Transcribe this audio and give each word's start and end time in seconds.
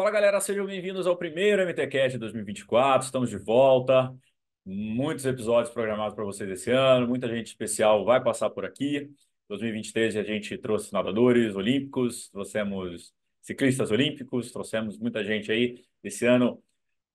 Fala 0.00 0.10
galera, 0.10 0.40
sejam 0.40 0.64
bem-vindos 0.64 1.06
ao 1.06 1.14
primeiro 1.14 1.60
MTCast 1.60 2.12
de 2.12 2.18
2024. 2.20 3.04
Estamos 3.04 3.28
de 3.28 3.36
volta. 3.36 4.10
Muitos 4.64 5.26
episódios 5.26 5.70
programados 5.74 6.14
para 6.14 6.24
vocês 6.24 6.48
esse 6.48 6.70
ano. 6.70 7.06
Muita 7.06 7.28
gente 7.28 7.48
especial 7.48 8.02
vai 8.02 8.18
passar 8.18 8.48
por 8.48 8.64
aqui. 8.64 9.10
2023 9.50 10.16
a 10.16 10.22
gente 10.22 10.56
trouxe 10.56 10.90
nadadores 10.90 11.54
olímpicos, 11.54 12.30
trouxemos 12.30 13.12
ciclistas 13.42 13.90
olímpicos, 13.90 14.50
trouxemos 14.50 14.98
muita 14.98 15.22
gente 15.22 15.52
aí. 15.52 15.84
Esse 16.02 16.24
ano 16.24 16.62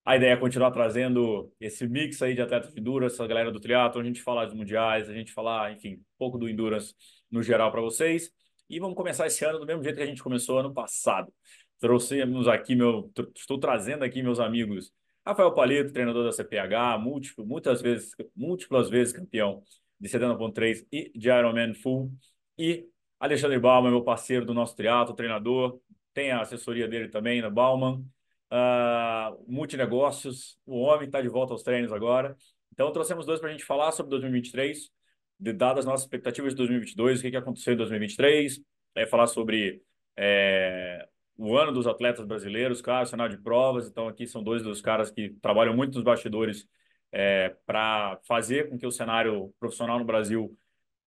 a 0.06 0.16
ideia 0.16 0.34
é 0.34 0.38
continuar 0.38 0.70
trazendo 0.70 1.52
esse 1.60 1.88
mix 1.88 2.22
aí 2.22 2.36
de 2.36 2.42
atletas 2.44 2.72
de 2.72 2.80
endurance, 2.80 3.20
a 3.20 3.26
galera 3.26 3.52
do 3.52 3.60
triatlo, 3.60 4.00
a 4.00 4.04
gente 4.04 4.22
falar 4.22 4.46
dos 4.46 4.54
mundiais, 4.54 5.10
a 5.10 5.14
gente 5.14 5.34
falar, 5.34 5.74
enfim, 5.74 5.96
um 5.96 6.04
pouco 6.20 6.38
do 6.38 6.48
endurance 6.48 6.94
no 7.32 7.42
geral 7.42 7.72
para 7.72 7.82
vocês. 7.82 8.30
E 8.70 8.80
vamos 8.80 8.96
começar 8.96 9.26
esse 9.26 9.44
ano 9.44 9.58
do 9.58 9.66
mesmo 9.66 9.84
jeito 9.84 9.96
que 9.96 10.04
a 10.04 10.08
gente 10.08 10.22
começou 10.22 10.60
ano 10.60 10.72
passado. 10.72 11.34
Trouxemos 11.80 12.48
aqui, 12.48 12.76
meu, 12.76 13.12
estou 13.36 13.60
trazendo 13.60 14.04
aqui 14.04 14.24
meus 14.24 14.40
amigos 14.40 14.92
Rafael 15.26 15.52
Palito, 15.54 15.92
treinador 15.92 16.24
da 16.24 16.32
CPH, 16.32 17.00
múltiplo, 17.00 17.46
muitas 17.46 17.82
vezes, 17.82 18.12
múltiplas 18.36 18.90
vezes 18.90 19.12
campeão 19.12 19.64
de 20.00 20.08
70.3 20.08 20.86
e 20.92 21.12
de 21.18 21.30
Ironman 21.30 21.74
Full. 21.74 22.12
E 22.58 22.86
Alexandre 23.20 23.58
Bauman, 23.58 23.90
meu 23.90 24.04
parceiro 24.04 24.46
do 24.46 24.54
nosso 24.54 24.76
triatlo, 24.76 25.16
treinador, 25.16 25.80
tem 26.14 26.32
a 26.32 26.42
assessoria 26.42 26.88
dele 26.88 27.10
também 27.10 27.42
na 27.42 27.50
Bauman. 27.50 28.06
Uh, 28.52 29.44
multinegócios, 29.52 30.60
o 30.64 30.78
homem 30.82 31.08
está 31.08 31.20
de 31.22 31.28
volta 31.28 31.54
aos 31.54 31.64
treinos 31.64 31.92
agora. 31.92 32.38
Então, 32.72 32.92
trouxemos 32.92 33.26
dois 33.26 33.40
para 33.40 33.50
a 33.50 33.52
gente 33.52 33.66
falar 33.66 33.92
sobre 33.94 34.12
2023, 34.12 34.92
de, 35.40 35.54
dadas 35.54 35.80
as 35.80 35.86
nossas 35.86 36.02
expectativas 36.02 36.54
de 36.54 36.58
2022, 36.58 37.20
o 37.20 37.22
que, 37.24 37.32
que 37.32 37.38
aconteceu 37.38 37.74
em 37.74 37.78
2023, 37.78 38.62
é, 38.94 39.08
falar 39.08 39.26
sobre 39.26 39.82
é, 40.16 41.08
o 41.38 41.58
ano 41.58 41.72
dos 41.72 41.88
atletas 41.88 42.26
brasileiros, 42.26 42.82
claro, 42.82 43.06
cenário 43.06 43.36
de 43.36 43.44
provas. 43.44 43.88
Então, 43.88 44.08
aqui 44.08 44.26
são 44.28 44.44
dois 44.44 44.64
dos 44.64 44.82
caras 44.82 45.12
que 45.12 45.30
trabalham 45.42 45.76
muito 45.76 45.96
nos 45.96 46.04
bastidores 46.04 46.68
é, 47.12 47.56
para 47.66 48.20
fazer 48.28 48.70
com 48.70 48.78
que 48.78 48.86
o 48.86 48.92
cenário 48.92 49.54
profissional 49.60 50.00
no 50.00 50.06
Brasil 50.06 50.58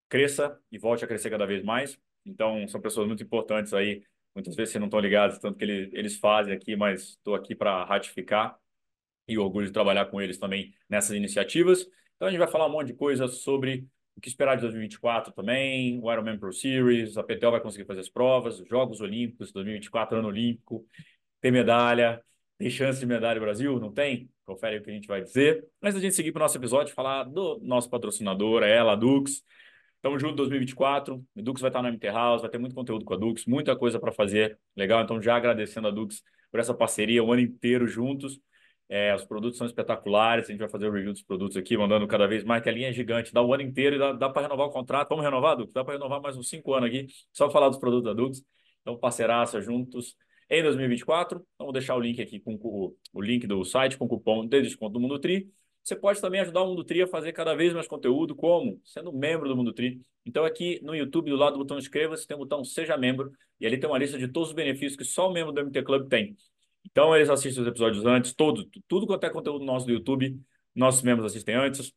cresça 0.09 0.59
e 0.71 0.79
volte 0.79 1.05
a 1.05 1.09
crescer 1.09 1.31
cada 1.31 1.47
vez 1.47 1.63
mais. 1.65 1.99
Então, 2.25 2.67
são 2.69 2.81
pessoas 2.81 3.07
muito 3.07 3.23
importantes 3.23 3.73
aí. 3.75 4.03
Muitas 4.35 4.55
vezes 4.55 4.73
vocês 4.73 4.81
não 4.81 4.89
estão 4.89 5.01
ligados 5.01 5.39
tanto 5.39 5.59
que 5.59 5.65
ele, 5.65 5.91
eles 5.93 6.17
fazem 6.17 6.55
aqui, 6.55 6.77
mas 6.77 7.11
estou 7.11 7.35
aqui 7.35 7.55
para 7.55 7.85
ratificar 7.85 8.59
e 9.27 9.39
orgulho 9.39 9.67
de 9.67 9.73
trabalhar 9.73 10.07
com 10.07 10.21
eles 10.21 10.39
também 10.39 10.75
nessas 10.89 11.17
iniciativas. 11.17 11.87
Então, 12.17 12.29
a 12.29 12.31
gente 12.31 12.39
vai 12.39 12.49
falar 12.49 12.67
um 12.67 12.73
monte 12.73 12.89
de 12.89 12.95
coisa 12.95 13.29
sobre 13.29 13.87
o 14.19 14.21
que 14.21 14.29
esperar 14.29 14.57
de 14.57 14.63
2024 14.63 15.33
também, 15.33 16.01
o 16.03 16.11
Ironman 16.11 16.37
Pro 16.37 16.53
Series, 16.53 17.17
a 17.17 17.23
PTO 17.23 17.53
vai 17.53 17.61
conseguir 17.61 17.85
fazer 17.85 18.01
as 18.01 18.09
provas, 18.09 18.59
os 18.59 18.69
Jogos 18.69 19.01
Olímpicos, 19.01 19.53
2024, 19.53 20.19
ano 20.19 20.27
olímpico, 20.27 20.85
tem 21.41 21.53
medalha, 21.53 22.21
tem 22.59 22.69
chance 22.69 22.99
de 22.99 23.07
medalha 23.07 23.41
Brasil? 23.41 23.79
Não 23.79 23.93
tem? 23.93 24.29
Confere 24.45 24.79
o 24.79 24.83
que 24.83 24.91
a 24.91 24.93
gente 24.93 25.07
vai 25.07 25.23
dizer. 25.23 25.65
Mas 25.81 25.95
a 25.95 26.01
gente 26.01 26.17
seguir 26.17 26.33
para 26.33 26.41
o 26.41 26.43
nosso 26.43 26.59
episódio, 26.59 26.93
falar 26.93 27.23
do 27.23 27.61
nosso 27.63 27.89
patrocinador, 27.89 28.65
é 28.65 28.75
ela, 28.75 28.95
a 28.95 28.97
Dux. 28.97 29.45
Estamos 29.95 30.21
juntos 30.21 30.37
2024, 30.39 31.25
a 31.37 31.41
Dux 31.41 31.61
vai 31.61 31.71
estar 31.71 31.81
no 31.81 31.89
MT 31.89 32.09
House, 32.09 32.43
vai 32.43 32.51
ter 32.51 32.59
muito 32.59 32.75
conteúdo 32.75 33.05
com 33.05 33.15
a 33.15 33.17
Dux, 33.17 33.47
muita 33.47 33.77
coisa 33.77 34.01
para 34.01 34.11
fazer, 34.11 34.59
legal? 34.77 35.01
Então 35.03 35.23
já 35.23 35.37
agradecendo 35.37 35.87
a 35.87 35.91
Dux 35.93 36.25
por 36.51 36.59
essa 36.59 36.75
parceria 36.75 37.23
o 37.23 37.33
ano 37.33 37.43
inteiro 37.43 37.87
juntos. 37.87 38.41
É, 38.89 39.15
os 39.15 39.25
produtos 39.25 39.59
são 39.59 39.67
espetaculares, 39.67 40.47
a 40.47 40.51
gente 40.51 40.61
vai 40.61 40.69
fazer 40.69 40.89
o 40.89 40.93
review 40.93 41.13
dos 41.13 41.23
produtos 41.23 41.57
aqui, 41.59 41.77
mandando 41.77 42.07
cada 42.09 42.27
vez 42.27 42.43
mais, 42.43 42.63
que 42.63 42.71
a 42.71 42.73
linha 42.73 42.89
é 42.89 42.93
gigante, 42.93 43.33
dá 43.35 43.43
o 43.43 43.53
ano 43.53 43.63
inteiro 43.63 43.97
e 43.97 43.99
dá, 43.99 44.13
dá 44.13 44.29
para 44.31 44.43
renovar 44.43 44.67
o 44.67 44.71
contrato. 44.71 45.11
Vamos 45.11 45.25
renovar, 45.25 45.57
Dux? 45.57 45.73
Dá 45.73 45.85
para 45.85 45.95
renovar 45.95 46.23
mais 46.23 46.37
uns 46.37 46.49
cinco 46.49 46.73
anos 46.73 46.89
aqui, 46.89 47.07
só 47.33 47.51
falar 47.51 47.69
dos 47.69 47.79
produtos 47.79 48.05
da 48.05 48.15
Dux. 48.15 48.43
Então, 48.81 48.97
parceiraça 48.99 49.61
juntos 49.61 50.17
em 50.49 50.63
2024. 50.63 51.39
Então, 51.55 51.67
vou 51.67 51.73
deixar 51.73 51.95
o 51.97 52.01
link 52.01 52.21
aqui 52.23 52.41
com 52.41 52.55
o, 52.55 52.97
o 53.13 53.21
link 53.21 53.47
do 53.47 53.63
site 53.63 53.99
com 53.99 54.09
cupom 54.09 54.47
de 54.47 54.63
desconto 54.63 54.95
do 54.95 55.01
Mundo 55.01 55.19
Tri. 55.19 55.51
Você 55.85 55.95
pode 55.95 56.21
também 56.21 56.41
ajudar 56.41 56.63
o 56.63 56.69
Mundo 56.69 56.85
Tri 56.85 57.03
a 57.03 57.07
fazer 57.07 57.33
cada 57.33 57.55
vez 57.55 57.75
mais 57.75 57.87
conteúdo, 57.87 58.35
como? 58.35 58.81
Sendo 58.85 59.13
membro 59.13 59.49
do 59.49 59.57
Mundo 59.57 59.73
Tri. 59.73 60.01
Então, 60.25 60.45
aqui 60.45 60.81
no 60.83 60.95
YouTube, 60.95 61.31
do 61.31 61.37
lado 61.37 61.55
do 61.55 61.59
botão 61.59 61.79
inscreva-se, 61.79 62.27
tem 62.27 62.35
o 62.37 62.41
botão 62.41 62.65
Seja 62.65 62.97
Membro, 62.97 63.33
e 63.61 63.67
ali 63.67 63.79
tem 63.79 63.89
uma 63.89 63.99
lista 63.99 64.19
de 64.19 64.29
todos 64.29 64.51
os 64.51 64.55
benefícios 64.55 64.97
que 64.97 65.05
só 65.05 65.29
o 65.29 65.33
membro 65.33 65.53
do 65.53 65.61
MT 65.61 65.83
Club 65.83 66.09
tem. 66.09 66.37
Então, 66.85 67.15
eles 67.15 67.31
assistem 67.31 67.63
os 67.63 67.69
episódios 67.69 68.05
antes, 68.07 68.33
todo, 68.35 68.69
tudo 68.87 69.07
quanto 69.07 69.25
é 69.25 69.31
conteúdo 69.31 69.65
nosso 69.65 69.87
do 69.87 69.93
YouTube, 69.93 70.41
nossos 70.75 71.03
membros 71.03 71.27
assistem 71.31 71.55
antes. 71.55 71.93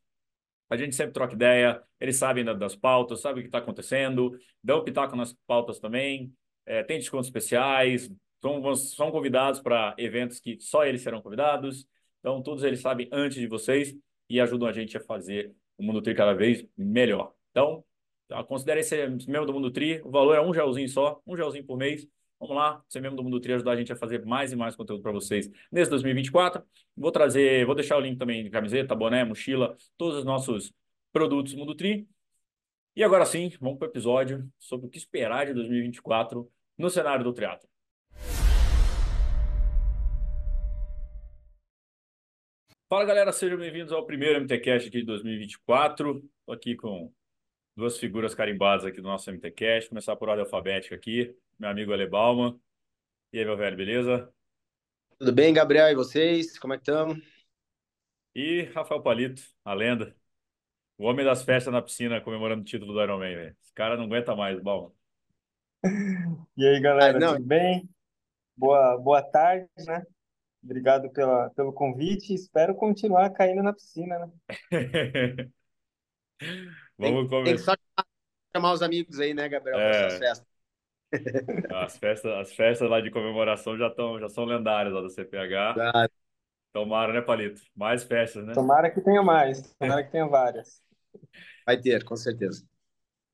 A 0.68 0.76
gente 0.76 0.96
sempre 0.96 1.12
troca 1.12 1.34
ideia, 1.34 1.82
eles 2.00 2.16
sabem 2.16 2.44
das 2.44 2.74
pautas, 2.74 3.20
sabem 3.20 3.40
o 3.40 3.42
que 3.42 3.48
está 3.48 3.58
acontecendo, 3.58 4.38
dão 4.62 4.82
pitaco 4.82 5.14
nas 5.14 5.34
pautas 5.46 5.78
também, 5.78 6.32
é, 6.64 6.82
tem 6.82 6.98
descontos 6.98 7.26
especiais, 7.26 8.10
são, 8.40 8.74
são 8.74 9.10
convidados 9.10 9.60
para 9.60 9.94
eventos 9.98 10.40
que 10.40 10.58
só 10.60 10.84
eles 10.84 11.02
serão 11.02 11.22
convidados. 11.22 11.86
Então, 12.20 12.42
todos 12.42 12.64
eles 12.64 12.80
sabem 12.80 13.08
antes 13.12 13.38
de 13.38 13.46
vocês 13.46 13.94
e 14.28 14.40
ajudam 14.40 14.68
a 14.68 14.72
gente 14.72 14.96
a 14.96 15.00
fazer 15.00 15.54
o 15.76 15.82
Mundo 15.82 16.00
Tri 16.00 16.14
cada 16.14 16.32
vez 16.34 16.64
melhor. 16.76 17.32
Então, 17.50 17.84
considere 18.46 18.82
ser 18.82 19.10
membro 19.26 19.46
do 19.46 19.52
Mundo 19.52 19.70
Tri, 19.70 20.00
o 20.04 20.10
valor 20.10 20.34
é 20.34 20.40
um 20.40 20.54
gelzinho 20.54 20.88
só, 20.88 21.20
um 21.26 21.36
gelzinho 21.36 21.66
por 21.66 21.76
mês. 21.76 22.06
Vamos 22.42 22.56
lá, 22.56 22.82
ser 22.88 23.00
membro 23.00 23.18
do 23.18 23.22
Mundo 23.22 23.38
Tri 23.38 23.52
ajudar 23.52 23.70
a 23.70 23.76
gente 23.76 23.92
a 23.92 23.96
fazer 23.96 24.26
mais 24.26 24.50
e 24.50 24.56
mais 24.56 24.74
conteúdo 24.74 25.00
para 25.00 25.12
vocês 25.12 25.48
nesse 25.70 25.88
2024. 25.88 26.60
Vou 26.96 27.12
trazer, 27.12 27.64
vou 27.64 27.72
deixar 27.72 27.96
o 27.96 28.00
link 28.00 28.18
também 28.18 28.42
de 28.42 28.50
camiseta, 28.50 28.96
boné, 28.96 29.24
mochila, 29.24 29.76
todos 29.96 30.18
os 30.18 30.24
nossos 30.24 30.72
produtos 31.12 31.54
Mundo 31.54 31.72
Tri. 31.76 32.04
E 32.96 33.04
agora 33.04 33.24
sim, 33.24 33.48
vamos 33.60 33.78
para 33.78 33.86
o 33.86 33.90
episódio 33.92 34.44
sobre 34.58 34.88
o 34.88 34.90
que 34.90 34.98
esperar 34.98 35.46
de 35.46 35.54
2024 35.54 36.50
no 36.76 36.90
cenário 36.90 37.22
do 37.22 37.32
teatro. 37.32 37.68
Fala 42.88 43.04
galera, 43.04 43.30
sejam 43.30 43.56
bem-vindos 43.56 43.92
ao 43.92 44.04
primeiro 44.04 44.40
MTCast 44.40 44.88
aqui 44.88 44.98
de 44.98 45.06
2024. 45.06 46.16
Estou 46.16 46.54
aqui 46.56 46.74
com 46.74 47.12
duas 47.76 47.98
figuras 47.98 48.34
carimbadas 48.34 48.84
aqui 48.84 49.00
do 49.00 49.08
nosso 49.08 49.30
MTCast. 49.30 49.88
Começar 49.88 50.16
por 50.16 50.28
ordem 50.28 50.44
alfabética 50.44 50.94
aqui 50.94 51.36
meu 51.62 51.70
amigo 51.70 51.92
Ale 51.92 52.08
Balma. 52.08 52.58
E 53.32 53.38
aí, 53.38 53.44
meu 53.44 53.56
velho, 53.56 53.76
beleza? 53.76 54.28
Tudo 55.16 55.32
bem, 55.32 55.54
Gabriel? 55.54 55.88
E 55.88 55.94
vocês? 55.94 56.58
Como 56.58 56.74
é 56.74 56.76
que 56.76 56.82
estamos? 56.82 57.18
E 58.34 58.62
Rafael 58.74 59.00
Palito, 59.00 59.42
a 59.64 59.72
lenda. 59.74 60.12
O 60.98 61.04
homem 61.04 61.24
das 61.24 61.44
festas 61.44 61.72
na 61.72 61.80
piscina 61.80 62.20
comemorando 62.20 62.62
o 62.62 62.64
título 62.64 62.92
do 62.92 63.00
Ironman, 63.00 63.36
velho. 63.36 63.56
Esse 63.62 63.72
cara 63.72 63.96
não 63.96 64.04
aguenta 64.06 64.34
mais, 64.34 64.60
Balma. 64.60 64.92
E 66.56 66.66
aí, 66.66 66.80
galera, 66.80 67.16
ah, 67.16 67.34
tudo 67.36 67.46
bem? 67.46 67.88
Boa, 68.56 68.98
boa 68.98 69.22
tarde, 69.22 69.68
né? 69.86 70.04
Obrigado 70.62 71.10
pela, 71.10 71.48
pelo 71.50 71.72
convite. 71.72 72.34
Espero 72.34 72.74
continuar 72.74 73.30
caindo 73.30 73.62
na 73.62 73.72
piscina, 73.72 74.18
né? 74.18 74.32
Vamos 77.10 77.28
tem, 77.28 77.38
começar. 77.44 77.76
Tem 77.76 77.84
que 77.86 78.02
só 78.02 78.04
chamar 78.54 78.72
os 78.72 78.82
amigos 78.82 79.20
aí, 79.20 79.34
né, 79.34 79.48
Gabriel, 79.48 79.78
é... 79.78 79.90
para 79.90 80.06
essas 80.06 80.18
festas. 80.18 80.52
As 81.70 81.98
festas, 81.98 82.32
as 82.32 82.52
festas 82.54 82.88
lá 82.88 82.98
de 82.98 83.10
comemoração 83.10 83.76
já, 83.76 83.88
estão 83.88 84.18
já 84.18 84.30
são 84.30 84.46
lendárias 84.46 84.94
lá 84.94 85.02
do 85.02 85.10
CPH. 85.10 85.74
Claro. 85.74 86.10
Tomara, 86.72 87.12
né, 87.12 87.20
Palito? 87.20 87.60
Mais 87.76 88.02
festas, 88.02 88.46
né? 88.46 88.54
Tomara 88.54 88.90
que 88.90 88.98
tenha 89.02 89.22
mais, 89.22 89.74
tomara 89.74 90.02
que 90.02 90.10
tenha 90.10 90.26
várias. 90.26 90.82
Vai 91.66 91.78
ter, 91.78 92.02
com 92.02 92.16
certeza. 92.16 92.66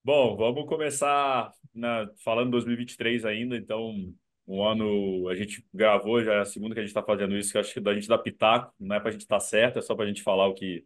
Bom, 0.02 0.36
vamos 0.36 0.66
começar 0.66 1.52
na, 1.72 2.10
falando 2.24 2.50
2023 2.50 3.24
ainda, 3.24 3.56
então 3.56 4.12
um 4.46 4.64
ano 4.64 5.28
a 5.28 5.36
gente 5.36 5.64
gravou, 5.72 6.24
já 6.24 6.34
é 6.34 6.40
a 6.40 6.44
segunda 6.44 6.74
que 6.74 6.80
a 6.80 6.82
gente 6.82 6.90
está 6.90 7.02
fazendo 7.02 7.36
isso, 7.36 7.52
que 7.52 7.58
acho 7.58 7.74
que 7.74 7.80
da 7.80 7.94
gente 7.94 8.08
dá 8.08 8.18
pitaco, 8.18 8.74
não 8.80 8.96
é 8.96 9.00
para 9.00 9.10
a 9.10 9.12
gente 9.12 9.20
estar 9.20 9.36
tá 9.36 9.40
certo, 9.40 9.78
é 9.78 9.82
só 9.82 9.94
para 9.94 10.04
a 10.04 10.08
gente 10.08 10.22
falar 10.22 10.48
o 10.48 10.54
que, 10.54 10.84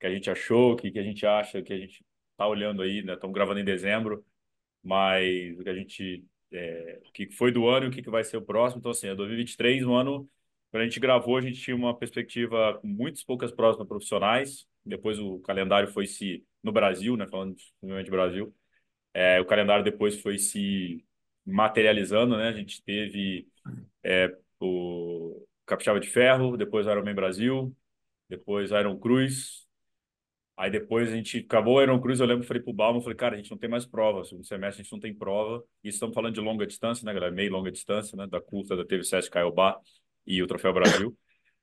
que 0.00 0.06
a 0.06 0.10
gente 0.10 0.28
achou, 0.30 0.72
o 0.72 0.76
que, 0.76 0.90
que 0.90 0.98
a 0.98 1.02
gente 1.02 1.24
acha, 1.24 1.58
o 1.58 1.62
que 1.62 1.72
a 1.72 1.78
gente 1.78 2.04
está 2.34 2.46
olhando 2.46 2.82
aí, 2.82 3.02
né? 3.02 3.14
Estamos 3.14 3.34
gravando 3.34 3.60
em 3.60 3.64
dezembro, 3.64 4.24
mas 4.82 5.58
o 5.58 5.62
que 5.64 5.70
a 5.70 5.74
gente 5.74 6.24
é, 6.52 7.00
o 7.06 7.12
que 7.12 7.30
foi 7.30 7.50
do 7.52 7.68
ano 7.68 7.86
e 7.86 7.88
o 7.88 7.92
que 7.92 8.08
vai 8.10 8.24
ser 8.24 8.36
o 8.36 8.42
próximo. 8.42 8.80
Então, 8.80 8.90
assim, 8.92 9.08
é 9.08 9.14
2023, 9.14 9.84
um 9.84 9.94
ano, 9.94 10.28
quando 10.70 10.82
a 10.82 10.86
gente 10.86 11.00
gravou, 11.00 11.36
a 11.36 11.40
gente 11.40 11.60
tinha 11.60 11.76
uma 11.76 11.96
perspectiva 11.96 12.78
com 12.80 12.86
muitas 12.88 13.24
poucas 13.24 13.52
provas 13.52 13.84
profissionais. 13.86 14.66
Depois 14.84 15.18
o 15.18 15.38
calendário 15.40 15.88
foi 15.88 16.06
se, 16.06 16.44
no 16.62 16.72
Brasil, 16.72 17.16
né, 17.16 17.26
falando 17.26 17.56
de 18.04 18.10
Brasil, 18.10 18.54
é, 19.14 19.40
o 19.40 19.46
calendário 19.46 19.84
depois 19.84 20.20
foi 20.20 20.38
se 20.38 21.04
materializando, 21.46 22.36
né? 22.36 22.48
A 22.48 22.52
gente 22.52 22.82
teve 22.82 23.48
é, 24.02 24.36
o 24.60 25.46
Capixaba 25.66 26.00
de 26.00 26.08
Ferro, 26.08 26.56
depois 26.56 26.86
Ironman 26.86 27.14
Brasil, 27.14 27.74
depois 28.28 28.70
Iron 28.70 28.98
Cruz, 28.98 29.63
Aí 30.56 30.70
depois 30.70 31.10
a 31.10 31.16
gente 31.16 31.38
acabou 31.38 31.76
o 31.76 31.82
Iron 31.82 32.00
Cruz, 32.00 32.20
eu 32.20 32.26
lembro 32.26 32.46
falei 32.46 32.62
pro 32.62 32.72
Balma, 32.72 33.00
falei, 33.00 33.16
cara, 33.16 33.34
a 33.34 33.36
gente 33.36 33.50
não 33.50 33.58
tem 33.58 33.68
mais 33.68 33.84
prova, 33.84 34.24
segundo 34.24 34.46
semestre 34.46 34.80
a 34.80 34.84
gente 34.84 34.92
não 34.92 35.00
tem 35.00 35.12
prova, 35.12 35.64
e 35.82 35.88
estamos 35.88 36.14
falando 36.14 36.34
de 36.34 36.40
longa 36.40 36.66
distância, 36.66 37.04
né, 37.04 37.12
galera, 37.12 37.32
meio 37.32 37.50
longa 37.50 37.72
distância, 37.72 38.16
né, 38.16 38.26
da 38.26 38.40
curta, 38.40 38.76
da 38.76 38.84
teve 38.84 39.02
Sesc 39.02 39.30
Caiobá 39.30 39.78
e 40.26 40.42
o 40.42 40.46
Troféu 40.46 40.72
Brasil. 40.72 41.16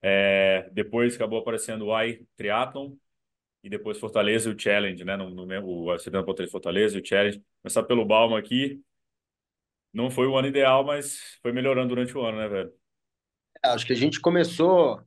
É, 0.03 0.67
depois 0.73 1.15
acabou 1.15 1.39
aparecendo 1.39 1.85
o 1.85 2.01
I 2.01 2.25
Triathlon, 2.35 2.95
e 3.63 3.69
depois 3.69 3.99
Fortaleza 3.99 4.49
e 4.49 4.53
o 4.53 4.59
Challenge, 4.59 5.05
né, 5.05 5.15
no, 5.15 5.29
no, 5.29 5.43
o 5.63 5.99
70.3 5.99 6.49
Fortaleza 6.49 6.97
e 6.97 7.01
o 7.01 7.05
Challenge. 7.05 7.41
Começar 7.61 7.83
pelo 7.83 8.03
Balma 8.03 8.39
aqui, 8.39 8.81
não 9.93 10.09
foi 10.09 10.27
o 10.27 10.37
ano 10.37 10.47
ideal, 10.47 10.83
mas 10.83 11.37
foi 11.41 11.51
melhorando 11.51 11.89
durante 11.89 12.17
o 12.17 12.21
ano, 12.21 12.37
né, 12.37 12.47
velho? 12.47 12.73
É, 13.63 13.69
acho 13.69 13.85
que 13.85 13.93
a 13.93 13.95
gente 13.95 14.19
começou 14.19 15.01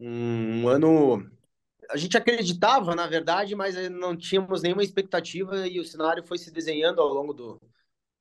um 0.00 0.68
ano. 0.68 1.30
A 1.90 1.96
gente 1.96 2.16
acreditava, 2.16 2.94
na 2.94 3.06
verdade, 3.06 3.54
mas 3.54 3.76
não 3.90 4.16
tínhamos 4.16 4.62
nenhuma 4.62 4.82
expectativa 4.82 5.66
e 5.66 5.78
o 5.78 5.84
cenário 5.84 6.24
foi 6.24 6.38
se 6.38 6.50
desenhando 6.50 7.00
ao 7.00 7.08
longo 7.08 7.32
do, 7.32 7.60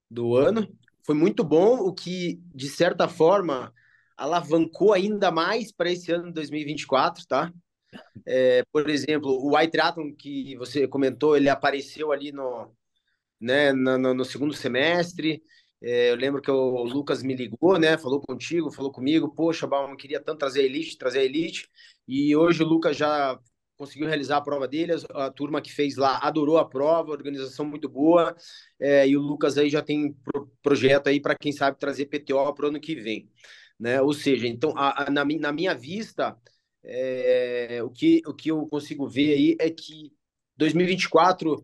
do 0.09 0.35
ano. 0.35 0.67
Foi 1.03 1.15
muito 1.15 1.43
bom, 1.43 1.77
o 1.79 1.93
que, 1.93 2.39
de 2.53 2.67
certa 2.67 3.07
forma, 3.07 3.73
alavancou 4.17 4.93
ainda 4.93 5.31
mais 5.31 5.71
para 5.71 5.91
esse 5.91 6.11
ano 6.11 6.27
de 6.27 6.33
2024, 6.33 7.25
tá? 7.27 7.51
É, 8.25 8.63
por 8.71 8.89
exemplo, 8.89 9.29
o 9.29 9.55
White 9.55 9.77
que 10.17 10.55
você 10.57 10.87
comentou, 10.87 11.37
ele 11.37 11.49
apareceu 11.49 12.11
ali 12.11 12.31
no, 12.31 12.71
né, 13.39 13.71
no, 13.73 14.13
no 14.13 14.25
segundo 14.25 14.53
semestre. 14.53 15.41
É, 15.81 16.11
eu 16.11 16.15
lembro 16.15 16.41
que 16.41 16.49
o 16.49 16.83
Lucas 16.83 17.21
me 17.21 17.35
ligou, 17.35 17.77
né? 17.77 17.97
Falou 17.97 18.21
contigo, 18.21 18.71
falou 18.71 18.91
comigo. 18.91 19.33
Poxa, 19.33 19.67
Baum, 19.67 19.95
queria 19.95 20.19
tanto 20.19 20.39
trazer 20.39 20.61
a 20.61 20.63
Elite, 20.63 20.97
trazer 20.97 21.19
a 21.19 21.23
Elite. 21.23 21.69
E 22.07 22.35
hoje 22.35 22.63
o 22.63 22.67
Lucas 22.67 22.97
já 22.97 23.39
conseguiu 23.77 24.07
realizar 24.07 24.37
a 24.37 24.41
prova 24.41 24.67
dele. 24.67 24.93
A, 25.13 25.29
turma 25.29 25.61
que 25.61 25.71
fez 25.71 25.95
lá 25.95 26.19
adorou 26.21 26.57
a 26.57 26.67
prova, 26.67 27.11
organização 27.11 27.65
muito 27.65 27.89
boa. 27.89 28.35
É, 28.79 29.07
e 29.07 29.15
o 29.15 29.21
Lucas 29.21 29.57
aí 29.57 29.69
já 29.69 29.81
tem 29.81 30.13
pro, 30.13 30.51
projeto 30.61 31.07
aí 31.07 31.19
para 31.19 31.35
quem 31.35 31.51
sabe 31.51 31.79
trazer 31.79 32.05
PTO 32.07 32.53
para 32.53 32.65
o 32.65 32.69
ano 32.69 32.79
que 32.79 32.95
vem. 32.95 33.29
Né? 33.79 34.01
Ou 34.01 34.13
seja, 34.13 34.47
então, 34.47 34.73
a, 34.77 35.03
a, 35.03 35.11
na, 35.11 35.25
na 35.25 35.51
minha 35.51 35.73
vista, 35.73 36.37
é, 36.83 37.81
o, 37.83 37.89
que, 37.89 38.21
o 38.25 38.33
que 38.33 38.51
eu 38.51 38.65
consigo 38.67 39.07
ver 39.07 39.33
aí 39.33 39.55
é 39.59 39.69
que 39.69 40.13
2024 40.57 41.63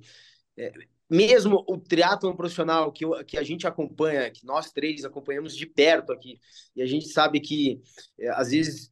é, 0.57 0.71
mesmo 1.11 1.65
o 1.67 1.77
triatlon 1.77 2.33
profissional 2.33 2.89
que, 2.89 3.03
eu, 3.03 3.23
que 3.25 3.37
a 3.37 3.43
gente 3.43 3.67
acompanha, 3.67 4.31
que 4.31 4.45
nós 4.45 4.71
três 4.71 5.03
acompanhamos 5.03 5.55
de 5.55 5.65
perto 5.65 6.13
aqui, 6.13 6.39
e 6.73 6.81
a 6.81 6.85
gente 6.85 7.09
sabe 7.09 7.41
que 7.41 7.81
é, 8.17 8.29
às 8.29 8.51
vezes 8.51 8.89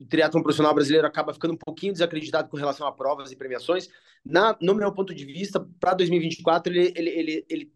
o 0.00 0.06
triatlon 0.06 0.42
profissional 0.42 0.74
brasileiro 0.74 1.06
acaba 1.06 1.32
ficando 1.32 1.54
um 1.54 1.58
pouquinho 1.58 1.92
desacreditado 1.92 2.48
com 2.48 2.56
relação 2.56 2.86
a 2.86 2.92
provas 2.92 3.30
e 3.30 3.36
premiações. 3.36 3.88
Na, 4.24 4.56
no 4.60 4.74
meu 4.74 4.92
ponto 4.92 5.14
de 5.14 5.24
vista, 5.24 5.66
para 5.78 5.94
2024, 5.94 6.72
ele, 6.72 6.92
ele, 6.96 7.10
ele, 7.10 7.46
ele, 7.48 7.72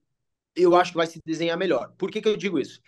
eu 0.56 0.75
acho 0.75 0.93
que 0.93 0.97
vai 0.97 1.06
se 1.06 1.20
desenhar 1.25 1.56
melhor. 1.56 1.93
Por 1.97 2.11
que, 2.11 2.20
que 2.20 2.29
eu 2.29 2.37
digo 2.37 2.59
isso? 2.59 2.81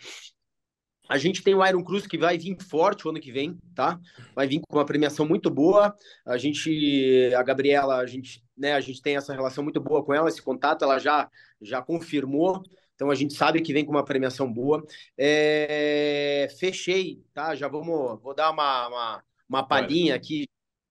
A 1.09 1.17
gente 1.17 1.43
tem 1.43 1.53
o 1.53 1.65
Iron 1.65 1.83
Cruz 1.83 2.07
que 2.07 2.17
vai 2.17 2.37
vir 2.37 2.57
forte 2.61 3.05
o 3.05 3.09
ano 3.09 3.19
que 3.19 3.31
vem, 3.31 3.57
tá? 3.75 3.99
Vai 4.33 4.47
vir 4.47 4.61
com 4.61 4.77
uma 4.77 4.85
premiação 4.85 5.25
muito 5.25 5.49
boa. 5.49 5.93
A 6.25 6.37
gente, 6.37 7.33
a 7.35 7.43
Gabriela, 7.43 7.97
a 7.97 8.05
gente, 8.05 8.41
né, 8.55 8.73
a 8.73 8.79
gente 8.79 9.01
tem 9.01 9.17
essa 9.17 9.33
relação 9.33 9.61
muito 9.63 9.81
boa 9.81 10.03
com 10.05 10.13
ela, 10.13 10.29
esse 10.29 10.41
contato, 10.41 10.85
ela 10.85 10.99
já 10.99 11.29
já 11.61 11.81
confirmou. 11.81 12.63
Então 13.01 13.09
a 13.09 13.15
gente 13.15 13.33
sabe 13.33 13.63
que 13.63 13.73
vem 13.73 13.83
com 13.83 13.89
uma 13.89 14.05
premiação 14.05 14.53
boa. 14.53 14.85
É... 15.17 16.47
Fechei, 16.59 17.25
tá? 17.33 17.55
Já 17.55 17.67
vamos, 17.67 18.21
vou 18.21 18.35
dar 18.35 18.51
uma, 18.51 18.87
uma, 18.87 19.23
uma 19.49 19.67
palhinha 19.67 20.13
aqui. 20.13 20.47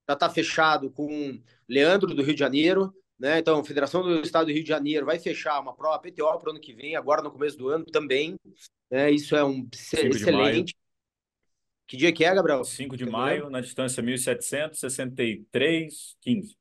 Já 0.08 0.16
tá 0.16 0.28
fechado 0.28 0.90
com 0.90 1.40
Leandro 1.68 2.12
do 2.12 2.24
Rio 2.24 2.34
de 2.34 2.40
Janeiro, 2.40 2.92
né? 3.16 3.38
Então, 3.38 3.62
Federação 3.62 4.02
do 4.02 4.22
Estado 4.22 4.46
do 4.46 4.52
Rio 4.52 4.64
de 4.64 4.68
Janeiro 4.68 5.06
vai 5.06 5.20
fechar 5.20 5.60
uma 5.60 5.72
prova 5.72 6.00
PTO 6.00 6.36
para 6.36 6.48
o 6.48 6.50
ano 6.50 6.60
que 6.60 6.72
vem, 6.72 6.96
agora 6.96 7.22
no 7.22 7.30
começo 7.30 7.56
do 7.56 7.68
ano 7.68 7.84
também. 7.84 8.34
Né? 8.90 9.12
Isso 9.12 9.36
é 9.36 9.44
um 9.44 9.68
excelente. 9.72 10.74
Que 11.86 11.96
dia 11.96 12.12
que 12.12 12.24
é, 12.24 12.34
Gabriel? 12.34 12.64
5 12.64 12.96
de 12.96 13.06
maio, 13.06 13.48
na 13.48 13.60
distância 13.60 14.02
1763,15. 14.02 16.56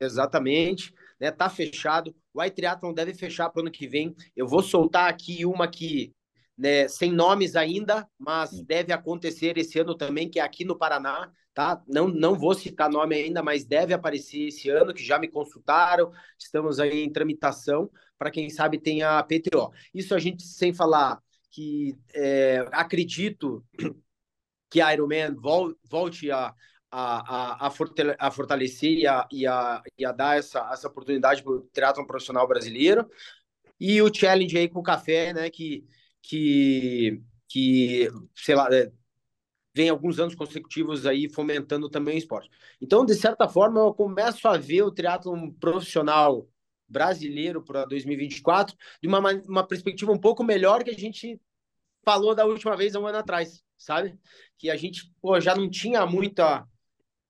Exatamente. 0.00 0.92
Né? 1.20 1.30
Tá 1.30 1.48
fechado. 1.50 2.14
O 2.32 2.42
iTriathlon 2.42 2.92
deve 2.92 3.14
fechar 3.14 3.50
para 3.50 3.60
o 3.60 3.62
ano 3.62 3.70
que 3.70 3.86
vem. 3.86 4.14
Eu 4.34 4.46
vou 4.46 4.62
soltar 4.62 5.08
aqui 5.08 5.44
uma 5.44 5.68
que 5.68 6.14
né, 6.56 6.86
sem 6.88 7.10
nomes 7.10 7.56
ainda, 7.56 8.06
mas 8.18 8.50
Sim. 8.50 8.64
deve 8.64 8.92
acontecer 8.92 9.56
esse 9.56 9.78
ano 9.78 9.94
também, 9.94 10.28
que 10.28 10.38
é 10.38 10.42
aqui 10.42 10.62
no 10.62 10.76
Paraná, 10.76 11.32
tá? 11.54 11.82
Não, 11.88 12.06
não 12.06 12.34
vou 12.34 12.52
citar 12.54 12.90
nome 12.90 13.14
ainda, 13.16 13.42
mas 13.42 13.64
deve 13.64 13.94
aparecer 13.94 14.48
esse 14.48 14.68
ano, 14.68 14.92
que 14.92 15.02
já 15.02 15.18
me 15.18 15.26
consultaram, 15.26 16.12
estamos 16.38 16.78
aí 16.78 17.02
em 17.02 17.10
tramitação, 17.10 17.90
para 18.18 18.30
quem 18.30 18.50
sabe 18.50 18.78
tem 18.78 19.02
a 19.02 19.22
PTO. 19.22 19.70
Isso 19.94 20.14
a 20.14 20.18
gente 20.18 20.42
sem 20.42 20.74
falar 20.74 21.18
que 21.50 21.96
é, 22.14 22.66
acredito 22.72 23.64
que 24.70 24.82
a 24.82 24.92
Ironman 24.92 25.34
volte 25.34 26.30
a, 26.30 26.54
a, 26.90 27.66
a, 27.66 27.68
a 28.18 28.30
fortalecer 28.30 28.98
e 28.98 29.06
a, 29.06 29.28
e, 29.30 29.46
a, 29.46 29.82
e 29.98 30.04
a 30.04 30.12
dar 30.12 30.38
essa, 30.38 30.68
essa 30.72 30.88
oportunidade 30.88 31.42
para 31.42 31.52
o 31.52 31.60
triatlon 31.72 32.04
profissional 32.04 32.46
brasileiro. 32.48 33.08
E 33.78 34.02
o 34.02 34.12
challenge 34.12 34.58
aí 34.58 34.68
com 34.68 34.80
o 34.80 34.82
café, 34.82 35.32
né, 35.32 35.48
que, 35.50 35.86
que, 36.22 37.22
que 37.48 38.08
sei 38.34 38.54
lá, 38.54 38.68
é, 38.72 38.92
vem 39.74 39.88
alguns 39.88 40.18
anos 40.18 40.34
consecutivos 40.34 41.06
aí 41.06 41.28
fomentando 41.28 41.88
também 41.88 42.16
o 42.16 42.18
esporte. 42.18 42.50
Então, 42.80 43.04
de 43.04 43.14
certa 43.14 43.48
forma, 43.48 43.80
eu 43.80 43.94
começo 43.94 44.46
a 44.48 44.56
ver 44.56 44.82
o 44.82 44.90
triatlon 44.90 45.50
profissional 45.52 46.48
brasileiro 46.88 47.62
para 47.62 47.84
2024 47.84 48.76
de 49.00 49.08
uma, 49.08 49.20
uma 49.46 49.66
perspectiva 49.66 50.10
um 50.10 50.18
pouco 50.18 50.42
melhor 50.42 50.82
que 50.82 50.90
a 50.90 50.98
gente 50.98 51.40
falou 52.04 52.34
da 52.34 52.44
última 52.44 52.76
vez, 52.76 52.94
um 52.94 53.06
ano 53.06 53.18
atrás, 53.18 53.62
sabe? 53.78 54.18
Que 54.58 54.70
a 54.70 54.76
gente 54.76 55.12
pô, 55.20 55.40
já 55.40 55.54
não 55.54 55.70
tinha 55.70 56.04
muita, 56.04 56.66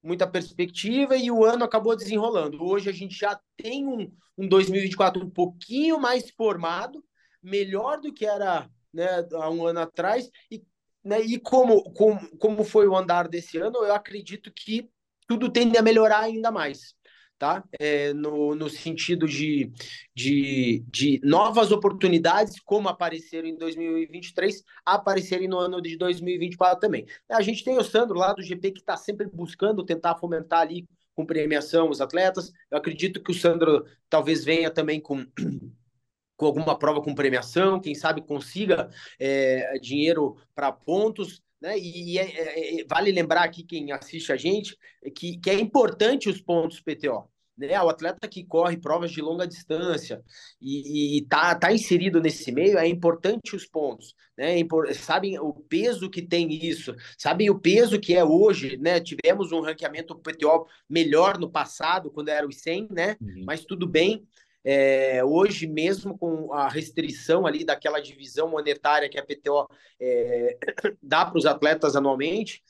muita 0.02 0.26
perspectiva 0.26 1.16
e 1.16 1.30
o 1.30 1.44
ano 1.44 1.64
acabou 1.64 1.96
desenrolando. 1.96 2.62
Hoje 2.62 2.88
a 2.88 2.92
gente 2.92 3.18
já 3.18 3.38
tem 3.56 3.86
um, 3.86 4.10
um 4.36 4.48
2024 4.48 5.24
um 5.24 5.30
pouquinho 5.30 5.98
mais 5.98 6.30
formado, 6.30 7.04
melhor 7.42 8.00
do 8.00 8.12
que 8.12 8.24
era 8.24 8.68
né, 8.92 9.06
há 9.32 9.50
um 9.50 9.66
ano 9.66 9.80
atrás. 9.80 10.30
E, 10.50 10.62
né, 11.04 11.20
e 11.20 11.38
como, 11.38 11.82
como, 11.92 12.36
como 12.38 12.64
foi 12.64 12.86
o 12.86 12.96
andar 12.96 13.28
desse 13.28 13.58
ano, 13.58 13.78
eu 13.78 13.94
acredito 13.94 14.50
que 14.52 14.88
tudo 15.26 15.50
tende 15.50 15.78
a 15.78 15.82
melhorar 15.82 16.20
ainda 16.20 16.50
mais 16.50 16.94
tá? 17.40 17.64
É, 17.80 18.12
no, 18.12 18.54
no 18.54 18.68
sentido 18.68 19.26
de, 19.26 19.72
de, 20.14 20.84
de 20.86 21.18
novas 21.24 21.72
oportunidades, 21.72 22.60
como 22.60 22.86
apareceram 22.90 23.48
em 23.48 23.56
2023, 23.56 24.62
aparecerem 24.84 25.48
no 25.48 25.58
ano 25.58 25.80
de 25.80 25.96
2024 25.96 26.78
também. 26.78 27.06
A 27.30 27.40
gente 27.40 27.64
tem 27.64 27.78
o 27.78 27.82
Sandro 27.82 28.18
lá 28.18 28.34
do 28.34 28.42
GP 28.42 28.72
que 28.72 28.80
está 28.80 28.94
sempre 28.94 29.26
buscando 29.26 29.82
tentar 29.86 30.16
fomentar 30.16 30.60
ali 30.60 30.86
com 31.14 31.24
premiação 31.24 31.88
os 31.88 32.02
atletas. 32.02 32.52
Eu 32.70 32.76
acredito 32.76 33.22
que 33.22 33.30
o 33.30 33.34
Sandro 33.34 33.86
talvez 34.10 34.44
venha 34.44 34.70
também 34.70 35.00
com 35.00 35.24
com 36.36 36.46
alguma 36.46 36.78
prova 36.78 37.02
com 37.02 37.14
premiação, 37.14 37.80
quem 37.80 37.94
sabe 37.94 38.22
consiga 38.22 38.88
é, 39.18 39.78
dinheiro 39.78 40.36
para 40.54 40.72
pontos. 40.72 41.42
Né? 41.60 41.78
E, 41.78 42.18
é, 42.18 42.24
é, 42.24 42.80
é, 42.80 42.84
vale 42.84 43.12
lembrar 43.12 43.42
aqui 43.42 43.62
quem 43.62 43.92
assiste 43.92 44.32
a 44.32 44.36
gente 44.36 44.74
que, 45.14 45.38
que 45.38 45.50
é 45.50 45.54
importante 45.54 46.28
os 46.28 46.40
pontos 46.40 46.80
PTO. 46.80 47.28
Né? 47.60 47.80
O 47.82 47.88
atleta 47.88 48.26
que 48.26 48.42
corre 48.42 48.76
provas 48.78 49.10
de 49.10 49.20
longa 49.20 49.46
distância 49.46 50.22
e, 50.60 51.18
está 51.18 51.54
tá 51.54 51.72
inserido 51.72 52.20
nesse 52.20 52.50
meio, 52.50 52.78
é 52.78 52.86
importante 52.86 53.54
os 53.54 53.66
pontos. 53.66 54.14
Né? 54.36 54.56
Sabem 54.94 55.38
o 55.38 55.52
peso 55.52 56.08
que 56.08 56.22
tem 56.22 56.50
isso, 56.50 56.94
sabem 57.18 57.50
o 57.50 57.58
peso 57.58 58.00
que 58.00 58.14
é 58.14 58.24
hoje. 58.24 58.78
Né? 58.78 59.00
Tivemos 59.00 59.52
um 59.52 59.60
ranqueamento 59.60 60.16
PTO 60.16 60.66
melhor 60.88 61.38
no 61.38 61.50
passado, 61.50 62.10
quando 62.10 62.28
era 62.28 62.46
os 62.46 62.56
100, 62.60 62.88
né? 62.90 63.16
Uhum. 63.20 63.44
mas 63.44 63.64
tudo 63.64 63.86
bem. 63.86 64.26
É, 64.62 65.24
hoje, 65.24 65.66
mesmo 65.66 66.18
com 66.18 66.52
a 66.52 66.68
restrição 66.68 67.46
ali 67.46 67.64
daquela 67.64 67.98
divisão 67.98 68.50
monetária 68.50 69.08
que 69.08 69.18
a 69.18 69.24
PTO 69.24 69.66
é, 69.98 70.58
dá 71.02 71.24
para 71.24 71.38
os 71.38 71.46
atletas 71.46 71.96
anualmente, 71.96 72.62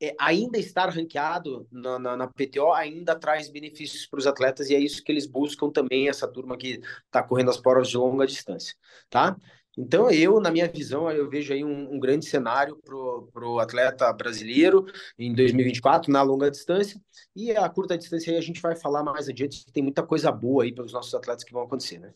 é, 0.00 0.14
ainda 0.18 0.58
estar 0.58 0.88
ranqueado 0.90 1.66
na, 1.70 1.98
na, 1.98 2.16
na, 2.16 2.26
PTO 2.28 2.72
ainda 2.72 3.16
traz 3.16 3.48
benefícios 3.48 4.06
para 4.06 4.18
os 4.18 4.26
atletas 4.26 4.70
e 4.70 4.74
é 4.74 4.78
isso 4.78 5.02
que 5.02 5.10
eles 5.10 5.26
buscam 5.26 5.70
também, 5.70 6.08
essa 6.08 6.28
turma 6.28 6.56
que 6.56 6.80
está 7.06 7.22
correndo 7.22 7.50
as 7.50 7.56
provas 7.56 7.88
de 7.88 7.96
longa 7.96 8.26
distância, 8.26 8.74
tá? 9.10 9.36
Então, 9.76 10.10
eu, 10.10 10.40
na 10.40 10.50
minha 10.50 10.66
visão, 10.66 11.08
eu 11.08 11.30
vejo 11.30 11.52
aí 11.52 11.64
um, 11.64 11.94
um 11.94 12.00
grande 12.00 12.26
cenário 12.26 12.76
para 12.84 13.46
o 13.46 13.60
atleta 13.60 14.12
brasileiro 14.12 14.84
em 15.16 15.32
2024, 15.32 16.12
na 16.12 16.20
longa 16.20 16.50
distância, 16.50 17.00
e 17.34 17.52
a 17.52 17.68
curta 17.68 17.96
distância 17.96 18.32
aí 18.32 18.38
a 18.38 18.42
gente 18.42 18.60
vai 18.60 18.74
falar 18.74 19.04
mais 19.04 19.28
adiante, 19.28 19.64
tem 19.72 19.82
muita 19.82 20.02
coisa 20.02 20.32
boa 20.32 20.64
aí 20.64 20.72
para 20.72 20.84
os 20.84 20.92
nossos 20.92 21.14
atletas 21.14 21.44
que 21.44 21.52
vão 21.52 21.62
acontecer, 21.62 22.00
né? 22.00 22.12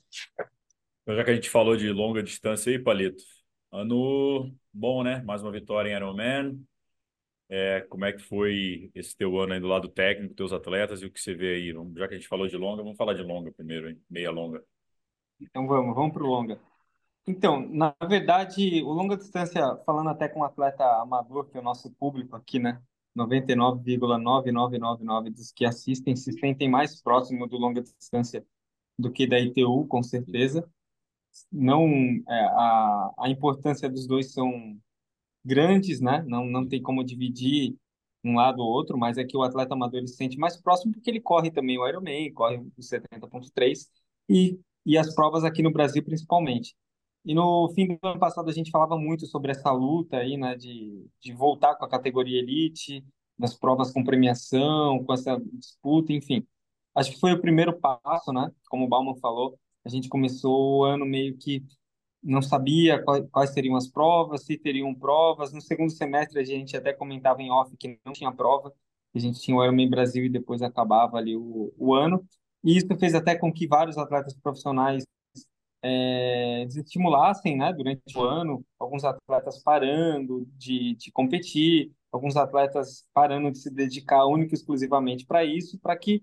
Já 1.06 1.22
que 1.22 1.30
a 1.30 1.34
gente 1.34 1.48
falou 1.48 1.76
de 1.76 1.88
longa 1.90 2.20
distância 2.20 2.72
aí, 2.72 2.80
Palito, 2.80 3.22
ano 3.70 4.52
bom, 4.72 5.04
né? 5.04 5.22
Mais 5.24 5.40
uma 5.40 5.52
vitória 5.52 5.88
em 5.88 5.94
Ironman, 5.94 6.60
é, 7.54 7.82
como 7.82 8.06
é 8.06 8.12
que 8.14 8.22
foi 8.22 8.90
esse 8.94 9.14
teu 9.14 9.38
ano 9.38 9.52
aí 9.52 9.60
do 9.60 9.66
lado 9.66 9.86
técnico, 9.86 10.34
teus 10.34 10.54
atletas 10.54 11.02
e 11.02 11.06
o 11.06 11.12
que 11.12 11.20
você 11.20 11.34
vê 11.34 11.56
aí? 11.56 11.70
Já 11.94 12.08
que 12.08 12.14
a 12.14 12.16
gente 12.16 12.26
falou 12.26 12.48
de 12.48 12.56
longa, 12.56 12.82
vamos 12.82 12.96
falar 12.96 13.12
de 13.12 13.22
longa 13.22 13.52
primeiro, 13.52 13.90
hein? 13.90 14.00
Meia 14.08 14.30
longa. 14.30 14.64
Então 15.38 15.66
vamos, 15.66 15.94
vamos 15.94 16.14
para 16.14 16.22
o 16.22 16.26
longa. 16.26 16.58
Então, 17.26 17.60
na 17.68 17.94
verdade, 18.08 18.82
o 18.82 18.90
longa 18.90 19.18
distância, 19.18 19.60
falando 19.84 20.08
até 20.08 20.30
com 20.30 20.40
um 20.40 20.44
atleta 20.44 20.82
amador, 21.02 21.46
que 21.50 21.58
é 21.58 21.60
o 21.60 21.62
nosso 21.62 21.92
público 21.92 22.34
aqui, 22.34 22.58
né? 22.58 22.80
99,9999 23.14 25.30
dos 25.30 25.52
que 25.52 25.66
assistem 25.66 26.16
se 26.16 26.32
sentem 26.32 26.70
mais 26.70 27.02
próximo 27.02 27.46
do 27.46 27.58
longa 27.58 27.82
distância 27.82 28.42
do 28.98 29.12
que 29.12 29.26
da 29.26 29.38
ITU, 29.38 29.86
com 29.88 30.02
certeza. 30.02 30.66
Não, 31.52 31.86
é, 31.86 32.22
a, 32.30 33.12
a 33.18 33.28
importância 33.28 33.90
dos 33.90 34.06
dois 34.06 34.32
são 34.32 34.80
grandes, 35.44 36.00
né? 36.00 36.24
Não, 36.26 36.44
não 36.46 36.66
tem 36.66 36.82
como 36.82 37.04
dividir 37.04 37.76
um 38.24 38.36
lado 38.36 38.60
ou 38.62 38.68
outro, 38.68 38.96
mas 38.98 39.18
é 39.18 39.24
que 39.24 39.36
o 39.36 39.42
atleta 39.42 39.74
amador 39.74 39.98
ele 39.98 40.08
se 40.08 40.16
sente 40.16 40.38
mais 40.38 40.56
próximo 40.60 40.92
porque 40.92 41.10
ele 41.10 41.20
corre 41.20 41.50
também 41.50 41.78
o 41.78 41.86
Ironman, 41.86 42.32
corre 42.32 42.58
o 42.58 42.82
70.3 42.82 43.88
e, 44.28 44.58
e 44.86 44.96
as 44.96 45.14
provas 45.14 45.44
aqui 45.44 45.62
no 45.62 45.72
Brasil 45.72 46.04
principalmente. 46.04 46.74
E 47.24 47.34
no 47.34 47.68
fim 47.74 47.86
do 47.86 47.98
ano 48.02 48.18
passado 48.18 48.48
a 48.48 48.52
gente 48.52 48.70
falava 48.70 48.96
muito 48.98 49.26
sobre 49.26 49.52
essa 49.52 49.70
luta 49.70 50.18
aí, 50.18 50.36
né, 50.36 50.56
de, 50.56 51.06
de 51.20 51.32
voltar 51.32 51.76
com 51.76 51.84
a 51.84 51.88
categoria 51.88 52.38
elite, 52.38 53.04
das 53.38 53.54
provas 53.54 53.92
com 53.92 54.04
premiação, 54.04 55.04
com 55.04 55.12
essa 55.12 55.40
disputa, 55.54 56.12
enfim. 56.12 56.46
Acho 56.94 57.12
que 57.12 57.20
foi 57.20 57.32
o 57.32 57.40
primeiro 57.40 57.78
passo, 57.78 58.32
né? 58.32 58.50
Como 58.68 58.84
o 58.84 58.88
Bauman 58.88 59.16
falou, 59.16 59.58
a 59.84 59.88
gente 59.88 60.08
começou 60.08 60.80
o 60.80 60.84
ano 60.84 61.06
meio 61.06 61.36
que 61.36 61.64
não 62.22 62.40
sabia 62.40 63.02
quais, 63.02 63.50
seriam 63.50 63.76
as 63.76 63.88
provas, 63.88 64.44
se 64.44 64.56
teriam 64.56 64.94
provas. 64.94 65.52
No 65.52 65.60
segundo 65.60 65.90
semestre 65.90 66.38
a 66.38 66.44
gente 66.44 66.76
até 66.76 66.92
comentava 66.92 67.42
em 67.42 67.50
off 67.50 67.76
que 67.76 67.98
não 68.04 68.12
tinha 68.12 68.32
prova, 68.32 68.72
a 69.14 69.18
gente 69.18 69.40
tinha 69.40 69.56
o 69.56 69.62
Ironman 69.62 69.90
Brasil 69.90 70.24
e 70.24 70.28
depois 70.28 70.62
acabava 70.62 71.16
ali 71.18 71.36
o, 71.36 71.72
o 71.76 71.94
ano. 71.94 72.24
E 72.64 72.76
isso 72.76 72.86
fez 72.98 73.14
até 73.14 73.36
com 73.36 73.52
que 73.52 73.66
vários 73.66 73.98
atletas 73.98 74.34
profissionais 74.34 75.04
é, 75.82 76.64
desestimulassem, 76.66 77.56
né, 77.56 77.72
durante 77.72 78.16
o 78.16 78.22
ano, 78.22 78.64
alguns 78.78 79.04
atletas 79.04 79.60
parando 79.62 80.46
de, 80.56 80.94
de 80.94 81.10
competir, 81.10 81.92
alguns 82.12 82.36
atletas 82.36 83.04
parando 83.12 83.50
de 83.50 83.58
se 83.58 83.70
dedicar 83.70 84.24
única 84.26 84.54
e 84.54 84.58
exclusivamente 84.58 85.26
para 85.26 85.44
isso, 85.44 85.78
para 85.80 85.96
que 85.96 86.22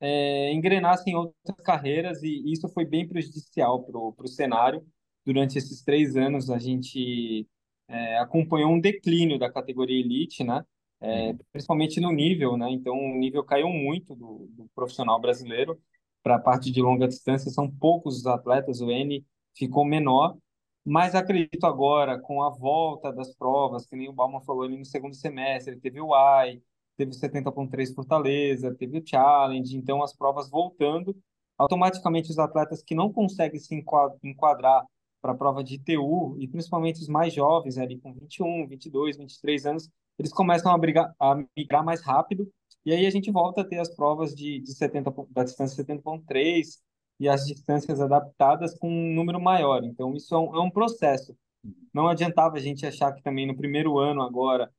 é, 0.00 0.52
engrenassem 0.52 1.14
outras 1.16 1.56
carreiras, 1.64 2.22
e 2.22 2.52
isso 2.52 2.68
foi 2.68 2.84
bem 2.84 3.08
prejudicial 3.08 3.82
para 3.84 3.98
o 3.98 4.28
cenário 4.28 4.84
durante 5.24 5.58
esses 5.58 5.82
três 5.82 6.16
anos 6.16 6.50
a 6.50 6.58
gente 6.58 7.46
é, 7.88 8.18
acompanhou 8.18 8.72
um 8.72 8.80
declínio 8.80 9.38
da 9.38 9.50
categoria 9.50 9.98
elite, 9.98 10.44
né? 10.44 10.64
É, 11.00 11.34
principalmente 11.52 12.00
no 12.00 12.12
nível, 12.12 12.56
né? 12.56 12.70
Então 12.70 12.94
o 12.94 13.18
nível 13.18 13.42
caiu 13.44 13.68
muito 13.68 14.14
do, 14.14 14.48
do 14.50 14.68
profissional 14.74 15.20
brasileiro 15.20 15.80
para 16.22 16.36
a 16.36 16.40
parte 16.40 16.70
de 16.70 16.82
longa 16.82 17.08
distância. 17.08 17.50
São 17.50 17.70
poucos 17.70 18.18
os 18.18 18.26
atletas, 18.26 18.80
o 18.80 18.90
N 18.90 19.24
ficou 19.56 19.84
menor, 19.84 20.36
mas 20.84 21.14
acredito 21.14 21.66
agora 21.66 22.18
com 22.18 22.42
a 22.42 22.50
volta 22.50 23.12
das 23.12 23.34
provas, 23.34 23.86
que 23.86 23.96
nem 23.96 24.08
o 24.08 24.12
Bauman 24.12 24.40
falou 24.40 24.62
ali 24.62 24.76
no 24.78 24.84
segundo 24.84 25.14
semestre, 25.14 25.76
teve 25.80 26.00
o 26.00 26.14
AI, 26.14 26.62
teve 26.96 27.12
o 27.12 27.14
70.3 27.14 27.94
Fortaleza, 27.94 28.74
teve 28.74 28.98
o 28.98 29.06
Challenge, 29.06 29.76
então 29.76 30.02
as 30.02 30.14
provas 30.14 30.50
voltando, 30.50 31.16
automaticamente 31.58 32.30
os 32.30 32.38
atletas 32.38 32.82
que 32.82 32.94
não 32.94 33.12
conseguem 33.12 33.58
se 33.60 33.74
enquadrar 34.22 34.84
para 35.20 35.32
a 35.32 35.36
prova 35.36 35.62
de 35.62 35.74
ITU, 35.74 36.36
e 36.38 36.48
principalmente 36.48 37.00
os 37.00 37.08
mais 37.08 37.32
jovens, 37.32 37.78
ali 37.78 37.98
com 37.98 38.12
21, 38.12 38.66
22, 38.66 39.16
23 39.16 39.66
anos, 39.66 39.90
eles 40.18 40.32
começam 40.32 40.72
a, 40.72 40.78
brigar, 40.78 41.14
a 41.18 41.42
migrar 41.56 41.84
mais 41.84 42.02
rápido, 42.02 42.50
e 42.84 42.92
aí 42.92 43.06
a 43.06 43.10
gente 43.10 43.30
volta 43.30 43.60
a 43.60 43.64
ter 43.64 43.78
as 43.78 43.94
provas 43.94 44.34
de, 44.34 44.60
de 44.60 44.74
70, 44.74 45.12
da 45.30 45.44
distância 45.44 45.84
70.3 45.84 46.78
e 47.18 47.28
as 47.28 47.46
distâncias 47.46 48.00
adaptadas 48.00 48.76
com 48.78 48.88
um 48.88 49.14
número 49.14 49.40
maior. 49.40 49.84
Então, 49.84 50.14
isso 50.14 50.34
é 50.34 50.38
um, 50.38 50.56
é 50.56 50.60
um 50.60 50.70
processo. 50.70 51.36
Não 51.92 52.08
adiantava 52.08 52.56
a 52.56 52.60
gente 52.60 52.86
achar 52.86 53.12
que 53.12 53.22
também 53.22 53.46
no 53.46 53.56
primeiro 53.56 53.98
ano 53.98 54.22
agora 54.22 54.72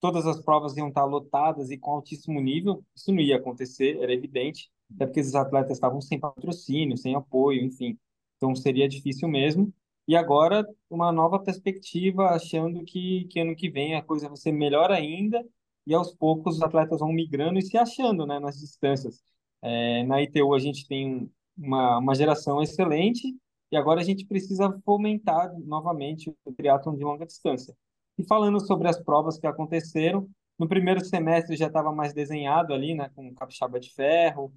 todas 0.00 0.26
as 0.26 0.40
provas 0.40 0.76
iam 0.76 0.88
estar 0.88 1.04
lotadas 1.04 1.70
e 1.70 1.78
com 1.78 1.90
altíssimo 1.92 2.40
nível. 2.40 2.84
Isso 2.94 3.12
não 3.12 3.20
ia 3.20 3.36
acontecer, 3.36 3.98
era 4.00 4.12
evidente, 4.12 4.70
até 4.94 5.06
porque 5.06 5.20
os 5.20 5.34
atletas 5.34 5.72
estavam 5.72 6.00
sem 6.00 6.20
patrocínio, 6.20 6.96
sem 6.96 7.16
apoio, 7.16 7.64
enfim. 7.64 7.98
Então 8.36 8.54
seria 8.54 8.88
difícil 8.88 9.28
mesmo. 9.28 9.72
E 10.08 10.16
agora, 10.16 10.66
uma 10.88 11.12
nova 11.12 11.38
perspectiva, 11.38 12.30
achando 12.30 12.82
que, 12.82 13.26
que 13.26 13.40
ano 13.40 13.54
que 13.54 13.68
vem 13.70 13.94
a 13.94 14.02
coisa 14.02 14.26
vai 14.26 14.38
ser 14.38 14.52
melhor 14.52 14.90
ainda, 14.90 15.44
e 15.86 15.92
aos 15.94 16.14
poucos 16.14 16.56
os 16.56 16.62
atletas 16.62 17.00
vão 17.00 17.12
migrando 17.12 17.58
e 17.58 17.62
se 17.62 17.76
achando 17.76 18.26
né, 18.26 18.38
nas 18.40 18.58
distâncias. 18.58 19.22
É, 19.60 20.02
na 20.04 20.22
ITU 20.22 20.54
a 20.54 20.58
gente 20.58 20.88
tem 20.88 21.30
uma, 21.56 21.98
uma 21.98 22.14
geração 22.14 22.62
excelente, 22.62 23.36
e 23.70 23.76
agora 23.76 24.00
a 24.00 24.04
gente 24.04 24.24
precisa 24.26 24.72
fomentar 24.82 25.52
novamente 25.60 26.34
o 26.42 26.52
triatlon 26.54 26.96
de 26.96 27.04
longa 27.04 27.26
distância. 27.26 27.76
E 28.16 28.24
falando 28.24 28.60
sobre 28.66 28.88
as 28.88 28.98
provas 28.98 29.38
que 29.38 29.46
aconteceram, 29.46 30.26
no 30.58 30.66
primeiro 30.66 31.04
semestre 31.04 31.54
já 31.54 31.66
estava 31.66 31.92
mais 31.92 32.14
desenhado 32.14 32.72
ali, 32.72 32.94
né, 32.94 33.10
com 33.14 33.34
capixaba 33.34 33.78
de 33.78 33.92
ferro 33.92 34.50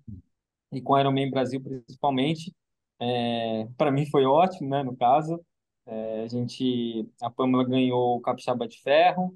e 0.72 0.81
com 0.81 0.98
Ironman 0.98 1.29
Brasil 1.29 1.62
principalmente. 1.62 2.53
É, 3.01 3.67
para 3.75 3.91
mim 3.91 4.05
foi 4.05 4.25
ótimo, 4.25 4.70
né, 4.70 4.84
no 4.84 4.96
caso. 4.96 5.43
É, 5.88 6.24
a 6.24 6.27
gente, 6.27 7.10
a 7.20 7.29
Pamela 7.29 7.63
ganhou 7.63 8.17
o 8.17 8.22
Capixaba 8.22 8.67
de 8.67 8.79
Ferro 8.81 9.36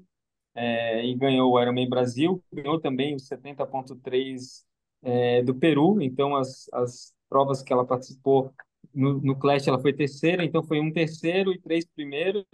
é, 0.54 1.04
e 1.04 1.14
ganhou 1.16 1.52
o 1.52 1.60
Ironman 1.60 1.88
Brasil, 1.88 2.42
ganhou 2.52 2.80
também 2.80 3.14
o 3.14 3.18
70.3 3.18 4.64
é, 5.02 5.42
do 5.42 5.54
Peru, 5.54 6.00
então 6.00 6.36
as, 6.36 6.68
as 6.72 7.12
provas 7.28 7.62
que 7.62 7.72
ela 7.72 7.84
participou 7.84 8.52
no, 8.94 9.20
no 9.20 9.36
Clash 9.36 9.66
ela 9.66 9.80
foi 9.80 9.92
terceira, 9.92 10.44
então 10.44 10.62
foi 10.62 10.80
um 10.80 10.92
terceiro 10.92 11.52
e 11.52 11.60
três 11.60 11.84
primeiros, 11.84 12.44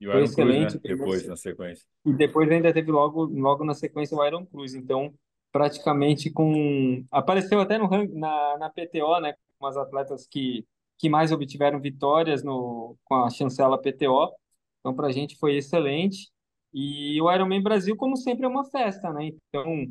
e 0.00 0.06
o 0.06 0.10
foi 0.10 0.20
Iron 0.20 0.24
excelente. 0.24 0.78
Cruz, 0.78 0.82
né? 0.82 0.96
Depois, 0.96 1.26
na 1.28 1.36
sequência. 1.36 1.86
E 2.04 2.12
depois 2.12 2.50
ainda 2.50 2.72
teve 2.72 2.90
logo, 2.90 3.24
logo 3.24 3.64
na 3.64 3.74
sequência 3.74 4.16
o 4.16 4.24
Iron 4.26 4.44
Cruz, 4.44 4.74
então 4.74 5.14
praticamente 5.50 6.30
com... 6.30 7.04
Apareceu 7.10 7.60
até 7.60 7.78
no, 7.78 7.88
na, 7.88 8.58
na 8.58 8.70
PTO, 8.70 9.20
né, 9.20 9.34
com 9.58 9.66
as 9.66 9.76
atletas 9.76 10.26
que, 10.26 10.66
que 10.98 11.08
mais 11.08 11.32
obtiveram 11.32 11.80
vitórias 11.80 12.42
no, 12.42 12.96
com 13.04 13.14
a 13.16 13.30
chancela 13.30 13.80
PTO. 13.80 14.32
Então, 14.80 14.94
para 14.94 15.08
a 15.08 15.12
gente 15.12 15.36
foi 15.38 15.56
excelente. 15.56 16.30
E 16.72 17.20
o 17.20 17.32
Ironman 17.32 17.62
Brasil, 17.62 17.96
como 17.96 18.16
sempre, 18.16 18.44
é 18.46 18.48
uma 18.48 18.64
festa, 18.64 19.12
né? 19.12 19.30
Então, 19.48 19.86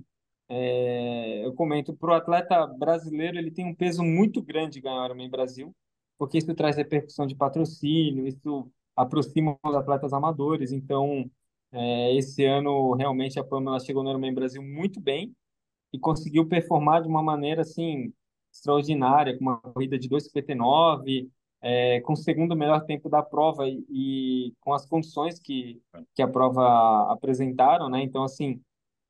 é, 0.50 1.46
eu 1.46 1.54
comento, 1.54 1.96
para 1.96 2.12
o 2.12 2.14
atleta 2.16 2.66
brasileiro, 2.68 3.38
ele 3.38 3.52
tem 3.52 3.66
um 3.66 3.76
peso 3.76 4.04
muito 4.04 4.42
grande 4.42 4.82
ganhar 4.82 5.02
o 5.02 5.06
Ironman 5.06 5.30
Brasil, 5.30 5.76
porque 6.18 6.38
isso 6.38 6.54
traz 6.56 6.78
repercussão 6.78 7.28
de 7.28 7.36
patrocínio, 7.36 8.28
isso 8.28 8.72
aproxima 8.96 9.58
os 9.64 9.76
atletas 9.76 10.14
amadores. 10.14 10.72
Então, 10.72 11.30
é, 11.72 12.16
esse 12.16 12.46
ano, 12.46 12.94
realmente, 12.94 13.40
a 13.40 13.44
Pamela 13.44 13.80
chegou 13.80 14.04
no 14.04 14.10
Ironman 14.10 14.34
Brasil 14.34 14.62
muito 14.64 15.00
bem 15.02 15.36
e 15.94 16.00
conseguiu 16.00 16.48
performar 16.48 17.02
de 17.02 17.08
uma 17.08 17.22
maneira, 17.24 17.62
assim, 17.62 18.14
extraordinária, 18.52 19.38
com 19.38 19.44
uma 19.44 19.58
corrida 19.58 19.98
de 19.98 20.10
2,59, 20.10 21.30
é, 21.62 22.02
com 22.02 22.14
o 22.14 22.16
segundo 22.18 22.56
melhor 22.56 22.86
tempo 22.86 23.10
da 23.10 23.22
prova 23.24 23.68
e, 23.68 23.86
e, 23.90 24.54
com 24.62 24.74
as 24.74 24.86
condições 24.86 25.40
que, 25.40 25.82
que 26.16 26.22
a 26.22 26.28
prova 26.28 27.12
apresentaram, 27.12 27.90
né? 27.90 28.02
Então, 28.04 28.24
assim, 28.24 28.62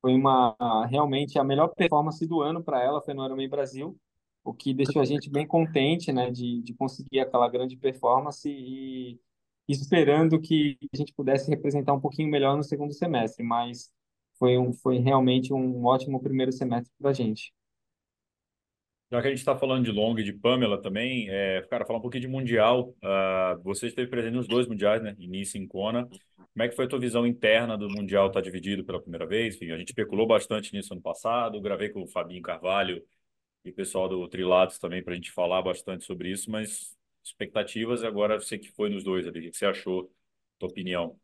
foi 0.01 0.13
uma 0.13 0.55
realmente 0.89 1.37
a 1.39 1.43
melhor 1.43 1.69
performance 1.75 2.25
do 2.25 2.41
ano 2.41 2.63
para 2.63 2.81
ela, 2.83 3.01
foi 3.01 3.13
no 3.13 3.25
Ironman 3.25 3.49
Brasil, 3.49 3.97
o 4.43 4.53
que 4.53 4.73
deixou 4.73 5.01
a 5.01 5.05
gente 5.05 5.29
bem 5.29 5.45
contente, 5.45 6.11
né, 6.13 6.31
de, 6.31 6.61
de 6.61 6.73
conseguir 6.73 7.19
aquela 7.19 7.49
grande 7.49 7.75
performance 7.75 8.49
e 8.49 9.19
esperando 9.67 10.39
que 10.39 10.77
a 10.93 10.97
gente 10.97 11.13
pudesse 11.13 11.49
representar 11.49 11.93
um 11.93 11.99
pouquinho 11.99 12.29
melhor 12.29 12.55
no 12.55 12.63
segundo 12.63 12.93
semestre, 12.93 13.43
mas 13.43 13.91
foi, 14.39 14.57
um, 14.57 14.71
foi 14.73 14.99
realmente 14.99 15.53
um 15.53 15.85
ótimo 15.85 16.21
primeiro 16.21 16.51
semestre 16.51 16.93
para 16.99 17.09
a 17.09 17.13
gente. 17.13 17.53
Já 19.09 19.21
que 19.21 19.27
a 19.27 19.29
gente 19.29 19.39
está 19.39 19.57
falando 19.57 19.85
de 19.85 19.91
long 19.91 20.17
e 20.17 20.23
de 20.23 20.33
Pamela 20.33 20.81
também, 20.81 21.29
é, 21.29 21.61
cara, 21.69 21.85
falar 21.85 21.99
um 21.99 22.01
pouquinho 22.01 22.21
de 22.21 22.27
Mundial. 22.27 22.89
Uh, 23.01 23.61
você 23.63 23.87
esteve 23.87 24.09
presente 24.09 24.33
nos 24.33 24.47
dois 24.47 24.67
Mundiais, 24.67 25.01
né? 25.01 25.15
Início 25.17 25.57
em 25.61 25.65
Kona. 25.65 26.05
Como 26.35 26.63
é 26.63 26.67
que 26.67 26.75
foi 26.75 26.85
a 26.85 26.87
tua 26.89 26.99
visão 26.99 27.25
interna 27.25 27.77
do 27.77 27.89
Mundial 27.89 28.27
estar 28.27 28.41
tá 28.41 28.43
dividido 28.43 28.83
pela 28.83 29.01
primeira 29.01 29.25
vez? 29.25 29.55
Enfim, 29.55 29.71
a 29.71 29.77
gente 29.77 29.89
especulou 29.89 30.27
bastante 30.27 30.73
nisso 30.73 30.93
ano 30.93 31.01
passado, 31.01 31.61
gravei 31.61 31.89
com 31.89 32.03
o 32.03 32.07
Fabinho 32.07 32.41
Carvalho 32.41 33.01
e 33.63 33.69
o 33.69 33.73
pessoal 33.73 34.09
do 34.09 34.27
Trilatos 34.27 34.77
também 34.77 35.03
para 35.03 35.13
a 35.13 35.15
gente 35.15 35.31
falar 35.31 35.61
bastante 35.61 36.03
sobre 36.03 36.31
isso, 36.31 36.49
mas 36.51 36.97
expectativas 37.23 38.03
agora 38.03 38.39
você 38.39 38.57
que 38.57 38.71
foi 38.71 38.89
nos 38.89 39.03
dois 39.03 39.27
ali, 39.27 39.47
o 39.47 39.51
que 39.51 39.57
você 39.57 39.65
achou, 39.65 40.11
tua 40.57 40.69
opinião? 40.69 41.17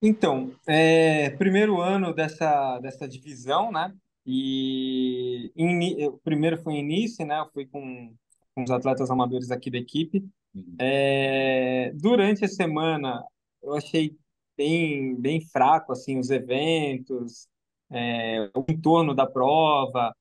Então, 0.00 0.52
é, 0.66 1.30
primeiro 1.30 1.80
ano 1.80 2.12
dessa, 2.12 2.78
dessa 2.80 3.08
divisão, 3.08 3.70
né? 3.70 3.94
E 4.24 5.52
in, 5.56 6.06
o 6.06 6.18
primeiro 6.18 6.62
foi 6.62 6.74
início, 6.74 7.26
né? 7.26 7.40
Eu 7.40 7.50
fui 7.52 7.66
com, 7.66 8.14
com 8.54 8.62
os 8.62 8.70
atletas 8.70 9.10
amadores 9.10 9.50
aqui 9.50 9.70
da 9.70 9.78
equipe. 9.78 10.24
Uhum. 10.54 10.76
É, 10.78 11.92
durante 11.94 12.44
a 12.44 12.48
semana, 12.48 13.24
eu 13.62 13.74
achei 13.74 14.16
bem, 14.56 15.14
bem 15.16 15.40
fraco 15.40 15.92
assim 15.92 16.18
os 16.18 16.30
eventos, 16.30 17.48
é, 17.90 18.50
o 18.54 18.64
entorno 18.70 19.14
da 19.14 19.26
prova. 19.26 20.14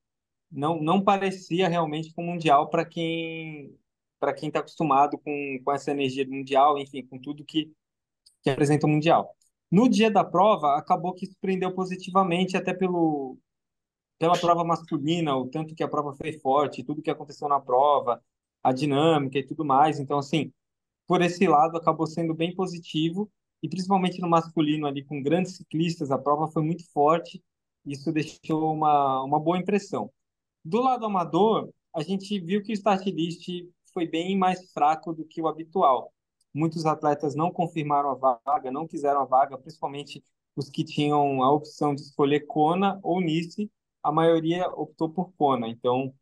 Não, 0.51 0.81
não 0.81 1.03
parecia 1.03 1.67
realmente 1.69 2.13
com 2.13 2.23
o 2.23 2.27
mundial 2.27 2.69
para 2.69 2.85
quem 2.85 3.75
para 4.19 4.33
quem 4.33 4.49
está 4.49 4.59
acostumado 4.59 5.17
com, 5.17 5.59
com 5.65 5.71
essa 5.71 5.89
energia 5.89 6.23
do 6.23 6.31
mundial, 6.31 6.77
enfim, 6.77 7.03
com 7.03 7.17
tudo 7.17 7.43
que, 7.43 7.73
que 8.43 8.51
apresenta 8.51 8.85
o 8.85 8.89
mundial. 8.89 9.35
No 9.71 9.89
dia 9.89 10.11
da 10.11 10.23
prova, 10.23 10.77
acabou 10.77 11.13
que 11.15 11.25
surpreendeu 11.25 11.73
positivamente, 11.73 12.55
até 12.55 12.71
pelo, 12.71 13.39
pela 14.21 14.37
prova 14.37 14.63
masculina, 14.63 15.35
o 15.35 15.47
tanto 15.47 15.73
que 15.73 15.81
a 15.81 15.87
prova 15.87 16.13
foi 16.13 16.31
forte, 16.33 16.83
tudo 16.83 17.01
que 17.01 17.09
aconteceu 17.09 17.47
na 17.49 17.59
prova, 17.59 18.23
a 18.61 18.71
dinâmica 18.71 19.39
e 19.39 19.43
tudo 19.43 19.65
mais. 19.65 19.99
Então, 19.99 20.19
assim, 20.19 20.53
por 21.07 21.23
esse 21.23 21.47
lado, 21.47 21.75
acabou 21.75 22.05
sendo 22.05 22.31
bem 22.35 22.53
positivo. 22.53 23.31
e 23.63 23.69
principalmente 23.69 24.21
no 24.21 24.29
masculino 24.29 24.85
ali 24.87 25.03
com 25.03 25.23
grandes 25.23 25.55
ciclistas, 25.57 26.11
a 26.11 26.19
prova 26.19 26.47
foi 26.47 26.61
muito 26.63 26.83
forte. 26.91 27.43
Isso 27.83 28.11
deixou 28.11 28.73
uma, 28.73 29.23
uma 29.23 29.39
boa 29.39 29.57
impressão. 29.57 30.11
Do 30.63 30.81
lado 30.81 31.05
amador, 31.05 31.71
a 31.93 32.03
gente 32.03 32.39
viu 32.39 32.61
que 32.61 32.71
o 32.71 32.73
start 32.73 33.05
list 33.07 33.47
foi 33.91 34.07
bem 34.07 34.37
mais 34.37 34.71
fraco 34.71 35.13
do 35.13 35.25
que 35.25 35.41
o 35.41 35.47
habitual. 35.47 36.13
Muitos 36.53 36.85
atletas 36.85 37.33
não 37.35 37.51
confirmaram 37.51 38.11
a 38.11 38.39
vaga, 38.45 38.71
não 38.71 38.87
quiseram 38.87 39.21
a 39.21 39.25
vaga, 39.25 39.57
principalmente 39.57 40.23
os 40.55 40.69
que 40.69 40.83
tinham 40.83 41.41
a 41.43 41.51
opção 41.51 41.95
de 41.95 42.01
escolher 42.01 42.41
Kona 42.41 42.99
ou 43.03 43.19
Nice, 43.19 43.69
a 44.03 44.11
maioria 44.11 44.67
optou 44.69 45.09
por 45.09 45.31
Kona. 45.33 45.67
Então, 45.67 46.13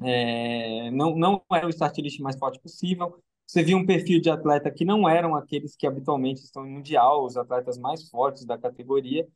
é, 0.00 0.90
não, 0.90 1.16
não 1.16 1.42
era 1.52 1.66
o 1.66 1.70
start 1.70 1.98
list 1.98 2.20
mais 2.20 2.38
forte 2.38 2.60
possível. 2.60 3.22
Você 3.46 3.62
viu 3.62 3.78
um 3.78 3.86
perfil 3.86 4.20
de 4.20 4.28
atleta 4.30 4.70
que 4.70 4.84
não 4.84 5.08
eram 5.08 5.34
aqueles 5.36 5.76
que 5.76 5.86
habitualmente 5.86 6.42
estão 6.42 6.64
no 6.64 6.70
Mundial, 6.70 7.24
os 7.24 7.36
atletas 7.36 7.78
mais 7.78 8.08
fortes 8.08 8.44
da 8.44 8.58
categoria. 8.58 9.26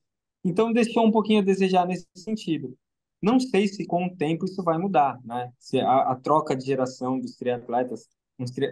Então, 0.45 0.73
deixou 0.73 1.07
um 1.07 1.11
pouquinho 1.13 1.41
a 1.41 1.45
desejar 1.45 1.87
nesse 1.87 2.07
sentido. 2.17 2.77
Não 3.23 3.39
sei 3.39 3.69
se 3.69 3.87
com 3.87 4.07
o 4.07 4.17
tempo 4.17 4.47
isso 4.47 4.63
vai 4.63 4.79
mudar, 4.79 5.21
né? 5.25 5.53
Se 5.59 5.79
a, 5.79 6.13
a 6.13 6.17
troca 6.17 6.57
de 6.57 6.65
geração 6.65 7.21
dos 7.21 7.37
triatletas, 7.37 8.09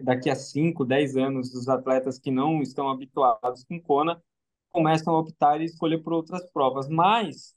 daqui 0.03 0.31
a 0.31 0.35
5, 0.35 0.85
10 0.85 1.17
anos, 1.17 1.55
os 1.55 1.69
atletas 1.69 2.19
que 2.19 2.31
não 2.31 2.63
estão 2.63 2.89
habituados 2.89 3.65
com 3.65 3.81
Kona 3.81 4.23
começam 4.71 5.15
a 5.15 5.19
optar 5.19 5.61
e 5.61 5.65
escolher 5.65 5.99
por 5.99 6.13
outras 6.15 6.51
provas. 6.51 6.89
Mas, 6.89 7.55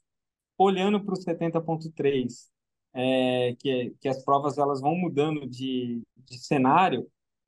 olhando 0.58 1.02
para 1.04 1.14
o 1.14 1.16
70.3, 1.16 2.50
é, 2.94 3.54
que, 3.58 3.94
que 4.00 4.08
as 4.08 4.22
provas 4.24 4.58
elas 4.58 4.80
vão 4.80 4.94
mudando 4.94 5.46
de, 5.46 6.02
de 6.16 6.38
cenário, 6.38 7.06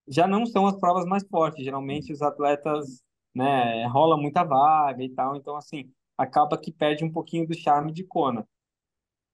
já 0.08 0.26
não 0.26 0.46
são 0.46 0.66
as 0.66 0.78
provas 0.78 1.06
mais 1.06 1.24
fortes. 1.26 1.64
Geralmente 1.64 2.12
os 2.12 2.22
atletas, 2.22 3.02
né, 3.34 3.86
rola 3.86 4.16
muita 4.16 4.44
vaga 4.44 5.02
e 5.02 5.10
tal, 5.10 5.36
então 5.36 5.56
assim, 5.56 5.90
acaba 6.16 6.58
que 6.58 6.72
perde 6.72 7.04
um 7.04 7.12
pouquinho 7.12 7.46
do 7.46 7.54
charme 7.54 7.92
de 7.92 8.04
Kona. 8.04 8.46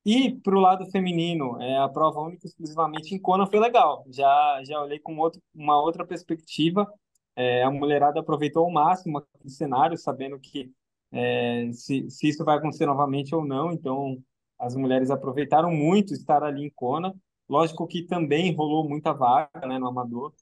E 0.04 0.32
para 0.40 0.56
o 0.56 0.60
lado 0.60 0.90
feminino, 0.90 1.60
é, 1.60 1.76
a 1.76 1.88
prova 1.88 2.20
única 2.20 2.46
exclusivamente 2.46 3.14
em 3.14 3.20
Kona 3.20 3.46
foi 3.46 3.60
legal. 3.60 4.04
Já 4.08 4.62
já 4.64 4.80
olhei 4.80 4.98
com 4.98 5.16
outro, 5.18 5.40
uma 5.54 5.80
outra 5.80 6.06
perspectiva. 6.06 6.90
É, 7.36 7.62
a 7.62 7.70
mulherada 7.70 8.20
aproveitou 8.20 8.64
ao 8.64 8.70
máximo 8.70 9.18
aquele 9.18 9.50
cenário, 9.50 9.96
sabendo 9.98 10.38
que 10.38 10.72
é, 11.12 11.70
se, 11.72 12.08
se 12.10 12.28
isso 12.28 12.44
vai 12.44 12.58
acontecer 12.58 12.86
novamente 12.86 13.34
ou 13.34 13.44
não. 13.44 13.72
Então, 13.72 14.22
as 14.58 14.76
mulheres 14.76 15.10
aproveitaram 15.10 15.70
muito 15.70 16.12
estar 16.12 16.42
ali 16.42 16.64
em 16.66 16.70
Kona. 16.70 17.14
Lógico 17.48 17.86
que 17.86 18.02
também 18.04 18.54
rolou 18.54 18.88
muita 18.88 19.12
vaga 19.12 19.66
né, 19.66 19.78
no 19.78 19.88
Amador. 19.88 20.32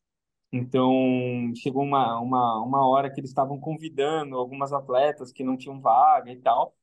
Então, 0.52 1.52
chegou 1.56 1.82
uma, 1.82 2.18
uma, 2.20 2.62
uma 2.62 2.88
hora 2.88 3.10
que 3.10 3.20
eles 3.20 3.30
estavam 3.30 3.58
convidando 3.60 4.36
algumas 4.36 4.72
atletas 4.72 5.32
que 5.32 5.44
não 5.44 5.56
tinham 5.56 5.80
vaga 5.80 6.30
e 6.32 6.36
tal. 6.40 6.74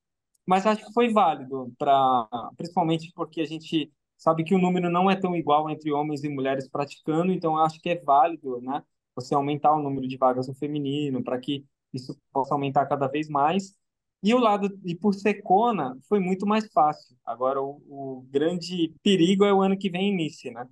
Mas 0.45 0.65
acho 0.65 0.85
que 0.85 0.93
foi 0.93 1.11
válido, 1.11 1.73
pra, 1.77 2.27
principalmente 2.55 3.11
porque 3.15 3.41
a 3.41 3.45
gente 3.45 3.91
sabe 4.17 4.43
que 4.43 4.53
o 4.53 4.59
número 4.59 4.89
não 4.89 5.09
é 5.09 5.15
tão 5.15 5.35
igual 5.35 5.69
entre 5.69 5.91
homens 5.91 6.23
e 6.23 6.29
mulheres 6.29 6.69
praticando, 6.69 7.31
então 7.31 7.57
acho 7.57 7.79
que 7.81 7.89
é 7.89 7.95
válido, 7.95 8.61
né? 8.61 8.83
Você 9.15 9.33
aumentar 9.33 9.73
o 9.73 9.81
número 9.81 10.07
de 10.07 10.17
vagas 10.17 10.47
no 10.47 10.53
feminino, 10.53 11.23
para 11.23 11.39
que 11.39 11.65
isso 11.97 12.17
possa 12.31 12.53
aumentar 12.53 12.85
cada 12.85 13.07
vez 13.07 13.29
mais. 13.29 13.75
E 14.23 14.33
o 14.33 14.39
lado, 14.39 14.69
e 14.83 14.95
por 14.95 15.13
ser 15.13 15.35
Kona, 15.35 15.97
foi 16.09 16.19
muito 16.19 16.47
mais 16.47 16.67
fácil. 16.71 17.15
Agora, 17.25 17.61
o, 17.61 17.81
o 17.87 18.27
grande 18.29 18.93
perigo 19.03 19.45
é 19.45 19.53
o 19.53 19.61
ano 19.61 19.77
que 19.77 19.89
vem 19.89 20.11
início, 20.11 20.51
né? 20.51 20.63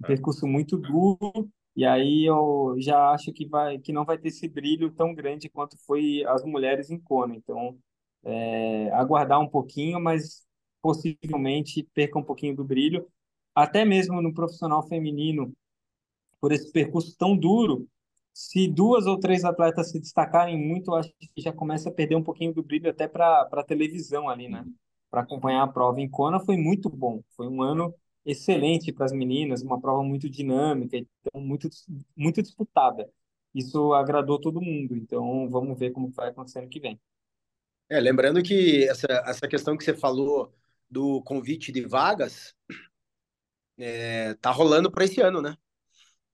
Um 0.00 0.04
é. 0.04 0.08
percurso 0.08 0.46
muito 0.46 0.78
duro, 0.78 1.50
e 1.74 1.84
aí 1.84 2.24
eu 2.24 2.74
já 2.78 3.10
acho 3.10 3.32
que 3.32 3.46
vai 3.46 3.78
que 3.78 3.92
não 3.92 4.04
vai 4.04 4.18
ter 4.18 4.28
esse 4.28 4.48
brilho 4.48 4.90
tão 4.92 5.14
grande 5.14 5.48
quanto 5.48 5.76
foi 5.86 6.24
as 6.26 6.44
mulheres 6.44 6.90
em 6.90 6.98
Kona. 6.98 7.34
Então, 7.34 7.78
é, 8.24 8.90
aguardar 8.92 9.40
um 9.40 9.48
pouquinho, 9.48 10.00
mas 10.00 10.46
possivelmente 10.80 11.88
perca 11.94 12.18
um 12.18 12.24
pouquinho 12.24 12.56
do 12.56 12.64
brilho. 12.64 13.06
Até 13.54 13.84
mesmo 13.84 14.20
no 14.22 14.34
profissional 14.34 14.86
feminino, 14.88 15.52
por 16.40 16.52
esse 16.52 16.72
percurso 16.72 17.16
tão 17.16 17.36
duro, 17.36 17.88
se 18.32 18.68
duas 18.68 19.06
ou 19.06 19.18
três 19.18 19.44
atletas 19.44 19.90
se 19.90 20.00
destacarem 20.00 20.58
muito, 20.58 20.94
acho 20.94 21.10
que 21.18 21.40
já 21.42 21.52
começa 21.52 21.88
a 21.88 21.92
perder 21.92 22.16
um 22.16 22.22
pouquinho 22.22 22.52
do 22.54 22.62
brilho 22.62 22.90
até 22.90 23.06
para 23.06 23.48
a 23.52 23.64
televisão 23.64 24.28
ali, 24.28 24.48
né? 24.48 24.64
Para 25.10 25.22
acompanhar 25.22 25.62
a 25.62 25.68
prova. 25.68 26.00
Em 26.00 26.08
Kona 26.08 26.40
foi 26.40 26.56
muito 26.56 26.88
bom, 26.88 27.22
foi 27.36 27.46
um 27.48 27.62
ano 27.62 27.94
excelente 28.24 28.92
para 28.92 29.04
as 29.04 29.12
meninas, 29.12 29.62
uma 29.62 29.80
prova 29.80 30.02
muito 30.02 30.30
dinâmica, 30.30 30.96
então 30.96 31.40
muito, 31.40 31.68
muito 32.16 32.40
disputada. 32.42 33.08
Isso 33.54 33.92
agradou 33.92 34.40
todo 34.40 34.62
mundo, 34.62 34.96
então 34.96 35.48
vamos 35.50 35.78
ver 35.78 35.90
como 35.90 36.10
vai 36.10 36.30
acontecer 36.30 36.60
ano 36.60 36.68
que 36.68 36.80
vem. 36.80 36.98
É, 37.90 38.00
lembrando 38.00 38.42
que 38.42 38.88
essa, 38.88 39.06
essa 39.26 39.46
questão 39.46 39.76
que 39.76 39.84
você 39.84 39.94
falou 39.94 40.50
do 40.88 41.22
convite 41.22 41.70
de 41.70 41.82
vagas 41.82 42.54
é, 43.78 44.34
tá 44.34 44.50
rolando 44.50 44.90
para 44.90 45.04
esse 45.04 45.20
ano, 45.20 45.42
né? 45.42 45.56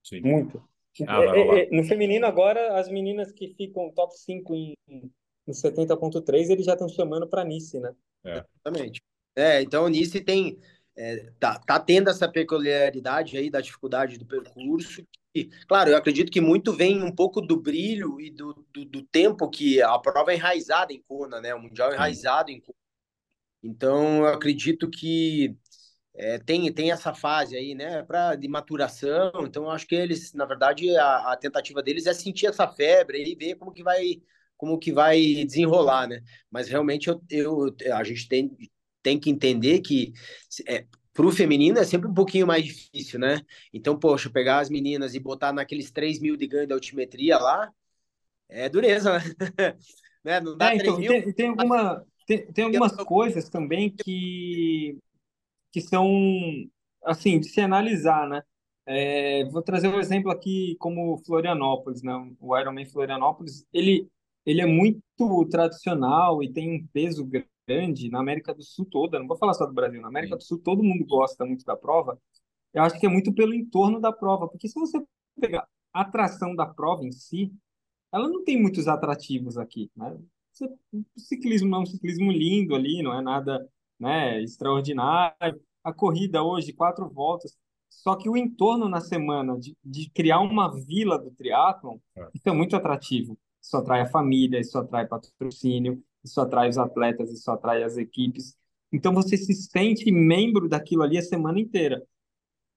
Sim. 0.03 0.21
Muito. 0.21 0.63
Ah, 1.07 1.23
é, 1.23 1.63
é, 1.63 1.69
no 1.71 1.83
feminino, 1.83 2.25
agora, 2.25 2.77
as 2.77 2.89
meninas 2.89 3.31
que 3.31 3.53
ficam 3.55 3.91
top 3.91 4.17
5 4.17 4.55
em, 4.55 4.77
em 4.87 5.51
70.3, 5.51 6.49
eles 6.49 6.65
já 6.65 6.73
estão 6.73 6.89
chamando 6.89 7.27
para 7.27 7.43
Nice, 7.43 7.79
né? 7.79 7.93
É. 8.23 8.43
Exatamente. 8.65 9.01
É, 9.35 9.61
então, 9.61 9.87
Nice 9.87 10.19
tem 10.21 10.59
é, 10.99 11.31
tá, 11.39 11.57
tá 11.59 11.79
tendo 11.79 12.09
essa 12.09 12.27
peculiaridade 12.27 13.37
aí 13.37 13.49
da 13.49 13.61
dificuldade 13.61 14.17
do 14.17 14.25
percurso. 14.25 15.01
E, 15.33 15.45
claro, 15.65 15.91
eu 15.91 15.97
acredito 15.97 16.29
que 16.29 16.41
muito 16.41 16.73
vem 16.73 17.01
um 17.01 17.15
pouco 17.15 17.39
do 17.39 17.55
brilho 17.55 18.19
e 18.19 18.29
do, 18.29 18.65
do, 18.73 18.83
do 18.83 19.01
tempo 19.03 19.49
que 19.49 19.81
a 19.81 19.97
prova 19.97 20.33
é 20.33 20.35
enraizada 20.35 20.91
em 20.91 21.01
Kona, 21.07 21.39
né? 21.39 21.55
O 21.55 21.61
Mundial 21.61 21.91
é 21.91 21.95
enraizado 21.95 22.51
em 22.51 22.59
Kona. 22.59 22.75
Então, 23.63 24.25
eu 24.25 24.27
acredito 24.27 24.89
que 24.89 25.55
é, 26.15 26.37
tem, 26.39 26.71
tem 26.73 26.91
essa 26.91 27.13
fase 27.13 27.55
aí, 27.55 27.73
né, 27.75 28.03
pra, 28.03 28.35
de 28.35 28.47
maturação. 28.47 29.31
Então, 29.41 29.63
eu 29.63 29.71
acho 29.71 29.87
que 29.87 29.95
eles, 29.95 30.33
na 30.33 30.45
verdade, 30.45 30.95
a, 30.97 31.31
a 31.33 31.37
tentativa 31.37 31.81
deles 31.81 32.05
é 32.05 32.13
sentir 32.13 32.47
essa 32.47 32.67
febre 32.67 33.23
e 33.23 33.35
ver 33.35 33.55
como 33.55 33.71
que 33.71 33.83
vai 33.83 34.21
como 34.57 34.77
que 34.77 34.91
vai 34.91 35.45
desenrolar, 35.45 36.05
né? 36.05 36.21
Mas 36.51 36.67
realmente 36.67 37.07
eu, 37.07 37.23
eu 37.29 37.73
a 37.93 38.03
gente 38.03 38.27
tem, 38.27 38.51
tem 39.01 39.17
que 39.17 39.29
entender 39.29 39.79
que 39.79 40.11
é, 40.67 40.85
para 41.13 41.25
o 41.25 41.31
feminino 41.31 41.79
é 41.79 41.85
sempre 41.85 42.09
um 42.09 42.13
pouquinho 42.13 42.45
mais 42.45 42.65
difícil, 42.65 43.19
né? 43.19 43.41
Então, 43.73 43.97
poxa, 43.97 44.29
pegar 44.29 44.59
as 44.59 44.69
meninas 44.69 45.15
e 45.15 45.19
botar 45.19 45.53
naqueles 45.53 45.91
3 45.91 46.19
mil 46.19 46.35
de 46.35 46.45
ganho 46.45 46.67
de 46.67 46.73
altimetria 46.73 47.37
lá, 47.37 47.71
é 48.49 48.67
dureza, 48.67 49.13
né? 49.13 49.19
né? 50.25 50.41
Não 50.41 50.57
dá 50.57 50.73
é, 50.73 50.75
então, 50.75 50.97
mil, 50.97 51.09
tem, 51.09 51.33
tem, 51.33 51.47
alguma, 51.47 52.05
tem, 52.27 52.51
tem 52.51 52.65
algumas 52.65 52.95
coisas 52.97 53.47
também 53.47 53.89
que, 53.89 54.97
que 55.71 55.81
são, 55.81 56.07
assim, 57.03 57.39
de 57.39 57.49
se 57.49 57.61
analisar, 57.61 58.27
né? 58.27 58.41
É, 58.85 59.45
vou 59.45 59.61
trazer 59.61 59.87
um 59.87 59.99
exemplo 59.99 60.31
aqui 60.31 60.75
como 60.79 61.17
Florianópolis, 61.19 62.01
né? 62.01 62.13
O 62.39 62.57
Ironman 62.57 62.85
Florianópolis, 62.87 63.65
ele, 63.71 64.09
ele 64.45 64.61
é 64.61 64.65
muito 64.65 65.01
tradicional 65.49 66.41
e 66.43 66.51
tem 66.51 66.75
um 66.75 66.87
peso 66.87 67.27
grande 67.67 68.09
na 68.09 68.19
América 68.19 68.53
do 68.53 68.63
Sul 68.63 68.85
toda, 68.89 69.19
não 69.19 69.27
vou 69.27 69.37
falar 69.37 69.53
só 69.53 69.65
do 69.65 69.73
Brasil, 69.73 70.01
na 70.01 70.07
América 70.07 70.35
do 70.35 70.43
Sul 70.43 70.57
todo 70.59 70.83
mundo 70.83 71.05
gosta 71.05 71.45
muito 71.45 71.63
da 71.63 71.77
prova, 71.77 72.19
eu 72.73 72.83
acho 72.83 72.99
que 72.99 73.05
é 73.05 73.09
muito 73.09 73.33
pelo 73.33 73.53
entorno 73.53 73.99
da 73.99 74.11
prova, 74.11 74.47
porque 74.47 74.67
se 74.67 74.79
você 74.79 74.99
pegar 75.39 75.67
a 75.93 76.01
atração 76.01 76.55
da 76.55 76.65
prova 76.65 77.05
em 77.05 77.11
si, 77.11 77.53
ela 78.11 78.27
não 78.27 78.43
tem 78.43 78.59
muitos 78.59 78.87
atrativos 78.87 79.57
aqui, 79.57 79.91
né? 79.95 80.17
O 80.91 81.19
ciclismo 81.19 81.69
não 81.69 81.79
é 81.79 81.81
um 81.81 81.85
ciclismo 81.85 82.31
lindo 82.31 82.75
ali, 82.75 83.01
não 83.03 83.17
é 83.17 83.21
nada 83.21 83.67
né, 83.99 84.41
extraordinário. 84.41 85.61
A 85.83 85.93
corrida 85.93 86.43
hoje, 86.43 86.73
quatro 86.73 87.09
voltas, 87.09 87.57
só 87.89 88.15
que 88.15 88.29
o 88.29 88.37
entorno 88.37 88.87
na 88.87 89.01
semana 89.01 89.57
de, 89.59 89.75
de 89.83 90.09
criar 90.11 90.39
uma 90.39 90.69
vila 90.69 91.17
do 91.17 91.31
triatlon, 91.31 91.97
é. 92.15 92.29
isso 92.33 92.47
é 92.47 92.51
muito 92.51 92.75
atrativo. 92.75 93.37
Isso 93.61 93.75
atrai 93.75 94.01
a 94.01 94.09
família, 94.09 94.59
isso 94.59 94.77
atrai 94.77 95.05
patrocínio, 95.05 96.01
isso 96.23 96.39
atrai 96.39 96.69
os 96.69 96.77
atletas, 96.77 97.31
isso 97.31 97.49
atrai 97.51 97.83
as 97.83 97.97
equipes. 97.97 98.57
Então 98.91 99.13
você 99.13 99.37
se 99.37 99.53
sente 99.53 100.11
membro 100.11 100.69
daquilo 100.69 101.03
ali 101.03 101.17
a 101.17 101.21
semana 101.21 101.59
inteira. 101.59 102.01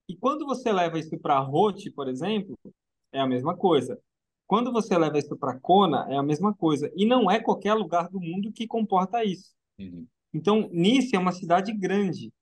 E 0.07 0.15
quando 0.15 0.45
você 0.45 0.71
leva 0.71 0.99
isso 0.99 1.17
para 1.17 1.39
Rote, 1.39 1.89
por 1.89 2.07
exemplo, 2.09 2.57
é 3.11 3.19
a 3.19 3.27
mesma 3.27 3.55
coisa. 3.55 3.99
Quando 4.45 4.71
você 4.71 4.97
leva 4.97 5.17
isso 5.17 5.35
para 5.37 5.57
Kona, 5.59 6.05
é 6.09 6.17
a 6.17 6.23
mesma 6.23 6.53
coisa. 6.53 6.91
E 6.95 7.05
não 7.05 7.31
é 7.31 7.39
qualquer 7.39 7.73
lugar 7.73 8.09
do 8.09 8.19
mundo 8.19 8.51
que 8.51 8.67
comporta 8.67 9.23
isso. 9.23 9.53
Uhum. 9.79 10.05
Então, 10.33 10.69
Nice 10.71 11.15
é 11.15 11.19
uma 11.19 11.31
cidade 11.31 11.71
grande, 11.73 12.33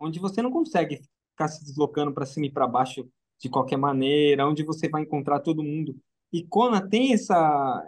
onde 0.00 0.18
você 0.18 0.42
não 0.42 0.50
consegue 0.50 1.00
ficar 1.30 1.48
se 1.48 1.64
deslocando 1.64 2.12
para 2.12 2.26
cima 2.26 2.46
e 2.46 2.50
para 2.50 2.66
baixo 2.66 3.08
de 3.38 3.48
qualquer 3.48 3.76
maneira, 3.76 4.48
onde 4.48 4.64
você 4.64 4.88
vai 4.88 5.02
encontrar 5.02 5.40
todo 5.40 5.62
mundo. 5.62 5.96
E 6.32 6.42
Kona 6.44 6.86
tem 6.86 7.12
essa, 7.12 7.84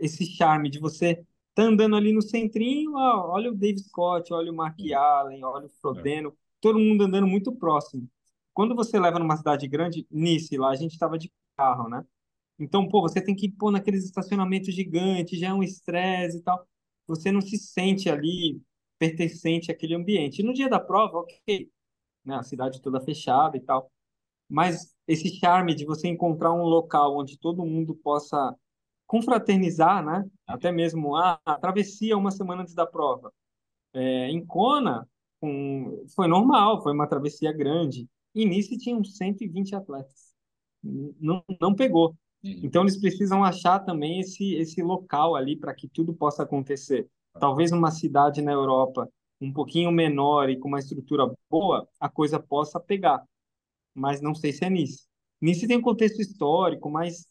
esse 0.00 0.26
charme 0.26 0.68
de 0.68 0.78
você 0.78 1.24
tá 1.54 1.62
andando 1.62 1.96
ali 1.96 2.12
no 2.12 2.22
centrinho, 2.22 2.92
ó, 2.94 3.32
olha 3.32 3.50
o 3.50 3.56
Dave 3.56 3.78
Scott, 3.78 4.32
olha 4.32 4.52
o 4.52 4.54
Mark 4.54 4.78
Allen, 4.92 5.44
olha 5.44 5.66
o 5.66 5.70
Frodeno, 5.80 6.36
todo 6.60 6.78
mundo 6.78 7.04
andando 7.04 7.26
muito 7.26 7.52
próximo. 7.52 8.08
Quando 8.52 8.74
você 8.74 8.98
leva 8.98 9.18
numa 9.18 9.36
cidade 9.36 9.66
grande, 9.66 10.06
Nice, 10.10 10.56
lá 10.56 10.70
a 10.70 10.76
gente 10.76 10.92
estava 10.92 11.16
de 11.18 11.32
carro, 11.56 11.88
né? 11.88 12.04
Então, 12.58 12.86
pô, 12.88 13.00
você 13.00 13.20
tem 13.20 13.34
que 13.34 13.50
pôr 13.50 13.70
naqueles 13.70 14.04
estacionamentos 14.04 14.74
gigantes, 14.74 15.38
já 15.38 15.48
é 15.48 15.54
um 15.54 15.62
estresse 15.62 16.38
e 16.38 16.42
tal. 16.42 16.66
Você 17.06 17.32
não 17.32 17.40
se 17.40 17.56
sente 17.56 18.10
ali 18.10 18.60
pertencente 19.00 19.72
àquele 19.72 19.94
ambiente. 19.94 20.40
E 20.40 20.44
no 20.44 20.52
dia 20.52 20.68
da 20.68 20.78
prova, 20.78 21.18
ok, 21.18 21.70
né, 22.24 22.36
a 22.36 22.42
cidade 22.42 22.82
toda 22.82 23.00
fechada 23.00 23.56
e 23.56 23.60
tal. 23.60 23.90
Mas 24.48 24.94
esse 25.08 25.30
charme 25.38 25.74
de 25.74 25.86
você 25.86 26.06
encontrar 26.06 26.52
um 26.52 26.64
local 26.64 27.16
onde 27.16 27.38
todo 27.38 27.64
mundo 27.64 27.94
possa 27.94 28.54
confraternizar, 29.06 30.04
né? 30.04 30.28
Até 30.46 30.70
mesmo 30.70 31.16
ah, 31.16 31.40
a 31.44 31.56
travessia 31.56 32.16
uma 32.16 32.30
semana 32.30 32.62
antes 32.62 32.74
da 32.74 32.86
prova. 32.86 33.32
É, 33.94 34.28
em 34.28 34.44
Kona, 34.44 35.08
um, 35.42 36.04
foi 36.14 36.28
normal, 36.28 36.82
foi 36.82 36.92
uma 36.92 37.08
travessia 37.08 37.52
grande. 37.52 38.06
E 38.34 38.44
nisso 38.44 38.76
tinham 38.76 39.02
120 39.02 39.74
atletas. 39.74 40.34
Não, 40.82 41.42
não 41.60 41.74
pegou. 41.74 42.14
Então 42.42 42.82
eles 42.82 42.98
precisam 42.98 43.44
achar 43.44 43.80
também 43.80 44.20
esse, 44.20 44.54
esse 44.54 44.82
local 44.82 45.34
ali 45.34 45.56
para 45.56 45.74
que 45.74 45.88
tudo 45.88 46.14
possa 46.14 46.42
acontecer. 46.42 47.08
Talvez 47.38 47.70
numa 47.70 47.90
cidade 47.90 48.42
na 48.42 48.52
Europa 48.52 49.08
um 49.40 49.52
pouquinho 49.52 49.90
menor 49.90 50.50
e 50.50 50.58
com 50.58 50.68
uma 50.68 50.78
estrutura 50.78 51.30
boa, 51.50 51.88
a 51.98 52.08
coisa 52.08 52.38
possa 52.38 52.78
pegar. 52.78 53.24
Mas 53.94 54.20
não 54.20 54.34
sei 54.34 54.52
se 54.52 54.64
é 54.64 54.70
nisso. 54.70 55.06
Nisso 55.40 55.66
tem 55.66 55.76
um 55.78 55.82
contexto 55.82 56.20
histórico, 56.20 56.90
mas 56.90 57.26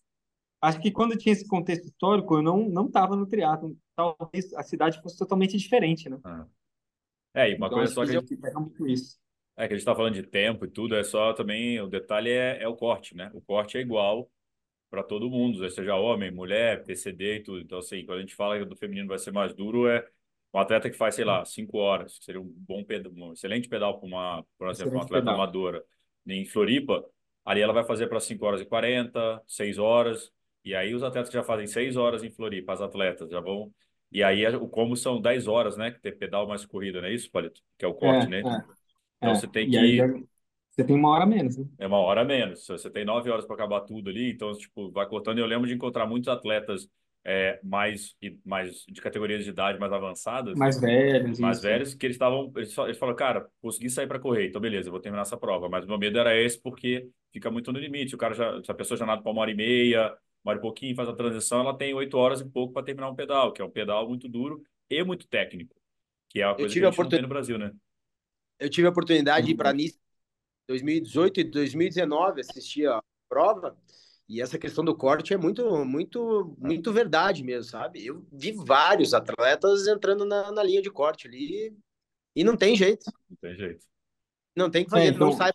acho 0.62 0.80
que 0.82 0.92
quando 0.92 1.18
tinha 1.18 1.34
esse 1.34 1.48
contexto 1.48 1.86
histórico, 1.86 2.36
eu 2.36 2.42
não 2.42 2.70
não 2.70 2.88
estava 2.88 3.16
no 3.16 3.28
triatlo. 3.28 3.78
Talvez 3.96 4.54
a 4.54 4.64
cidade 4.64 5.02
fosse 5.02 5.18
totalmente 5.18 5.58
diferente, 5.58 6.10
né? 6.10 6.20
Ah. 6.24 6.48
É, 7.34 7.52
e 7.52 7.56
uma 7.56 7.68
Então 7.68 7.78
coisa 7.78 7.94
só 7.94 8.06
que 8.06 8.12
a 8.12 8.14
gente, 8.14 8.36
pega 8.38 8.60
muito 8.60 8.88
isso. 8.88 9.20
é 9.58 9.68
que 9.68 9.74
a 9.74 9.78
gente 9.78 9.82
está 9.82 9.96
falando 9.96 10.14
de 10.16 10.24
tempo 10.24 10.66
e 10.66 10.70
tudo, 10.70 10.96
é 10.96 11.04
só 11.04 11.34
também, 11.34 11.80
o 11.82 11.88
detalhe 11.88 12.30
é, 12.30 12.64
é 12.64 12.68
o 12.68 12.76
corte, 12.76 13.16
né? 13.16 13.30
O 13.34 13.42
corte 13.42 13.78
é 13.78 13.82
igual 13.82 14.30
para 14.90 15.04
todo 15.04 15.30
mundo, 15.30 15.70
seja 15.70 15.96
homem, 15.96 16.32
mulher, 16.32 16.84
PCD 16.86 17.38
e 17.38 17.44
tudo. 17.44 17.60
Então, 17.62 17.80
assim, 17.80 18.06
quando 18.06 18.20
a 18.20 18.22
gente 18.22 18.36
fala 18.36 18.58
que 18.60 18.66
do 18.66 18.76
feminino 18.76 19.08
vai 19.08 19.20
ser 19.20 19.32
mais 19.32 19.54
duro, 19.54 19.88
é 19.88 20.08
um 20.54 20.60
atleta 20.60 20.90
que 20.90 20.98
faz, 20.98 21.16
sei 21.16 21.26
lá, 21.26 21.46
cinco 21.46 21.78
horas, 21.78 22.18
que 22.20 22.26
seria 22.26 22.42
um 22.42 22.46
bom 22.48 22.84
pedal, 22.84 23.12
um 23.14 23.34
excelente 23.34 23.68
pedal 23.70 24.00
para 24.00 24.08
uma, 24.08 24.44
por 24.58 24.70
exemplo, 24.70 24.98
uma 24.98 25.04
atleta 25.04 25.30
pedal. 25.30 25.32
amadora 25.32 25.84
em 26.28 26.46
Floripa, 26.46 27.04
ali 27.46 27.62
ela 27.62 27.74
vai 27.74 27.84
fazer 27.84 28.08
para 28.08 28.20
5 28.20 28.46
horas 28.46 28.62
e 28.62 28.66
40, 28.66 29.42
6 29.48 29.78
horas, 29.80 30.32
e 30.64 30.76
aí 30.76 30.94
os 30.94 31.02
atletas 31.04 31.30
que 31.30 31.36
já 31.38 31.44
fazem 31.44 31.66
6 31.68 31.96
horas 31.98 32.24
em 32.24 32.30
Floripa, 32.30 32.74
as 32.74 32.82
atletas 32.82 33.30
já 33.30 33.40
vão. 33.40 33.74
E 34.12 34.24
aí 34.24 34.46
o 34.56 34.68
como 34.68 34.96
são 34.96 35.22
10 35.22 35.48
horas, 35.48 35.78
né? 35.78 35.92
Que 35.92 36.00
tem 36.00 36.16
pedal 36.16 36.48
mais 36.48 36.66
corrida, 36.66 37.02
não 37.02 37.08
é 37.08 37.14
isso, 37.14 37.30
Palito? 37.32 37.62
Que 37.78 37.86
é 37.86 37.88
o 37.88 37.94
É, 38.02 38.08
corte, 38.08 38.30
né? 38.30 38.48
é, 38.48 38.88
Então 39.20 39.36
é. 39.36 39.36
você 39.36 39.48
tem 39.48 39.70
E 39.70 39.78
aí 39.78 40.10
que 40.10 40.28
você 40.80 40.86
tem 40.86 40.96
uma 40.96 41.10
hora 41.10 41.24
a 41.24 41.28
menos, 41.28 41.58
né? 41.58 41.66
é 41.78 41.88
uma 41.88 41.98
hora 42.00 42.22
a 42.22 42.26
menos. 42.26 42.66
Você 42.68 42.90
tem 42.90 43.06
nove 43.06 43.30
horas 43.30 43.46
para 43.46 43.56
acabar 43.56 43.82
tudo 43.82 44.10
ali, 44.10 44.32
então, 44.32 44.52
tipo, 44.58 44.92
vai 44.92 45.08
cortando. 45.08 45.40
Eu 45.40 45.46
lembro 45.46 45.68
de 45.68 45.74
encontrar 45.74 46.06
muitos 46.08 46.28
atletas 46.30 46.90
é, 47.24 47.60
mais, 47.64 48.16
e- 48.22 48.38
mais 48.46 48.84
de 48.88 49.02
categorias 49.02 49.44
de 49.44 49.50
idade 49.52 49.80
mais 49.80 49.92
avançadas, 49.94 50.64
Mais 50.64 50.80
velhos, 50.80 51.40
mais 51.40 51.62
isso. 51.62 51.62
velhos, 51.62 51.94
que 51.94 52.06
eles 52.06 52.16
estavam. 52.16 52.52
Eles, 52.58 52.78
eles 52.78 52.98
falaram, 52.98 53.18
cara, 53.18 53.50
consegui 53.62 53.90
sair 53.90 54.08
para 54.08 54.20
correr, 54.20 54.48
então 54.50 54.62
beleza, 54.62 54.90
eu 54.90 54.92
vou 54.94 55.02
terminar 55.02 55.24
essa 55.24 55.38
prova. 55.38 55.70
Mas 55.70 55.86
o 55.86 55.88
meu 55.88 55.98
medo 56.00 56.20
era 56.20 56.36
esse, 56.38 56.60
porque 56.62 57.10
fica 57.34 57.52
muito 57.52 57.72
no 57.74 57.80
limite. 57.80 58.16
O 58.16 58.18
cara 58.18 58.34
já, 58.36 58.64
se 58.64 58.72
a 58.72 58.74
pessoa 58.76 58.98
já 58.98 59.06
nada 59.06 59.22
para 59.22 59.32
uma 59.32 59.42
hora 59.42 59.52
e 59.52 59.56
meia, 59.56 60.08
uma 60.44 60.52
hora 60.54 60.60
e 60.60 60.62
pouquinho, 60.62 60.96
faz 60.96 61.10
a 61.10 61.14
transição, 61.16 61.62
ela 61.62 61.78
tem 61.78 61.94
oito 61.94 62.18
horas 62.18 62.42
e 62.42 62.50
pouco 62.50 62.74
para 62.74 62.84
terminar 62.86 63.10
um 63.10 63.16
pedal, 63.16 63.54
que 63.54 63.62
é 63.62 63.66
um 63.66 63.72
pedal 63.72 64.08
muito 64.08 64.28
duro 64.30 64.64
e 64.90 65.04
muito 65.04 65.28
técnico, 65.28 65.76
que 66.30 66.42
é 66.42 66.48
uma 66.48 66.58
Eu 66.58 66.68
coisa 66.68 66.76
que 66.76 66.84
tive 66.84 66.86
a 66.86 66.88
a 66.88 66.90
gente 66.90 67.02
não 67.02 67.12
tem 67.12 67.22
oportunidade, 67.22 67.24
no 67.24 67.30
Brasil, 67.30 67.58
né? 67.58 67.72
eu 68.60 68.70
tive 68.70 68.88
a 68.88 68.90
oportunidade 68.92 69.46
de 69.48 69.52
ir 69.54 69.56
para 69.56 69.74
Uhum. 69.74 69.74
Nice 69.74 70.00
2018 70.70 71.42
e 71.42 71.46
2019 71.46 72.42
assistir 72.42 72.88
a 72.90 73.04
prova 73.30 73.78
e 74.30 74.42
essa 74.42 74.60
questão 74.60 74.86
do 74.86 74.96
corte 74.96 75.34
é 75.34 75.38
muito 75.38 75.86
muito 75.86 76.56
muito 76.60 76.94
verdade 76.94 77.44
mesmo, 77.44 77.72
sabe? 77.72 78.06
Eu 78.06 78.26
vi 78.32 78.54
vários 78.54 79.14
atletas 79.14 79.88
entrando 79.88 80.26
na, 80.26 80.52
na 80.52 80.64
linha 80.64 80.82
de 80.82 80.92
corte 80.92 81.28
ali 81.28 81.76
e 82.36 82.44
não 82.44 82.58
tem 82.58 82.76
jeito, 82.76 83.12
Não 83.30 83.38
tem 83.42 83.56
jeito. 83.56 83.86
não 84.56 84.70
tem 84.70 84.84
o 84.84 84.86
que 84.86 84.92
É, 84.94 85.08
fazer, 85.08 85.18
não 85.18 85.32
então, 85.32 85.32
sai. 85.32 85.52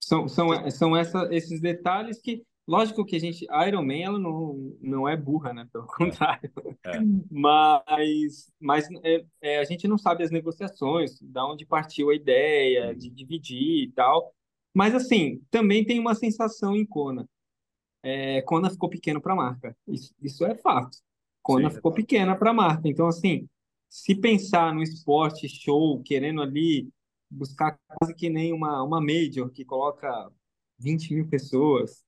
são, 0.00 0.28
são, 0.28 0.70
são 0.70 0.96
essa, 0.96 1.28
esses 1.32 1.60
detalhes 1.60 2.20
que, 2.20 2.44
lógico 2.66 3.04
que 3.04 3.16
a 3.16 3.18
gente, 3.18 3.46
a 3.50 3.66
Iron 3.68 3.84
Man, 3.84 3.98
ela 3.98 4.18
não, 4.18 4.76
não 4.80 5.08
é 5.08 5.16
burra, 5.16 5.52
né? 5.52 5.68
Pelo 5.72 5.86
contrário. 5.86 6.50
É. 6.84 6.98
Mas, 7.30 8.52
mas 8.60 8.88
é, 9.02 9.24
é, 9.40 9.58
a 9.58 9.64
gente 9.64 9.86
não 9.88 9.98
sabe 9.98 10.24
as 10.24 10.30
negociações, 10.30 11.20
da 11.20 11.46
onde 11.46 11.66
partiu 11.66 12.10
a 12.10 12.14
ideia 12.14 12.94
de 12.94 13.10
dividir 13.10 13.84
e 13.84 13.92
tal. 13.92 14.34
Mas, 14.74 14.94
assim, 14.94 15.42
também 15.50 15.84
tem 15.84 15.98
uma 15.98 16.14
sensação 16.14 16.76
em 16.76 16.86
Kona. 16.86 17.28
É, 18.02 18.40
Kona 18.42 18.70
ficou 18.70 18.88
pequeno 18.88 19.20
para 19.20 19.32
a 19.32 19.36
marca. 19.36 19.76
Isso, 19.86 20.14
isso 20.22 20.44
é 20.44 20.54
fato. 20.54 20.98
Kona 21.42 21.68
Sim. 21.70 21.76
ficou 21.76 21.92
pequena 21.92 22.36
para 22.36 22.50
a 22.50 22.54
marca. 22.54 22.88
Então, 22.88 23.06
assim, 23.06 23.48
se 23.88 24.14
pensar 24.14 24.74
no 24.74 24.82
esporte 24.82 25.48
show, 25.48 26.00
querendo 26.02 26.40
ali 26.40 26.88
buscar 27.30 27.78
quase 27.86 28.14
que 28.14 28.28
nem 28.28 28.52
uma, 28.52 28.82
uma 28.82 29.00
major 29.00 29.50
que 29.50 29.64
coloca 29.64 30.30
20 30.78 31.14
mil 31.14 31.28
pessoas, 31.28 32.04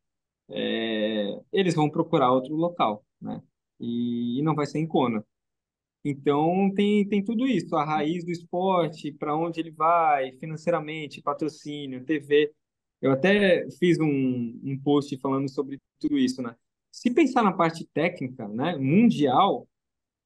é, 0.53 1.41
eles 1.53 1.75
vão 1.75 1.91
procurar 1.91 2.33
outro 2.33 2.55
local, 2.55 3.05
né? 3.21 3.43
E, 3.81 4.39
e 4.39 4.43
não 4.43 4.55
vai 4.55 4.67
ser 4.67 4.79
em 4.79 4.87
Kona. 4.87 5.25
Então 6.05 6.73
tem, 6.75 7.09
tem 7.09 7.25
tudo 7.25 7.47
isso, 7.47 7.77
a 7.77 7.85
raiz 7.85 8.25
do 8.25 8.31
esporte, 8.31 9.13
para 9.13 9.37
onde 9.37 9.61
ele 9.61 9.71
vai, 9.71 10.33
financeiramente, 10.33 11.23
patrocínio, 11.23 12.05
TV. 12.05 12.53
Eu 13.01 13.13
até 13.13 13.69
fiz 13.79 13.99
um, 14.01 14.61
um 14.65 14.79
post 14.83 15.17
falando 15.19 15.49
sobre 15.49 15.81
tudo 16.01 16.19
isso, 16.19 16.43
né? 16.43 16.57
Se 16.91 17.11
pensar 17.13 17.43
na 17.43 17.53
parte 17.53 17.87
técnica, 17.95 18.49
né, 18.49 18.77
mundial, 18.77 19.69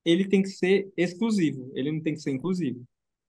ele 0.04 0.28
tem 0.28 0.42
que 0.42 0.48
ser 0.48 0.92
exclusivo, 0.96 1.70
ele 1.74 1.92
não 1.92 2.00
tem 2.00 2.14
que 2.14 2.20
ser 2.20 2.30
inclusivo. 2.32 2.84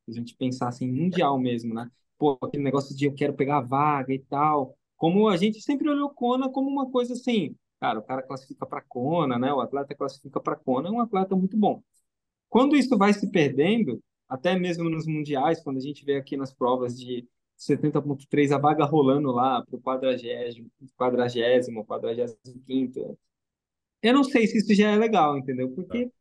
Se 0.05 0.11
a 0.11 0.13
gente 0.13 0.35
pensar 0.35 0.69
assim, 0.69 0.89
mundial 0.91 1.39
mesmo, 1.39 1.73
né? 1.73 1.89
Pô, 2.17 2.37
aquele 2.41 2.63
negócio 2.63 2.95
de 2.95 3.05
eu 3.05 3.13
quero 3.13 3.33
pegar 3.33 3.57
a 3.57 3.61
vaga 3.61 4.13
e 4.13 4.19
tal. 4.19 4.76
Como 4.97 5.29
a 5.29 5.37
gente 5.37 5.61
sempre 5.61 5.89
olhou 5.89 6.09
Kona 6.09 6.49
como 6.49 6.69
uma 6.69 6.89
coisa 6.89 7.13
assim, 7.13 7.55
cara, 7.79 7.99
o 7.99 8.03
cara 8.03 8.23
classifica 8.23 8.65
para 8.65 8.81
Kona, 8.81 9.37
né? 9.37 9.53
O 9.53 9.61
atleta 9.61 9.95
classifica 9.95 10.39
para 10.39 10.55
Kona, 10.55 10.89
é 10.89 10.91
um 10.91 10.99
atleta 10.99 11.35
muito 11.35 11.55
bom. 11.55 11.81
Quando 12.49 12.75
isso 12.75 12.97
vai 12.97 13.13
se 13.13 13.29
perdendo, 13.31 14.01
até 14.27 14.57
mesmo 14.57 14.89
nos 14.89 15.05
mundiais, 15.05 15.63
quando 15.63 15.77
a 15.77 15.81
gente 15.81 16.03
vê 16.03 16.15
aqui 16.15 16.35
nas 16.35 16.53
provas 16.53 16.97
de 16.97 17.27
70.3 17.57 18.51
a 18.51 18.57
vaga 18.57 18.85
rolando 18.85 19.31
lá 19.31 19.63
para 19.63 19.75
o 19.75 19.81
quadragésimo, 19.81 20.69
quadragésimo, 20.97 21.85
quadragésimo 21.85 22.63
quinto, 22.65 23.17
eu 24.01 24.13
não 24.13 24.23
sei 24.23 24.47
se 24.47 24.57
isso 24.57 24.73
já 24.73 24.91
é 24.91 24.95
legal, 24.95 25.37
entendeu? 25.37 25.69
Porque 25.71 26.11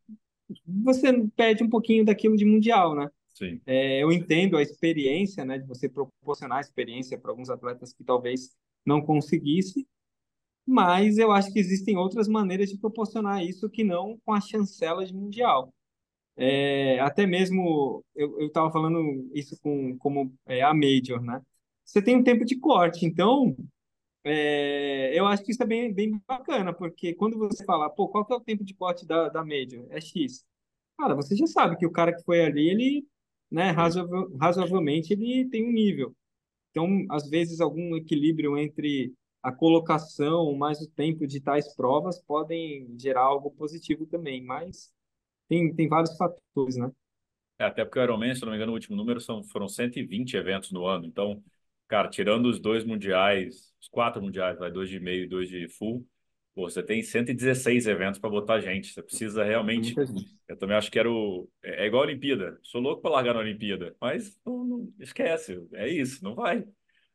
você 0.66 1.12
perde 1.36 1.62
um 1.62 1.68
pouquinho 1.68 2.04
daquilo 2.04 2.36
de 2.36 2.44
mundial, 2.44 2.94
né? 2.94 3.08
Sim. 3.28 3.60
É, 3.66 4.02
eu 4.02 4.10
entendo 4.10 4.56
a 4.56 4.62
experiência, 4.62 5.44
né, 5.44 5.58
de 5.58 5.66
você 5.66 5.88
proporcionar 5.88 6.60
experiência 6.60 7.18
para 7.18 7.30
alguns 7.30 7.50
atletas 7.50 7.92
que 7.92 8.02
talvez 8.02 8.50
não 8.86 9.02
conseguisse, 9.02 9.86
mas 10.66 11.18
eu 11.18 11.32
acho 11.32 11.52
que 11.52 11.58
existem 11.58 11.96
outras 11.96 12.28
maneiras 12.28 12.70
de 12.70 12.78
proporcionar 12.78 13.44
isso 13.44 13.70
que 13.70 13.84
não 13.84 14.18
com 14.24 14.32
a 14.32 14.40
chancela 14.40 15.04
de 15.04 15.14
mundial. 15.14 15.72
É, 16.36 17.00
até 17.00 17.26
mesmo 17.26 18.04
eu 18.14 18.46
estava 18.46 18.70
falando 18.70 19.30
isso 19.32 19.58
com 19.62 19.96
como 19.98 20.34
é, 20.46 20.62
a 20.62 20.74
major, 20.74 21.22
né? 21.22 21.40
Você 21.84 22.02
tem 22.02 22.16
um 22.16 22.24
tempo 22.24 22.44
de 22.44 22.56
corte, 22.58 23.06
então 23.06 23.56
é, 24.24 25.18
eu 25.18 25.26
acho 25.26 25.44
que 25.44 25.52
isso 25.52 25.62
é 25.62 25.66
bem, 25.66 25.92
bem 25.94 26.20
bacana, 26.26 26.72
porque 26.74 27.14
quando 27.14 27.38
você 27.38 27.64
fala, 27.64 27.88
pô, 27.88 28.08
qual 28.08 28.24
que 28.24 28.32
é 28.32 28.36
o 28.36 28.40
tempo 28.40 28.64
de 28.64 28.74
corte 28.74 29.06
da, 29.06 29.28
da 29.28 29.44
major? 29.44 29.86
É 29.90 30.00
X. 30.00 30.44
Cara, 30.98 31.14
você 31.14 31.36
já 31.36 31.46
sabe 31.46 31.76
que 31.76 31.86
o 31.86 31.92
cara 31.92 32.12
que 32.14 32.24
foi 32.24 32.44
ali, 32.44 32.68
ele, 32.68 33.06
né, 33.50 33.70
razoavelmente, 34.40 35.12
ele 35.12 35.48
tem 35.48 35.66
um 35.68 35.72
nível. 35.72 36.14
Então, 36.76 37.06
às 37.10 37.28
vezes, 37.30 37.60
algum 37.60 37.96
equilíbrio 37.96 38.58
entre 38.58 39.14
a 39.42 39.50
colocação 39.52 40.54
mais 40.56 40.80
o 40.82 40.90
tempo 40.90 41.26
de 41.26 41.40
tais 41.40 41.74
provas 41.74 42.20
podem 42.22 42.94
gerar 43.00 43.22
algo 43.22 43.50
positivo 43.52 44.06
também, 44.06 44.44
mas 44.44 44.92
tem, 45.48 45.74
tem 45.74 45.88
vários 45.88 46.16
fatores, 46.16 46.76
né? 46.76 46.90
É, 47.58 47.64
até 47.64 47.84
porque 47.84 47.98
o 47.98 48.02
Ironman, 48.02 48.34
se 48.34 48.42
não 48.42 48.50
me 48.50 48.56
engano, 48.56 48.72
o 48.72 48.74
último 48.74 48.96
número 48.96 49.20
são, 49.20 49.42
foram 49.44 49.68
120 49.68 50.34
eventos 50.36 50.70
no 50.72 50.86
ano. 50.86 51.06
Então, 51.06 51.42
cara, 51.88 52.08
tirando 52.10 52.46
os 52.46 52.60
dois 52.60 52.84
mundiais, 52.84 53.74
os 53.80 53.88
quatro 53.88 54.20
mundiais, 54.22 54.58
vai, 54.58 54.70
dois 54.70 54.88
de 54.90 55.00
meio 55.00 55.24
e 55.24 55.28
dois 55.28 55.48
de 55.48 55.66
full, 55.68 56.06
pô, 56.54 56.68
você 56.68 56.82
tem 56.82 57.02
116 57.02 57.86
eventos 57.86 58.20
para 58.20 58.28
botar 58.30 58.60
gente. 58.60 58.92
Você 58.92 59.02
precisa 59.02 59.42
realmente. 59.44 59.98
Eu 60.46 60.56
também 60.58 60.76
acho 60.76 60.90
que 60.90 60.98
era 60.98 61.10
o. 61.10 61.48
É 61.62 61.84
é 61.84 61.86
igual 61.86 62.02
a 62.02 62.06
Olimpíada. 62.06 62.58
Sou 62.62 62.80
louco 62.80 63.00
para 63.02 63.10
largar 63.12 63.34
na 63.34 63.40
Olimpíada, 63.40 63.96
mas 64.00 64.38
não- 64.44 64.64
esquece. 64.98 65.58
É 65.74 65.88
isso, 65.88 66.22
não 66.22 66.34
vai. 66.34 66.64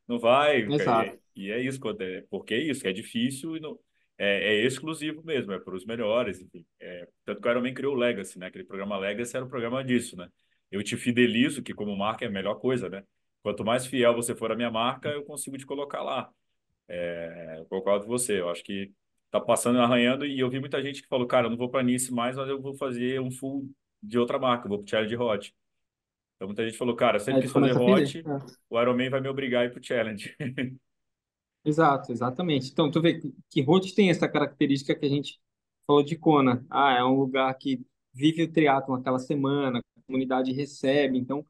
Não 0.06 0.18
vai. 0.18 0.62
Exato. 0.68 1.18
E, 1.36 1.46
e 1.46 1.50
é 1.50 1.60
isso, 1.60 1.80
é- 2.00 2.22
porque 2.30 2.54
é 2.54 2.58
isso, 2.58 2.86
é 2.86 2.92
difícil 2.92 3.56
e 3.56 3.60
não. 3.60 3.78
É, 4.18 4.56
é 4.62 4.66
exclusivo 4.66 5.22
mesmo, 5.24 5.52
é 5.52 5.58
para 5.58 5.74
os 5.74 5.84
melhores, 5.84 6.40
enfim. 6.40 6.64
É, 6.80 7.08
tanto 7.24 7.40
que 7.40 7.48
o 7.48 7.50
Ironman 7.50 7.74
criou 7.74 7.94
o 7.94 7.98
Legacy, 7.98 8.38
né? 8.38 8.46
Aquele 8.46 8.64
programa 8.64 8.98
Legacy 8.98 9.36
era 9.36 9.44
o 9.44 9.48
programa 9.48 9.82
disso, 9.84 10.16
né? 10.16 10.28
Eu 10.70 10.82
te 10.82 10.96
fidelizo, 10.96 11.62
que 11.62 11.74
como 11.74 11.96
marca 11.96 12.24
é 12.24 12.28
a 12.28 12.30
melhor 12.30 12.56
coisa, 12.56 12.88
né? 12.88 13.02
Quanto 13.42 13.64
mais 13.64 13.86
fiel 13.86 14.14
você 14.14 14.34
for 14.34 14.52
à 14.52 14.56
minha 14.56 14.70
marca, 14.70 15.08
eu 15.08 15.24
consigo 15.24 15.56
te 15.58 15.66
colocar 15.66 16.02
lá. 16.02 16.30
É, 16.88 17.56
eu 17.58 17.66
concordo 17.66 18.04
com 18.06 18.10
você. 18.12 18.40
Eu 18.40 18.48
acho 18.50 18.62
que 18.62 18.92
tá 19.30 19.40
passando 19.40 19.78
arranhando 19.80 20.26
e 20.26 20.38
eu 20.38 20.50
vi 20.50 20.60
muita 20.60 20.82
gente 20.82 21.02
que 21.02 21.08
falou, 21.08 21.26
cara, 21.26 21.46
eu 21.46 21.50
não 21.50 21.56
vou 21.56 21.70
para 21.70 21.82
Nice 21.82 22.12
mais, 22.12 22.36
mas 22.36 22.48
eu 22.48 22.60
vou 22.60 22.74
fazer 22.74 23.20
um 23.20 23.30
full 23.30 23.68
de 24.02 24.18
outra 24.18 24.38
marca, 24.38 24.66
eu 24.66 24.68
vou 24.70 24.78
pro 24.78 24.88
Challenge 24.90 25.16
Hot. 25.16 25.54
Então 26.42 26.48
muita 26.48 26.64
gente 26.64 26.76
falou, 26.76 26.96
cara, 26.96 27.20
se 27.20 27.30
ele 27.30 27.40
quis 27.40 27.52
fazer 27.52 27.78
Hot, 27.78 28.18
é. 28.18 28.22
o 28.68 28.80
Ironman 28.80 29.08
vai 29.08 29.20
me 29.20 29.28
obrigar 29.28 29.62
a 29.62 29.66
ir 29.66 29.70
pro 29.70 29.80
Challenge. 29.80 30.34
Exato, 31.64 32.10
exatamente. 32.10 32.72
Então, 32.72 32.90
tu 32.90 33.00
vê 33.00 33.20
que 33.48 33.62
Hot 33.64 33.94
tem 33.94 34.10
essa 34.10 34.28
característica 34.28 34.98
que 34.98 35.06
a 35.06 35.08
gente 35.08 35.38
falou 35.86 36.02
de 36.02 36.16
Kona. 36.16 36.66
Ah, 36.68 36.94
é 36.94 37.04
um 37.04 37.14
lugar 37.14 37.56
que 37.56 37.80
vive 38.12 38.42
o 38.42 38.50
triatlon 38.50 38.96
aquela 38.96 39.20
semana, 39.20 39.78
a 39.78 40.02
comunidade 40.04 40.50
recebe, 40.50 41.16
então 41.16 41.46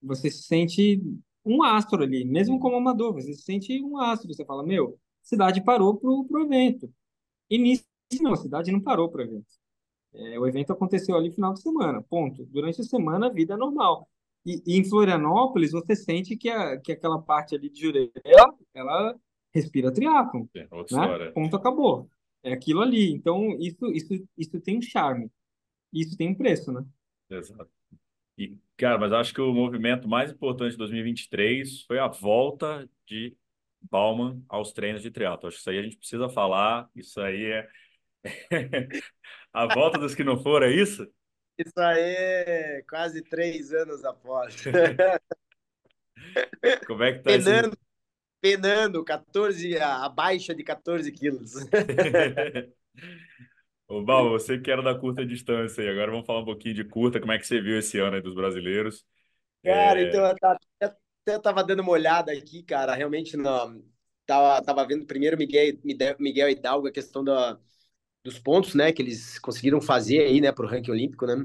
você 0.00 0.30
se 0.30 0.44
sente 0.44 1.02
um 1.44 1.62
astro 1.62 2.02
ali, 2.02 2.24
mesmo 2.24 2.58
como 2.58 2.76
amador, 2.76 3.12
você 3.12 3.34
se 3.34 3.42
sente 3.42 3.82
um 3.82 3.98
astro, 3.98 4.32
você 4.32 4.46
fala, 4.46 4.62
meu, 4.62 4.98
a 5.22 5.26
cidade 5.26 5.62
parou 5.62 5.98
pro, 5.98 6.24
pro 6.24 6.44
evento. 6.44 6.90
E 7.50 7.58
nisso, 7.58 7.84
não, 8.22 8.32
a 8.32 8.36
cidade 8.36 8.72
não 8.72 8.80
parou 8.80 9.10
pro 9.10 9.20
evento. 9.20 9.52
É, 10.14 10.38
o 10.38 10.46
evento 10.46 10.72
aconteceu 10.72 11.14
ali 11.14 11.28
no 11.28 11.34
final 11.34 11.52
de 11.52 11.60
semana, 11.60 12.02
ponto. 12.02 12.46
Durante 12.46 12.80
a 12.80 12.84
semana, 12.84 13.26
a 13.26 13.30
vida 13.30 13.52
é 13.52 13.56
normal. 13.58 14.08
E, 14.44 14.62
e 14.66 14.76
em 14.76 14.84
Florianópolis, 14.84 15.72
você 15.72 15.94
sente 15.94 16.36
que, 16.36 16.48
a, 16.48 16.78
que 16.80 16.92
aquela 16.92 17.20
parte 17.20 17.54
ali 17.54 17.68
de 17.68 17.80
Jurema, 17.80 18.10
ela 18.74 19.16
respira 19.54 19.92
triatlon, 19.92 20.46
é, 20.54 20.60
né? 20.60 21.30
Ponto, 21.32 21.56
acabou. 21.56 22.08
É 22.42 22.52
aquilo 22.52 22.80
ali. 22.80 23.12
Então, 23.12 23.56
isso, 23.60 23.86
isso, 23.92 24.28
isso 24.36 24.60
tem 24.60 24.78
um 24.78 24.82
charme. 24.82 25.30
Isso 25.92 26.16
tem 26.16 26.28
um 26.28 26.34
preço, 26.34 26.72
né? 26.72 26.84
Exato. 27.30 27.70
E, 28.36 28.56
cara, 28.76 28.98
mas 28.98 29.12
acho 29.12 29.32
que 29.32 29.40
o 29.40 29.52
movimento 29.52 30.08
mais 30.08 30.32
importante 30.32 30.72
de 30.72 30.78
2023 30.78 31.82
foi 31.82 31.98
a 31.98 32.08
volta 32.08 32.88
de 33.06 33.36
Bauman 33.80 34.42
aos 34.48 34.72
treinos 34.72 35.02
de 35.02 35.10
triatlo. 35.10 35.48
Acho 35.48 35.56
que 35.56 35.60
isso 35.60 35.70
aí 35.70 35.78
a 35.78 35.82
gente 35.82 35.98
precisa 35.98 36.28
falar. 36.28 36.88
Isso 36.96 37.20
aí 37.20 37.44
é 37.44 37.68
a 39.52 39.72
volta 39.72 39.98
dos 39.98 40.14
que 40.14 40.24
não 40.24 40.42
foram, 40.42 40.66
é 40.66 40.74
isso? 40.74 41.06
Isso 41.58 41.78
aí 41.78 42.14
é 42.16 42.82
quase 42.88 43.20
três 43.22 43.72
anos 43.72 44.04
após. 44.04 44.56
Como 46.86 47.02
é 47.02 47.12
que 47.12 47.18
tá 47.18 47.30
penando, 47.30 47.68
esse... 47.68 47.78
penando 48.40 49.04
14, 49.04 49.78
abaixo 49.78 50.54
de 50.54 50.64
14 50.64 51.12
quilos. 51.12 51.52
Ô, 53.88 54.02
Bal, 54.02 54.30
você 54.30 54.58
que 54.58 54.70
era 54.70 54.82
da 54.82 54.98
curta 54.98 55.26
distância 55.26 55.82
aí, 55.82 55.90
agora 55.90 56.10
vamos 56.10 56.26
falar 56.26 56.40
um 56.40 56.46
pouquinho 56.46 56.74
de 56.74 56.84
curta, 56.84 57.20
como 57.20 57.32
é 57.32 57.38
que 57.38 57.46
você 57.46 57.60
viu 57.60 57.78
esse 57.78 57.98
ano 57.98 58.16
aí 58.16 58.22
dos 58.22 58.34
brasileiros? 58.34 59.04
Cara, 59.62 60.00
é... 60.00 60.08
então 60.08 60.20
eu 60.20 60.34
até, 60.80 61.38
tava 61.38 61.62
dando 61.62 61.80
uma 61.80 61.92
olhada 61.92 62.32
aqui, 62.32 62.62
cara, 62.62 62.94
realmente 62.94 63.36
não, 63.36 63.84
tava, 64.24 64.64
tava 64.64 64.86
vendo 64.86 65.04
primeiro 65.04 65.36
Miguel, 65.36 65.74
Miguel 66.18 66.48
Hidalgo, 66.48 66.88
a 66.88 66.92
questão 66.92 67.22
da, 67.22 67.60
dos 68.24 68.38
pontos, 68.38 68.74
né, 68.74 68.92
que 68.92 69.02
eles 69.02 69.38
conseguiram 69.38 69.80
fazer 69.80 70.20
aí, 70.20 70.40
né, 70.40 70.52
pro 70.52 70.68
ranking 70.68 70.90
olímpico, 70.90 71.26
né, 71.26 71.44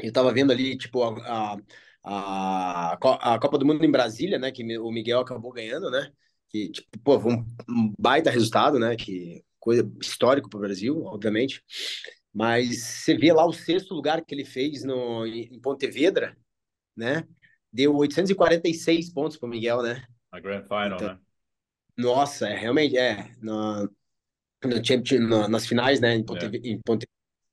eu 0.00 0.12
tava 0.12 0.32
vendo 0.32 0.52
ali, 0.52 0.76
tipo, 0.76 1.02
a, 1.02 1.56
a, 2.04 2.92
a 2.92 3.38
Copa 3.40 3.58
do 3.58 3.66
Mundo 3.66 3.84
em 3.84 3.90
Brasília, 3.90 4.38
né, 4.38 4.50
que 4.52 4.78
o 4.78 4.90
Miguel 4.90 5.20
acabou 5.20 5.52
ganhando, 5.52 5.90
né, 5.90 6.12
que, 6.48 6.70
tipo, 6.70 6.98
pô, 7.00 7.18
um, 7.18 7.44
um 7.68 7.92
baita 7.98 8.30
resultado, 8.30 8.78
né, 8.78 8.96
que 8.96 9.42
coisa 9.58 9.90
histórico 10.00 10.48
para 10.48 10.56
o 10.56 10.60
Brasil, 10.60 11.02
obviamente. 11.04 11.62
Mas 12.32 12.82
você 12.82 13.16
vê 13.16 13.32
lá 13.32 13.44
o 13.44 13.52
sexto 13.52 13.94
lugar 13.94 14.24
que 14.24 14.34
ele 14.34 14.44
fez 14.44 14.84
no, 14.84 15.26
em 15.26 15.58
Pontevedra, 15.60 16.36
né? 16.96 17.26
Deu 17.72 17.94
846 17.96 19.12
pontos 19.12 19.36
para 19.36 19.46
o 19.46 19.50
Miguel, 19.50 19.82
né? 19.82 20.04
A 20.30 20.40
Grand 20.40 20.62
Final, 20.62 20.94
então, 20.94 21.08
né? 21.08 21.18
Nossa, 21.96 22.48
é, 22.48 22.56
realmente 22.56 22.96
é. 22.96 23.30
No, 23.42 23.90
no, 24.64 25.28
no, 25.28 25.48
nas 25.48 25.66
finais, 25.66 26.00
né? 26.00 26.14
Em 26.14 26.24
Pontevedra, 26.24 26.60
é. 26.68 26.78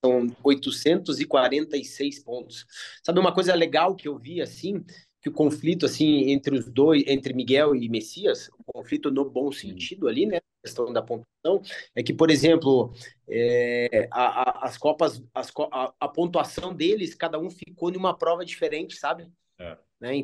são 0.04 0.36
846 0.44 2.20
pontos. 2.20 2.66
Sabe 3.04 3.20
uma 3.20 3.34
coisa 3.34 3.54
legal 3.54 3.96
que 3.96 4.08
eu 4.08 4.18
vi 4.18 4.42
assim? 4.42 4.84
que 5.26 5.30
o 5.30 5.34
conflito 5.34 5.88
assim 5.88 6.30
entre 6.30 6.56
os 6.56 6.70
dois, 6.70 7.04
entre 7.08 7.34
Miguel 7.34 7.76
e 7.76 7.90
Messias, 7.90 8.48
o 8.60 8.64
conflito 8.72 9.10
no 9.10 9.28
bom 9.28 9.52
sentido 9.52 10.08
ali, 10.08 10.28
né? 10.28 10.38
A 10.38 10.68
questão 10.68 10.94
da 10.94 11.02
pontuação 11.02 11.64
é 11.96 12.04
que, 12.04 12.14
por 12.14 12.30
exemplo, 12.30 12.94
é, 13.28 14.08
a, 14.12 14.22
a, 14.22 14.68
as 14.68 14.78
copas, 14.78 15.24
as, 15.34 15.52
a, 15.72 15.94
a, 16.00 16.08
pontuação 16.08 16.76
deles, 16.76 17.16
cada 17.16 17.40
um 17.40 17.50
ficou 17.50 17.90
em 17.90 17.98
uma 17.98 18.16
prova 18.16 18.46
diferente, 18.46 18.98
sabe? 18.98 19.28
É. 19.58 19.76
Né? 20.00 20.24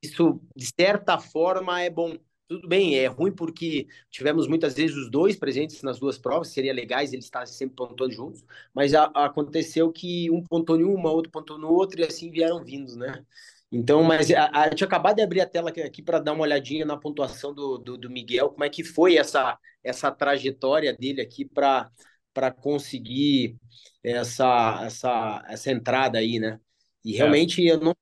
Isso 0.00 0.40
de 0.54 0.70
certa 0.80 1.18
forma 1.18 1.82
é 1.82 1.90
bom. 1.90 2.16
Tudo 2.48 2.68
bem, 2.68 2.96
é 2.96 3.06
ruim 3.06 3.32
porque 3.32 3.88
tivemos 4.08 4.46
muitas 4.46 4.74
vezes 4.74 4.96
os 4.96 5.10
dois 5.10 5.34
presentes 5.34 5.82
nas 5.82 5.98
duas 5.98 6.16
provas, 6.16 6.48
seria 6.48 6.72
legais 6.72 7.12
eles 7.12 7.24
estarem 7.24 7.48
sempre 7.48 7.74
pontuando 7.74 8.12
juntos, 8.14 8.44
mas 8.72 8.94
aconteceu 8.94 9.90
que 9.90 10.30
um 10.30 10.42
pontou 10.42 10.78
em 10.80 10.84
uma, 10.84 11.10
outro 11.10 11.32
pontou 11.32 11.58
no 11.58 11.68
outro, 11.68 12.00
e 12.00 12.04
assim 12.04 12.30
vieram 12.30 12.62
vindo, 12.62 12.96
né? 12.96 13.24
Então, 13.70 14.02
mas 14.04 14.30
a, 14.30 14.48
a 14.52 14.68
gente 14.68 14.84
acabou 14.84 15.12
de 15.12 15.22
abrir 15.22 15.40
a 15.40 15.46
tela 15.46 15.70
aqui 15.70 16.00
para 16.00 16.20
dar 16.20 16.34
uma 16.34 16.42
olhadinha 16.42 16.84
na 16.86 16.96
pontuação 16.96 17.52
do, 17.52 17.78
do, 17.78 17.98
do, 17.98 18.08
Miguel, 18.08 18.50
como 18.50 18.62
é 18.62 18.70
que 18.70 18.84
foi 18.84 19.16
essa, 19.16 19.58
essa 19.82 20.10
trajetória 20.12 20.94
dele 20.96 21.20
aqui 21.20 21.44
para 21.44 21.90
para 22.32 22.50
conseguir 22.52 23.56
essa, 24.04 24.82
essa, 24.84 25.42
essa 25.48 25.70
entrada 25.70 26.18
aí, 26.18 26.38
né? 26.38 26.60
E 27.02 27.12
realmente 27.12 27.66
é. 27.66 27.72
eu, 27.72 27.80
não, 27.80 27.96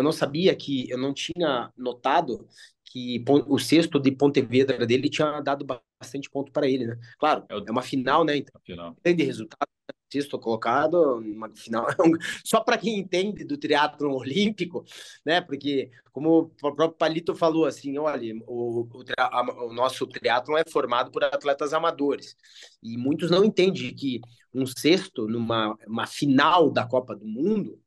eu 0.00 0.04
não 0.04 0.12
sabia 0.12 0.54
que, 0.54 0.88
eu 0.90 0.98
não 0.98 1.12
tinha 1.12 1.72
notado 1.76 2.46
que 2.84 3.22
o 3.46 3.58
sexto 3.58 4.00
de 4.00 4.10
Pontevedra 4.10 4.84
dele 4.84 5.08
tinha 5.08 5.40
dado 5.40 5.64
bastante 6.00 6.28
ponto 6.28 6.50
para 6.50 6.68
ele, 6.68 6.86
né? 6.86 6.98
Claro, 7.18 7.44
é, 7.48 7.54
é 7.54 7.70
uma 7.70 7.82
final, 7.82 8.24
né? 8.24 8.36
Então, 8.36 8.60
final. 8.64 8.96
grande 9.04 9.22
resultado 9.22 9.68
sexto 10.12 10.38
colocado, 10.40 11.18
uma 11.18 11.48
final, 11.54 11.86
só 12.44 12.60
para 12.60 12.76
quem 12.76 12.98
entende 12.98 13.44
do 13.44 13.56
triatlo 13.56 14.12
olímpico, 14.12 14.84
né? 15.24 15.40
Porque 15.40 15.90
como 16.12 16.38
o 16.38 16.48
próprio 16.74 16.90
Palito 16.90 17.34
falou 17.34 17.64
assim, 17.64 17.96
olha, 17.96 18.34
o, 18.46 18.88
o, 18.92 19.68
o 19.68 19.72
nosso 19.72 20.06
triatlo 20.08 20.56
é 20.56 20.64
formado 20.68 21.12
por 21.12 21.22
atletas 21.22 21.72
amadores 21.72 22.36
e 22.82 22.96
muitos 22.98 23.30
não 23.30 23.44
entendem 23.44 23.94
que 23.94 24.20
um 24.52 24.66
sexto 24.66 25.28
numa 25.28 25.76
uma 25.86 26.06
final 26.06 26.70
da 26.70 26.84
Copa 26.84 27.14
do 27.14 27.24
Mundo 27.24 27.80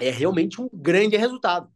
é 0.00 0.10
realmente 0.10 0.60
um 0.60 0.68
grande 0.72 1.16
resultado, 1.16 1.70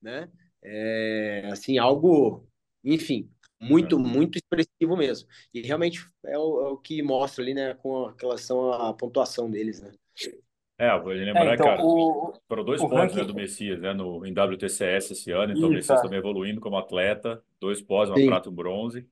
né? 0.00 0.28
É, 0.64 1.48
assim 1.52 1.78
algo, 1.78 2.46
enfim, 2.84 3.30
muito, 3.60 3.98
muito 3.98 4.38
expressivo 4.38 4.96
mesmo. 4.96 5.28
E 5.54 5.60
realmente 5.62 6.04
é 6.24 6.38
o, 6.38 6.60
é 6.60 6.68
o, 6.70 6.76
que 6.76 7.02
mostra 7.02 7.42
ali, 7.42 7.54
né, 7.54 7.74
com 7.74 8.12
relação 8.20 8.72
à 8.72 8.92
pontuação 8.92 9.50
deles, 9.50 9.80
né? 9.80 9.92
É, 10.78 10.98
vou 10.98 11.12
lembrar, 11.12 11.46
é, 11.46 11.54
então, 11.54 11.66
cara, 11.66 11.84
o, 11.84 12.32
foram 12.48 12.64
dois 12.64 12.80
pontos 12.80 12.98
ranking... 12.98 13.16
né, 13.16 13.24
do 13.24 13.34
Messias, 13.34 13.80
né, 13.80 13.92
no, 13.92 14.26
em 14.26 14.32
WTCS 14.32 15.12
esse 15.12 15.30
ano, 15.30 15.52
então 15.52 15.64
Isso, 15.64 15.66
o 15.66 15.70
Messias 15.70 15.98
é. 16.00 16.02
também 16.02 16.18
evoluindo 16.18 16.60
como 16.60 16.76
atleta, 16.76 17.42
dois 17.60 17.80
pós, 17.80 18.08
uma 18.08 18.16
Sim. 18.16 18.26
prata 18.26 18.48
e 18.48 18.52
um 18.52 18.54
bronze. 18.54 19.06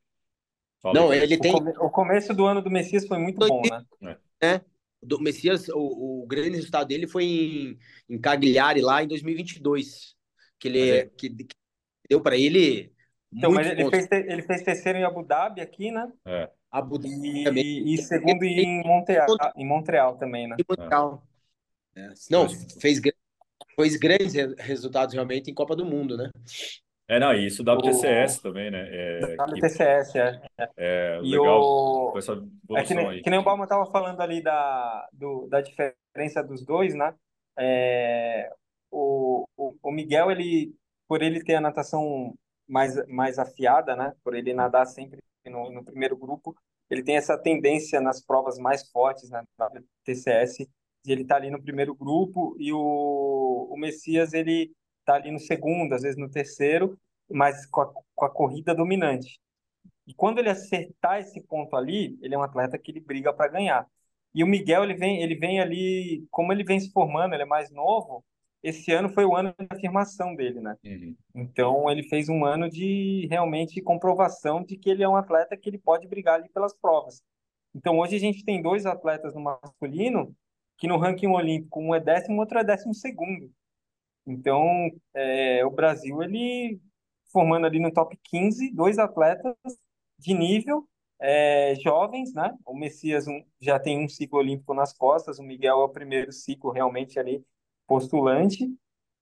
Fala 0.81 0.95
Não, 0.95 1.15
ele 1.15 1.37
tem... 1.39 1.53
O, 1.53 1.59
come... 1.59 1.71
o, 1.79 1.91
começo 1.91 2.35
do 2.35 2.47
ano 2.47 2.61
do 2.61 2.71
Messias 2.71 3.07
foi 3.07 3.19
muito 3.19 3.39
bom, 3.47 3.63
né? 4.01 4.17
É. 4.41 4.61
Do 5.03 5.21
Messias, 5.21 5.69
o, 5.69 6.23
o 6.23 6.27
grande 6.27 6.57
resultado 6.57 6.89
dele 6.89 7.07
foi 7.07 7.25
em, 7.25 7.79
em 8.09 8.19
Cagliari, 8.19 8.81
lá 8.81 9.03
em 9.03 9.09
2022, 9.09 10.15
que 10.59 10.69
ele, 10.69 10.91
é. 10.91 11.07
que, 11.07 11.31
que 11.31 11.57
deu 12.09 12.21
para 12.21 12.37
ele 12.37 12.93
então, 13.33 13.53
mas 13.53 13.67
ele 13.69 13.89
fez, 13.89 14.09
ele 14.11 14.43
fez 14.43 14.63
terceiro 14.63 14.99
em 14.99 15.05
Abu 15.05 15.23
Dhabi 15.23 15.61
aqui, 15.61 15.91
né? 15.91 16.13
É. 16.27 16.51
Abu 16.71 16.99
Dhabi 16.99 17.63
e, 17.63 17.95
e 17.95 17.99
segundo 17.99 18.43
em 18.43 18.83
Montreal, 18.83 19.27
em 19.57 19.67
Montreal 19.67 20.17
também, 20.17 20.49
né? 20.49 20.57
Montreal. 20.69 21.23
É. 21.95 22.09
Não, 22.29 22.49
fez, 22.49 23.01
fez 23.77 23.97
grandes 23.97 24.35
resultados 24.59 25.15
realmente 25.15 25.51
em 25.51 25.55
Copa 25.55 25.77
do 25.77 25.85
Mundo, 25.85 26.17
né? 26.17 26.31
É, 27.11 27.19
não, 27.19 27.35
e 27.35 27.47
isso 27.47 27.65
WTCS 27.65 28.39
o... 28.39 28.43
também, 28.43 28.71
né? 28.71 28.89
É, 28.89 29.35
WTCS, 29.35 30.15
é. 30.17 30.41
É 30.77 31.19
legal 31.21 31.61
o... 31.61 32.17
essa 32.17 32.41
é 32.71 32.85
que 32.85 32.95
nem. 32.95 33.21
Que 33.23 33.31
nem 33.31 33.41
o 33.41 33.43
Balma 33.43 33.65
estava 33.65 33.85
falando 33.91 34.21
ali 34.21 34.41
da, 34.41 35.09
do, 35.13 35.49
da 35.49 35.61
diferença 35.61 36.41
dos 36.41 36.65
dois, 36.65 36.95
né? 36.95 37.13
É, 37.59 38.49
o, 38.93 39.45
o, 39.57 39.75
o 39.83 39.91
Miguel, 39.91 40.31
ele, 40.31 40.73
por 41.09 41.21
ele 41.21 41.43
ter 41.43 41.57
a 41.57 41.61
natação 41.61 42.33
mais, 42.69 42.95
mais 43.09 43.41
afiada, 43.41 43.97
né? 43.97 44.13
Por 44.23 44.37
ele 44.37 44.55
nadar 44.55 44.87
sempre 44.87 45.19
no, 45.47 45.69
no 45.69 45.85
primeiro 45.85 46.17
grupo, 46.17 46.55
ele 46.89 47.03
tem 47.03 47.17
essa 47.17 47.37
tendência 47.37 48.01
nas 48.01 48.25
provas 48.25 48.57
mais 48.57 48.89
fortes, 48.89 49.29
né? 49.31 49.43
Na 49.59 49.69
TCS, 50.05 50.59
de 51.05 51.11
ele 51.11 51.23
estar 51.23 51.35
tá 51.35 51.41
ali 51.41 51.51
no 51.51 51.61
primeiro 51.61 51.93
grupo 51.93 52.55
e 52.57 52.73
o, 52.73 53.69
o 53.69 53.77
Messias 53.77 54.33
ele 54.33 54.71
está 55.11 55.15
ali 55.15 55.31
no 55.31 55.39
segundo, 55.39 55.95
às 55.95 56.03
vezes 56.03 56.17
no 56.17 56.31
terceiro, 56.31 56.99
mas 57.29 57.67
com 57.67 57.81
a, 57.81 57.93
com 58.15 58.25
a 58.25 58.31
corrida 58.31 58.75
dominante. 58.75 59.41
E 60.07 60.15
quando 60.15 60.39
ele 60.39 60.49
acertar 60.49 61.21
esse 61.21 61.41
ponto 61.43 61.77
ali, 61.77 62.19
ele 62.23 62.35
é 62.35 62.39
um 62.39 62.43
atleta 62.43 62.79
que 62.79 62.91
ele 62.91 63.01
briga 63.01 63.33
para 63.33 63.51
ganhar. 63.51 63.87
E 64.35 64.45
o 64.45 64.47
Miguel, 64.47 64.85
ele 64.85 64.95
vem, 64.95 65.23
ele 65.23 65.35
vem 65.35 65.61
ali, 65.61 66.27
como 66.31 66.53
ele 66.53 66.65
vem 66.65 66.79
se 66.79 66.91
formando, 66.93 67.35
ele 67.35 67.43
é 67.43 67.47
mais 67.47 67.71
novo, 67.71 68.25
esse 68.63 68.93
ano 68.93 69.09
foi 69.09 69.25
o 69.25 69.35
ano 69.35 69.55
de 69.59 69.67
afirmação 69.71 70.35
dele, 70.35 70.61
né? 70.61 70.77
Uhum. 70.85 71.17
Então 71.35 71.91
ele 71.91 72.03
fez 72.05 72.29
um 72.29 72.45
ano 72.45 72.69
de 72.69 73.27
realmente 73.31 73.81
comprovação 73.81 74.63
de 74.63 74.77
que 74.77 74.91
ele 74.91 75.03
é 75.03 75.09
um 75.09 75.17
atleta 75.17 75.57
que 75.57 75.69
ele 75.69 75.79
pode 75.79 76.07
brigar 76.07 76.35
ali 76.35 76.49
pelas 76.51 76.75
provas. 76.75 77.23
Então, 77.75 77.99
hoje 77.99 78.17
a 78.17 78.19
gente 78.19 78.45
tem 78.45 78.61
dois 78.61 78.85
atletas 78.85 79.35
no 79.35 79.41
masculino 79.41 80.35
que 80.77 80.89
no 80.89 80.97
ranking 80.97 81.29
olímpico 81.29 81.81
um 81.81 81.95
é 81.95 82.01
décimo, 82.01 82.41
outro 82.41 82.59
é 82.59 82.65
décimo 82.65 82.93
segundo. 82.93 83.51
Então, 84.27 84.91
é, 85.15 85.65
o 85.65 85.71
Brasil, 85.71 86.23
ele 86.23 86.81
formando 87.33 87.67
ali 87.67 87.81
no 87.81 87.93
top 87.93 88.19
15, 88.25 88.73
dois 88.75 88.99
atletas 88.99 89.55
de 90.19 90.35
nível, 90.35 90.89
é, 91.21 91.75
jovens, 91.77 92.33
né? 92.35 92.57
O 92.67 92.77
Messias 92.77 93.27
um, 93.29 93.43
já 93.61 93.79
tem 93.79 94.03
um 94.03 94.09
ciclo 94.09 94.39
olímpico 94.39 94.75
nas 94.75 94.93
costas, 94.93 95.39
o 95.39 95.43
Miguel 95.43 95.81
é 95.81 95.85
o 95.85 95.89
primeiro 95.89 96.33
ciclo 96.33 96.71
realmente 96.71 97.19
ali 97.19 97.45
postulante. 97.87 98.67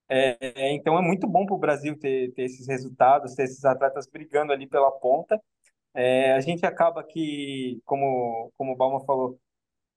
É, 0.09 0.73
então 0.73 0.97
é 0.99 1.03
muito 1.03 1.27
bom 1.27 1.45
para 1.45 1.55
o 1.55 1.59
Brasil 1.59 1.99
ter, 1.99 2.33
ter 2.33 2.45
esses 2.45 2.67
resultados, 2.67 3.35
ter 3.35 3.45
esses 3.45 3.65
atletas 3.65 4.07
brigando 4.07 4.53
ali 4.53 4.67
pela 4.67 4.91
ponta. 4.91 5.41
É, 5.95 6.33
a 6.35 6.41
gente 6.41 6.65
acaba 6.65 7.05
que, 7.05 7.81
como, 7.85 8.53
como 8.57 8.73
o 8.73 8.77
Balma 8.77 9.01
falou, 9.05 9.39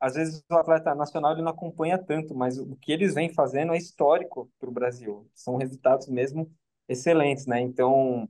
às 0.02 0.16
vezes 0.16 0.44
o 0.50 0.56
atleta 0.56 0.96
nacional 0.96 1.34
ele 1.34 1.44
não 1.44 1.52
acompanha 1.52 1.98
tanto, 1.98 2.34
mas 2.34 2.58
o 2.58 2.76
que 2.76 2.92
eles 2.92 3.14
vêm 3.14 3.32
fazendo 3.32 3.74
é 3.74 3.78
histórico 3.78 4.52
para 4.60 4.68
o 4.68 4.74
Brasil. 4.74 5.30
São 5.36 5.58
resultados 5.58 6.08
mesmo 6.08 6.52
excelentes, 6.90 7.46
né? 7.46 7.62
Então, 7.62 8.28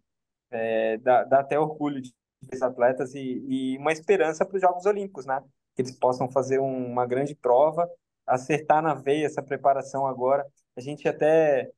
é, 0.51 0.97
dá, 0.97 1.23
dá 1.23 1.39
até 1.39 1.57
orgulho 1.57 2.01
de 2.01 2.13
ver 2.41 2.61
atletas 2.61 3.15
e, 3.15 3.45
e 3.47 3.77
uma 3.77 3.93
esperança 3.93 4.45
para 4.45 4.55
os 4.55 4.61
Jogos 4.61 4.85
Olímpicos, 4.85 5.25
né? 5.25 5.41
Que 5.73 5.81
eles 5.81 5.97
possam 5.97 6.29
fazer 6.29 6.59
um, 6.59 6.91
uma 6.91 7.05
grande 7.05 7.33
prova, 7.35 7.89
acertar 8.27 8.81
na 8.83 8.93
veia 8.93 9.25
essa 9.25 9.41
preparação 9.41 10.05
agora. 10.05 10.45
A 10.75 10.81
gente 10.81 11.07
até 11.07 11.71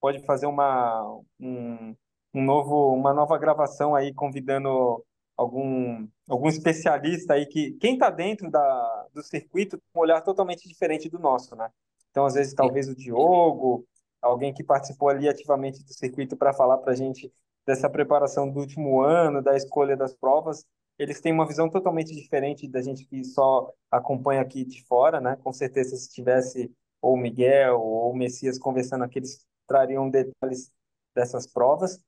pode 0.00 0.24
fazer 0.24 0.46
uma, 0.46 1.20
um, 1.38 1.94
um 2.32 2.42
novo, 2.42 2.94
uma 2.94 3.12
nova 3.12 3.36
gravação 3.38 3.94
aí, 3.94 4.12
convidando 4.14 5.04
algum, 5.36 6.06
algum 6.28 6.48
especialista 6.48 7.34
aí 7.34 7.46
que 7.46 7.72
quem 7.72 7.94
está 7.94 8.10
dentro 8.10 8.50
da, 8.50 9.06
do 9.12 9.22
circuito 9.22 9.76
tem 9.78 9.86
um 9.94 10.00
olhar 10.00 10.20
totalmente 10.20 10.68
diferente 10.68 11.08
do 11.08 11.18
nosso, 11.18 11.54
né? 11.56 11.68
Então, 12.10 12.24
às 12.24 12.34
vezes, 12.34 12.54
talvez 12.54 12.88
o 12.88 12.94
Diogo, 12.94 13.84
alguém 14.22 14.54
que 14.54 14.62
participou 14.62 15.08
ali 15.08 15.28
ativamente 15.28 15.82
do 15.82 15.92
circuito 15.92 16.36
para 16.36 16.52
falar 16.52 16.78
para 16.78 16.92
a 16.92 16.96
gente 16.96 17.32
dessa 17.66 17.90
preparação 17.90 18.50
do 18.50 18.60
último 18.60 19.00
ano, 19.00 19.42
da 19.42 19.56
escolha 19.56 19.96
das 19.96 20.14
provas, 20.14 20.64
eles 20.98 21.20
têm 21.20 21.32
uma 21.32 21.46
visão 21.46 21.68
totalmente 21.68 22.14
diferente 22.14 22.68
da 22.68 22.80
gente 22.80 23.04
que 23.04 23.24
só 23.24 23.72
acompanha 23.90 24.42
aqui 24.42 24.64
de 24.64 24.84
fora, 24.84 25.20
né? 25.20 25.36
Com 25.42 25.52
certeza, 25.52 25.96
se 25.96 26.12
tivesse 26.12 26.70
ou 27.02 27.14
o 27.14 27.18
Miguel 27.18 27.80
ou 27.80 28.12
o 28.12 28.16
Messias 28.16 28.58
conversando 28.58 29.04
aqui, 29.04 29.18
eles 29.18 29.44
trariam 29.66 30.08
detalhes 30.08 30.70
dessas 31.14 31.46
provas 31.46 32.00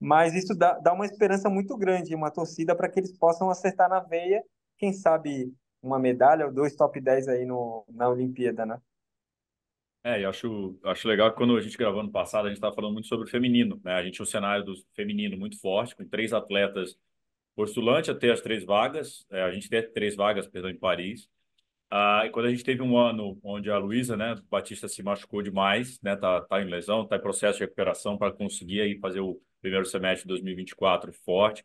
mas 0.00 0.34
isso 0.34 0.54
dá, 0.54 0.78
dá 0.78 0.94
uma 0.94 1.04
esperança 1.04 1.50
muito 1.50 1.76
grande, 1.76 2.14
uma 2.14 2.30
torcida 2.30 2.74
para 2.74 2.88
que 2.88 2.98
eles 2.98 3.16
possam 3.16 3.50
acertar 3.50 3.88
na 3.88 4.00
veia, 4.00 4.42
quem 4.78 4.94
sabe 4.94 5.52
uma 5.82 5.98
medalha 5.98 6.46
ou 6.46 6.52
dois 6.52 6.74
top 6.74 6.98
10 6.98 7.28
aí 7.28 7.44
no, 7.44 7.84
na 7.88 8.08
Olimpíada, 8.08 8.64
né? 8.64 8.80
É, 10.02 10.22
e 10.22 10.24
acho, 10.24 10.78
acho 10.84 11.06
legal 11.06 11.30
que 11.30 11.36
quando 11.36 11.54
a 11.54 11.60
gente 11.60 11.76
gravou 11.76 12.02
no 12.02 12.10
passado, 12.10 12.46
a 12.46 12.48
gente 12.48 12.56
estava 12.56 12.74
falando 12.74 12.94
muito 12.94 13.06
sobre 13.06 13.26
o 13.26 13.30
feminino, 13.30 13.78
né? 13.84 13.92
A 13.92 14.02
gente 14.02 14.14
tinha 14.14 14.22
um 14.24 14.26
cenário 14.26 14.64
do 14.64 14.74
feminino 14.94 15.36
muito 15.36 15.60
forte, 15.60 15.94
com 15.94 16.06
três 16.06 16.32
atletas 16.32 16.96
postulantes 17.54 18.08
a 18.08 18.14
ter 18.14 18.32
as 18.32 18.40
três 18.40 18.64
vagas, 18.64 19.26
é, 19.30 19.42
a 19.42 19.52
gente 19.52 19.68
tem 19.68 19.86
três 19.92 20.16
vagas, 20.16 20.46
perdão, 20.46 20.70
em 20.70 20.78
Paris. 20.78 21.28
Ah, 21.90 22.22
e 22.24 22.30
quando 22.30 22.46
a 22.46 22.50
gente 22.50 22.64
teve 22.64 22.82
um 22.82 22.96
ano 22.96 23.38
onde 23.42 23.70
a 23.70 23.76
Luísa, 23.78 24.16
né, 24.16 24.36
Batista 24.48 24.88
se 24.88 25.02
machucou 25.02 25.42
demais, 25.42 26.00
né, 26.00 26.16
tá, 26.16 26.40
tá 26.42 26.62
em 26.62 26.66
lesão, 26.66 27.06
tá 27.06 27.16
em 27.16 27.20
processo 27.20 27.58
de 27.58 27.64
recuperação 27.64 28.16
para 28.16 28.32
conseguir 28.32 28.80
aí 28.80 28.98
fazer 29.00 29.20
o 29.20 29.40
primeiro 29.60 29.84
semestre 29.86 30.22
de 30.22 30.28
2024 30.28 31.12
forte, 31.12 31.64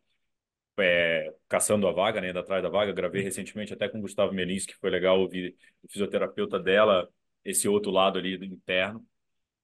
é, 0.77 1.33
caçando 1.47 1.87
a 1.87 1.91
vaga, 1.91 2.21
né, 2.21 2.29
indo 2.29 2.39
atrás 2.39 2.61
da 2.61 2.69
vaga. 2.69 2.91
Gravei 2.91 3.21
recentemente 3.21 3.73
até 3.73 3.87
com 3.87 3.99
o 3.99 4.01
Gustavo 4.01 4.33
Melins, 4.33 4.65
que 4.65 4.75
foi 4.75 4.89
legal 4.89 5.19
ouvir 5.19 5.55
o 5.83 5.87
fisioterapeuta 5.87 6.59
dela, 6.59 7.09
esse 7.43 7.67
outro 7.67 7.91
lado 7.91 8.19
ali 8.19 8.37
do 8.37 8.45
interno. 8.45 8.99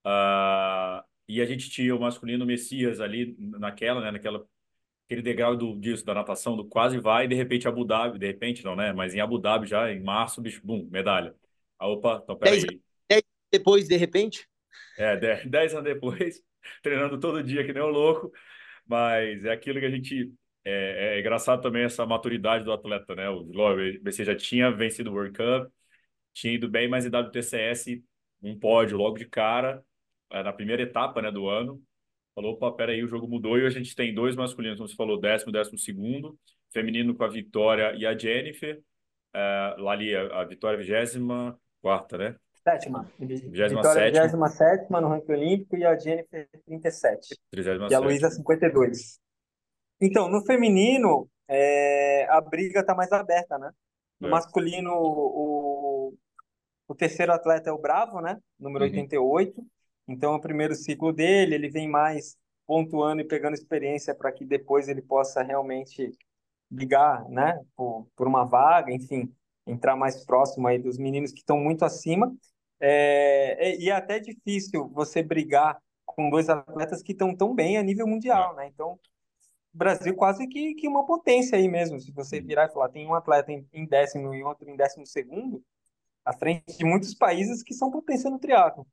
Uh, 0.05 1.03
e 1.27 1.41
a 1.41 1.45
gente 1.45 1.69
tinha 1.69 1.95
o 1.95 1.99
masculino 1.99 2.45
Messias 2.45 2.99
ali 2.99 3.35
naquela, 3.37 4.01
né, 4.01 4.11
naquela 4.11 4.45
aquele 5.05 5.21
degrau 5.21 5.57
do 5.57 5.77
disso 5.77 6.05
da 6.05 6.13
natação 6.13 6.55
do 6.55 6.65
quase 6.65 6.97
vai 6.97 7.25
e 7.25 7.27
de 7.27 7.35
repente 7.35 7.67
Abu 7.67 7.83
Dhabi, 7.83 8.17
de 8.17 8.25
repente 8.25 8.63
não, 8.63 8.77
né, 8.77 8.93
mas 8.93 9.13
em 9.13 9.19
Abu 9.19 9.37
Dhabi 9.37 9.67
já 9.67 9.91
em 9.91 10.01
março, 10.01 10.41
bicho, 10.41 10.61
bum, 10.63 10.87
medalha. 10.89 11.35
Ah, 11.77 11.87
opa, 11.87 12.21
então 12.23 12.37
peraí. 12.37 12.61
Dez, 12.61 12.79
dez 13.09 13.23
depois, 13.51 13.87
de 13.89 13.97
repente? 13.97 14.47
É, 14.97 15.17
dez, 15.17 15.45
dez 15.45 15.73
anos 15.73 15.83
depois 15.83 16.41
treinando 16.81 17.19
todo 17.19 17.43
dia 17.43 17.65
que 17.65 17.73
nem 17.73 17.83
um 17.83 17.87
louco, 17.87 18.31
mas 18.87 19.43
é 19.45 19.51
aquilo 19.51 19.79
que 19.79 19.85
a 19.85 19.89
gente 19.89 20.31
é, 20.63 21.15
é 21.17 21.19
engraçado 21.19 21.61
também 21.61 21.83
essa 21.83 22.05
maturidade 22.05 22.63
do 22.63 22.71
atleta, 22.71 23.15
né? 23.15 23.29
O 23.29 23.45
você 24.03 24.23
já 24.23 24.35
tinha 24.35 24.71
vencido 24.71 25.09
o 25.11 25.13
World 25.13 25.37
Cup, 25.37 25.71
tinha 26.33 26.53
ido 26.53 26.69
bem, 26.69 26.87
mas 26.87 27.05
em 27.05 27.09
WTCS 27.09 28.03
um 28.41 28.57
pódio 28.57 28.97
logo 28.97 29.17
de 29.17 29.25
cara 29.25 29.83
é, 30.31 30.43
na 30.43 30.53
primeira 30.53 30.81
etapa, 30.81 31.21
né, 31.21 31.31
do 31.31 31.47
ano. 31.47 31.81
Falou, 32.33 32.53
opa, 32.53 32.71
peraí, 32.71 33.03
o 33.03 33.07
jogo 33.07 33.27
mudou 33.27 33.59
e 33.59 33.65
a 33.65 33.69
gente 33.69 33.95
tem 33.95 34.13
dois 34.13 34.35
masculinos, 34.35 34.77
como 34.77 34.87
você 34.87 34.95
falou, 34.95 35.19
décimo, 35.19 35.51
décimo 35.51 35.77
segundo, 35.77 36.39
feminino 36.71 37.13
com 37.13 37.23
a 37.23 37.27
Vitória 37.27 37.93
e 37.95 38.05
a 38.05 38.17
Jennifer, 38.17 38.81
é, 39.33 39.75
lá 39.77 39.91
ali 39.93 40.15
a, 40.15 40.41
a 40.41 40.45
Vitória 40.45 40.77
vigésima 40.77 41.59
quarta, 41.81 42.17
né? 42.17 42.35
Sétima. 42.63 43.11
Vitória 43.19 44.11
27 44.11 44.91
no 44.91 45.07
ranking 45.07 45.31
olímpico 45.31 45.75
e 45.75 45.85
a 45.85 45.97
Jennifer 45.97 46.47
37. 46.65 47.39
37. 47.51 47.91
E 47.91 47.95
a 47.95 47.99
Luísa 47.99 48.29
52. 48.29 49.19
Então, 49.99 50.29
no 50.29 50.45
feminino, 50.45 51.27
é, 51.47 52.27
a 52.29 52.39
briga 52.39 52.81
está 52.81 52.93
mais 52.93 53.11
aberta, 53.11 53.57
né? 53.57 53.71
No 54.19 54.27
é. 54.27 54.31
masculino, 54.31 54.91
o, 54.93 56.13
o 56.87 56.95
terceiro 56.95 57.33
atleta 57.33 57.69
é 57.69 57.73
o 57.73 57.79
Bravo, 57.79 58.21
né? 58.21 58.37
Número 58.59 58.85
uhum. 58.85 58.91
88. 58.91 59.63
Então, 60.07 60.35
o 60.35 60.41
primeiro 60.41 60.75
ciclo 60.75 61.11
dele, 61.11 61.55
ele 61.55 61.69
vem 61.69 61.87
mais 61.87 62.37
pontuando 62.67 63.21
e 63.21 63.27
pegando 63.27 63.53
experiência 63.53 64.13
para 64.13 64.31
que 64.31 64.45
depois 64.45 64.87
ele 64.87 65.01
possa 65.01 65.41
realmente 65.41 66.11
brigar, 66.69 67.27
né? 67.27 67.59
Por, 67.75 68.07
por 68.15 68.27
uma 68.27 68.45
vaga, 68.45 68.93
enfim, 68.93 69.33
entrar 69.65 69.95
mais 69.95 70.23
próximo 70.25 70.67
aí 70.67 70.79
dos 70.79 70.97
meninos 70.97 71.31
que 71.31 71.39
estão 71.39 71.57
muito 71.57 71.83
acima. 71.83 72.33
É, 72.81 73.77
e 73.77 73.89
é 73.89 73.93
até 73.93 74.19
difícil 74.19 74.89
você 74.89 75.21
brigar 75.21 75.79
com 76.03 76.29
dois 76.29 76.49
atletas 76.49 77.03
que 77.03 77.11
estão 77.11 77.35
tão 77.35 77.53
bem 77.53 77.77
a 77.77 77.83
nível 77.83 78.07
mundial, 78.07 78.55
né? 78.55 78.67
Então, 78.67 78.99
o 79.73 79.77
Brasil 79.77 80.15
quase 80.15 80.47
que, 80.47 80.73
que 80.73 80.87
uma 80.87 81.05
potência 81.05 81.57
aí 81.57 81.67
mesmo. 81.67 81.99
Se 81.99 82.11
você 82.11 82.41
virar 82.41 82.65
e 82.65 82.73
falar, 82.73 82.89
tem 82.89 83.07
um 83.07 83.13
atleta 83.13 83.51
em, 83.51 83.65
em 83.71 83.85
décimo 83.85 84.33
e 84.33 84.43
outro 84.43 84.69
em 84.69 84.75
décimo 84.75 85.05
segundo, 85.05 85.63
à 86.25 86.33
frente 86.33 86.77
de 86.77 86.83
muitos 86.83 87.13
países 87.13 87.63
que 87.63 87.73
são 87.73 87.91
potência 87.91 88.29
no 88.29 88.39
triatlo. 88.39 88.85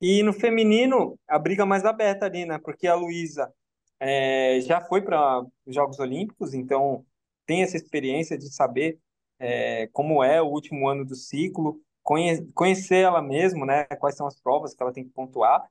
E 0.00 0.22
no 0.22 0.32
feminino, 0.32 1.18
a 1.26 1.38
briga 1.38 1.64
mais 1.64 1.84
aberta 1.84 2.26
ali, 2.26 2.44
né? 2.44 2.58
Porque 2.58 2.86
a 2.86 2.94
Luísa 2.94 3.52
é, 4.00 4.60
já 4.60 4.80
foi 4.80 5.00
para 5.02 5.42
os 5.64 5.74
Jogos 5.74 5.98
Olímpicos, 5.98 6.54
então 6.54 7.04
tem 7.46 7.62
essa 7.62 7.76
experiência 7.76 8.36
de 8.36 8.52
saber 8.52 8.98
é, 9.38 9.88
como 9.88 10.22
é 10.22 10.42
o 10.42 10.46
último 10.46 10.88
ano 10.88 11.04
do 11.04 11.14
ciclo 11.14 11.80
conhecer 12.54 12.96
ela 12.96 13.20
mesmo, 13.20 13.66
né? 13.66 13.84
Quais 13.98 14.16
são 14.16 14.26
as 14.26 14.40
provas 14.40 14.74
que 14.74 14.82
ela 14.82 14.92
tem 14.92 15.04
que 15.04 15.10
pontuar. 15.10 15.62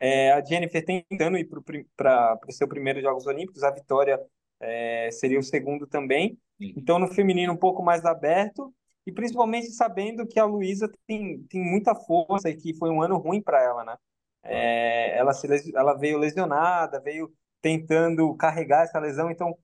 É, 0.00 0.32
a 0.32 0.44
Jennifer 0.44 0.84
tentando 0.84 1.38
ir 1.38 1.48
para 1.96 2.38
o 2.48 2.52
seu 2.52 2.66
primeiro 2.66 3.00
Jogos 3.00 3.26
Olímpicos, 3.26 3.62
a 3.62 3.70
Vitória 3.70 4.20
é, 4.60 5.10
seria 5.12 5.38
o 5.38 5.42
segundo 5.42 5.86
também. 5.86 6.38
Então, 6.58 6.98
no 6.98 7.08
feminino, 7.08 7.52
um 7.52 7.56
pouco 7.56 7.82
mais 7.82 8.04
aberto, 8.04 8.72
e 9.06 9.12
principalmente 9.12 9.70
sabendo 9.72 10.26
que 10.26 10.38
a 10.38 10.44
Luísa 10.44 10.90
tem, 11.06 11.42
tem 11.44 11.60
muita 11.62 11.94
força 11.94 12.48
e 12.48 12.56
que 12.56 12.74
foi 12.74 12.90
um 12.90 13.02
ano 13.02 13.16
ruim 13.18 13.42
para 13.42 13.62
ela, 13.62 13.84
né? 13.84 13.96
É, 14.44 15.16
ela, 15.16 15.32
se, 15.32 15.46
ela 15.76 15.94
veio 15.94 16.18
lesionada, 16.18 17.00
veio 17.00 17.32
tentando 17.60 18.34
carregar 18.36 18.84
essa 18.84 18.98
lesão, 18.98 19.30
então 19.30 19.56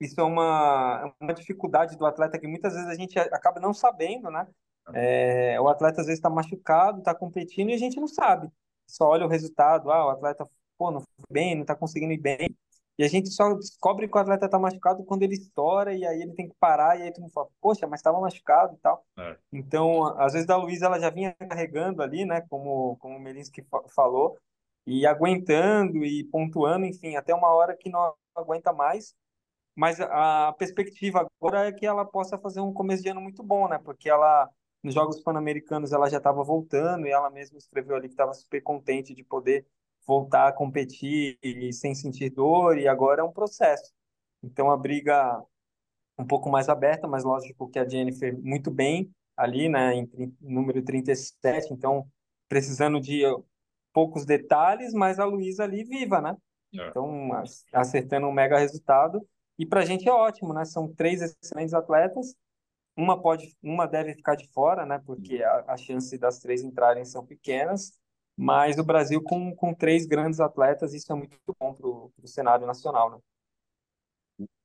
isso 0.00 0.20
é 0.20 0.24
uma, 0.24 1.14
uma 1.20 1.34
dificuldade 1.34 1.96
do 1.96 2.06
atleta 2.06 2.38
que 2.38 2.46
muitas 2.46 2.74
vezes 2.74 2.88
a 2.88 2.94
gente 2.94 3.18
acaba 3.18 3.60
não 3.60 3.74
sabendo, 3.74 4.30
né? 4.30 4.46
É, 4.94 5.60
o 5.60 5.68
atleta 5.68 6.00
às 6.00 6.06
vezes 6.06 6.18
está 6.18 6.28
machucado, 6.28 6.98
está 6.98 7.14
competindo 7.14 7.70
e 7.70 7.74
a 7.74 7.78
gente 7.78 8.00
não 8.00 8.08
sabe. 8.08 8.48
Só 8.86 9.08
olha 9.08 9.24
o 9.24 9.28
resultado, 9.28 9.90
ah, 9.90 10.06
o 10.06 10.10
atleta 10.10 10.48
pô, 10.76 10.90
não 10.90 11.00
foi 11.00 11.24
bem, 11.30 11.54
não 11.54 11.62
está 11.62 11.74
conseguindo 11.74 12.12
ir 12.12 12.18
bem. 12.18 12.56
E 12.98 13.04
a 13.04 13.08
gente 13.08 13.30
só 13.30 13.54
descobre 13.54 14.06
que 14.06 14.16
o 14.16 14.20
atleta 14.20 14.46
está 14.46 14.58
machucado 14.58 15.02
quando 15.04 15.22
ele 15.22 15.34
estoura 15.34 15.94
e 15.94 16.04
aí 16.04 16.20
ele 16.20 16.34
tem 16.34 16.48
que 16.48 16.54
parar 16.60 16.98
e 16.98 17.02
aí 17.02 17.12
todo 17.12 17.22
mundo 17.22 17.32
fala, 17.32 17.48
poxa, 17.60 17.86
mas 17.86 18.00
estava 18.00 18.20
machucado 18.20 18.74
e 18.74 18.78
tal. 18.78 19.04
É. 19.18 19.36
Então, 19.52 20.04
às 20.18 20.34
vezes 20.34 20.48
a 20.50 20.56
Luísa 20.56 20.86
ela 20.86 21.00
já 21.00 21.08
vinha 21.08 21.34
carregando 21.34 22.02
ali, 22.02 22.24
né, 22.24 22.42
como, 22.50 22.96
como 22.96 23.16
o 23.16 23.20
Melinski 23.20 23.64
falou, 23.94 24.36
e 24.86 25.06
aguentando 25.06 26.04
e 26.04 26.24
pontuando, 26.24 26.84
enfim, 26.84 27.16
até 27.16 27.34
uma 27.34 27.48
hora 27.48 27.76
que 27.76 27.88
não 27.88 28.14
aguenta 28.34 28.72
mais. 28.72 29.14
Mas 29.74 29.98
a 30.00 30.54
perspectiva 30.58 31.26
agora 31.40 31.66
é 31.66 31.72
que 31.72 31.86
ela 31.86 32.04
possa 32.04 32.36
fazer 32.38 32.60
um 32.60 32.74
começo 32.74 33.02
de 33.02 33.08
ano 33.08 33.22
muito 33.22 33.42
bom, 33.42 33.68
né? 33.68 33.78
Porque 33.82 34.10
ela 34.10 34.50
nos 34.82 34.94
Jogos 34.94 35.20
Pan-Americanos 35.20 35.92
ela 35.92 36.08
já 36.08 36.18
estava 36.18 36.42
voltando 36.42 37.06
e 37.06 37.10
ela 37.10 37.30
mesma 37.30 37.58
escreveu 37.58 37.96
ali 37.96 38.08
que 38.08 38.14
estava 38.14 38.34
super 38.34 38.60
contente 38.62 39.14
de 39.14 39.22
poder 39.22 39.66
voltar 40.06 40.48
a 40.48 40.52
competir 40.52 41.38
e 41.42 41.72
sem 41.72 41.94
sentir 41.94 42.30
dor 42.30 42.76
e 42.76 42.88
agora 42.88 43.20
é 43.20 43.24
um 43.24 43.32
processo. 43.32 43.92
Então 44.42 44.70
a 44.70 44.76
briga 44.76 45.40
um 46.18 46.26
pouco 46.26 46.50
mais 46.50 46.68
aberta, 46.68 47.06
mas 47.06 47.24
lógico 47.24 47.68
que 47.68 47.78
a 47.78 47.88
Jennifer 47.88 48.36
muito 48.42 48.70
bem 48.70 49.10
ali, 49.36 49.68
né, 49.68 49.94
em, 49.94 50.36
número 50.40 50.82
37, 50.82 51.72
então 51.72 52.06
precisando 52.48 53.00
de 53.00 53.22
poucos 53.92 54.24
detalhes, 54.24 54.92
mas 54.92 55.18
a 55.18 55.24
Luísa 55.24 55.64
ali 55.64 55.84
viva, 55.84 56.20
né? 56.20 56.36
É. 56.74 56.88
Então, 56.88 57.30
acertando 57.72 58.26
um 58.26 58.32
mega 58.32 58.58
resultado. 58.58 59.26
E 59.58 59.66
para 59.66 59.80
a 59.80 59.84
gente 59.84 60.08
é 60.08 60.12
ótimo, 60.12 60.52
né? 60.52 60.64
São 60.64 60.92
três 60.92 61.20
excelentes 61.20 61.74
atletas. 61.74 62.34
Uma 62.96 63.20
pode, 63.20 63.56
uma 63.62 63.86
deve 63.86 64.14
ficar 64.14 64.34
de 64.34 64.46
fora, 64.52 64.84
né? 64.84 65.00
Porque 65.04 65.42
a, 65.42 65.64
a 65.68 65.76
chance 65.76 66.16
das 66.18 66.38
três 66.38 66.62
entrarem 66.62 67.04
são 67.04 67.24
pequenas. 67.24 67.98
Mas 68.36 68.78
o 68.78 68.84
Brasil 68.84 69.22
com, 69.22 69.54
com 69.54 69.74
três 69.74 70.06
grandes 70.06 70.40
atletas, 70.40 70.94
isso 70.94 71.12
é 71.12 71.14
muito 71.14 71.38
bom 71.58 71.74
para 71.74 71.86
o 71.86 72.12
cenário 72.26 72.66
nacional, 72.66 73.10
né? 73.10 73.18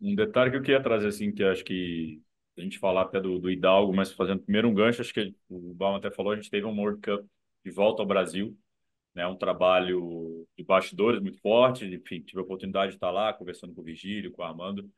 Um 0.02 0.16
detalhe 0.16 0.52
que 0.52 0.58
eu 0.58 0.62
queria 0.62 0.82
trazer, 0.82 1.08
assim, 1.08 1.32
que 1.32 1.44
acho 1.44 1.64
que 1.64 2.22
a 2.58 2.62
gente 2.62 2.80
falar 2.80 3.04
até 3.04 3.20
do, 3.20 3.38
do 3.40 3.52
Hidalgo, 3.52 3.94
mas 3.94 4.12
fazendo 4.12 4.42
primeiro 4.42 4.68
um 4.68 4.74
gancho, 4.74 5.02
acho 5.02 5.14
que 5.14 5.36
o 5.50 5.74
Balma 5.74 5.98
até 5.98 6.10
falou, 6.10 6.32
a 6.32 6.36
gente 6.36 6.50
teve 6.50 6.66
um 6.66 6.78
World 6.80 7.02
Cup 7.02 7.26
de 7.64 7.72
volta 7.72 8.02
ao 8.02 8.08
Brasil, 8.08 8.58
né? 9.14 9.28
Um 9.28 9.36
trabalho 9.36 10.48
de 10.58 10.64
bastidores 10.64 11.22
muito 11.22 11.40
forte, 11.42 11.86
enfim, 11.86 12.22
tive 12.22 12.40
a 12.40 12.44
oportunidade 12.44 12.92
de 12.92 12.98
estar 12.98 13.12
lá 13.12 13.34
conversando 13.34 13.74
com 13.74 13.82
o 13.82 13.84
Vigílio, 13.84 14.32
com 14.32 14.42
o 14.42 14.46
Armando. 14.46 14.90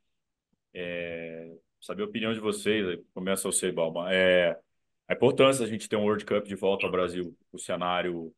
É, 0.74 1.58
saber 1.82 2.04
a 2.04 2.06
opinião 2.06 2.34
de 2.34 2.40
vocês, 2.40 3.00
começa 3.14 3.44
você, 3.44 3.72
Balma. 3.72 4.14
É, 4.14 4.60
a 5.08 5.14
importância 5.14 5.64
da 5.64 5.72
gente 5.72 5.88
ter 5.88 5.96
um 5.96 6.04
World 6.04 6.26
Cup 6.26 6.46
de 6.46 6.56
volta 6.56 6.86
ao 6.86 6.92
Brasil, 6.92 7.36
o 7.52 7.58
cenário 7.58 8.34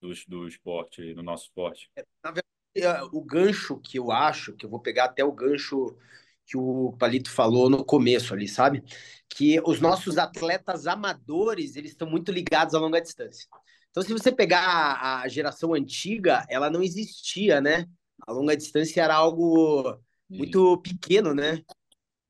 do, 0.00 0.12
do 0.28 0.46
esporte, 0.46 1.14
no 1.14 1.22
nosso 1.22 1.44
esporte. 1.44 1.90
É, 1.96 2.04
na 2.22 2.30
verdade, 2.30 2.46
é, 2.76 3.02
o 3.12 3.20
gancho 3.20 3.78
que 3.78 3.98
eu 3.98 4.12
acho, 4.12 4.54
que 4.54 4.64
eu 4.64 4.70
vou 4.70 4.80
pegar 4.80 5.06
até 5.06 5.24
o 5.24 5.32
gancho 5.32 5.96
que 6.46 6.56
o 6.56 6.92
Palito 6.98 7.30
falou 7.30 7.68
no 7.68 7.84
começo 7.84 8.32
ali, 8.32 8.48
sabe? 8.48 8.82
Que 9.28 9.60
os 9.66 9.80
nossos 9.80 10.16
atletas 10.16 10.86
amadores, 10.86 11.76
eles 11.76 11.90
estão 11.90 12.08
muito 12.08 12.32
ligados 12.32 12.74
à 12.74 12.78
longa 12.78 13.00
distância. 13.00 13.46
Então, 13.90 14.02
se 14.02 14.12
você 14.12 14.32
pegar 14.32 15.20
a 15.22 15.28
geração 15.28 15.74
antiga, 15.74 16.46
ela 16.48 16.70
não 16.70 16.82
existia, 16.82 17.60
né? 17.60 17.86
A 18.26 18.32
longa 18.32 18.56
distância 18.56 19.02
era 19.02 19.14
algo 19.14 19.98
muito 20.28 20.78
pequeno, 20.78 21.34
né? 21.34 21.62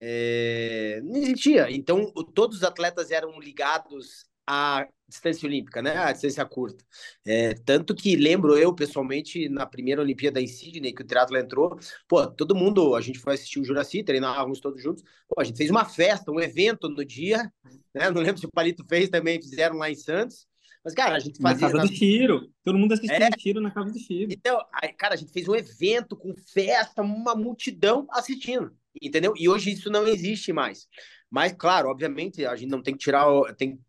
É... 0.01 1.01
Não 1.03 1.17
existia. 1.17 1.71
Então, 1.71 2.13
todos 2.35 2.59
os 2.59 2.65
atletas 2.65 3.11
eram 3.11 3.39
ligados 3.41 4.27
à 4.47 4.87
distância 5.09 5.47
olímpica, 5.47 5.81
né? 5.83 5.97
A 5.97 6.13
distância 6.13 6.45
curta. 6.45 6.85
É, 7.27 7.55
tanto 7.55 7.95
que 7.95 8.17
lembro 8.17 8.57
eu, 8.57 8.75
pessoalmente, 8.75 9.49
na 9.49 9.67
primeira 9.67 10.03
Olimpíada 10.03 10.41
em 10.41 10.47
Sydney, 10.47 10.93
que 10.93 11.03
o 11.03 11.07
triatlo 11.07 11.37
entrou, 11.37 11.79
pô, 12.07 12.27
todo 12.27 12.55
mundo, 12.55 12.95
a 12.95 13.01
gente 13.01 13.19
foi 13.19 13.35
assistir 13.35 13.61
o 13.61 13.65
Juraci, 13.65 14.03
treinávamos 14.03 14.61
todos 14.61 14.83
juntos, 14.83 15.03
pô, 15.29 15.41
a 15.41 15.45
gente 15.45 15.57
fez 15.57 15.71
uma 15.71 15.85
festa, 15.85 16.31
um 16.31 16.41
evento 16.41 16.89
no 16.89 17.05
dia, 17.05 17.51
né? 17.95 18.11
Não 18.11 18.23
lembro 18.23 18.39
se 18.39 18.47
o 18.47 18.51
Palito 18.51 18.85
fez 18.89 19.09
também, 19.09 19.41
fizeram 19.41 19.77
lá 19.77 19.91
em 19.91 19.95
Santos. 19.95 20.47
Mas, 20.85 20.95
cara, 20.95 21.17
a 21.17 21.19
gente 21.19 21.41
fazia. 21.41 21.67
Na 21.67 21.73
casa 21.73 21.87
do 21.87 21.95
tiro. 21.95 22.51
Todo 22.63 22.79
mundo 22.79 22.93
assistia 22.93 23.27
é. 23.27 23.31
tiro 23.31 23.61
na 23.61 23.71
casa 23.71 23.91
do 23.91 23.99
tiro. 23.99 24.33
Então, 24.33 24.59
aí, 24.73 24.93
cara, 24.93 25.15
a 25.15 25.17
gente 25.17 25.33
fez 25.33 25.49
um 25.49 25.55
evento 25.55 26.17
com 26.17 26.35
festa, 26.35 27.03
uma 27.03 27.35
multidão 27.35 28.07
assistindo. 28.11 28.75
Entendeu? 29.01 29.35
E 29.37 29.49
hoje 29.49 29.71
isso 29.71 29.91
não 29.91 30.07
existe 30.07 30.53
mais. 30.53 30.87
Mas, 31.31 31.53
claro, 31.53 31.89
obviamente, 31.89 32.45
a 32.45 32.57
gente 32.57 32.71
não 32.71 32.83
tem 32.83 32.95
que 32.95 33.01
tirar, 33.01 33.27
tem 33.57 33.77
que 33.77 33.83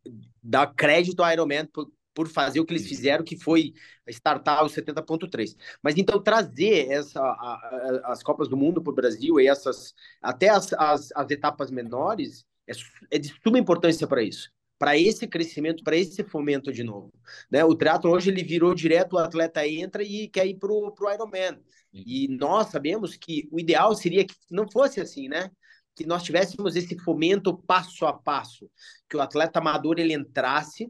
dar 0.43 0.67
crédito 0.73 1.23
ao 1.23 1.31
Ironman 1.31 1.65
por, 1.67 1.89
por 2.13 2.27
fazer 2.27 2.59
o 2.59 2.65
que 2.65 2.73
eles 2.73 2.87
fizeram, 2.87 3.23
que 3.23 3.37
foi 3.37 3.73
startar 4.07 4.63
o 4.63 4.67
70.3. 4.67 5.55
Mas 5.81 5.97
então 5.97 6.21
trazer 6.21 6.91
essa, 6.91 7.21
a, 7.21 8.03
a, 8.03 8.11
as 8.11 8.21
Copas 8.21 8.49
do 8.49 8.57
Mundo 8.57 8.81
para 8.81 8.91
o 8.91 8.95
Brasil 8.95 9.39
e 9.39 9.47
essas 9.47 9.93
até 10.21 10.49
as, 10.49 10.73
as, 10.73 11.11
as 11.15 11.31
etapas 11.31 11.71
menores 11.71 12.45
é, 12.67 12.73
é 13.11 13.17
de 13.17 13.33
suma 13.41 13.57
importância 13.57 14.05
para 14.07 14.21
isso 14.21 14.51
para 14.79 14.97
esse 14.97 15.27
crescimento, 15.27 15.83
para 15.83 15.97
esse 15.97 16.23
fomento 16.23 16.71
de 16.71 16.83
novo. 16.83 17.13
Né? 17.51 17.63
O 17.65 17.75
triatlo 17.75 18.11
hoje 18.11 18.31
ele 18.31 18.43
virou 18.43 18.73
direto, 18.73 19.13
o 19.13 19.19
atleta 19.19 19.67
entra 19.67 20.01
e 20.01 20.29
quer 20.29 20.47
ir 20.47 20.55
para 20.55 20.71
o 20.71 20.95
Ironman. 21.13 21.59
E 21.93 22.29
nós 22.29 22.67
sabemos 22.67 23.17
que 23.17 23.47
o 23.51 23.59
ideal 23.59 23.93
seria 23.93 24.25
que 24.25 24.35
não 24.49 24.69
fosse 24.71 25.01
assim, 25.01 25.27
né? 25.27 25.51
Que 25.95 26.05
nós 26.05 26.23
tivéssemos 26.23 26.75
esse 26.75 26.97
fomento 26.99 27.57
passo 27.57 28.05
a 28.05 28.13
passo, 28.13 28.69
que 29.09 29.17
o 29.17 29.21
atleta 29.21 29.59
amador 29.59 29.99
ele 29.99 30.13
entrasse, 30.13 30.89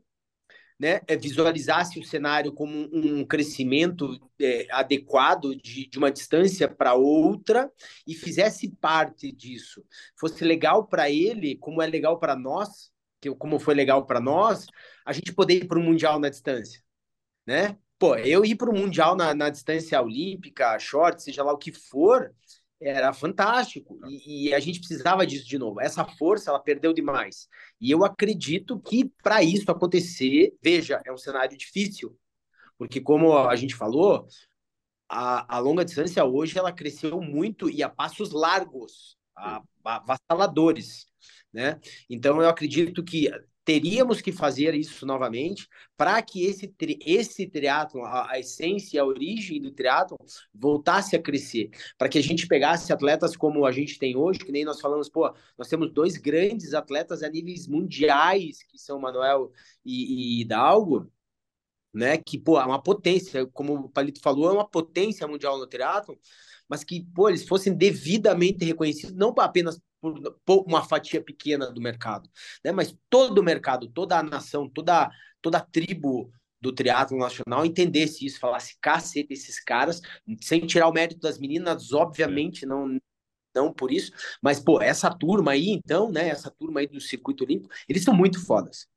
né, 0.78 1.02
é, 1.08 1.18
visualizasse 1.18 2.00
o 2.00 2.06
cenário 2.06 2.54
como 2.54 2.88
um 2.94 3.26
crescimento 3.26 4.18
é, 4.40 4.66
adequado 4.72 5.54
de, 5.56 5.90
de 5.90 5.98
uma 5.98 6.10
distância 6.10 6.70
para 6.70 6.94
outra 6.94 7.70
e 8.08 8.14
fizesse 8.14 8.70
parte 8.80 9.30
disso. 9.30 9.84
Fosse 10.18 10.46
legal 10.46 10.88
para 10.88 11.10
ele, 11.10 11.58
como 11.58 11.82
é 11.82 11.88
legal 11.88 12.18
para 12.18 12.34
nós, 12.34 12.92
que 13.22 13.34
como 13.36 13.60
foi 13.60 13.74
legal 13.74 14.06
para 14.06 14.20
nós, 14.20 14.68
a 15.06 15.14
gente 15.14 15.34
poder 15.34 15.64
ir 15.64 15.68
para 15.68 15.80
o 15.80 15.84
mundial 15.84 16.20
na 16.20 16.30
distância, 16.30 16.82
né? 17.46 17.78
Pô, 17.98 18.16
eu 18.16 18.46
ir 18.46 18.56
para 18.56 18.70
o 18.70 18.78
mundial 18.78 19.16
na, 19.16 19.34
na 19.34 19.50
distância 19.50 20.02
olímpica, 20.02 20.80
short, 20.80 21.22
seja 21.22 21.44
lá 21.44 21.52
o 21.52 21.58
que 21.58 21.72
for, 21.72 22.34
era 22.82 23.12
fantástico 23.12 24.00
e, 24.08 24.50
e, 24.50 24.54
a 24.54 24.60
gente 24.60 24.80
precisava 24.80 25.28
disso 25.28 25.46
de 25.46 25.58
novo. 25.58 25.82
Essa 25.82 26.06
força 26.06 26.50
ela 26.50 26.60
perdeu 26.60 26.94
demais 26.94 27.50
e 27.80 27.92
eu 27.92 28.06
acredito 28.06 28.80
que 28.80 29.12
para 29.22 29.44
isso 29.44 29.70
acontecer, 29.70 30.54
veja, 30.62 31.02
é 31.06 31.12
um 31.12 31.18
cenário 31.18 31.58
difícil, 31.58 32.18
porque 32.78 33.02
como 33.02 33.38
a 33.38 33.56
gente 33.58 33.76
falou, 33.76 34.26
a, 35.10 35.58
a 35.58 35.60
longa 35.60 35.84
distância 35.84 36.24
hoje 36.24 36.58
ela 36.58 36.72
cresceu 36.72 37.20
muito 37.20 37.70
e 37.70 37.84
a 37.84 37.90
passos 37.90 38.32
largos, 38.32 39.18
a, 39.36 39.62
a, 39.84 39.96
avassaladores 39.98 41.09
né? 41.54 41.80
Então 42.10 42.42
eu 42.42 42.50
acredito 42.50 43.04
que 43.04 43.30
teríamos 43.70 44.20
que 44.20 44.32
fazer 44.32 44.74
isso 44.74 45.06
novamente 45.06 45.68
para 45.96 46.20
que 46.24 46.44
esse 46.44 46.74
esse 47.06 47.46
triatlo, 47.46 48.04
a, 48.04 48.32
a, 48.32 48.40
essência, 48.40 49.00
a 49.00 49.06
origem 49.06 49.62
do 49.62 49.70
triatlo 49.70 50.18
voltasse 50.52 51.16
a 51.16 51.22
crescer, 51.22 51.70
para 51.96 52.10
que 52.10 52.18
a 52.18 52.24
gente 52.24 52.48
pegasse 52.48 52.92
atletas 52.92 53.38
como 53.38 53.68
a 53.68 53.72
gente 53.72 54.00
tem 54.00 54.18
hoje, 54.18 54.40
que 54.40 54.52
nem 54.52 54.66
nós 54.66 54.82
falamos, 54.82 55.08
pô, 55.08 55.32
nós 55.56 55.68
temos 55.68 55.94
dois 55.94 56.18
grandes 56.18 56.74
atletas 56.74 57.22
a 57.22 57.30
níveis 57.30 57.68
mundiais, 57.68 58.64
que 58.64 58.80
são 58.80 59.00
Manuel 59.00 59.52
e, 59.86 60.40
e 60.40 60.42
Hidalgo, 60.42 61.12
né, 61.94 62.18
que, 62.18 62.38
pô, 62.38 62.60
é 62.60 62.66
uma 62.66 62.82
potência, 62.82 63.46
como 63.48 63.74
o 63.76 63.90
Palito 63.90 64.22
falou, 64.22 64.50
é 64.50 64.54
uma 64.54 64.68
potência 64.68 65.28
mundial 65.28 65.58
no 65.58 65.68
triatlo, 65.68 66.18
mas 66.68 66.84
que, 66.84 67.04
pô, 67.16 67.30
eles 67.30 67.48
fossem 67.48 67.74
devidamente 67.76 68.64
reconhecidos, 68.64 69.16
não 69.16 69.34
apenas 69.40 69.80
por 70.46 70.66
uma 70.66 70.84
fatia 70.84 71.22
pequena 71.22 71.72
do 71.72 71.82
mercado, 71.82 72.30
né? 72.64 72.72
Mas 72.72 72.96
todo 73.10 73.40
o 73.40 73.44
mercado, 73.44 73.88
toda 73.90 74.18
a 74.18 74.24
nação, 74.24 74.70
toda, 74.70 75.10
toda 75.42 75.58
a 75.58 75.62
tribo 75.62 76.32
do 76.62 76.72
triatlo 76.74 77.18
nacional 77.18 77.66
entendesse 77.66 78.26
isso, 78.26 78.40
falasse 78.40 78.78
cacete 78.82 79.34
esses 79.34 79.60
caras, 79.62 80.02
sem 80.42 80.66
tirar 80.66 80.88
o 80.88 80.94
mérito 80.94 81.20
das 81.22 81.40
meninas, 81.40 81.92
obviamente 81.94 82.66
não 82.66 83.00
não 83.56 83.74
por 83.74 83.92
isso, 83.92 84.12
mas 84.42 84.60
pô, 84.60 84.80
essa 84.80 85.10
turma 85.10 85.52
aí 85.54 85.70
então, 85.70 86.12
né, 86.12 86.30
essa 86.30 86.52
turma 86.52 86.82
aí 86.82 86.88
do 86.88 87.02
circuito 87.02 87.44
olímpico, 87.44 87.74
eles 87.90 88.04
são 88.04 88.14
muito 88.14 88.46
fodas. 88.46 88.88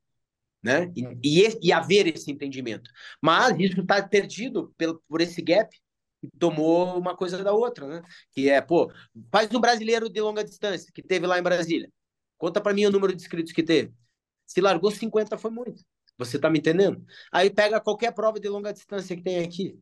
Né? 0.63 0.91
E, 0.95 1.41
e, 1.41 1.59
e 1.61 1.71
haver 1.73 2.07
esse 2.07 2.31
entendimento. 2.31 2.89
Mas 3.21 3.59
isso 3.59 3.81
está 3.81 4.01
perdido 4.01 4.73
pelo, 4.77 5.03
por 5.09 5.19
esse 5.19 5.41
gap 5.41 5.69
tomou 6.39 6.97
uma 6.97 7.15
coisa 7.15 7.43
da 7.43 7.51
outra, 7.53 7.87
né? 7.87 8.01
Que 8.31 8.49
é, 8.49 8.61
pô, 8.61 8.91
faz 9.31 9.53
um 9.53 9.59
brasileiro 9.59 10.09
de 10.09 10.21
longa 10.21 10.43
distância 10.43 10.91
que 10.93 11.01
teve 11.01 11.27
lá 11.27 11.37
em 11.37 11.43
Brasília. 11.43 11.91
Conta 12.37 12.61
para 12.61 12.73
mim 12.73 12.85
o 12.85 12.91
número 12.91 13.13
de 13.13 13.21
inscritos 13.21 13.51
que 13.51 13.63
teve. 13.63 13.93
Se 14.45 14.61
largou 14.61 14.91
50 14.91 15.37
foi 15.37 15.51
muito. 15.51 15.83
Você 16.17 16.37
tá 16.37 16.49
me 16.49 16.59
entendendo? 16.59 17.03
Aí 17.31 17.49
pega 17.49 17.81
qualquer 17.81 18.13
prova 18.13 18.39
de 18.39 18.47
longa 18.47 18.71
distância 18.71 19.15
que 19.15 19.23
tem 19.23 19.43
aqui. 19.43 19.79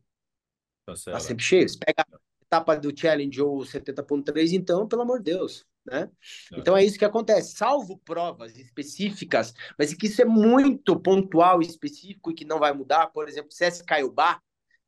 Tá, 0.86 0.94
tá 0.94 1.20
sempre 1.20 1.44
cheio. 1.44 1.68
Se 1.68 1.78
pega 1.78 2.04
a 2.08 2.18
etapa 2.44 2.76
do 2.76 2.96
challenge 2.96 3.40
ou 3.40 3.58
70.3, 3.60 4.52
então, 4.52 4.88
pelo 4.88 5.02
amor 5.02 5.18
de 5.18 5.32
Deus, 5.32 5.64
né? 5.84 6.08
É. 6.52 6.58
Então 6.58 6.76
é 6.76 6.84
isso 6.84 6.98
que 6.98 7.04
acontece. 7.04 7.56
Salvo 7.56 7.98
provas 7.98 8.56
específicas, 8.56 9.52
mas 9.78 9.92
que 9.94 10.06
isso 10.06 10.22
é 10.22 10.24
muito 10.24 10.98
pontual 10.98 11.62
e 11.62 11.66
específico 11.66 12.30
e 12.30 12.34
que 12.34 12.44
não 12.44 12.58
vai 12.58 12.72
mudar, 12.72 13.08
por 13.08 13.28
exemplo, 13.28 13.52
CS 13.52 13.82
Caiobá, 13.82 14.40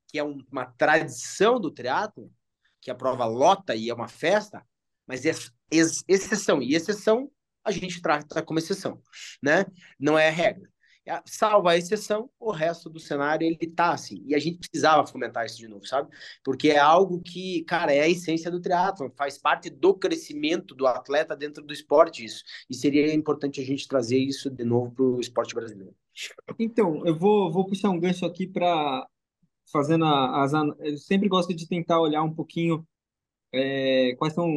que 0.09 0.19
é 0.19 0.23
uma 0.23 0.67
tradição 0.67 1.59
do 1.59 1.71
teatro, 1.71 2.31
que 2.81 2.91
a 2.91 2.95
prova 2.95 3.25
lota 3.25 3.75
e 3.75 3.89
é 3.89 3.95
uma 3.95 4.09
festa, 4.09 4.65
mas 5.07 5.25
é 5.25 5.33
ex 5.71 6.05
exceção. 6.07 6.63
E 6.63 6.75
exceção 6.75 7.31
a 7.65 7.71
gente 7.71 8.01
trata 8.01 8.43
como 8.43 8.59
exceção, 8.59 9.01
né? 9.43 9.65
Não 9.99 10.19
é 10.19 10.29
a 10.29 10.33
regra. 10.33 10.69
Salva 11.27 11.73
a 11.73 11.77
exceção, 11.77 12.31
o 12.41 12.51
resto 12.51 12.89
do 12.89 12.99
cenário 12.99 13.47
ele 13.47 13.71
tá 13.71 13.93
assim. 13.93 14.23
E 14.27 14.35
a 14.35 14.39
gente 14.39 14.59
precisava 14.59 15.07
fomentar 15.07 15.45
isso 15.45 15.59
de 15.59 15.69
novo, 15.69 15.87
sabe? 15.87 16.09
Porque 16.43 16.71
é 16.71 16.79
algo 16.79 17.21
que, 17.21 17.63
cara, 17.65 17.93
é 17.93 18.01
a 18.01 18.09
essência 18.09 18.51
do 18.51 18.61
triatlo, 18.61 19.13
faz 19.17 19.37
parte 19.37 19.69
do 19.69 19.95
crescimento 19.95 20.75
do 20.75 20.87
atleta 20.87 21.37
dentro 21.37 21.63
do 21.63 21.75
esporte 21.75 22.25
isso. 22.25 22.43
E 22.71 22.75
seria 22.75 23.13
importante 23.13 23.61
a 23.61 23.65
gente 23.65 23.87
trazer 23.87 24.19
isso 24.19 24.49
de 24.51 24.65
novo 24.65 24.93
para 24.93 25.05
o 25.05 25.21
esporte 25.21 25.55
brasileiro. 25.55 25.95
Então, 26.59 27.05
eu 27.05 27.15
vou, 27.15 27.53
vou 27.53 27.67
puxar 27.67 27.91
um 27.91 28.01
gancho 28.01 28.25
aqui 28.25 28.47
para 28.47 29.07
fazendo 29.71 30.05
as 30.05 30.53
eu 30.53 30.97
sempre 30.99 31.29
gosto 31.29 31.55
de 31.55 31.67
tentar 31.67 32.01
olhar 32.01 32.23
um 32.23 32.33
pouquinho 32.33 32.87
é, 33.53 34.15
quais 34.17 34.35
são 34.35 34.49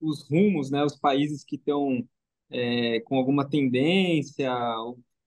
os 0.00 0.28
rumos, 0.28 0.70
né, 0.70 0.84
os 0.84 0.96
países 0.96 1.44
que 1.44 1.56
estão 1.56 2.06
é, 2.50 3.00
com 3.00 3.16
alguma 3.16 3.48
tendência. 3.48 4.52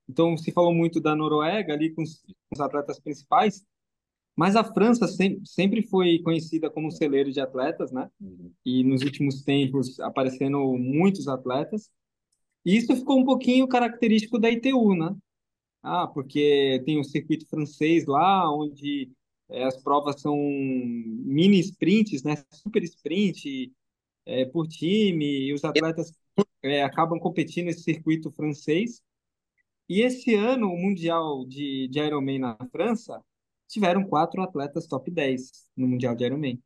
Então, 0.09 0.37
se 0.37 0.51
falou 0.51 0.73
muito 0.73 1.01
da 1.01 1.15
Noruega 1.15 1.73
ali 1.73 1.93
com 1.93 2.01
os, 2.01 2.21
com 2.21 2.53
os 2.53 2.59
atletas 2.59 2.99
principais, 2.99 3.65
mas 4.35 4.55
a 4.55 4.63
França 4.63 5.07
sempre, 5.07 5.41
sempre 5.45 5.81
foi 5.81 6.19
conhecida 6.19 6.69
como 6.69 6.87
um 6.87 6.91
celeiro 6.91 7.31
de 7.31 7.41
atletas, 7.41 7.91
né? 7.91 8.07
Uhum. 8.21 8.51
E 8.63 8.83
nos 8.83 9.01
últimos 9.01 9.41
tempos 9.41 9.99
aparecendo 9.99 10.59
muitos 10.77 11.27
atletas. 11.27 11.89
E 12.63 12.77
isso 12.77 12.95
ficou 12.95 13.19
um 13.19 13.25
pouquinho 13.25 13.67
característico 13.67 14.37
da 14.37 14.51
ITU, 14.51 14.95
né? 14.95 15.15
Ah, 15.81 16.07
porque 16.07 16.81
tem 16.85 16.99
o 16.99 17.03
circuito 17.03 17.47
francês 17.47 18.05
lá, 18.05 18.47
onde 18.53 19.09
é, 19.49 19.63
as 19.63 19.81
provas 19.81 20.21
são 20.21 20.35
mini 20.37 21.59
sprints, 21.59 22.23
né? 22.23 22.35
Super 22.51 22.83
sprint 22.83 23.73
é, 24.25 24.45
por 24.45 24.67
time, 24.67 25.47
e 25.47 25.53
os 25.53 25.63
atletas 25.63 26.11
é, 26.61 26.83
acabam 26.83 27.19
competindo 27.19 27.65
nesse 27.65 27.81
circuito 27.81 28.31
francês. 28.31 29.01
E 29.89 30.01
esse 30.01 30.35
ano, 30.35 30.67
o 30.67 30.77
Mundial 30.77 31.45
de, 31.45 31.87
de 31.87 31.99
Ironman 31.99 32.39
na 32.39 32.57
França, 32.71 33.23
tiveram 33.67 34.03
quatro 34.03 34.41
atletas 34.41 34.87
top 34.87 35.09
10 35.11 35.51
no 35.75 35.87
Mundial 35.87 36.15
de 36.15 36.25
Ironman. 36.25 36.61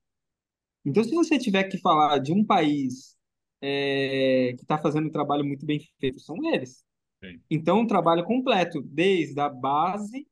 Então, 0.86 1.04
se 1.04 1.14
você 1.14 1.38
tiver 1.38 1.66
que 1.66 1.78
falar 1.78 2.18
de 2.20 2.32
um 2.34 2.44
país 2.44 3.16
é, 3.62 4.54
que 4.58 4.64
está 4.64 4.78
fazendo 4.78 5.08
um 5.08 5.12
trabalho 5.12 5.46
muito 5.46 5.66
bem 5.66 5.80
feito, 6.00 6.20
são 6.20 6.36
eles. 6.52 6.84
Sim. 7.24 7.40
Então, 7.50 7.82
um 7.82 7.88
trabalho 7.88 8.24
completo, 8.24 8.82
desde 8.82 9.40
a 9.40 9.48
base, 9.48 10.28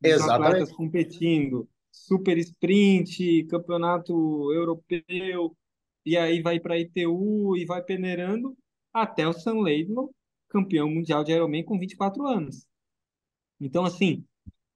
dos 0.00 0.12
Exatamente. 0.12 0.46
atletas 0.46 0.72
competindo, 0.72 1.68
super 1.92 2.36
sprint, 2.38 3.44
campeonato 3.44 4.12
europeu, 4.52 5.56
e 6.04 6.16
aí 6.16 6.42
vai 6.42 6.58
para 6.58 6.74
a 6.74 6.78
ITU 6.78 7.56
e 7.56 7.64
vai 7.64 7.82
peneirando, 7.82 8.56
até 8.92 9.26
o 9.26 9.32
Sam 9.32 9.60
Laidlaw, 9.60 10.10
campeão 10.56 10.90
mundial 10.90 11.22
de 11.24 11.32
Ironman 11.32 11.64
com 11.64 11.78
24 11.78 12.26
anos. 12.26 12.66
Então, 13.60 13.84
assim, 13.84 14.24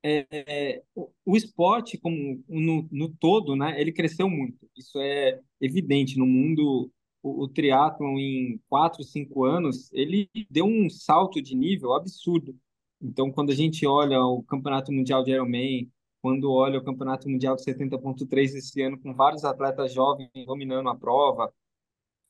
é, 0.03 0.27
é, 0.31 0.83
o, 0.95 1.11
o 1.25 1.37
esporte 1.37 1.99
como 1.99 2.43
no, 2.49 2.89
no 2.91 3.09
todo, 3.17 3.57
né, 3.57 3.81
ele 3.81 3.93
cresceu 3.93 4.29
muito. 4.29 4.69
Isso 4.77 4.99
é 5.01 5.41
evidente 5.61 6.19
no 6.19 6.27
mundo. 6.27 6.91
O, 7.23 7.45
o 7.45 7.49
triatlon 7.49 8.19
em 8.19 8.61
4, 8.69 9.03
5 9.05 9.45
anos, 9.45 9.93
ele 9.93 10.29
deu 10.51 10.65
um 10.67 10.89
salto 10.89 11.41
de 11.43 11.55
nível 11.55 11.93
absurdo. 11.93 12.57
Então, 13.01 13.31
quando 13.33 13.51
a 13.51 13.55
gente 13.55 13.87
olha 13.87 14.21
o 14.23 14.43
Campeonato 14.43 14.93
Mundial 14.93 15.23
de 15.25 15.31
Ironman, 15.33 15.91
quando 16.23 16.51
olha 16.53 16.79
o 16.79 16.85
Campeonato 16.85 17.29
Mundial 17.29 17.57
de 17.57 17.63
70.3 17.65 18.55
esse 18.57 18.83
ano, 18.83 18.99
com 18.99 19.15
vários 19.15 19.45
atletas 19.45 19.93
jovens 19.93 20.31
dominando 20.47 20.89
a 20.91 20.97
prova, 20.97 21.53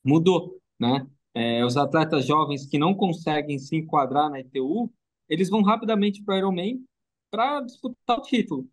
mudou, 0.03 0.59
né? 0.79 1.07
É, 1.33 1.63
os 1.65 1.77
atletas 1.77 2.25
jovens 2.25 2.65
que 2.65 2.77
não 2.77 2.93
conseguem 2.93 3.57
se 3.57 3.75
enquadrar 3.75 4.29
na 4.29 4.39
ITU, 4.39 4.91
eles 5.29 5.49
vão 5.49 5.61
rapidamente 5.61 6.23
para 6.23 6.35
o 6.35 6.37
Ironman 6.37 6.83
para 7.29 7.61
disputar 7.61 8.19
o 8.19 8.21
título. 8.21 8.67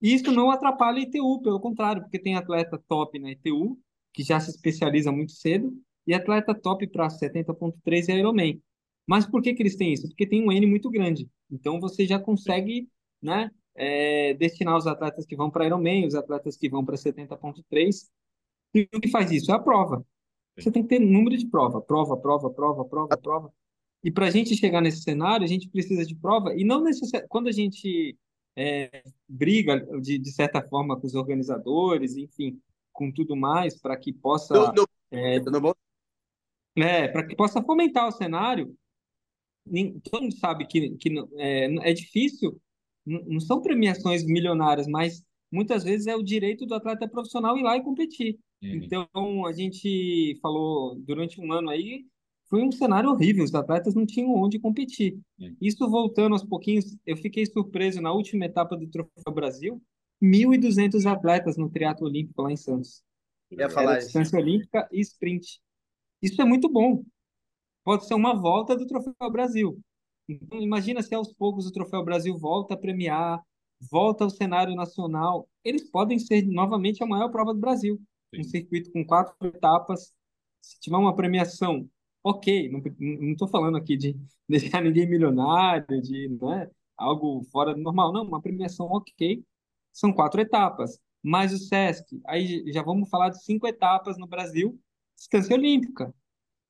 E 0.00 0.12
isso 0.14 0.30
não 0.32 0.50
atrapalha 0.50 0.98
a 0.98 1.02
ITU, 1.02 1.40
pelo 1.42 1.60
contrário, 1.60 2.02
porque 2.02 2.18
tem 2.18 2.36
atleta 2.36 2.78
top 2.88 3.18
na 3.18 3.30
ITU, 3.30 3.78
que 4.12 4.22
já 4.22 4.38
se 4.40 4.50
especializa 4.50 5.10
muito 5.12 5.32
cedo, 5.32 5.72
e 6.06 6.12
atleta 6.12 6.54
top 6.54 6.86
para 6.88 7.08
70.3 7.08 8.08
é 8.08 8.18
Ironman. 8.18 8.60
Mas 9.06 9.26
por 9.26 9.42
que, 9.42 9.54
que 9.54 9.62
eles 9.62 9.76
têm 9.76 9.92
isso? 9.92 10.08
Porque 10.08 10.26
tem 10.26 10.44
um 10.44 10.52
N 10.52 10.66
muito 10.66 10.90
grande. 10.90 11.28
Então 11.50 11.80
você 11.80 12.06
já 12.06 12.18
consegue 12.18 12.88
né, 13.20 13.50
é, 13.74 14.34
destinar 14.34 14.76
os 14.76 14.86
atletas 14.86 15.24
que 15.26 15.36
vão 15.36 15.50
para 15.50 15.66
Ironman, 15.66 16.06
os 16.06 16.14
atletas 16.14 16.56
que 16.56 16.68
vão 16.68 16.84
para 16.84 16.96
70.3. 16.96 18.10
E 18.74 18.88
o 18.94 19.00
que 19.00 19.08
faz 19.08 19.30
isso? 19.30 19.50
É 19.52 19.54
a 19.54 19.58
prova. 19.58 20.04
Você 20.56 20.70
tem 20.70 20.82
que 20.82 20.88
ter 20.88 20.98
número 20.98 21.36
de 21.36 21.46
prova, 21.46 21.80
prova, 21.80 22.16
prova, 22.16 22.50
prova, 22.50 22.84
prova, 22.84 23.16
prova. 23.16 23.52
E 24.04 24.10
para 24.10 24.26
a 24.26 24.30
gente 24.30 24.56
chegar 24.56 24.80
nesse 24.80 25.02
cenário, 25.02 25.44
a 25.44 25.48
gente 25.48 25.68
precisa 25.68 26.04
de 26.04 26.14
prova, 26.14 26.54
e 26.54 26.64
não 26.64 26.82
necessariamente. 26.82 27.28
Quando 27.28 27.48
a 27.48 27.52
gente 27.52 28.16
é, 28.56 29.02
briga, 29.28 29.78
de, 30.00 30.18
de 30.18 30.32
certa 30.32 30.60
forma, 30.62 30.98
com 31.00 31.06
os 31.06 31.14
organizadores, 31.14 32.16
enfim, 32.16 32.60
com 32.92 33.10
tudo 33.10 33.36
mais, 33.36 33.80
para 33.80 33.96
que 33.96 34.12
possa. 34.12 34.54
No, 34.54 34.72
no, 34.72 34.88
é, 35.10 35.40
bom- 35.60 35.74
é, 36.76 37.08
para 37.08 37.26
que 37.26 37.36
possa 37.36 37.62
fomentar 37.62 38.08
o 38.08 38.12
cenário, 38.12 38.74
todo 40.04 40.22
mundo 40.22 40.36
sabe 40.36 40.66
que, 40.66 40.90
que 40.96 41.10
não- 41.10 41.28
é, 41.36 41.90
é 41.90 41.92
difícil, 41.92 42.60
não 43.06 43.40
são 43.40 43.60
premiações 43.60 44.24
milionárias, 44.24 44.86
mas 44.86 45.22
muitas 45.50 45.84
vezes 45.84 46.06
é 46.06 46.16
o 46.16 46.22
direito 46.22 46.66
do 46.66 46.74
atleta 46.74 47.08
profissional 47.08 47.56
ir 47.56 47.62
lá 47.62 47.76
e 47.76 47.82
competir. 47.82 48.38
Uhum. 48.62 48.74
Então, 48.74 49.46
a 49.46 49.52
gente 49.52 50.38
falou 50.40 50.94
durante 50.94 51.40
um 51.40 51.52
ano 51.52 51.70
aí, 51.70 52.04
foi 52.48 52.62
um 52.62 52.70
cenário 52.70 53.10
horrível, 53.10 53.44
os 53.44 53.54
atletas 53.54 53.94
não 53.94 54.06
tinham 54.06 54.34
onde 54.34 54.58
competir. 54.58 55.18
Uhum. 55.38 55.56
Isso 55.60 55.88
voltando 55.88 56.34
aos 56.34 56.44
pouquinhos, 56.44 56.96
eu 57.06 57.16
fiquei 57.16 57.44
surpreso 57.46 58.00
na 58.00 58.12
última 58.12 58.44
etapa 58.44 58.76
do 58.76 58.86
Troféu 58.86 59.32
Brasil, 59.34 59.82
1.200 60.22 61.06
atletas 61.06 61.56
no 61.56 61.68
triatlo 61.68 62.06
olímpico 62.06 62.42
lá 62.42 62.52
em 62.52 62.56
Santos. 62.56 63.02
ia 63.50 63.68
falar 63.68 63.98
isso. 63.98 64.06
distância 64.06 64.38
olímpica 64.38 64.88
e 64.92 65.00
sprint. 65.00 65.60
Isso 66.20 66.40
é 66.40 66.44
muito 66.44 66.68
bom. 66.68 67.02
Pode 67.84 68.06
ser 68.06 68.14
uma 68.14 68.34
volta 68.34 68.76
do 68.76 68.86
Troféu 68.86 69.30
Brasil. 69.30 69.80
Então, 70.28 70.60
imagina 70.60 71.02
se 71.02 71.14
aos 71.14 71.32
poucos 71.32 71.66
o 71.66 71.72
Troféu 71.72 72.04
Brasil 72.04 72.38
volta 72.38 72.74
a 72.74 72.76
premiar, 72.76 73.42
volta 73.90 74.22
ao 74.22 74.30
cenário 74.30 74.74
nacional. 74.76 75.48
Eles 75.64 75.90
podem 75.90 76.18
ser 76.18 76.46
novamente 76.46 77.02
a 77.02 77.06
maior 77.06 77.28
prova 77.30 77.52
do 77.52 77.58
Brasil. 77.58 78.00
Um 78.34 78.42
circuito 78.44 78.90
com 78.92 79.04
quatro 79.04 79.34
etapas. 79.46 80.12
Se 80.60 80.80
tiver 80.80 80.96
uma 80.96 81.14
premiação, 81.14 81.88
ok. 82.22 82.70
Não 82.70 83.32
estou 83.32 83.48
falando 83.48 83.76
aqui 83.76 83.96
de 83.96 84.16
deixar 84.48 84.82
ninguém 84.82 85.08
milionário, 85.08 86.00
de 86.02 86.28
né, 86.28 86.70
algo 86.96 87.42
fora 87.50 87.74
do 87.74 87.80
normal. 87.80 88.12
Não, 88.12 88.24
uma 88.24 88.40
premiação 88.40 88.86
ok. 88.86 89.44
São 89.92 90.12
quatro 90.12 90.40
etapas. 90.40 91.00
Mais 91.22 91.52
o 91.52 91.58
Sesc. 91.58 92.20
Aí 92.26 92.64
já 92.72 92.82
vamos 92.82 93.08
falar 93.08 93.28
de 93.30 93.42
cinco 93.44 93.66
etapas 93.66 94.18
no 94.18 94.26
Brasil, 94.26 94.80
distância 95.16 95.54
olímpica. 95.54 96.12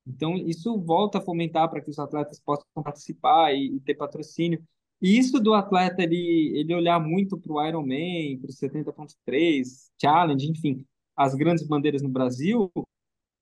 Então, 0.05 0.35
isso 0.35 0.77
volta 0.81 1.17
a 1.17 1.21
fomentar 1.21 1.69
para 1.69 1.81
que 1.81 1.89
os 1.89 1.97
atletas 1.97 2.39
possam 2.39 2.65
participar 2.83 3.53
e, 3.53 3.75
e 3.75 3.79
ter 3.79 3.95
patrocínio. 3.95 4.63
E 5.01 5.17
isso 5.17 5.39
do 5.39 5.53
atleta 5.53 6.03
ele, 6.03 6.51
ele 6.55 6.73
olhar 6.73 6.99
muito 6.99 7.37
para 7.37 7.51
o 7.53 7.65
Ironman, 7.67 8.39
para 8.39 8.49
o 8.49 8.53
70.3, 8.53 9.91
Challenge, 10.01 10.49
enfim, 10.49 10.85
as 11.15 11.35
grandes 11.35 11.65
bandeiras 11.65 12.01
no 12.01 12.09
Brasil, 12.09 12.71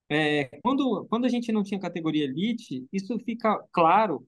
é, 0.08 0.44
quando, 0.62 1.06
quando 1.06 1.24
a 1.24 1.28
gente 1.28 1.50
não 1.52 1.62
tinha 1.62 1.80
categoria 1.80 2.24
elite, 2.24 2.86
isso 2.92 3.18
fica 3.20 3.58
claro 3.72 4.26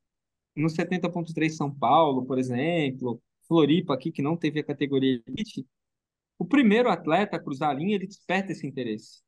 no 0.56 0.68
70.3 0.68 1.50
São 1.50 1.72
Paulo, 1.72 2.24
por 2.24 2.38
exemplo, 2.38 3.20
Floripa 3.46 3.94
aqui, 3.94 4.10
que 4.10 4.22
não 4.22 4.36
teve 4.36 4.60
a 4.60 4.64
categoria 4.64 5.22
elite, 5.26 5.66
o 6.38 6.44
primeiro 6.44 6.88
atleta 6.88 7.36
a 7.36 7.40
cruzar 7.40 7.70
a 7.70 7.74
linha, 7.74 7.96
ele 7.96 8.06
desperta 8.06 8.52
esse 8.52 8.66
interesse. 8.66 9.22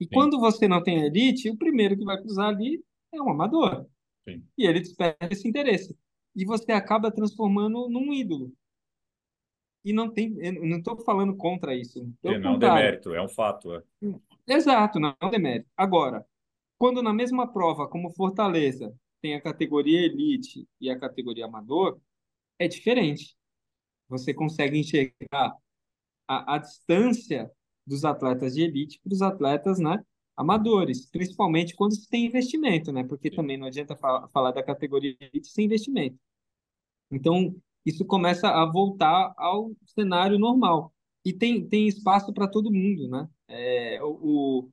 E 0.00 0.04
Sim. 0.04 0.10
quando 0.12 0.38
você 0.38 0.66
não 0.68 0.82
tem 0.82 1.04
elite, 1.04 1.50
o 1.50 1.56
primeiro 1.56 1.96
que 1.96 2.04
vai 2.04 2.20
cruzar 2.20 2.48
ali 2.48 2.82
é 3.12 3.20
um 3.20 3.30
amador. 3.30 3.86
Sim. 4.28 4.42
E 4.56 4.66
ele 4.66 4.80
desperta 4.80 5.32
esse 5.32 5.46
interesse. 5.46 5.96
E 6.34 6.44
você 6.44 6.72
acaba 6.72 7.10
transformando 7.10 7.88
num 7.88 8.12
ídolo. 8.12 8.52
E 9.84 9.92
não 9.92 10.10
tem, 10.10 10.30
não 10.30 10.78
estou 10.78 10.98
falando 11.04 11.36
contra 11.36 11.74
isso. 11.74 12.10
E 12.24 12.38
não 12.38 12.58
demérito, 12.58 13.14
é 13.14 13.22
um 13.22 13.28
fato. 13.28 13.74
é. 13.74 13.82
Exato, 14.46 14.98
não 14.98 15.14
é 15.20 15.26
um 15.26 15.30
demérito. 15.30 15.68
Agora, 15.76 16.24
quando 16.78 17.02
na 17.02 17.12
mesma 17.12 17.46
prova, 17.52 17.88
como 17.88 18.10
Fortaleza, 18.10 18.94
tem 19.20 19.34
a 19.34 19.40
categoria 19.40 20.00
elite 20.04 20.66
e 20.80 20.90
a 20.90 20.98
categoria 20.98 21.46
amador, 21.46 21.98
é 22.58 22.68
diferente. 22.68 23.36
Você 24.08 24.34
consegue 24.34 24.78
enxergar 24.78 25.56
a, 26.28 26.54
a 26.54 26.58
distância 26.58 27.50
dos 27.86 28.04
atletas 28.04 28.54
de 28.54 28.62
elite 28.62 29.00
para 29.02 29.12
os 29.12 29.22
atletas, 29.22 29.78
né, 29.78 30.02
amadores, 30.36 31.06
principalmente 31.10 31.74
quando 31.74 31.94
se 31.94 32.08
tem 32.08 32.26
investimento, 32.26 32.92
né? 32.92 33.04
Porque 33.04 33.30
Sim. 33.30 33.36
também 33.36 33.56
não 33.56 33.66
adianta 33.66 33.96
fa- 33.96 34.28
falar 34.32 34.52
da 34.52 34.62
categoria 34.62 35.16
elite 35.20 35.48
sem 35.48 35.66
investimento. 35.66 36.18
Então, 37.10 37.54
isso 37.84 38.04
começa 38.04 38.48
a 38.48 38.64
voltar 38.70 39.34
ao 39.36 39.72
cenário 39.86 40.38
normal. 40.38 40.92
E 41.24 41.32
tem, 41.32 41.66
tem 41.66 41.88
espaço 41.88 42.32
para 42.32 42.48
todo 42.48 42.72
mundo, 42.72 43.08
né? 43.08 43.28
É, 43.48 44.02
o, 44.02 44.68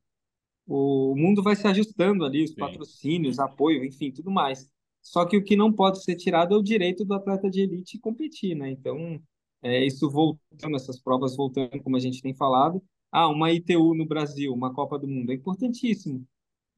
o, 0.67 1.11
o 1.11 1.15
mundo 1.15 1.41
vai 1.41 1.55
se 1.55 1.67
ajustando 1.67 2.25
ali, 2.25 2.43
os 2.43 2.51
Sim. 2.51 2.57
patrocínios, 2.57 3.39
apoio, 3.39 3.83
enfim, 3.85 4.11
tudo 4.11 4.31
mais. 4.31 4.69
Só 5.01 5.25
que 5.25 5.37
o 5.37 5.43
que 5.43 5.55
não 5.55 5.73
pode 5.73 6.03
ser 6.03 6.15
tirado 6.15 6.53
é 6.53 6.57
o 6.57 6.63
direito 6.63 7.03
do 7.03 7.13
atleta 7.13 7.49
de 7.49 7.61
elite 7.61 7.99
competir, 7.99 8.55
né? 8.55 8.69
Então, 8.69 9.21
é, 9.61 9.85
isso 9.85 10.09
voltando, 10.09 10.75
essas 10.75 10.99
provas 10.99 11.35
voltando, 11.35 11.81
como 11.81 11.95
a 11.95 11.99
gente 11.99 12.21
tem 12.21 12.33
falado. 12.33 12.81
Ah, 13.11 13.27
uma 13.27 13.51
ITU 13.51 13.93
no 13.95 14.05
Brasil, 14.05 14.53
uma 14.53 14.73
Copa 14.73 14.97
do 14.97 15.07
Mundo, 15.07 15.31
é 15.31 15.35
importantíssimo. 15.35 16.25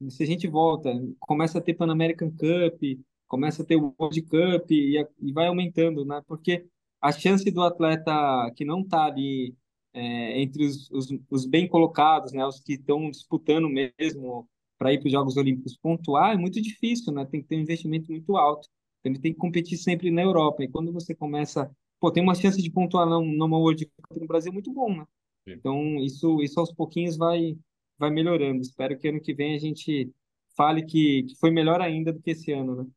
Se 0.08 0.22
a 0.22 0.26
gente 0.26 0.48
volta, 0.48 0.90
começa 1.20 1.58
a 1.58 1.60
ter 1.60 1.74
Pan 1.74 1.90
American 1.90 2.30
Cup, 2.30 2.82
começa 3.28 3.62
a 3.62 3.66
ter 3.66 3.76
o 3.76 3.94
World 3.98 4.22
Cup 4.22 4.70
e, 4.70 4.98
a- 4.98 5.08
e 5.20 5.32
vai 5.32 5.46
aumentando, 5.48 6.04
né? 6.04 6.22
Porque 6.26 6.66
a 7.00 7.12
chance 7.12 7.50
do 7.50 7.62
atleta 7.62 8.12
que 8.56 8.64
não 8.64 8.80
está 8.82 9.04
ali 9.06 9.54
é, 9.92 10.40
entre 10.40 10.64
os, 10.66 10.90
os, 10.90 11.08
os 11.30 11.46
bem 11.46 11.68
colocados, 11.68 12.32
né? 12.32 12.44
Os 12.46 12.60
que 12.60 12.74
estão 12.74 13.10
disputando 13.10 13.68
mesmo 13.68 14.48
para 14.78 14.92
ir 14.92 14.98
para 14.98 15.06
os 15.06 15.12
Jogos 15.12 15.36
Olímpicos 15.36 15.76
pontuar 15.76 16.34
é 16.34 16.36
muito 16.36 16.60
difícil, 16.60 17.12
né? 17.12 17.24
Tem 17.26 17.42
que 17.42 17.48
ter 17.48 17.56
um 17.56 17.60
investimento 17.60 18.10
muito 18.10 18.36
alto. 18.36 18.68
Então, 19.00 19.12
ele 19.12 19.20
tem 19.20 19.32
que 19.32 19.38
competir 19.38 19.76
sempre 19.78 20.10
na 20.10 20.22
Europa. 20.22 20.62
E 20.64 20.68
quando 20.68 20.92
você 20.92 21.14
começa, 21.14 21.70
pô, 22.00 22.10
tem 22.10 22.22
uma 22.22 22.34
chance 22.34 22.60
de 22.62 22.70
pontuar 22.70 23.06
numa 23.06 23.58
World 23.58 23.86
Cup 23.86 24.18
no 24.20 24.26
Brasil 24.26 24.52
muito 24.52 24.72
bom, 24.72 24.96
né? 24.96 25.04
Então, 25.46 25.98
isso, 26.00 26.42
isso 26.42 26.58
aos 26.60 26.72
pouquinhos 26.72 27.16
vai, 27.16 27.56
vai 27.98 28.10
melhorando. 28.10 28.60
Espero 28.60 28.98
que 28.98 29.08
ano 29.08 29.20
que 29.20 29.34
vem 29.34 29.54
a 29.54 29.58
gente 29.58 30.12
fale 30.56 30.84
que, 30.84 31.24
que 31.24 31.36
foi 31.36 31.50
melhor 31.50 31.80
ainda 31.80 32.12
do 32.12 32.20
que 32.20 32.30
esse 32.30 32.52
ano, 32.52 32.84
né? 32.84 32.90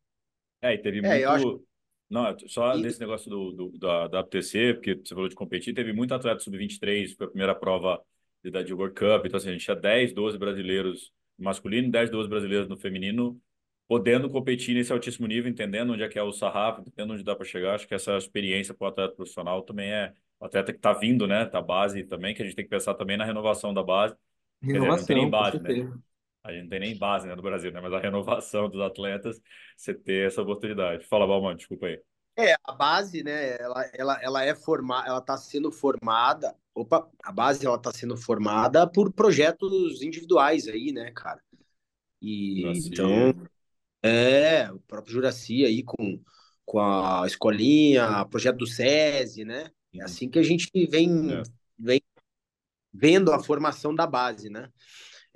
É, 0.61 0.73
e 0.73 0.77
teve 0.79 1.01
É, 1.01 1.23
muito. 1.23 1.25
acho 1.25 1.63
Não, 2.09 2.37
só 2.47 2.71
que 2.71 2.81
desse 2.81 2.99
negócio 2.99 3.29
do, 3.29 3.51
do- 3.51 3.77
da, 3.77 4.07
da 4.07 4.19
APTC, 4.21 4.73
porque 4.73 4.95
você 4.95 5.13
falou 5.13 5.29
de 5.29 5.35
competir, 5.35 5.73
teve 5.73 5.93
muito 5.93 6.13
atleta 6.13 6.39
sub-23, 6.39 7.13
foi 7.15 7.27
a 7.27 7.29
primeira 7.29 7.53
prova 7.55 8.01
de, 8.43 8.49
da 8.51 8.63
de 8.63 8.73
World 8.73 8.95
Cup, 8.95 9.25
então 9.25 9.37
assim, 9.37 9.49
a 9.49 9.51
gente 9.53 9.65
tinha 9.65 9.75
10, 9.75 10.13
12 10.13 10.37
brasileiros 10.37 11.11
no 11.37 11.45
masculino, 11.45 11.91
10, 11.91 12.09
12 12.09 12.29
brasileiros 12.29 12.67
no 12.69 12.77
feminino, 12.77 13.39
podendo 13.87 14.29
competir 14.29 14.73
nesse 14.75 14.91
altíssimo 14.91 15.27
nível, 15.27 15.49
entendendo 15.51 15.93
onde 15.93 16.03
é 16.03 16.07
que 16.09 16.17
é 16.17 16.23
o 16.23 16.31
sarrafo, 16.31 16.81
entendendo 16.81 17.13
onde 17.13 17.23
dá 17.23 17.35
para 17.35 17.45
chegar. 17.45 17.75
Acho 17.75 17.87
que 17.87 17.93
essa 17.93 18.17
experiência 18.17 18.73
para 18.73 18.85
o 18.85 18.87
atleta 18.89 19.15
profissional 19.15 19.61
também 19.63 19.91
é 19.91 20.13
o 20.39 20.45
atleta 20.45 20.71
que 20.73 20.79
está 20.79 20.93
vindo, 20.93 21.27
né, 21.27 21.45
da 21.45 21.61
base 21.61 22.03
também, 22.05 22.33
que 22.33 22.41
a 22.41 22.45
gente 22.45 22.55
tem 22.55 22.65
que 22.65 22.69
pensar 22.71 22.93
também 22.95 23.17
na 23.17 23.25
renovação 23.25 23.73
da 23.73 23.83
base. 23.83 24.15
Quer 24.71 24.79
dizer, 24.79 24.91
não 24.93 25.05
tem 25.05 25.15
nem 25.15 25.25
Renovação, 25.25 25.31
com 25.31 25.45
base, 25.45 25.59
né? 25.61 25.77
A 26.47 26.51
gente 26.53 26.63
não 26.63 26.69
tem 26.69 26.79
nem 26.79 26.97
base, 26.97 27.27
né, 27.27 27.35
no 27.35 27.41
Brasil, 27.41 27.71
né? 27.71 27.81
Mas 27.81 27.93
a 27.93 27.99
renovação 27.99 28.69
dos 28.69 28.81
atletas, 28.81 29.39
você 29.75 29.93
ter 29.93 30.27
essa 30.27 30.41
oportunidade. 30.41 31.05
Fala, 31.05 31.27
Balmão, 31.27 31.55
desculpa 31.55 31.87
aí. 31.87 31.99
é 32.37 32.55
a 32.63 32.71
base, 32.73 33.23
né? 33.23 33.57
Ela, 33.59 33.89
ela, 33.93 34.21
ela 34.23 34.43
é 34.45 34.55
formada, 34.55 35.07
ela 35.07 35.19
está 35.19 35.37
sendo 35.37 35.71
formada. 35.71 36.55
Opa, 36.73 37.09
a 37.23 37.31
base 37.31 37.65
ela 37.65 37.75
está 37.77 37.91
sendo 37.91 38.15
formada 38.15 38.87
por 38.87 39.11
projetos 39.11 40.01
individuais 40.01 40.67
aí, 40.67 40.91
né, 40.91 41.11
cara? 41.11 41.41
E 42.21 42.61
Juraci. 42.61 42.87
então 42.87 43.47
é 44.03 44.71
o 44.71 44.79
próprio 44.81 45.13
Juraci 45.13 45.65
aí 45.65 45.83
com, 45.83 46.21
com 46.65 46.79
a 46.79 47.23
escolinha, 47.25 48.25
projeto 48.25 48.57
do 48.57 48.67
SESI, 48.67 49.43
né? 49.43 49.71
É 49.95 50.03
assim 50.03 50.29
que 50.29 50.37
a 50.39 50.43
gente 50.43 50.69
vem, 50.87 51.31
É. 51.33 51.43
vem 51.77 52.01
vendo 52.93 53.31
a 53.31 53.39
formação 53.39 53.93
da 53.93 54.05
base, 54.05 54.49
né? 54.49 54.69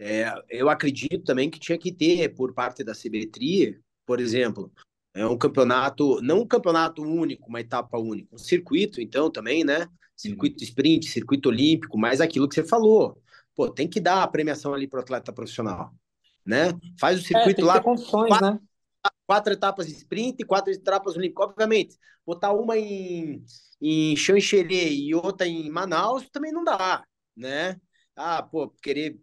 É, 0.03 0.33
eu 0.49 0.67
acredito 0.69 1.23
também 1.23 1.49
que 1.49 1.59
tinha 1.59 1.77
que 1.77 1.91
ter, 1.91 2.29
por 2.35 2.53
parte 2.53 2.83
da 2.83 2.95
CBTRI, 2.95 3.79
por 4.05 4.19
exemplo, 4.19 4.71
é 5.13 5.25
um 5.27 5.37
campeonato, 5.37 6.19
não 6.21 6.41
um 6.41 6.47
campeonato 6.47 7.03
único, 7.03 7.47
uma 7.49 7.61
etapa 7.61 7.97
única, 7.99 8.33
um 8.35 8.37
circuito, 8.39 8.99
então, 8.99 9.29
também, 9.29 9.63
né? 9.63 9.87
Circuito 10.15 10.63
sprint, 10.63 11.07
circuito 11.07 11.49
olímpico, 11.49 11.97
mas 11.99 12.19
aquilo 12.21 12.49
que 12.49 12.55
você 12.55 12.63
falou. 12.63 13.21
Pô, 13.55 13.69
tem 13.69 13.87
que 13.87 13.99
dar 13.99 14.23
a 14.23 14.27
premiação 14.27 14.73
ali 14.73 14.87
para 14.87 14.99
o 14.99 15.03
atleta 15.03 15.31
profissional, 15.33 15.93
né? 16.45 16.69
Faz 16.99 17.19
o 17.19 17.23
É, 17.33 17.49
circuito 17.49 17.65
que 17.65 17.65
lá, 17.65 17.81
condições, 17.81 18.39
né? 18.39 18.59
quatro 19.25 19.53
etapas 19.53 19.87
de 19.87 19.93
sprint 19.93 20.41
e 20.41 20.45
quatro 20.45 20.71
etapas 20.71 21.15
olímpicas. 21.15 21.47
Obviamente, 21.47 21.97
botar 22.25 22.53
uma 22.53 22.77
em, 22.77 23.43
em 23.81 24.15
Xanxerê 24.15 24.89
e 24.93 25.13
outra 25.15 25.47
em 25.47 25.69
Manaus 25.69 26.29
também 26.31 26.51
não 26.51 26.63
dá, 26.63 27.03
né? 27.35 27.79
Ah, 28.15 28.43
pô, 28.43 28.69
querer. 28.81 29.19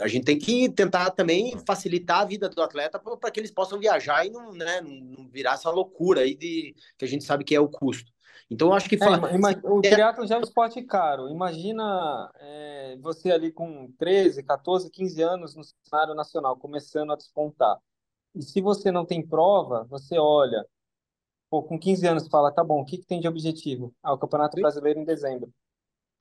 A 0.00 0.06
gente 0.06 0.24
tem 0.24 0.38
que 0.38 0.68
tentar 0.70 1.10
também 1.10 1.58
facilitar 1.66 2.20
a 2.20 2.24
vida 2.24 2.48
do 2.48 2.62
atleta 2.62 2.98
para 2.98 3.30
que 3.30 3.40
eles 3.40 3.50
possam 3.50 3.78
viajar 3.78 4.24
e 4.24 4.30
não, 4.30 4.52
né, 4.52 4.80
não 4.80 5.28
virar 5.28 5.54
essa 5.54 5.70
loucura 5.70 6.20
aí 6.20 6.36
de 6.36 6.74
que 6.96 7.04
a 7.04 7.08
gente 7.08 7.24
sabe 7.24 7.42
que 7.44 7.54
é 7.54 7.60
o 7.60 7.68
custo. 7.68 8.10
Então, 8.50 8.68
eu 8.68 8.74
acho 8.74 8.88
que 8.88 8.96
É, 8.96 9.04
fa- 9.04 9.16
ima- 9.16 9.32
ima- 9.32 9.60
o 9.64 9.82
triatlo 9.82 10.26
já 10.26 10.36
é 10.36 10.38
um 10.38 10.42
esporte 10.42 10.82
caro. 10.82 11.28
Imagina 11.28 12.30
é, 12.36 12.96
você 13.00 13.30
ali 13.32 13.50
com 13.50 13.90
13, 13.98 14.42
14, 14.42 14.90
15 14.90 15.22
anos 15.22 15.56
no 15.56 15.62
cenário 15.82 16.14
nacional, 16.14 16.56
começando 16.56 17.12
a 17.12 17.16
despontar. 17.16 17.78
E 18.34 18.42
se 18.42 18.60
você 18.60 18.90
não 18.92 19.06
tem 19.06 19.26
prova, 19.26 19.84
você 19.84 20.18
olha, 20.18 20.64
pô, 21.50 21.62
com 21.62 21.78
15 21.78 22.06
anos 22.06 22.28
fala, 22.28 22.52
tá 22.52 22.64
bom, 22.64 22.80
o 22.82 22.84
que 22.86 22.98
que 22.98 23.06
tem 23.06 23.20
de 23.20 23.28
objetivo? 23.28 23.94
Ah, 24.02 24.12
o 24.14 24.18
Campeonato 24.18 24.58
Brasileiro 24.58 25.00
em 25.00 25.04
dezembro. 25.04 25.52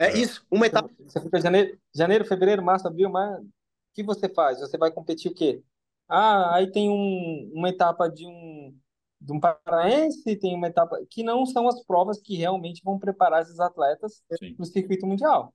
É 0.01 0.17
isso, 0.17 0.45
uma 0.49 0.65
etapa. 0.65 0.89
Você 0.99 1.21
fica 1.21 1.39
janeiro, 1.39 1.77
janeiro, 1.93 2.25
fevereiro, 2.25 2.63
março, 2.63 2.87
abril, 2.87 3.09
mas 3.09 3.39
o 3.39 3.49
que 3.93 4.03
você 4.03 4.27
faz? 4.27 4.59
Você 4.59 4.77
vai 4.77 4.91
competir 4.91 5.31
o 5.31 5.35
quê? 5.35 5.61
Ah, 6.07 6.55
aí 6.55 6.71
tem 6.71 6.89
um, 6.89 7.51
uma 7.53 7.69
etapa 7.69 8.09
de 8.09 8.25
um, 8.25 8.75
de 9.19 9.31
um 9.31 9.39
paraense, 9.39 10.35
tem 10.35 10.55
uma 10.55 10.67
etapa 10.67 10.99
que 11.09 11.23
não 11.23 11.45
são 11.45 11.67
as 11.67 11.83
provas 11.85 12.19
que 12.19 12.35
realmente 12.35 12.81
vão 12.83 12.97
preparar 12.97 13.43
esses 13.43 13.59
atletas 13.59 14.23
para 14.27 14.37
o 14.63 14.65
circuito 14.65 15.05
mundial. 15.05 15.53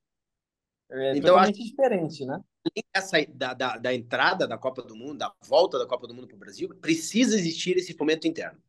É 0.90 1.16
Então, 1.16 1.30
eu 1.30 1.38
acho 1.38 1.52
totalmente 1.52 1.70
diferente, 1.70 2.24
né? 2.24 2.40
essa 2.94 3.16
da, 3.28 3.54
da, 3.54 3.76
da 3.76 3.94
entrada 3.94 4.46
da 4.46 4.56
Copa 4.56 4.82
do 4.82 4.96
Mundo, 4.96 5.18
da 5.18 5.32
volta 5.44 5.78
da 5.78 5.86
Copa 5.86 6.06
do 6.06 6.14
Mundo 6.14 6.26
para 6.26 6.36
o 6.36 6.38
Brasil, 6.38 6.68
precisa 6.80 7.36
existir 7.36 7.76
esse 7.76 7.94
fomento 7.94 8.26
interno. 8.26 8.60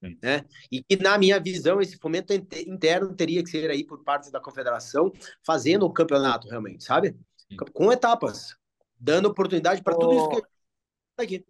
Sim. 0.00 0.18
Né? 0.22 0.44
E 0.70 0.82
que, 0.82 0.96
na 0.96 1.16
minha 1.16 1.40
visão, 1.40 1.80
esse 1.80 1.96
fomento 1.96 2.32
inte- 2.32 2.68
interno 2.68 3.14
teria 3.14 3.42
que 3.42 3.50
ser 3.50 3.70
aí 3.70 3.84
por 3.84 4.02
parte 4.04 4.30
da 4.30 4.40
confederação, 4.40 5.12
fazendo 5.44 5.86
o 5.86 5.92
campeonato 5.92 6.48
realmente, 6.48 6.84
sabe? 6.84 7.16
Sim. 7.36 7.56
Com 7.72 7.92
etapas, 7.92 8.56
dando 8.98 9.26
oportunidade 9.26 9.82
para 9.82 9.96
tudo 9.96 10.14
isso 10.14 10.28
que 10.28 10.42
tá 11.16 11.22
aqui. 11.22 11.44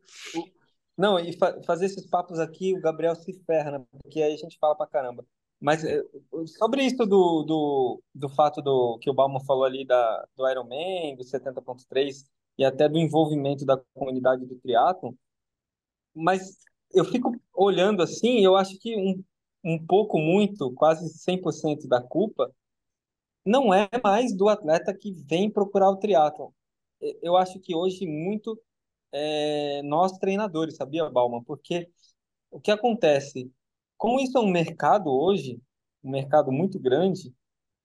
Não, 0.96 1.18
e 1.18 1.36
fa 1.36 1.60
fazer 1.62 1.86
esses 1.86 2.06
papos 2.06 2.38
aqui, 2.38 2.74
o 2.74 2.80
Gabriel 2.80 3.14
se 3.14 3.32
ferra, 3.44 3.72
né? 3.72 3.84
Porque 4.02 4.22
aí 4.22 4.32
a 4.32 4.36
gente 4.36 4.58
fala 4.58 4.74
pra 4.74 4.86
caramba. 4.86 5.26
Mas 5.60 5.84
eh, 5.84 6.02
sobre 6.58 6.84
isso 6.84 7.04
do, 7.06 7.42
do, 7.42 8.02
do 8.14 8.28
fato 8.28 8.60
do 8.62 8.98
que 8.98 9.10
o 9.10 9.14
Bauman 9.14 9.40
falou 9.44 9.64
ali 9.64 9.86
da, 9.86 10.26
do 10.36 10.48
Ironman, 10.48 11.16
do 11.16 11.24
70.3 11.24 12.24
e 12.58 12.64
até 12.64 12.88
do 12.88 12.98
envolvimento 12.98 13.64
da 13.64 13.78
comunidade 13.94 14.44
do 14.46 14.56
triatlon, 14.56 15.12
mas 16.14 16.56
eu 16.92 17.04
fico 17.04 17.34
olhando 17.54 18.02
assim, 18.02 18.40
eu 18.40 18.56
acho 18.56 18.78
que 18.78 18.96
um, 18.96 19.22
um 19.64 19.84
pouco 19.84 20.18
muito, 20.18 20.72
quase 20.72 21.08
100% 21.08 21.88
da 21.88 22.02
culpa 22.02 22.52
não 23.44 23.72
é 23.72 23.88
mais 24.02 24.34
do 24.34 24.48
atleta 24.48 24.92
que 24.92 25.12
vem 25.12 25.50
procurar 25.50 25.90
o 25.90 25.96
triatlon. 25.96 26.50
Eu 27.22 27.36
acho 27.36 27.60
que 27.60 27.74
hoje 27.74 28.06
muito 28.06 28.60
é, 29.12 29.82
nós 29.82 30.18
treinadores, 30.18 30.76
sabia, 30.76 31.08
Bauman? 31.08 31.42
Porque 31.44 31.88
o 32.50 32.60
que 32.60 32.70
acontece, 32.70 33.50
como 33.96 34.18
isso 34.20 34.36
é 34.36 34.40
um 34.40 34.50
mercado 34.50 35.10
hoje, 35.10 35.60
um 36.02 36.10
mercado 36.10 36.50
muito 36.50 36.78
grande, 36.78 37.32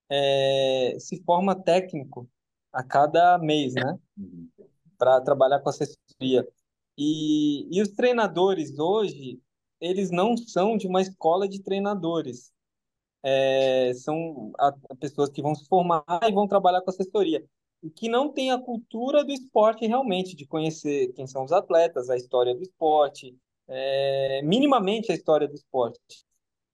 é, 0.10 0.98
se 1.00 1.22
forma 1.24 1.56
técnico 1.56 2.30
a 2.72 2.84
cada 2.84 3.38
mês, 3.38 3.74
né? 3.74 3.98
Uhum. 4.18 4.50
Para 4.98 5.22
trabalhar 5.22 5.60
com 5.60 5.70
assessoria. 5.70 6.48
E, 6.98 7.68
e 7.76 7.82
os 7.82 7.90
treinadores 7.90 8.78
hoje, 8.80 9.40
eles 9.80 10.12
não 10.12 10.38
são 10.38 10.78
de 10.78 10.88
uma 10.88 11.02
escola 11.02 11.48
de 11.48 11.62
treinadores. 11.62 12.52
É, 13.24 13.94
são 13.96 14.52
a- 14.60 14.74
pessoas 15.00 15.30
que 15.30 15.42
vão 15.42 15.54
se 15.56 15.68
formar 15.68 16.04
e 16.28 16.32
vão 16.32 16.48
trabalhar 16.48 16.82
com 16.82 16.90
assessoria. 16.90 17.44
E 17.84 17.90
que 17.90 18.10
não 18.10 18.32
tem 18.32 18.52
a 18.52 18.60
cultura 18.60 19.24
do 19.24 19.32
esporte 19.32 19.86
realmente, 19.88 20.36
de 20.36 20.46
conhecer 20.46 21.12
quem 21.14 21.28
são 21.28 21.44
os 21.44 21.52
atletas, 21.52 22.10
a 22.10 22.16
história 22.18 22.56
do 22.56 22.62
esporte, 22.64 23.36
é, 23.68 24.42
minimamente 24.44 25.12
a 25.12 25.16
história 25.16 25.48
do 25.48 25.56
esporte. 25.56 26.00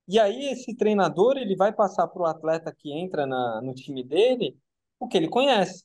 E 0.07 0.19
aí 0.19 0.45
esse 0.49 0.75
treinador 0.75 1.37
ele 1.37 1.55
vai 1.55 1.73
passar 1.73 2.07
para 2.07 2.21
o 2.21 2.25
atleta 2.25 2.73
que 2.75 2.91
entra 2.91 3.25
na, 3.25 3.61
no 3.61 3.73
time 3.73 4.03
dele 4.03 4.57
o 4.99 5.07
que 5.07 5.17
ele 5.17 5.29
conhece. 5.29 5.83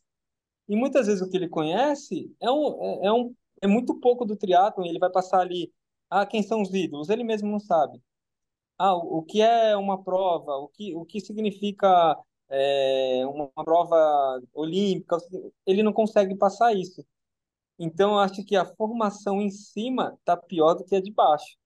E 0.69 0.77
muitas 0.77 1.07
vezes 1.07 1.23
o 1.23 1.31
que 1.31 1.37
ele 1.37 1.49
conhece 1.49 2.35
é, 2.41 2.51
um, 2.51 2.83
é, 3.05 3.07
é 3.09 3.13
um, 3.13 3.35
é 3.63 3.67
muito 3.69 3.95
pouco 4.01 4.25
do 4.25 4.37
triatlon, 4.37 4.85
e 4.85 4.89
ele 4.91 4.99
vai 4.99 5.11
passar 5.11 5.41
ali, 5.41 5.73
ah, 6.11 6.27
quem 6.27 6.43
são 6.43 6.63
os 6.63 6.75
ídolos? 6.75 7.09
Ele 7.09 7.25
mesmo 7.25 7.51
não 7.51 7.61
sabe. 7.61 8.03
Ah, 8.79 8.95
o, 8.97 9.19
o 9.19 9.23
que 9.25 9.41
é 9.43 9.77
uma 9.77 10.03
prova? 10.03 10.57
O 10.57 10.69
que, 10.69 10.95
o 10.95 11.05
que 11.07 11.21
significa 11.21 12.17
é, 12.51 13.23
uma, 13.27 13.51
uma 13.57 13.65
prova 13.65 14.43
olímpica? 14.55 15.17
Ele 15.67 15.83
não 15.83 15.93
consegue 15.93 16.37
passar 16.37 16.75
isso. 16.75 17.05
Então, 17.79 18.13
eu 18.13 18.19
acho 18.21 18.45
que 18.45 18.57
a 18.57 18.67
formação 18.67 19.41
em 19.41 19.51
cima 19.51 20.17
está 20.21 20.37
pior 20.37 20.75
do 20.75 20.85
que 20.85 20.97
a 20.97 21.01
de 21.03 21.13
baixo. 21.13 21.57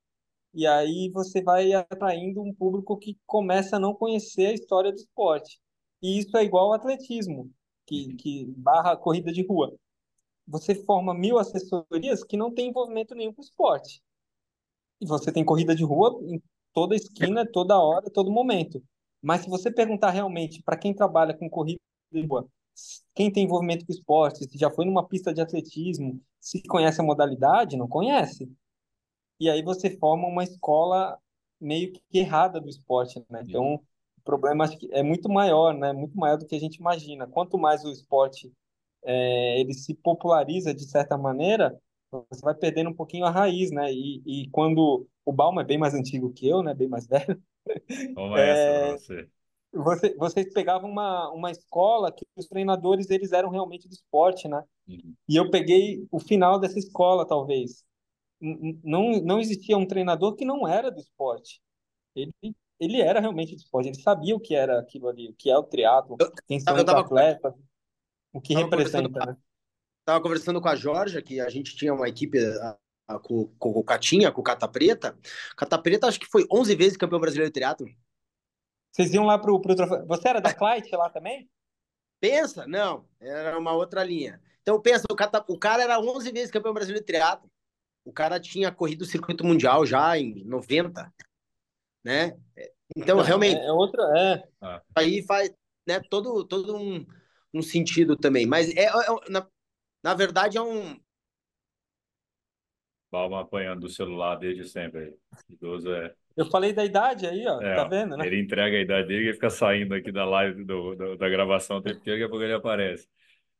E 0.54 0.66
aí 0.66 1.10
você 1.10 1.42
vai 1.42 1.72
atraindo 1.74 2.42
um 2.42 2.54
público 2.54 2.96
que 2.98 3.18
começa 3.26 3.76
a 3.76 3.80
não 3.80 3.94
conhecer 3.94 4.46
a 4.46 4.52
história 4.54 4.92
do 4.92 4.98
esporte. 4.98 5.60
E 6.02 6.18
isso 6.18 6.36
é 6.36 6.44
igual 6.44 6.66
ao 6.68 6.74
atletismo, 6.74 7.50
que, 7.86 8.14
que 8.16 8.46
barra 8.56 8.96
corrida 8.96 9.32
de 9.32 9.46
rua. 9.46 9.76
Você 10.46 10.74
forma 10.74 11.12
mil 11.12 11.38
assessorias 11.38 12.22
que 12.22 12.36
não 12.36 12.52
tem 12.52 12.68
envolvimento 12.68 13.14
nenhum 13.14 13.32
com 13.32 13.42
o 13.42 13.44
esporte. 13.44 14.02
E 15.00 15.06
você 15.06 15.32
tem 15.32 15.44
corrida 15.44 15.74
de 15.74 15.84
rua 15.84 16.18
em 16.22 16.40
toda 16.72 16.94
esquina, 16.94 17.46
toda 17.50 17.80
hora, 17.80 18.10
todo 18.10 18.30
momento. 18.30 18.82
Mas 19.20 19.42
se 19.42 19.50
você 19.50 19.70
perguntar 19.70 20.10
realmente 20.10 20.62
para 20.62 20.76
quem 20.76 20.94
trabalha 20.94 21.36
com 21.36 21.50
corrida 21.50 21.80
de 22.12 22.24
rua, 22.24 22.48
quem 23.14 23.32
tem 23.32 23.44
envolvimento 23.44 23.84
com 23.84 23.92
esporte, 23.92 24.48
se 24.48 24.58
já 24.58 24.70
foi 24.70 24.84
numa 24.84 25.06
pista 25.06 25.32
de 25.32 25.40
atletismo, 25.40 26.20
se 26.38 26.62
conhece 26.62 27.00
a 27.00 27.04
modalidade, 27.04 27.76
não 27.76 27.88
conhece. 27.88 28.50
E 29.40 29.50
aí 29.50 29.62
você 29.62 29.90
forma 29.98 30.28
uma 30.28 30.44
escola 30.44 31.18
meio 31.60 31.92
que 31.92 32.02
errada 32.12 32.60
do 32.60 32.68
esporte, 32.68 33.24
né? 33.30 33.42
Então, 33.42 33.74
o 33.74 34.22
problema 34.24 34.66
é 34.90 35.02
muito 35.02 35.28
maior, 35.28 35.74
né? 35.74 35.92
Muito 35.92 36.16
maior 36.16 36.36
do 36.36 36.46
que 36.46 36.54
a 36.54 36.60
gente 36.60 36.76
imagina. 36.76 37.26
Quanto 37.26 37.58
mais 37.58 37.84
o 37.84 37.90
esporte 37.90 38.52
é, 39.06 39.60
ele 39.60 39.72
se 39.72 39.94
populariza 39.94 40.74
de 40.74 40.84
certa 40.84 41.16
maneira, 41.16 41.74
você 42.10 42.40
vai 42.42 42.54
perdendo 42.54 42.90
um 42.90 42.94
pouquinho 42.94 43.24
a 43.24 43.30
raiz, 43.30 43.70
né? 43.70 43.92
E, 43.92 44.22
e 44.26 44.50
quando 44.50 45.06
o 45.24 45.32
Balma 45.32 45.62
é 45.62 45.64
bem 45.64 45.78
mais 45.78 45.94
antigo 45.94 46.32
que 46.32 46.48
eu, 46.48 46.62
né? 46.62 46.74
Bem 46.74 46.88
mais 46.88 47.06
velho. 47.08 47.40
Vamos 48.14 48.38
é, 48.38 48.50
essa 48.50 48.80
pra 48.80 48.98
você. 48.98 49.30
Você, 49.72 50.16
vocês 50.16 50.52
pegavam 50.52 50.90
uma, 50.90 51.30
uma 51.30 51.50
escola 51.50 52.10
que 52.10 52.26
os 52.34 52.46
treinadores 52.46 53.10
eles 53.10 53.32
eram 53.32 53.50
realmente 53.50 53.88
do 53.88 53.92
esporte, 53.92 54.48
né? 54.48 54.62
Uhum. 54.88 55.14
E 55.28 55.36
eu 55.36 55.50
peguei 55.50 56.06
o 56.10 56.18
final 56.18 56.58
dessa 56.58 56.78
escola, 56.78 57.26
talvez. 57.26 57.84
Não, 58.40 59.20
não 59.22 59.40
existia 59.40 59.76
um 59.76 59.86
treinador 59.86 60.34
que 60.34 60.44
não 60.44 60.66
era 60.66 60.90
do 60.90 61.00
esporte. 61.00 61.60
Ele, 62.14 62.32
ele 62.80 63.00
era 63.00 63.20
realmente 63.20 63.54
do 63.54 63.58
esporte, 63.58 63.88
ele 63.88 64.00
sabia 64.00 64.34
o 64.34 64.40
que 64.40 64.54
era 64.54 64.78
aquilo 64.78 65.08
ali, 65.08 65.28
o 65.28 65.34
que 65.34 65.50
é 65.50 65.58
o 65.58 65.62
triatlo, 65.62 66.16
quem 66.46 66.60
são 66.60 66.74
os 66.74 66.80
atletas, 66.88 67.52
o 68.36 68.40
que 68.40 68.54
representa, 68.54 69.26
né? 69.26 69.36
Estava 70.00 70.22
conversando 70.22 70.60
com 70.60 70.68
a 70.68 70.76
Jorge, 70.76 71.22
que 71.22 71.40
a 71.40 71.48
gente 71.48 71.74
tinha 71.74 71.92
uma 71.94 72.06
equipe 72.06 72.38
a, 72.38 72.76
a, 73.08 73.18
com, 73.18 73.46
com, 73.58 73.70
o 73.70 73.82
Catinha, 73.82 74.30
com 74.30 74.42
o 74.42 74.44
Cata 74.44 74.68
Preta. 74.68 75.18
Cata 75.56 75.78
Preta 75.78 76.06
acho 76.06 76.20
que 76.20 76.26
foi 76.26 76.46
11 76.52 76.74
vezes 76.76 76.96
campeão 76.98 77.18
brasileiro 77.18 77.50
de 77.50 77.54
triatlo. 77.54 77.88
Vocês 78.92 79.12
iam 79.14 79.24
lá 79.24 79.38
pro, 79.38 79.58
pro 79.60 79.74
troféu. 79.74 80.06
Você 80.06 80.28
era 80.28 80.40
da 80.40 80.52
Clyde 80.52 80.90
lá 80.92 81.08
também? 81.08 81.48
Pensa? 82.20 82.66
Não, 82.66 83.08
era 83.18 83.58
uma 83.58 83.72
outra 83.72 84.04
linha. 84.04 84.40
Então 84.62 84.80
pensa, 84.80 85.04
o, 85.10 85.14
cata, 85.14 85.44
o 85.48 85.58
cara 85.58 85.82
era 85.82 86.00
11 86.00 86.32
vezes 86.32 86.50
campeão 86.50 86.74
brasileiro 86.74 87.04
de 87.04 87.06
triatlo. 87.06 87.48
O 88.04 88.12
cara 88.12 88.40
tinha 88.40 88.72
corrido 88.72 89.02
o 89.02 89.06
circuito 89.06 89.44
mundial 89.44 89.86
já 89.86 90.18
em 90.18 90.44
90, 90.44 91.12
né? 92.04 92.36
Então, 92.96 93.20
realmente. 93.20 93.60
É, 93.60 93.72
outra, 93.72 94.02
é. 94.18 94.80
Aí 94.94 95.22
faz 95.22 95.52
né, 95.86 96.00
todo, 96.10 96.44
todo 96.44 96.76
um, 96.76 97.06
um 97.56 97.62
sentido 97.62 98.16
também. 98.16 98.46
Mas, 98.46 98.74
é, 98.76 98.84
é 98.84 99.30
na, 99.30 99.46
na 100.02 100.14
verdade, 100.14 100.58
é 100.58 100.62
um. 100.62 100.98
Palma 103.10 103.40
apanhando 103.40 103.80
do 103.80 103.88
celular 103.88 104.36
desde 104.36 104.68
sempre. 104.68 105.14
Idoso 105.48 105.92
é. 105.92 106.14
Eu 106.36 106.44
falei 106.46 106.72
da 106.72 106.84
idade 106.84 107.26
aí, 107.26 107.46
ó. 107.46 107.60
É, 107.62 107.76
tá 107.76 107.84
vendo, 107.84 108.16
né? 108.16 108.26
Ele 108.26 108.40
entrega 108.40 108.76
a 108.76 108.80
idade 108.80 109.08
dele 109.08 109.30
e 109.30 109.32
fica 109.32 109.48
saindo 109.48 109.94
aqui 109.94 110.12
da 110.12 110.24
live 110.26 110.64
do, 110.64 110.94
do 110.94 111.16
da 111.16 111.28
gravação 111.28 111.78
o 111.78 111.82
tempo 111.82 111.98
inteiro, 111.98 112.18
daqui 112.18 112.26
a 112.26 112.28
pouco 112.28 112.44
ele 112.44 112.52
aparece. 112.52 113.08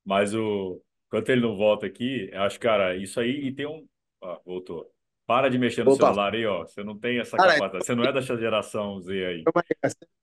Mas 0.04 0.34
o. 0.34 0.82
Enquanto 1.06 1.28
ele 1.30 1.40
não 1.40 1.56
volta 1.56 1.86
aqui, 1.86 2.28
eu 2.32 2.42
acho, 2.42 2.58
cara, 2.60 2.96
isso 2.96 3.18
aí. 3.18 3.46
E 3.46 3.52
tem 3.54 3.66
um. 3.66 3.86
Ah, 4.22 4.40
voltou. 4.44 4.92
Para 5.26 5.50
de 5.50 5.58
mexer 5.58 5.84
no 5.84 5.92
Opa. 5.92 6.06
celular 6.06 6.34
aí, 6.34 6.46
ó. 6.46 6.64
Você 6.64 6.84
não 6.84 6.96
tem 6.96 7.18
essa 7.18 7.36
capacidade. 7.36 7.84
Você 7.84 7.94
não 7.96 8.04
é 8.04 8.12
dessa 8.12 8.36
geração 8.36 9.00
Z 9.00 9.26
aí. 9.26 9.44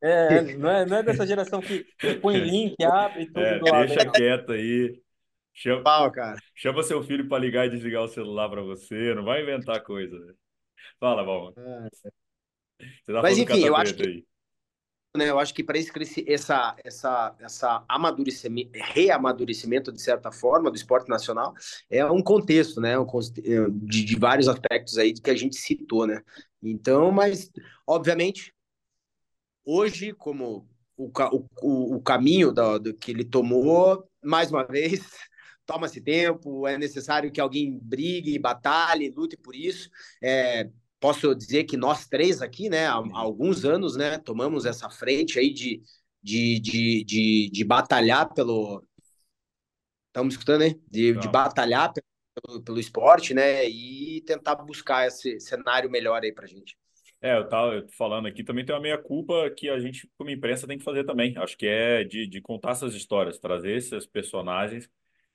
É, 0.02 0.42
não 0.56 0.70
é, 0.70 0.86
não 0.86 0.98
é 0.98 1.04
dessa 1.04 1.28
geração 1.28 1.60
que 1.60 1.86
põe 2.22 2.38
link, 2.40 2.76
abre 2.84 3.26
tudo 3.26 3.40
é, 3.40 3.60
Deixa 3.60 4.00
lado. 4.00 4.12
quieto 4.14 4.52
aí. 4.54 5.02
Chama, 5.54 5.84
Pau, 5.84 6.12
cara. 6.12 6.38
chama 6.56 6.82
seu 6.82 7.04
filho 7.04 7.28
para 7.28 7.38
ligar 7.38 7.68
e 7.68 7.70
desligar 7.70 8.02
o 8.02 8.08
celular 8.08 8.50
para 8.50 8.62
você. 8.62 9.14
Não 9.14 9.24
vai 9.24 9.44
inventar 9.44 9.84
coisa. 9.84 10.18
Fala, 11.00 11.24
bom. 11.24 11.54
Ah, 11.58 11.88
você 11.92 13.14
tá 13.14 13.22
Mas 13.22 13.38
enfim, 13.38 13.66
eu 13.66 13.76
acho 13.76 13.94
que, 13.96 14.04
aí. 14.04 14.26
Né, 15.16 15.30
eu 15.30 15.38
acho 15.40 15.54
que 15.54 15.64
para 15.64 15.78
esse 15.78 15.92
essa 16.28 16.76
essa 16.84 17.36
essa 17.40 17.86
amadurecimento, 17.88 18.72
reamadurecimento 18.74 19.92
de 19.92 20.02
certa 20.02 20.32
forma 20.32 20.72
do 20.72 20.76
esporte 20.76 21.08
nacional 21.08 21.54
é 21.90 22.04
um 22.06 22.22
contexto, 22.22 22.82
né, 22.82 22.98
um, 22.98 23.06
de, 23.72 24.04
de 24.04 24.16
vários 24.18 24.48
aspectos 24.48 24.98
aí 24.98 25.14
que 25.14 25.30
a 25.30 25.36
gente 25.36 25.56
citou, 25.56 26.08
né. 26.08 26.22
Então, 26.62 27.12
mas 27.12 27.52
obviamente 27.86 28.54
hoje 29.64 30.14
como 30.14 30.68
o, 30.98 31.12
o, 31.62 31.96
o 31.96 32.02
caminho 32.02 32.52
do, 32.52 32.80
do 32.80 32.94
que 32.94 33.12
ele 33.12 33.24
tomou, 33.24 34.08
mais 34.24 34.52
uma 34.52 34.64
vez, 34.64 35.02
toma-se 35.66 36.02
tempo, 36.02 36.68
é 36.68 36.78
necessário 36.78 37.32
que 37.32 37.42
alguém 37.42 37.80
brigue, 37.82 38.38
batalhe, 38.40 39.10
lute 39.10 39.38
por 39.38 39.56
isso. 39.56 39.90
É, 40.22 40.70
posso 41.04 41.36
dizer 41.36 41.66
que 41.66 41.76
nós 41.76 42.08
três 42.08 42.42
aqui, 42.42 42.70
né, 42.70 42.88
há, 42.88 42.94
há, 42.94 43.20
alguns 43.20 43.66
anos, 43.66 43.98
né, 43.98 44.18
tomamos 44.18 44.66
essa 44.66 44.90
frente 44.90 45.38
aí 45.38 45.52
de, 45.52 45.84
de, 46.22 46.62
de, 46.62 47.04
de, 47.04 47.50
de 47.52 47.64
batalhar 47.66 48.34
pelo. 48.34 48.82
Estamos 50.08 50.36
escutando, 50.36 50.62
né? 50.62 50.76
De, 50.90 51.14
de 51.18 51.28
batalhar 51.28 51.92
pelo, 51.92 52.62
pelo 52.62 52.80
esporte, 52.80 53.34
né? 53.34 53.68
E 53.68 54.22
tentar 54.22 54.56
buscar 54.56 55.06
esse 55.08 55.42
cenário 55.42 55.90
melhor 55.90 56.24
aí 56.24 56.32
pra 56.32 56.48
gente. 56.48 56.78
É, 57.20 57.36
eu 57.36 57.50
tava 57.50 57.86
falando 57.98 58.28
aqui, 58.28 58.44
também 58.44 58.64
tem 58.64 58.74
uma 58.74 58.82
meia-culpa 58.82 59.50
que 59.58 59.70
a 59.70 59.80
gente, 59.80 60.10
como 60.18 60.30
imprensa, 60.30 60.68
tem 60.68 60.78
que 60.78 60.84
fazer 60.84 61.04
também. 61.04 61.36
Acho 61.38 61.58
que 61.58 61.66
é 61.68 62.04
de, 62.06 62.28
de 62.28 62.40
contar 62.40 62.72
essas 62.72 62.94
histórias, 62.94 63.40
trazer 63.40 63.76
esses 63.76 64.06
personagens 64.06 64.90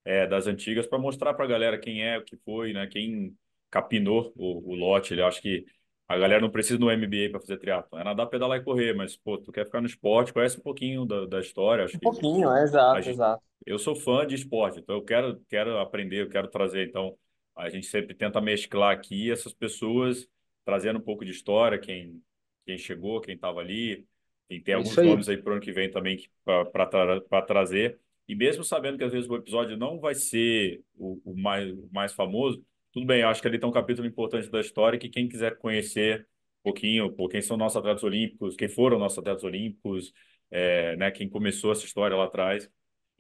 é, 0.05 0.27
das 0.27 0.47
antigas 0.47 0.87
para 0.87 0.99
mostrar 0.99 1.35
para 1.35 1.45
a 1.45 1.49
galera 1.49 1.79
quem 1.79 2.03
é, 2.03 2.16
o 2.16 2.25
que 2.25 2.37
foi, 2.39 2.73
né? 2.73 2.87
Quem 2.87 3.37
capinou 3.71 4.33
o, 4.37 4.73
o 4.73 4.75
lote. 4.75 5.14
Ele 5.14 5.23
acho 5.23 5.41
que 5.41 5.64
a 6.09 6.16
galera 6.16 6.41
não 6.41 6.51
precisa 6.51 6.79
do 6.79 6.87
MBA 6.87 7.29
para 7.31 7.41
fazer 7.41 7.59
triatlo. 7.59 7.99
É 7.99 8.05
nadar, 8.05 8.27
pedalar 8.27 8.59
e 8.59 8.64
correr, 8.64 8.95
mas 8.95 9.16
pô, 9.16 9.37
tu 9.37 9.53
quer 9.53 9.66
ficar 9.66 9.81
no 9.81 9.87
esporte, 9.87 10.33
conhece 10.33 10.59
um 10.59 10.62
pouquinho 10.62 11.05
da, 11.05 11.27
da 11.27 11.41
história. 11.41 11.85
Acho 11.85 11.97
um 11.97 12.01
pouquinho, 12.01 12.51
é, 12.51 12.62
exato, 12.62 12.97
gente, 13.03 13.11
exato. 13.14 13.43
Eu 13.66 13.79
sou 13.79 13.95
fã 13.95 14.27
de 14.27 14.35
esporte, 14.35 14.79
então 14.79 14.97
eu 14.97 15.03
quero, 15.03 15.39
quero 15.49 15.79
aprender, 15.79 16.23
eu 16.23 16.31
quero 16.31 16.49
trazer. 16.49 16.89
Então 16.89 17.14
a 17.55 17.69
gente 17.69 17.87
sempre 17.87 18.14
tenta 18.14 18.41
mesclar 18.41 18.95
aqui 18.95 19.31
essas 19.31 19.53
pessoas, 19.53 20.27
trazendo 20.64 20.99
um 20.99 21.03
pouco 21.03 21.25
de 21.25 21.31
história, 21.31 21.79
quem, 21.79 22.23
quem 22.64 22.79
chegou, 22.79 23.21
quem 23.21 23.35
estava 23.35 23.61
ali. 23.61 24.07
Tem, 24.49 24.62
tem 24.62 24.75
alguns 24.75 24.97
aí. 24.97 25.07
nomes 25.07 25.29
aí 25.29 25.37
para 25.37 25.51
o 25.51 25.53
ano 25.55 25.62
que 25.62 25.73
vem 25.73 25.91
também 25.91 26.19
para 26.45 27.43
trazer. 27.43 28.01
E 28.27 28.35
mesmo 28.35 28.64
sabendo 28.64 28.97
que 28.97 29.05
às 29.05 29.12
vezes 29.12 29.29
o 29.29 29.37
episódio 29.37 29.77
não 29.77 29.99
vai 29.99 30.14
ser 30.14 30.83
o, 30.95 31.21
o 31.25 31.37
mais, 31.37 31.71
o 31.71 31.89
mais 31.93 32.12
famoso, 32.14 32.62
tudo 32.99 33.07
bem, 33.07 33.23
acho 33.23 33.41
que 33.41 33.47
ali 33.47 33.59
tem 33.61 33.69
um 33.69 33.73
capítulo 33.73 34.09
importante 34.09 34.51
da 34.51 34.61
história 34.61 34.99
que 34.99 35.09
quem 35.09 35.29
quiser 35.29 35.57
conhecer 35.59 36.27
um 36.61 36.65
pouquinho, 36.65 37.13
por 37.13 37.29
quem 37.29 37.41
são 37.41 37.57
nossos 37.57 37.77
atletas 37.77 38.03
olímpicos, 38.03 38.57
quem 38.57 38.69
foram 38.69 38.99
nossos 38.99 39.19
atletas 39.19 39.45
olímpicos, 39.45 40.13
é, 40.51 40.97
né, 40.97 41.11
quem 41.13 41.29
começou 41.29 41.71
essa 41.71 41.85
história 41.85 42.17
lá 42.17 42.25
atrás, 42.25 42.69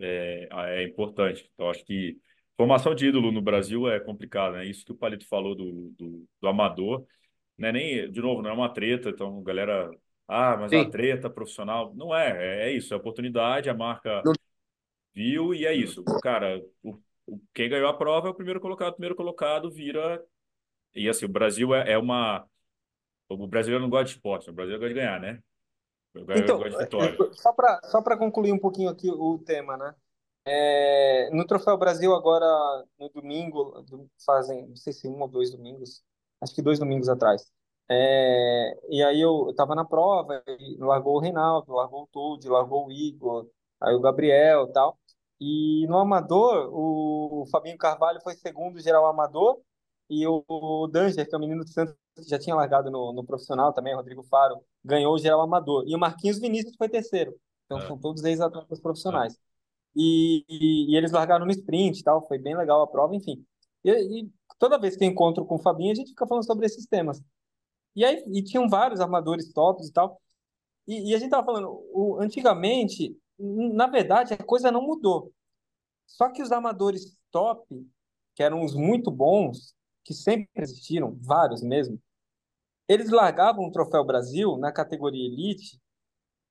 é, 0.00 0.48
é 0.50 0.82
importante. 0.82 1.48
Então, 1.54 1.70
acho 1.70 1.84
que 1.84 2.18
formação 2.56 2.92
de 2.92 3.06
ídolo 3.06 3.30
no 3.30 3.40
Brasil 3.40 3.88
é 3.88 4.00
complicado, 4.00 4.54
né? 4.54 4.64
Isso 4.66 4.84
que 4.84 4.90
o 4.92 4.96
Palito 4.96 5.26
falou 5.28 5.54
do, 5.54 5.92
do, 5.96 6.28
do 6.40 6.48
amador, 6.48 7.06
né? 7.56 7.70
Nem, 7.70 8.10
de 8.10 8.20
novo, 8.20 8.42
não 8.42 8.50
é 8.50 8.52
uma 8.52 8.68
treta, 8.68 9.10
então, 9.10 9.40
galera, 9.44 9.90
ah, 10.26 10.56
mas 10.56 10.70
Sim. 10.70 10.80
a 10.80 10.90
treta 10.90 11.30
profissional, 11.30 11.94
não 11.94 12.14
é, 12.14 12.64
é, 12.64 12.70
é 12.70 12.72
isso, 12.72 12.92
é 12.92 12.96
oportunidade, 12.96 13.70
a 13.70 13.74
marca... 13.74 14.22
Não 14.24 14.32
viu 15.14 15.52
e 15.52 15.66
é 15.66 15.74
isso. 15.74 16.04
Cara, 16.22 16.62
o, 16.80 16.96
quem 17.54 17.68
ganhou 17.68 17.88
a 17.88 17.96
prova 17.96 18.28
é 18.28 18.30
o 18.30 18.34
primeiro 18.34 18.60
colocado. 18.60 18.90
O 18.90 18.94
primeiro 18.94 19.16
colocado 19.16 19.70
vira. 19.70 20.24
E 20.94 21.08
assim, 21.08 21.24
o 21.24 21.28
Brasil 21.28 21.74
é, 21.74 21.92
é 21.92 21.98
uma. 21.98 22.46
O 23.28 23.46
brasileiro 23.46 23.82
não 23.82 23.90
gosta 23.90 24.06
de 24.06 24.12
esporte, 24.12 24.48
o 24.48 24.52
brasileiro 24.52 24.80
gosta 24.80 24.94
de 24.94 25.00
ganhar, 25.00 25.20
né? 25.20 25.42
então, 26.36 26.58
vitória. 26.58 27.16
É, 27.20 27.32
só 27.34 27.52
para 27.52 27.80
só 27.84 28.02
concluir 28.16 28.52
um 28.52 28.58
pouquinho 28.58 28.88
aqui 28.88 29.10
o 29.10 29.38
tema, 29.38 29.76
né? 29.76 29.94
É, 30.46 31.28
no 31.30 31.46
Troféu 31.46 31.76
Brasil, 31.76 32.14
agora 32.14 32.46
no 32.98 33.10
domingo, 33.10 33.84
fazem, 34.24 34.66
não 34.66 34.76
sei 34.76 34.92
se 34.92 35.06
um 35.06 35.20
ou 35.20 35.28
dois 35.28 35.50
domingos, 35.50 36.02
acho 36.40 36.54
que 36.54 36.62
dois 36.62 36.78
domingos 36.78 37.08
atrás. 37.08 37.52
É, 37.90 38.78
e 38.88 39.02
aí 39.02 39.20
eu, 39.20 39.50
estava 39.50 39.74
na 39.74 39.84
prova, 39.84 40.42
largou 40.78 41.16
o 41.16 41.20
Reinaldo, 41.20 41.72
largou 41.72 42.04
o 42.04 42.06
Tude, 42.06 42.48
largou 42.48 42.86
o 42.86 42.92
Igor, 42.92 43.48
aí 43.80 43.94
o 43.94 44.00
Gabriel 44.00 44.70
tal. 44.72 44.98
E 45.40 45.86
no 45.86 45.98
amador, 45.98 46.68
o 46.72 47.46
Fabinho 47.50 47.78
Carvalho 47.78 48.20
foi 48.22 48.34
segundo 48.34 48.80
geral 48.80 49.06
amador 49.06 49.60
e 50.10 50.26
o 50.26 50.88
Danger, 50.90 51.28
que 51.28 51.34
é 51.34 51.38
o 51.38 51.40
menino 51.40 51.64
do 51.64 51.70
Santos, 51.70 51.94
que 52.16 52.28
já 52.28 52.38
tinha 52.38 52.56
largado 52.56 52.90
no, 52.90 53.12
no 53.12 53.24
profissional 53.24 53.72
também, 53.72 53.94
Rodrigo 53.94 54.22
Faro, 54.24 54.60
ganhou 54.82 55.14
o 55.14 55.18
geral 55.18 55.40
amador. 55.40 55.84
E 55.86 55.94
o 55.94 55.98
Marquinhos 55.98 56.38
Vinícius 56.38 56.74
foi 56.76 56.88
terceiro. 56.88 57.38
Então 57.66 57.78
é. 57.78 57.86
são 57.86 57.98
todos 57.98 58.24
ex-atletas 58.24 58.80
profissionais. 58.80 59.34
É. 59.34 59.38
E, 59.94 60.44
e, 60.48 60.92
e, 60.92 60.96
eles 60.96 61.12
largaram 61.12 61.44
no 61.44 61.50
sprint 61.50 62.00
e 62.00 62.02
tal, 62.04 62.26
foi 62.26 62.38
bem 62.38 62.56
legal 62.56 62.82
a 62.82 62.86
prova, 62.86 63.14
enfim. 63.14 63.44
E, 63.84 63.90
e, 63.90 64.30
toda 64.58 64.78
vez 64.78 64.96
que 64.96 65.04
eu 65.04 65.08
encontro 65.08 65.44
com 65.44 65.56
o 65.56 65.62
Fabinho, 65.62 65.92
a 65.92 65.94
gente 65.94 66.10
fica 66.10 66.26
falando 66.26 66.46
sobre 66.46 66.66
esses 66.66 66.86
temas. 66.86 67.20
E 67.94 68.04
aí 68.04 68.22
e 68.28 68.42
tinham 68.42 68.68
vários 68.68 69.00
armadores 69.00 69.52
tops 69.52 69.88
e 69.88 69.92
tal. 69.92 70.20
E, 70.86 71.10
e 71.10 71.14
a 71.14 71.18
gente 71.18 71.30
tava 71.30 71.44
falando, 71.44 71.68
o, 71.92 72.18
antigamente 72.20 73.16
na 73.38 73.86
verdade, 73.86 74.34
a 74.34 74.42
coisa 74.42 74.70
não 74.70 74.82
mudou. 74.82 75.32
Só 76.06 76.30
que 76.30 76.42
os 76.42 76.50
amadores 76.50 77.16
top, 77.30 77.66
que 78.34 78.42
eram 78.42 78.64
os 78.64 78.74
muito 78.74 79.10
bons, 79.10 79.74
que 80.04 80.14
sempre 80.14 80.48
existiram, 80.56 81.16
vários 81.20 81.62
mesmo, 81.62 82.00
eles 82.88 83.10
largavam 83.10 83.66
o 83.66 83.70
Troféu 83.70 84.04
Brasil 84.04 84.56
na 84.56 84.72
categoria 84.72 85.26
Elite, 85.26 85.78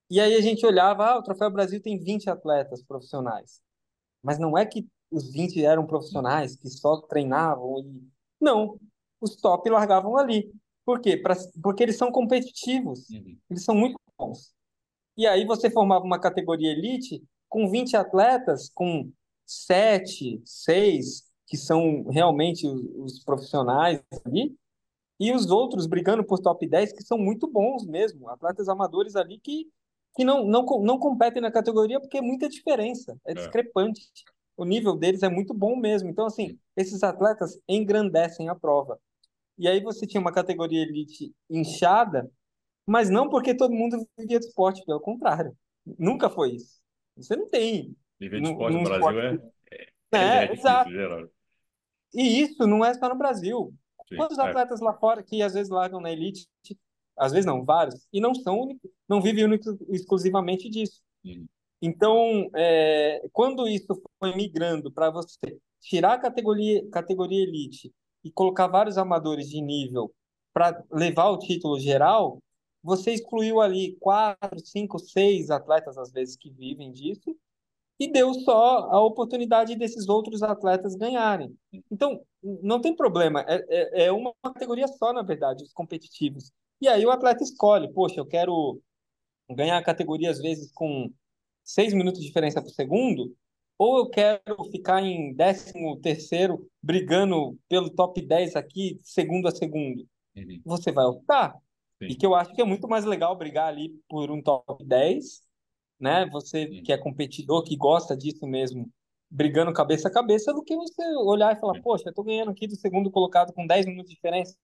e 0.10 0.22
aí 0.22 0.36
a 0.36 0.42
gente 0.42 0.66
olhava, 0.66 1.06
ah, 1.06 1.18
o 1.18 1.24
Troféu 1.24 1.50
Brasil 1.52 1.82
tem 1.82 2.00
20 2.00 2.30
atletas 2.30 2.82
profissionais. 2.84 3.62
Mas 4.22 4.40
não 4.40 4.58
é 4.58 4.66
que 4.66 4.88
os 5.12 5.32
20 5.32 5.64
eram 5.66 5.86
profissionais, 5.86 6.56
que 6.56 6.70
só 6.70 7.02
treinavam 7.02 7.80
e... 7.80 8.08
Não, 8.40 8.80
os 9.20 9.36
top 9.36 9.70
largavam 9.70 10.16
ali. 10.16 10.54
Por 10.86 11.02
quê? 11.02 11.18
Pra... 11.18 11.36
Porque 11.62 11.84
eles 11.84 11.98
são 11.98 12.12
competitivos, 12.12 13.10
uhum. 13.10 13.38
eles 13.50 13.64
são 13.64 13.76
muito 13.76 14.00
bons. 14.18 14.54
E 15.18 15.26
aí 15.26 15.45
você 15.45 15.70
formava 15.70 16.05
uma 16.05 16.20
categoria 16.20 16.72
elite 16.72 17.24
com 17.49 17.70
20 17.70 17.97
atletas, 17.97 18.70
com 18.70 19.11
7, 19.45 20.41
6, 20.45 21.24
que 21.47 21.57
são 21.57 22.05
realmente 22.09 22.68
os, 22.68 22.82
os 22.95 23.24
profissionais 23.24 24.01
ali, 24.26 24.55
e 25.20 25.32
os 25.32 25.49
outros 25.49 25.88
brigando 25.88 26.24
por 26.24 26.39
top 26.39 26.68
10 26.68 26.93
que 26.93 27.03
são 27.03 27.18
muito 27.18 27.47
bons 27.47 27.86
mesmo, 27.86 28.30
atletas 28.30 28.70
amadores 28.70 29.15
ali 29.15 29.39
que, 29.39 29.68
que 30.15 30.24
não, 30.24 30.45
não, 30.45 30.63
não 30.82 30.99
competem 30.99 31.41
na 31.41 31.51
categoria 31.51 31.99
porque 31.99 32.20
é 32.20 32.22
muita 32.22 32.47
diferença, 32.47 33.18
é, 33.26 33.32
é. 33.32 33.36
discrepante. 33.36 34.01
O 34.55 34.65
nível 34.65 34.95
deles 34.95 35.24
é 35.24 35.30
muito 35.30 35.53
bom 35.53 35.76
mesmo. 35.76 36.09
Então, 36.09 36.26
assim, 36.26 36.59
esses 36.76 37.03
atletas 37.03 37.59
engrandecem 37.68 38.49
a 38.49 38.55
prova. 38.55 38.99
E 39.57 39.68
aí 39.68 39.82
você 39.82 40.05
tinha 40.05 40.22
uma 40.22 40.32
categoria 40.32 40.82
elite 40.82 41.34
inchada, 41.49 42.30
mas 42.88 43.10
não 43.10 43.30
porque 43.30 43.54
todo 43.54 43.74
mundo 43.74 43.98
vivia 44.18 44.40
de 44.40 44.46
esporte, 44.46 44.84
pelo 44.86 45.02
contrário. 45.02 45.56
Nunca 46.00 46.30
foi 46.30 46.52
isso. 46.52 46.80
Você 47.18 47.36
não 47.36 47.48
tem. 47.50 47.96
Viver 48.20 48.42
de 48.42 48.50
esporte 48.50 48.74
no, 48.74 48.82
no 48.82 48.86
Brasil 48.86 49.22
esporte... 49.22 49.54
é, 49.72 49.84
é, 50.14 50.18
é, 50.18 50.46
é 50.46 50.54
exato. 50.54 50.90
E 52.14 52.42
isso 52.42 52.66
não 52.66 52.84
é 52.84 52.94
só 52.94 53.10
no 53.10 53.18
Brasil. 53.18 53.74
Sim, 54.08 54.16
Quantos 54.16 54.38
é. 54.38 54.42
atletas 54.42 54.80
lá 54.80 54.94
fora 54.94 55.22
que 55.22 55.42
às 55.42 55.54
vezes 55.54 55.70
largam 55.70 56.00
na 56.00 56.12
elite, 56.12 56.48
às 57.18 57.34
vezes 57.34 57.46
não, 57.46 57.66
vários, 57.66 58.08
e 58.14 58.22
não 58.22 58.34
são 58.34 58.62
únicos, 58.62 58.90
não 59.08 59.22
vivem 59.22 59.44
único, 59.44 59.78
exclusivamente 59.90 60.70
disso. 60.70 61.02
Uhum. 61.26 61.46
Então, 61.82 62.50
é, 62.56 63.22
quando 63.34 63.68
isso 63.68 64.02
foi 64.18 64.36
migrando 64.36 64.92
para 64.92 65.10
você 65.10 65.60
tirar 65.82 66.14
a 66.14 66.20
categoria, 66.20 66.88
categoria 66.90 67.44
elite 67.44 67.94
e 68.24 68.32
colocar 68.32 68.68
vários 68.68 68.98
amadores 68.98 69.50
de 69.50 69.62
nível 69.62 70.12
para 70.54 70.84
levar 70.92 71.30
o 71.30 71.38
título 71.38 71.80
geral, 71.80 72.42
você 72.88 73.12
excluiu 73.12 73.60
ali 73.60 73.98
quatro, 74.00 74.66
cinco, 74.66 74.98
seis 74.98 75.50
atletas, 75.50 75.98
às 75.98 76.10
vezes, 76.10 76.38
que 76.38 76.50
vivem 76.50 76.90
disso, 76.94 77.36
e 78.00 78.10
deu 78.10 78.34
só 78.34 78.90
a 78.90 79.04
oportunidade 79.04 79.76
desses 79.76 80.08
outros 80.08 80.42
atletas 80.42 80.96
ganharem. 80.96 81.54
Então, 81.92 82.22
não 82.42 82.80
tem 82.80 82.96
problema, 82.96 83.44
é, 83.46 83.66
é, 83.68 84.06
é 84.06 84.12
uma 84.12 84.34
categoria 84.42 84.88
só, 84.88 85.12
na 85.12 85.22
verdade, 85.22 85.66
os 85.66 85.74
competitivos. 85.74 86.54
E 86.80 86.88
aí 86.88 87.06
o 87.06 87.12
atleta 87.12 87.44
escolhe, 87.44 87.92
poxa, 87.92 88.22
eu 88.22 88.26
quero 88.26 88.80
ganhar 89.52 89.78
a 89.78 89.84
categoria, 89.84 90.30
às 90.30 90.40
vezes, 90.40 90.72
com 90.72 91.12
seis 91.66 91.94
minutos 91.94 92.22
de 92.22 92.28
diferença 92.28 92.62
por 92.62 92.70
segundo, 92.70 93.36
ou 93.78 93.98
eu 93.98 94.10
quero 94.10 94.64
ficar 94.72 95.04
em 95.04 95.34
décimo 95.34 96.00
terceiro 96.00 96.66
brigando 96.82 97.60
pelo 97.68 97.90
top 97.90 98.22
10 98.22 98.56
aqui, 98.56 98.98
segundo 99.04 99.46
a 99.50 99.52
segundo. 99.52 100.08
Uhum. 100.38 100.62
Você 100.64 100.90
vai 100.90 101.04
optar. 101.04 101.54
Sim. 102.02 102.10
E 102.10 102.16
que 102.16 102.26
eu 102.26 102.36
acho 102.36 102.54
que 102.54 102.62
é 102.62 102.66
muito 102.66 102.88
mais 102.88 103.06
legal 103.06 103.36
brigar 103.36 103.68
ali 103.68 103.89
por 104.08 104.30
um 104.30 104.41
top 104.41 104.84
10, 104.86 105.41
né? 106.00 106.26
Você 106.32 106.68
Sim. 106.68 106.84
que 106.84 106.91
é 106.91 106.98
competidor, 106.98 107.64
que 107.64 107.76
gosta 107.76 108.16
disso 108.16 108.45
mesmo, 108.45 108.89
brigando 109.30 109.74
cabeça 109.74 110.08
a 110.08 110.12
cabeça, 110.12 110.54
do 110.54 110.64
que 110.64 110.76
você 110.76 111.04
olhar 111.18 111.56
e 111.56 111.60
falar, 111.60 111.76
Sim. 111.76 111.82
poxa, 111.82 112.10
eu 112.10 112.14
tô 112.14 112.24
ganhando 112.24 112.52
aqui 112.52 112.68
do 112.68 112.76
segundo 112.76 113.10
colocado 113.12 113.52
com 113.54 113.66
10 113.66 113.86
minutos 113.86 114.10
de 114.10 114.16
diferença. 114.16 114.56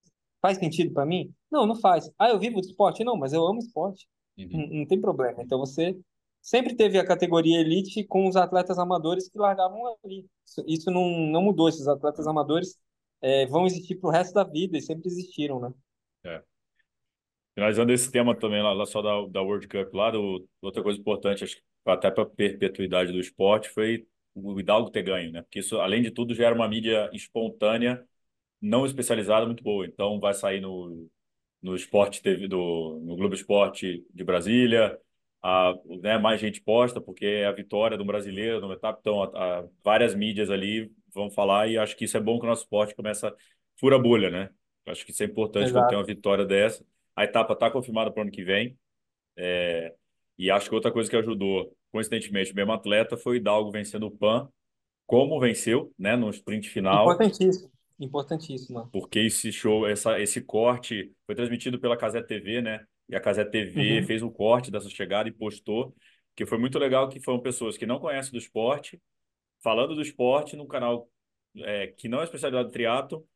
Faz 0.41 0.57
sentido 0.57 0.93
para 0.93 1.05
mim? 1.05 1.33
Não, 1.49 1.65
não 1.65 1.75
faz. 1.75 2.11
Ah, 2.19 2.29
eu 2.29 2.39
vivo 2.39 2.59
de 2.59 2.67
esporte? 2.67 3.03
Não, 3.03 3.15
mas 3.15 3.33
eu 3.33 3.45
amo 3.47 3.59
esporte. 3.59 4.07
Não, 4.37 4.67
não 4.67 4.85
tem 4.85 4.99
problema. 4.99 5.41
Então 5.41 5.57
você 5.57 5.97
sempre 6.41 6.75
teve 6.75 6.99
a 6.99 7.05
categoria 7.05 7.61
elite 7.61 8.03
com 8.03 8.27
os 8.27 8.35
atletas 8.35 8.77
amadores 8.77 9.29
que 9.29 9.37
largavam 9.37 9.95
ali. 10.03 10.27
Isso, 10.45 10.63
isso 10.67 10.91
não, 10.91 11.07
não 11.31 11.41
mudou. 11.41 11.69
Esses 11.69 11.87
atletas 11.87 12.27
amadores 12.27 12.77
é, 13.21 13.45
vão 13.45 13.65
existir 13.65 13.95
para 13.95 14.09
o 14.09 14.11
resto 14.11 14.33
da 14.33 14.43
vida 14.43 14.77
e 14.77 14.81
sempre 14.81 15.07
existiram, 15.07 15.59
né? 15.61 15.73
É. 16.25 16.43
Finalizando 17.55 17.91
esse 17.93 18.11
tema 18.11 18.35
também, 18.35 18.61
lá, 18.61 18.73
lá 18.73 18.85
só 18.85 19.01
da, 19.01 19.27
da 19.27 19.41
World 19.41 19.67
Cup, 19.67 19.93
lá, 19.93 20.09
do, 20.11 20.47
outra 20.61 20.81
coisa 20.81 20.99
importante, 20.99 21.43
acho 21.43 21.55
que 21.57 21.61
até 21.85 22.09
para 22.09 22.23
a 22.23 22.25
perpetuidade 22.25 23.11
do 23.11 23.19
esporte, 23.19 23.69
foi 23.69 24.05
o 24.33 24.59
Hidalgo 24.59 24.89
ter 24.89 25.03
ganho, 25.03 25.31
né? 25.31 25.41
Porque 25.43 25.59
isso, 25.59 25.79
além 25.79 26.01
de 26.01 26.11
tudo, 26.11 26.33
já 26.33 26.45
era 26.45 26.55
uma 26.55 26.67
mídia 26.67 27.09
espontânea, 27.13 28.03
não 28.61 28.85
especializada, 28.85 29.45
muito 29.45 29.63
boa. 29.63 29.85
Então, 29.85 30.19
vai 30.19 30.33
sair 30.33 30.61
no, 30.61 31.07
no 31.61 31.75
Esporte 31.75 32.21
TV, 32.21 32.47
do, 32.47 32.99
no 33.03 33.15
Globo 33.15 33.35
Esporte 33.35 34.05
de 34.13 34.23
Brasília, 34.23 34.99
a, 35.41 35.73
né, 36.01 36.17
mais 36.17 36.39
gente 36.39 36.61
posta, 36.61 37.01
porque 37.01 37.25
é 37.25 37.45
a 37.45 37.51
vitória 37.51 37.97
do 37.97 38.05
brasileiro 38.05 38.61
no 38.61 38.71
etapa, 38.73 38.99
então 39.01 39.23
a, 39.23 39.59
a, 39.59 39.65
várias 39.83 40.15
mídias 40.15 40.49
ali 40.49 40.91
vão 41.13 41.29
falar, 41.29 41.67
e 41.69 41.77
acho 41.77 41.95
que 41.95 42.05
isso 42.05 42.17
é 42.17 42.19
bom 42.19 42.39
que 42.39 42.45
o 42.45 42.49
nosso 42.49 42.63
esporte 42.63 42.95
começa 42.95 43.35
fura 43.77 43.99
bolha, 43.99 44.29
né? 44.29 44.49
Acho 44.85 45.05
que 45.05 45.11
isso 45.11 45.23
é 45.23 45.25
importante 45.25 45.65
Exato. 45.69 45.79
quando 45.79 45.89
tem 45.89 45.97
uma 45.97 46.05
vitória 46.05 46.45
dessa. 46.45 46.85
A 47.15 47.23
etapa 47.23 47.53
está 47.53 47.69
confirmada 47.69 48.11
para 48.11 48.19
o 48.19 48.23
ano 48.23 48.31
que 48.31 48.43
vem. 48.43 48.77
É, 49.37 49.93
e 50.37 50.49
acho 50.49 50.69
que 50.69 50.75
outra 50.75 50.91
coisa 50.91 51.09
que 51.09 51.15
ajudou, 51.15 51.75
coincidentemente, 51.91 52.51
o 52.51 52.55
mesmo 52.55 52.71
atleta 52.71 53.17
foi 53.17 53.33
o 53.33 53.35
Hidalgo 53.35 53.71
vencendo 53.71 54.07
o 54.07 54.11
PAN, 54.11 54.49
como 55.05 55.39
venceu, 55.39 55.93
né, 55.97 56.15
no 56.15 56.29
sprint 56.29 56.69
final. 56.69 57.03
Importantíssimo, 57.03 57.71
importantíssimo. 57.99 58.89
Porque 58.91 59.19
esse 59.19 59.51
show, 59.51 59.87
essa, 59.87 60.19
esse 60.19 60.41
corte 60.41 61.11
foi 61.25 61.35
transmitido 61.35 61.79
pela 61.79 61.97
Casé 61.97 62.21
TV, 62.21 62.61
né? 62.61 62.83
E 63.09 63.15
a 63.15 63.19
Casé 63.19 63.43
TV 63.43 63.99
uhum. 63.99 64.05
fez 64.05 64.23
um 64.23 64.29
corte 64.29 64.71
dessa 64.71 64.89
chegada 64.89 65.27
e 65.29 65.31
postou, 65.31 65.93
que 66.35 66.45
foi 66.45 66.57
muito 66.57 66.79
legal, 66.79 67.09
que 67.09 67.19
foram 67.19 67.39
pessoas 67.39 67.77
que 67.77 67.85
não 67.85 67.99
conhecem 67.99 68.31
do 68.31 68.37
esporte, 68.37 68.99
falando 69.61 69.93
do 69.93 70.01
esporte 70.01 70.55
num 70.55 70.65
canal 70.65 71.07
é, 71.57 71.87
que 71.87 72.07
não 72.07 72.21
é 72.21 72.23
especializado 72.23 72.69
em 72.69 72.71
triatlo, 72.71 73.27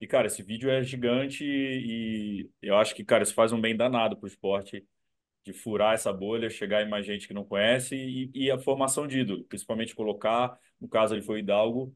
e, 0.00 0.06
cara, 0.06 0.28
esse 0.28 0.42
vídeo 0.42 0.70
é 0.70 0.82
gigante 0.82 1.44
e 1.44 2.48
eu 2.62 2.76
acho 2.76 2.94
que, 2.94 3.04
cara, 3.04 3.22
isso 3.22 3.34
faz 3.34 3.52
um 3.52 3.60
bem 3.60 3.76
danado 3.76 4.16
pro 4.16 4.28
esporte 4.28 4.86
de 5.44 5.52
furar 5.52 5.94
essa 5.94 6.12
bolha, 6.12 6.50
chegar 6.50 6.82
em 6.82 6.88
mais 6.88 7.04
gente 7.04 7.26
que 7.26 7.34
não 7.34 7.44
conhece 7.44 7.96
e, 7.96 8.30
e 8.34 8.50
a 8.50 8.58
formação 8.58 9.06
de 9.06 9.20
ídolo, 9.20 9.44
principalmente 9.44 9.94
colocar, 9.94 10.58
no 10.80 10.88
caso 10.88 11.14
ele 11.14 11.22
foi 11.22 11.36
o 11.36 11.38
Hidalgo, 11.38 11.94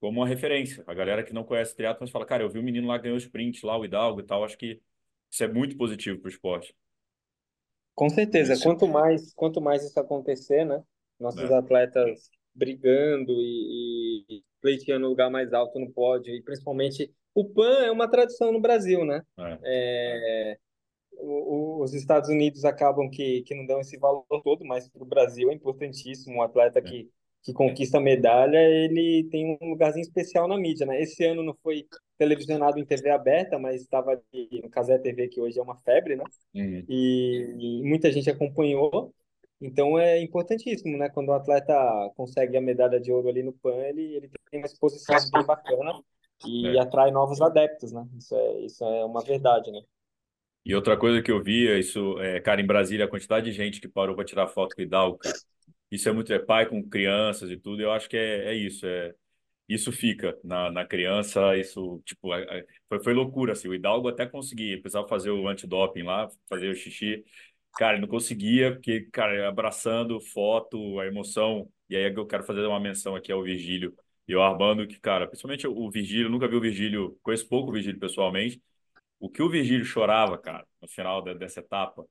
como 0.00 0.20
uma 0.20 0.28
referência. 0.28 0.82
A 0.86 0.94
galera 0.94 1.22
que 1.22 1.32
não 1.32 1.44
conhece 1.44 1.76
triatlo, 1.76 2.00
mas 2.00 2.10
fala, 2.10 2.26
cara, 2.26 2.42
eu 2.42 2.50
vi 2.50 2.58
o 2.58 2.62
menino 2.62 2.88
lá 2.88 2.98
ganhou 2.98 3.16
o 3.16 3.18
sprint 3.18 3.64
lá, 3.64 3.78
o 3.78 3.84
Hidalgo 3.84 4.20
e 4.20 4.24
tal, 4.24 4.42
acho 4.44 4.58
que 4.58 4.80
isso 5.30 5.44
é 5.44 5.48
muito 5.48 5.76
positivo 5.76 6.18
pro 6.20 6.30
esporte. 6.30 6.74
Com 7.94 8.08
certeza, 8.08 8.54
isso. 8.54 8.64
quanto 8.64 8.88
mais, 8.88 9.32
quanto 9.34 9.60
mais 9.60 9.84
isso 9.84 9.98
acontecer, 10.00 10.64
né? 10.64 10.82
Nossos 11.20 11.48
é. 11.48 11.54
atletas 11.54 12.30
brigando 12.52 13.32
e, 13.32 14.24
e 14.28 14.44
pleiteando 14.60 15.06
o 15.06 15.10
lugar 15.10 15.30
mais 15.30 15.52
alto 15.52 15.78
no 15.78 15.92
pódio, 15.92 16.34
e 16.34 16.42
principalmente 16.42 17.12
o 17.34 17.44
PAN 17.44 17.84
é 17.84 17.90
uma 17.90 18.08
tradição 18.08 18.52
no 18.52 18.60
Brasil, 18.60 19.04
né? 19.04 19.20
É. 19.38 19.58
É, 19.64 20.58
o, 21.18 21.78
o, 21.78 21.82
os 21.82 21.92
Estados 21.92 22.30
Unidos 22.30 22.64
acabam 22.64 23.10
que, 23.10 23.42
que 23.42 23.54
não 23.54 23.66
dão 23.66 23.80
esse 23.80 23.98
valor 23.98 24.24
todo, 24.44 24.64
mas 24.64 24.88
para 24.88 25.02
o 25.02 25.06
Brasil 25.06 25.50
é 25.50 25.54
importantíssimo. 25.54 26.36
Um 26.36 26.42
atleta 26.42 26.78
é. 26.78 26.82
que, 26.82 27.10
que 27.42 27.52
conquista 27.52 28.00
medalha, 28.00 28.58
ele 28.58 29.24
tem 29.30 29.58
um 29.60 29.70
lugarzinho 29.70 30.02
especial 30.02 30.46
na 30.46 30.56
mídia, 30.56 30.86
né? 30.86 31.00
Esse 31.02 31.24
ano 31.24 31.42
não 31.42 31.56
foi 31.60 31.86
televisionado 32.16 32.78
em 32.78 32.84
TV 32.84 33.10
aberta, 33.10 33.58
mas 33.58 33.82
estava 33.82 34.20
no 34.62 34.70
Casé 34.70 34.96
TV, 34.98 35.26
que 35.26 35.40
hoje 35.40 35.58
é 35.58 35.62
uma 35.62 35.76
febre, 35.80 36.14
né? 36.14 36.24
Uhum. 36.54 36.84
E, 36.88 37.80
e 37.80 37.82
muita 37.82 38.12
gente 38.12 38.30
acompanhou. 38.30 39.12
Então 39.60 39.98
é 39.98 40.20
importantíssimo, 40.20 40.96
né? 40.96 41.08
Quando 41.08 41.30
o 41.30 41.32
atleta 41.32 41.74
consegue 42.16 42.56
a 42.56 42.60
medalha 42.60 43.00
de 43.00 43.10
ouro 43.10 43.28
ali 43.28 43.42
no 43.42 43.52
PAN, 43.52 43.82
ele, 43.86 44.14
ele 44.14 44.30
tem 44.50 44.60
uma 44.60 44.66
exposição 44.66 45.16
bem 45.32 45.44
bacana 45.44 46.00
e 46.46 46.76
é. 46.76 46.80
atrai 46.80 47.10
novos 47.10 47.40
adeptos, 47.40 47.92
né? 47.92 48.06
Isso 48.18 48.34
é, 48.34 48.60
isso 48.60 48.84
é 48.84 49.04
uma 49.04 49.22
verdade, 49.22 49.70
né? 49.70 49.80
E 50.64 50.74
outra 50.74 50.96
coisa 50.96 51.22
que 51.22 51.30
eu 51.30 51.42
via, 51.42 51.78
isso, 51.78 52.18
é, 52.20 52.40
cara, 52.40 52.60
em 52.60 52.66
Brasília, 52.66 53.04
a 53.04 53.08
quantidade 53.08 53.50
de 53.50 53.52
gente 53.52 53.80
que 53.80 53.88
parou 53.88 54.16
para 54.16 54.24
tirar 54.24 54.46
foto 54.46 54.74
com 54.74 54.80
o 54.80 54.84
Hidalgo, 54.84 55.18
cara, 55.18 55.36
isso 55.90 56.08
é 56.08 56.12
muito, 56.12 56.32
é 56.32 56.38
pai 56.38 56.66
com 56.66 56.82
crianças 56.88 57.50
e 57.50 57.56
tudo, 57.58 57.82
eu 57.82 57.92
acho 57.92 58.08
que 58.08 58.16
é, 58.16 58.46
é 58.46 58.54
isso, 58.54 58.86
é, 58.86 59.14
isso 59.68 59.92
fica 59.92 60.38
na, 60.42 60.70
na 60.70 60.86
criança, 60.86 61.56
isso, 61.58 62.00
tipo, 62.06 62.32
é, 62.34 62.60
é, 62.60 62.66
foi, 62.88 63.02
foi 63.02 63.12
loucura, 63.12 63.52
assim, 63.52 63.68
o 63.68 63.74
Hidalgo 63.74 64.08
até 64.08 64.26
conseguia, 64.26 64.80
precisava 64.80 65.06
fazer 65.06 65.30
o 65.30 65.46
antidoping 65.48 66.02
lá, 66.02 66.28
fazer 66.48 66.68
o 66.70 66.74
xixi, 66.74 67.22
cara, 67.74 67.98
não 67.98 68.08
conseguia, 68.08 68.72
porque, 68.72 69.02
cara, 69.12 69.48
abraçando, 69.48 70.20
foto, 70.20 70.98
a 70.98 71.06
emoção, 71.06 71.68
e 71.90 71.96
aí 71.96 72.12
eu 72.14 72.26
quero 72.26 72.44
fazer 72.44 72.64
uma 72.66 72.80
menção 72.80 73.14
aqui 73.14 73.30
ao 73.30 73.42
Virgílio, 73.42 73.94
e 74.26 74.34
o 74.34 74.42
Armando, 74.42 74.86
que, 74.86 74.98
cara, 74.98 75.26
principalmente 75.26 75.66
o 75.66 75.90
Virgílio, 75.90 76.30
nunca 76.30 76.48
vi 76.48 76.56
o 76.56 76.60
Virgílio, 76.60 77.18
conheço 77.22 77.48
pouco 77.48 77.70
o 77.70 77.72
Virgílio 77.72 78.00
pessoalmente. 78.00 78.60
O 79.20 79.28
que 79.28 79.42
o 79.42 79.50
Virgílio 79.50 79.84
chorava, 79.84 80.38
cara, 80.38 80.66
no 80.80 80.88
final 80.88 81.22
de, 81.22 81.34
dessa 81.34 81.60
etapa. 81.60 82.04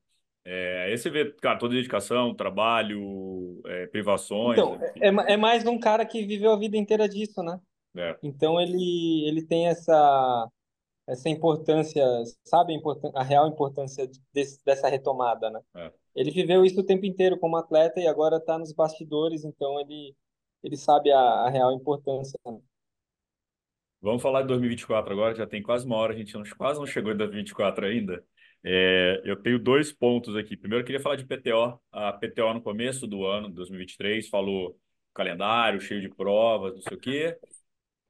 É, 0.45 0.85
aí 0.87 0.97
você 0.97 1.09
vê, 1.09 1.31
cara, 1.33 1.57
toda 1.57 1.73
a 1.73 1.77
dedicação, 1.77 2.35
trabalho, 2.35 3.61
é, 3.65 3.87
privações. 3.87 4.59
Então, 4.59 4.79
é, 5.01 5.33
é, 5.33 5.37
mais 5.37 5.65
um 5.65 5.79
cara 5.79 6.05
que 6.05 6.25
viveu 6.25 6.51
a 6.51 6.59
vida 6.59 6.77
inteira 6.77 7.07
disso, 7.07 7.41
né? 7.41 7.59
É. 7.95 8.17
Então 8.21 8.59
ele, 8.59 9.27
ele 9.27 9.45
tem 9.45 9.67
essa, 9.67 10.49
essa 11.07 11.29
importância, 11.29 12.03
sabe 12.43 12.75
a, 12.75 13.19
a 13.19 13.23
real 13.23 13.47
importância 13.47 14.09
desse, 14.33 14.63
dessa 14.65 14.89
retomada, 14.89 15.49
né? 15.49 15.61
É. 15.75 15.91
Ele 16.15 16.29
viveu 16.29 16.65
isso 16.65 16.79
o 16.79 16.85
tempo 16.85 17.05
inteiro 17.05 17.39
como 17.39 17.55
atleta 17.55 17.99
e 17.99 18.07
agora 18.07 18.37
está 18.37 18.57
nos 18.57 18.73
bastidores, 18.73 19.43
então 19.43 19.79
ele 19.79 20.15
ele 20.63 20.77
sabe 20.77 21.11
a, 21.11 21.19
a 21.19 21.49
real 21.49 21.73
importância. 21.73 22.39
Né? 22.45 22.59
Vamos 24.01 24.21
falar 24.21 24.41
de 24.41 24.47
2024 24.49 25.13
agora, 25.13 25.35
já 25.35 25.47
tem 25.47 25.61
quase 25.61 25.85
uma 25.85 25.95
hora, 25.95 26.13
a 26.13 26.17
gente 26.17 26.33
não, 26.33 26.43
quase 26.57 26.79
não 26.79 26.87
chegou 26.87 27.11
em 27.11 27.17
2024 27.17 27.85
ainda. 27.85 28.23
É, 28.63 29.21
eu 29.25 29.35
tenho 29.41 29.59
dois 29.59 29.91
pontos 29.91 30.35
aqui. 30.35 30.55
Primeiro, 30.55 30.81
eu 30.83 30.85
queria 30.85 31.01
falar 31.01 31.15
de 31.17 31.25
PTO. 31.25 31.79
A 31.91 32.13
PTO, 32.13 32.53
no 32.53 32.61
começo 32.61 33.05
do 33.07 33.25
ano, 33.25 33.49
2023, 33.49 34.29
falou 34.29 34.77
calendário 35.13 35.79
cheio 35.79 36.01
de 36.01 36.09
provas, 36.09 36.73
não 36.75 36.81
sei 36.81 36.97
o 36.97 36.99
quê. 36.99 37.37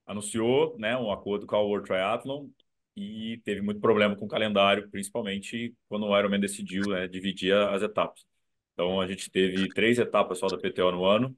anunciou 0.05 0.77
né, 0.79 0.97
um 0.97 1.11
acordo 1.11 1.45
com 1.47 1.55
a 1.55 1.61
World 1.61 1.87
Triathlon 1.87 2.49
e 2.95 3.41
teve 3.45 3.61
muito 3.61 3.81
problema 3.81 4.15
com 4.15 4.25
o 4.25 4.27
calendário, 4.27 4.89
principalmente 4.89 5.75
quando 5.89 6.05
o 6.05 6.17
Ironman 6.17 6.39
decidiu 6.39 6.83
né, 6.89 7.07
dividir 7.07 7.53
as 7.55 7.81
etapas. 7.81 8.25
Então, 8.73 9.01
a 9.01 9.07
gente 9.07 9.29
teve 9.31 9.69
três 9.69 9.99
etapas 9.99 10.39
só 10.39 10.47
da 10.47 10.57
PTO 10.57 10.91
no 10.91 11.05
ano, 11.05 11.35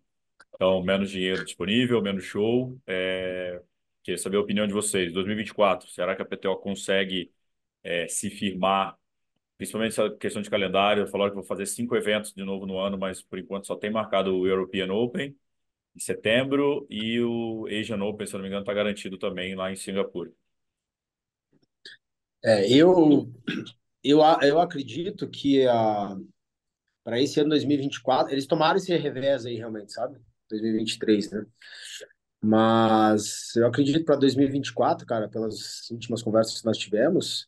então 0.56 0.82
menos 0.84 1.12
dinheiro 1.12 1.44
disponível, 1.46 2.02
menos 2.02 2.24
show. 2.24 2.78
É... 2.88 3.62
Queria 4.04 4.18
saber 4.18 4.38
a 4.38 4.42
opinião 4.42 4.68
de 4.68 4.74
vocês. 4.74 5.12
2024, 5.14 5.90
será 5.90 6.16
que 6.16 6.22
a 6.22 6.26
PTO 6.26 6.58
consegue 6.58 7.32
é, 7.84 8.08
se 8.08 8.30
firmar, 8.30 8.96
principalmente 9.58 9.94
essa 9.94 10.10
questão 10.12 10.42
de 10.42 10.50
calendário? 10.50 11.08
Falaram 11.08 11.32
que 11.32 11.36
vou 11.38 11.44
fazer 11.44 11.66
cinco 11.66 11.96
eventos 11.96 12.34
de 12.34 12.44
novo 12.44 12.66
no 12.66 12.78
ano, 12.78 12.98
mas 12.98 13.22
por 13.22 13.40
enquanto 13.40 13.66
só 13.68 13.76
tem 13.76 13.90
marcado 13.90 14.36
o 14.36 14.48
European 14.48 14.94
Open 14.94 15.36
em 15.96 16.00
setembro 16.00 16.86
e 16.90 17.20
o 17.22 17.68
Asian 17.68 18.04
Open, 18.04 18.28
se 18.28 18.34
não 18.34 18.42
me 18.42 18.48
engano, 18.48 18.62
está 18.62 18.74
garantido 18.74 19.18
também 19.18 19.56
lá 19.56 19.72
em 19.72 19.76
Singapura. 19.76 20.32
É, 22.44 22.72
eu, 22.72 23.28
eu, 24.04 24.20
eu 24.44 24.60
acredito 24.60 25.28
que 25.28 25.66
a, 25.66 26.16
para 27.04 27.20
esse 27.20 27.40
ano 27.40 27.50
2024, 27.50 28.34
eles 28.34 28.46
tomaram 28.46 28.78
esse 28.78 28.96
revés 28.96 29.46
aí 29.46 29.56
realmente, 29.56 29.92
sabe? 29.94 30.20
2023, 30.50 31.32
né? 31.32 31.46
Mas 32.42 33.56
eu 33.56 33.66
acredito 33.68 34.06
para 34.06 34.16
2024, 34.16 35.06
cara, 35.06 35.28
pelas 35.28 35.90
últimas 35.90 36.22
conversas 36.22 36.60
que 36.60 36.66
nós 36.66 36.78
tivemos, 36.78 37.48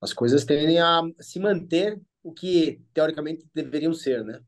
as 0.00 0.12
coisas 0.12 0.44
tendem 0.44 0.78
a 0.78 1.02
se 1.20 1.38
manter 1.38 2.00
o 2.22 2.32
que 2.32 2.80
teoricamente 2.92 3.46
deveriam 3.54 3.94
ser, 3.94 4.24
né? 4.24 4.40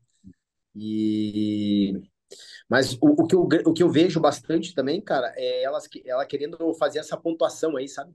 E 0.75 1.93
mas 2.69 2.93
o, 3.01 3.23
o, 3.23 3.27
que 3.27 3.35
eu, 3.35 3.41
o 3.41 3.73
que 3.73 3.83
eu 3.83 3.89
vejo 3.89 4.19
bastante 4.19 4.75
também, 4.75 5.01
cara, 5.01 5.33
é 5.35 5.63
elas, 5.63 5.87
ela 6.05 6.25
querendo 6.25 6.73
fazer 6.75 6.99
essa 6.99 7.17
pontuação 7.17 7.75
aí, 7.75 7.87
sabe? 7.87 8.13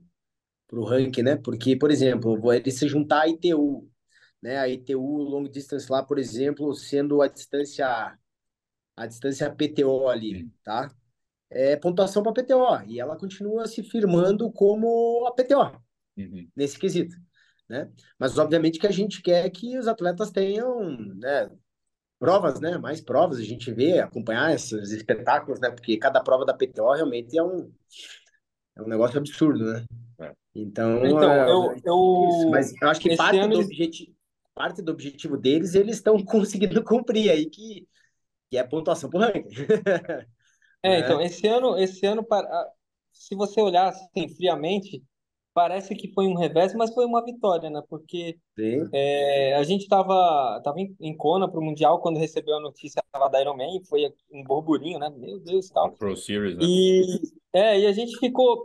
Pro 0.67 0.83
ranking, 0.85 1.21
né? 1.23 1.35
Porque, 1.35 1.75
por 1.75 1.91
exemplo, 1.91 2.53
ele 2.53 2.71
se 2.71 2.87
juntar 2.87 3.23
a 3.23 3.27
ITU, 3.27 3.89
né? 4.41 4.57
A 4.57 4.69
ITU 4.69 5.01
long 5.01 5.43
distance 5.43 5.91
lá, 5.91 6.01
por 6.01 6.17
exemplo, 6.17 6.73
sendo 6.73 7.21
a 7.21 7.27
distância 7.27 8.17
a 8.95 9.05
distância 9.05 9.53
PTO 9.53 10.07
ali, 10.07 10.49
tá? 10.63 10.91
É 11.49 11.75
pontuação 11.75 12.23
para 12.23 12.33
PTO 12.33 12.83
e 12.87 12.99
ela 12.99 13.17
continua 13.17 13.67
se 13.67 13.83
firmando 13.83 14.51
como 14.51 15.25
a 15.27 15.31
PTO 15.33 15.79
uhum. 16.17 16.47
nesse 16.55 16.77
quesito, 16.77 17.15
né? 17.69 17.91
Mas 18.17 18.37
obviamente 18.37 18.79
que 18.79 18.87
a 18.87 18.91
gente 18.91 19.21
quer 19.21 19.49
que 19.49 19.77
os 19.77 19.87
atletas 19.87 20.31
tenham, 20.31 20.89
né, 21.15 21.49
provas, 22.19 22.59
né? 22.59 22.77
Mais 22.77 23.01
provas, 23.01 23.37
a 23.37 23.43
gente 23.43 23.71
vê, 23.71 23.99
acompanhar 23.99 24.53
esses 24.53 24.91
espetáculos, 24.91 25.59
né? 25.59 25.69
Porque 25.69 25.97
cada 25.97 26.21
prova 26.21 26.45
da 26.45 26.53
PTO 26.53 26.93
realmente 26.93 27.37
é 27.37 27.43
um, 27.43 27.71
é 28.75 28.81
um 28.81 28.87
negócio 28.87 29.17
absurdo, 29.17 29.65
né? 29.65 29.85
É. 30.19 30.33
Então, 30.55 31.05
então 31.05 31.31
é, 31.31 31.49
eu, 31.49 31.75
eu, 31.83 32.49
mas 32.49 32.73
eu 32.81 32.89
acho 32.89 33.01
que 33.01 33.15
parte 33.15 33.47
do, 33.47 33.59
objetivo, 33.59 34.15
parte 34.53 34.81
do 34.81 34.91
objetivo 34.91 35.37
deles 35.37 35.75
eles 35.75 35.97
estão 35.97 36.17
conseguindo 36.23 36.83
cumprir 36.83 37.29
aí, 37.29 37.45
que, 37.45 37.87
que 38.55 38.57
é 38.57 38.63
pontuação 38.63 39.09
por 39.09 39.19
ranking. 39.19 39.49
é, 40.81 40.99
então, 40.99 41.21
esse 41.21 41.45
ano, 41.47 41.77
esse 41.77 42.05
ano, 42.05 42.25
se 43.11 43.35
você 43.35 43.61
olhar 43.61 43.89
assim, 43.89 44.29
friamente, 44.29 45.03
parece 45.53 45.93
que 45.93 46.11
foi 46.13 46.27
um 46.27 46.35
revés, 46.35 46.73
mas 46.73 46.93
foi 46.93 47.05
uma 47.05 47.23
vitória, 47.23 47.69
né? 47.69 47.81
Porque 47.89 48.37
é, 48.93 49.55
a 49.55 49.63
gente 49.63 49.81
estava 49.81 50.61
tava 50.63 50.79
em, 50.79 50.95
em 50.99 51.15
Kona 51.15 51.49
para 51.49 51.59
o 51.59 51.63
Mundial 51.63 51.99
quando 51.99 52.19
recebeu 52.19 52.55
a 52.55 52.61
notícia 52.61 53.03
da 53.13 53.41
Ironman, 53.41 53.83
foi 53.83 54.13
um 54.31 54.43
burburinho, 54.43 54.99
né? 54.99 55.09
Meu 55.09 55.39
Deus, 55.39 55.69
tal. 55.69 55.91
Pro 55.91 56.15
Series, 56.15 56.55
né? 56.55 56.63
E, 56.63 57.21
é, 57.53 57.79
e 57.79 57.87
a 57.87 57.91
gente 57.91 58.17
ficou 58.17 58.63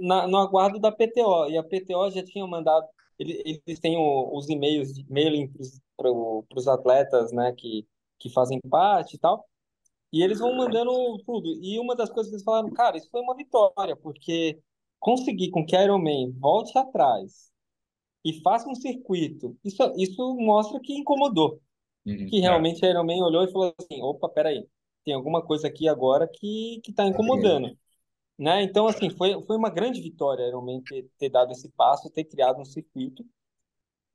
na, 0.00 0.26
no 0.26 0.38
aguardo 0.38 0.80
da 0.80 0.90
PTO, 0.90 1.48
e 1.48 1.56
a 1.56 1.62
PTO 1.62 2.10
já 2.10 2.24
tinha 2.24 2.46
mandado, 2.46 2.86
eles, 3.18 3.60
eles 3.66 3.80
têm 3.80 3.96
o, 3.96 4.36
os 4.36 4.48
e-mails, 4.48 4.92
mailing 5.08 5.50
para 5.96 6.10
os 6.10 6.68
atletas, 6.68 7.32
né, 7.32 7.52
que, 7.56 7.86
que 8.18 8.30
fazem 8.30 8.60
parte 8.70 9.14
e 9.14 9.18
tal, 9.18 9.44
e 10.12 10.22
eles 10.22 10.38
vão 10.38 10.56
mandando 10.56 10.92
tudo. 11.24 11.48
E 11.62 11.78
uma 11.78 11.94
das 11.94 12.10
coisas 12.10 12.30
que 12.30 12.36
eles 12.36 12.44
falaram, 12.44 12.70
cara, 12.70 12.96
isso 12.96 13.10
foi 13.10 13.20
uma 13.20 13.34
vitória, 13.34 13.96
porque 13.96 14.58
conseguir 14.98 15.50
com 15.50 15.64
que 15.64 15.76
a 15.76 15.84
Ironman 15.84 16.32
volte 16.38 16.76
atrás 16.78 17.50
e 18.24 18.40
faça 18.40 18.68
um 18.68 18.74
circuito, 18.74 19.56
isso, 19.64 19.82
isso 19.96 20.34
mostra 20.36 20.80
que 20.80 20.94
incomodou. 20.94 21.60
Uhum, 22.04 22.26
que 22.26 22.38
é. 22.38 22.40
realmente 22.40 22.84
é. 22.84 22.88
a 22.88 22.90
Ironman 22.90 23.22
olhou 23.22 23.44
e 23.44 23.52
falou 23.52 23.74
assim, 23.78 24.00
opa, 24.00 24.28
peraí, 24.28 24.66
tem 25.04 25.14
alguma 25.14 25.42
coisa 25.42 25.68
aqui 25.68 25.88
agora 25.88 26.26
que 26.26 26.80
está 26.88 27.06
incomodando. 27.06 27.68
É. 27.68 27.76
Né? 28.38 28.62
Então, 28.62 28.86
assim, 28.86 29.08
foi, 29.10 29.40
foi 29.42 29.56
uma 29.56 29.70
grande 29.70 30.00
vitória 30.00 30.44
a 30.44 30.48
Ironman 30.48 30.82
ter, 30.82 31.08
ter 31.18 31.30
dado 31.30 31.52
esse 31.52 31.68
passo, 31.70 32.10
ter 32.10 32.24
criado 32.24 32.60
um 32.60 32.64
circuito. 32.64 33.24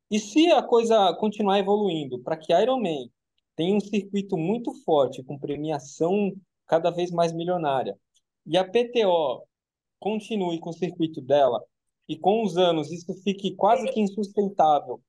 E 0.09 0.19
se 0.19 0.51
a 0.51 0.61
coisa 0.61 1.13
continuar 1.15 1.57
evoluindo 1.59 2.19
para 2.19 2.37
que 2.37 2.51
a 2.51 2.61
Ironman 2.61 3.09
tenha 3.55 3.75
um 3.75 3.79
circuito 3.79 4.37
muito 4.37 4.73
forte, 4.83 5.23
com 5.23 5.37
premiação 5.37 6.33
cada 6.67 6.89
vez 6.89 7.11
mais 7.11 7.33
milionária, 7.33 7.97
e 8.45 8.57
a 8.57 8.63
PTO 8.63 9.43
continue 9.99 10.59
com 10.59 10.69
o 10.69 10.73
circuito 10.73 11.21
dela 11.21 11.63
e 12.07 12.17
com 12.17 12.43
os 12.43 12.57
anos 12.57 12.91
isso 12.91 13.13
fique 13.23 13.55
quase 13.55 13.87
que 13.91 13.99
insustentável, 13.99 15.01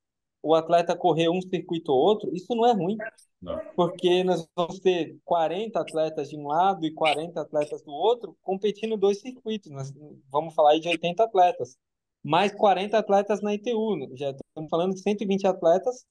o 0.43 0.55
atleta 0.55 0.97
correr 0.97 1.29
um 1.29 1.41
circuito 1.41 1.93
ou 1.93 1.99
outro, 1.99 2.35
isso 2.35 2.55
não 2.55 2.67
é 2.67 2.73
ruim. 2.73 2.97
Não. 3.41 3.61
Porque 3.77 4.25
nós 4.25 4.47
vamos 4.57 4.81
ter 4.81 5.17
40 5.25 5.81
atletas 5.81 6.29
de 6.29 6.37
um 6.37 6.49
lado 6.49 6.85
e 6.85 6.93
40 6.93 7.41
atletas 7.41 7.83
do 7.83 7.93
outro 7.93 8.37
competindo 8.43 8.97
dois 8.97 9.21
circuitos. 9.21 9.71
Nós 9.71 9.93
vamos 10.31 10.55
falar 10.55 10.73
aí 10.73 10.81
de 10.81 10.89
80 10.89 11.23
atletas. 11.23 11.77
Mais 12.23 12.53
40 12.53 12.99
atletas 12.99 13.41
na 13.41 13.55
ITU. 13.55 14.09
Já 14.15 14.31
estamos 14.31 14.71
falando 14.71 14.95
de 14.95 15.01
120 15.01 15.47
atletas 15.47 16.05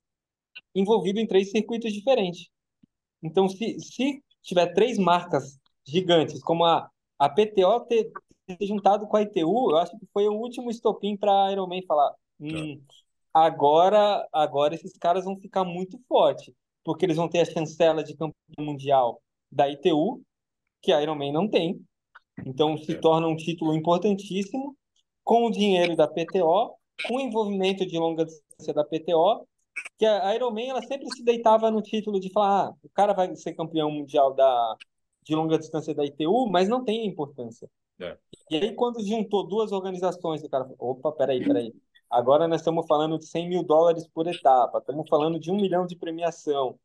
envolvidos 0.73 1.21
em 1.21 1.27
três 1.27 1.51
circuitos 1.51 1.93
diferentes. 1.93 2.49
Então, 3.23 3.47
se, 3.47 3.79
se 3.79 4.23
tiver 4.41 4.73
três 4.73 4.97
marcas 4.97 5.59
gigantes, 5.85 6.41
como 6.41 6.65
a, 6.65 6.89
a 7.19 7.29
PTO 7.29 7.81
ter, 7.87 8.11
ter 8.45 8.65
juntado 8.65 9.07
com 9.07 9.17
a 9.17 9.21
ITU, 9.21 9.71
eu 9.71 9.77
acho 9.77 9.97
que 9.97 10.07
foi 10.13 10.27
o 10.27 10.33
último 10.33 10.69
estopim 10.69 11.15
para 11.15 11.45
a 11.45 11.51
Ironman 11.51 11.83
falar: 11.85 12.13
hum, 12.39 12.81
agora, 13.33 14.27
agora 14.31 14.75
esses 14.75 14.97
caras 14.97 15.25
vão 15.25 15.37
ficar 15.37 15.63
muito 15.63 15.99
fortes, 16.07 16.53
porque 16.83 17.05
eles 17.05 17.17
vão 17.17 17.29
ter 17.29 17.39
a 17.39 17.45
chancela 17.45 18.03
de 18.03 18.15
campeão 18.15 18.33
mundial 18.59 19.21
da 19.51 19.69
ITU, 19.69 20.21
que 20.81 20.91
a 20.91 21.01
Ironman 21.01 21.31
não 21.31 21.47
tem. 21.47 21.79
Então 22.45 22.77
se 22.77 22.95
torna 22.95 23.27
um 23.27 23.35
título 23.35 23.73
importantíssimo, 23.75 24.75
com 25.23 25.45
o 25.45 25.51
dinheiro 25.51 25.95
da 25.95 26.07
PTO, 26.07 26.75
com 27.07 27.15
o 27.15 27.19
envolvimento 27.21 27.85
de 27.85 27.97
longa 27.97 28.25
distância 28.25 28.73
da 28.73 28.83
PTO, 28.83 29.47
que 29.97 30.05
a 30.05 30.33
Ironman 30.35 30.69
ela 30.69 30.81
sempre 30.81 31.07
se 31.09 31.23
deitava 31.23 31.69
no 31.71 31.81
título 31.81 32.19
de 32.19 32.31
falar, 32.31 32.67
ah, 32.67 32.73
o 32.83 32.89
cara 32.89 33.13
vai 33.13 33.35
ser 33.35 33.53
campeão 33.53 33.91
mundial 33.91 34.33
da 34.33 34.75
de 35.23 35.35
longa 35.35 35.57
distância 35.57 35.93
da 35.93 36.03
ITU, 36.03 36.49
mas 36.49 36.67
não 36.67 36.83
tem 36.83 37.05
importância. 37.05 37.69
É. 37.99 38.17
E 38.49 38.55
aí, 38.55 38.73
quando 38.73 39.05
juntou 39.05 39.47
duas 39.47 39.71
organizações, 39.71 40.43
o 40.43 40.49
cara 40.49 40.63
falou, 40.63 40.77
opa, 40.79 41.11
peraí, 41.11 41.45
peraí. 41.45 41.73
Agora 42.09 42.47
nós 42.47 42.61
estamos 42.61 42.85
falando 42.87 43.17
de 43.17 43.25
100 43.27 43.47
mil 43.47 43.63
dólares 43.63 44.07
por 44.07 44.27
etapa, 44.27 44.79
estamos 44.79 45.07
falando 45.07 45.39
de 45.39 45.51
um 45.51 45.55
milhão 45.55 45.85
de 45.85 45.95
premiação. 45.95 46.77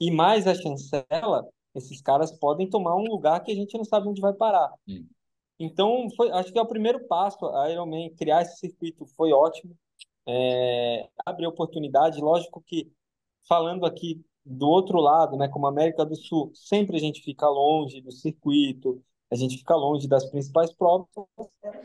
E 0.00 0.10
mais 0.10 0.46
a 0.46 0.54
chancela, 0.54 1.46
esses 1.74 2.00
caras 2.00 2.32
podem 2.32 2.68
tomar 2.68 2.96
um 2.96 3.04
lugar 3.04 3.42
que 3.42 3.52
a 3.52 3.54
gente 3.54 3.76
não 3.76 3.84
sabe 3.84 4.08
onde 4.08 4.20
vai 4.20 4.32
parar. 4.32 4.72
Hum. 4.88 5.06
Então, 5.58 6.08
foi, 6.16 6.30
acho 6.30 6.52
que 6.52 6.58
é 6.58 6.62
o 6.62 6.66
primeiro 6.66 7.06
passo. 7.06 7.46
A 7.46 7.70
Ironman 7.70 8.14
criar 8.14 8.42
esse 8.42 8.56
circuito 8.56 9.06
foi 9.16 9.32
ótimo. 9.32 9.76
É, 10.26 11.08
abre 11.24 11.46
oportunidade. 11.46 12.20
Lógico 12.20 12.62
que, 12.66 12.90
falando 13.48 13.84
aqui 13.84 14.24
do 14.44 14.68
outro 14.68 14.98
lado, 14.98 15.36
né, 15.36 15.48
como 15.48 15.66
América 15.66 16.04
do 16.04 16.16
Sul, 16.16 16.50
sempre 16.54 16.96
a 16.96 17.00
gente 17.00 17.22
fica 17.22 17.48
longe 17.48 18.00
do 18.00 18.10
circuito, 18.10 19.02
a 19.32 19.34
gente 19.34 19.56
fica 19.56 19.74
longe 19.74 20.06
das 20.06 20.28
principais 20.28 20.74
provas, 20.74 21.08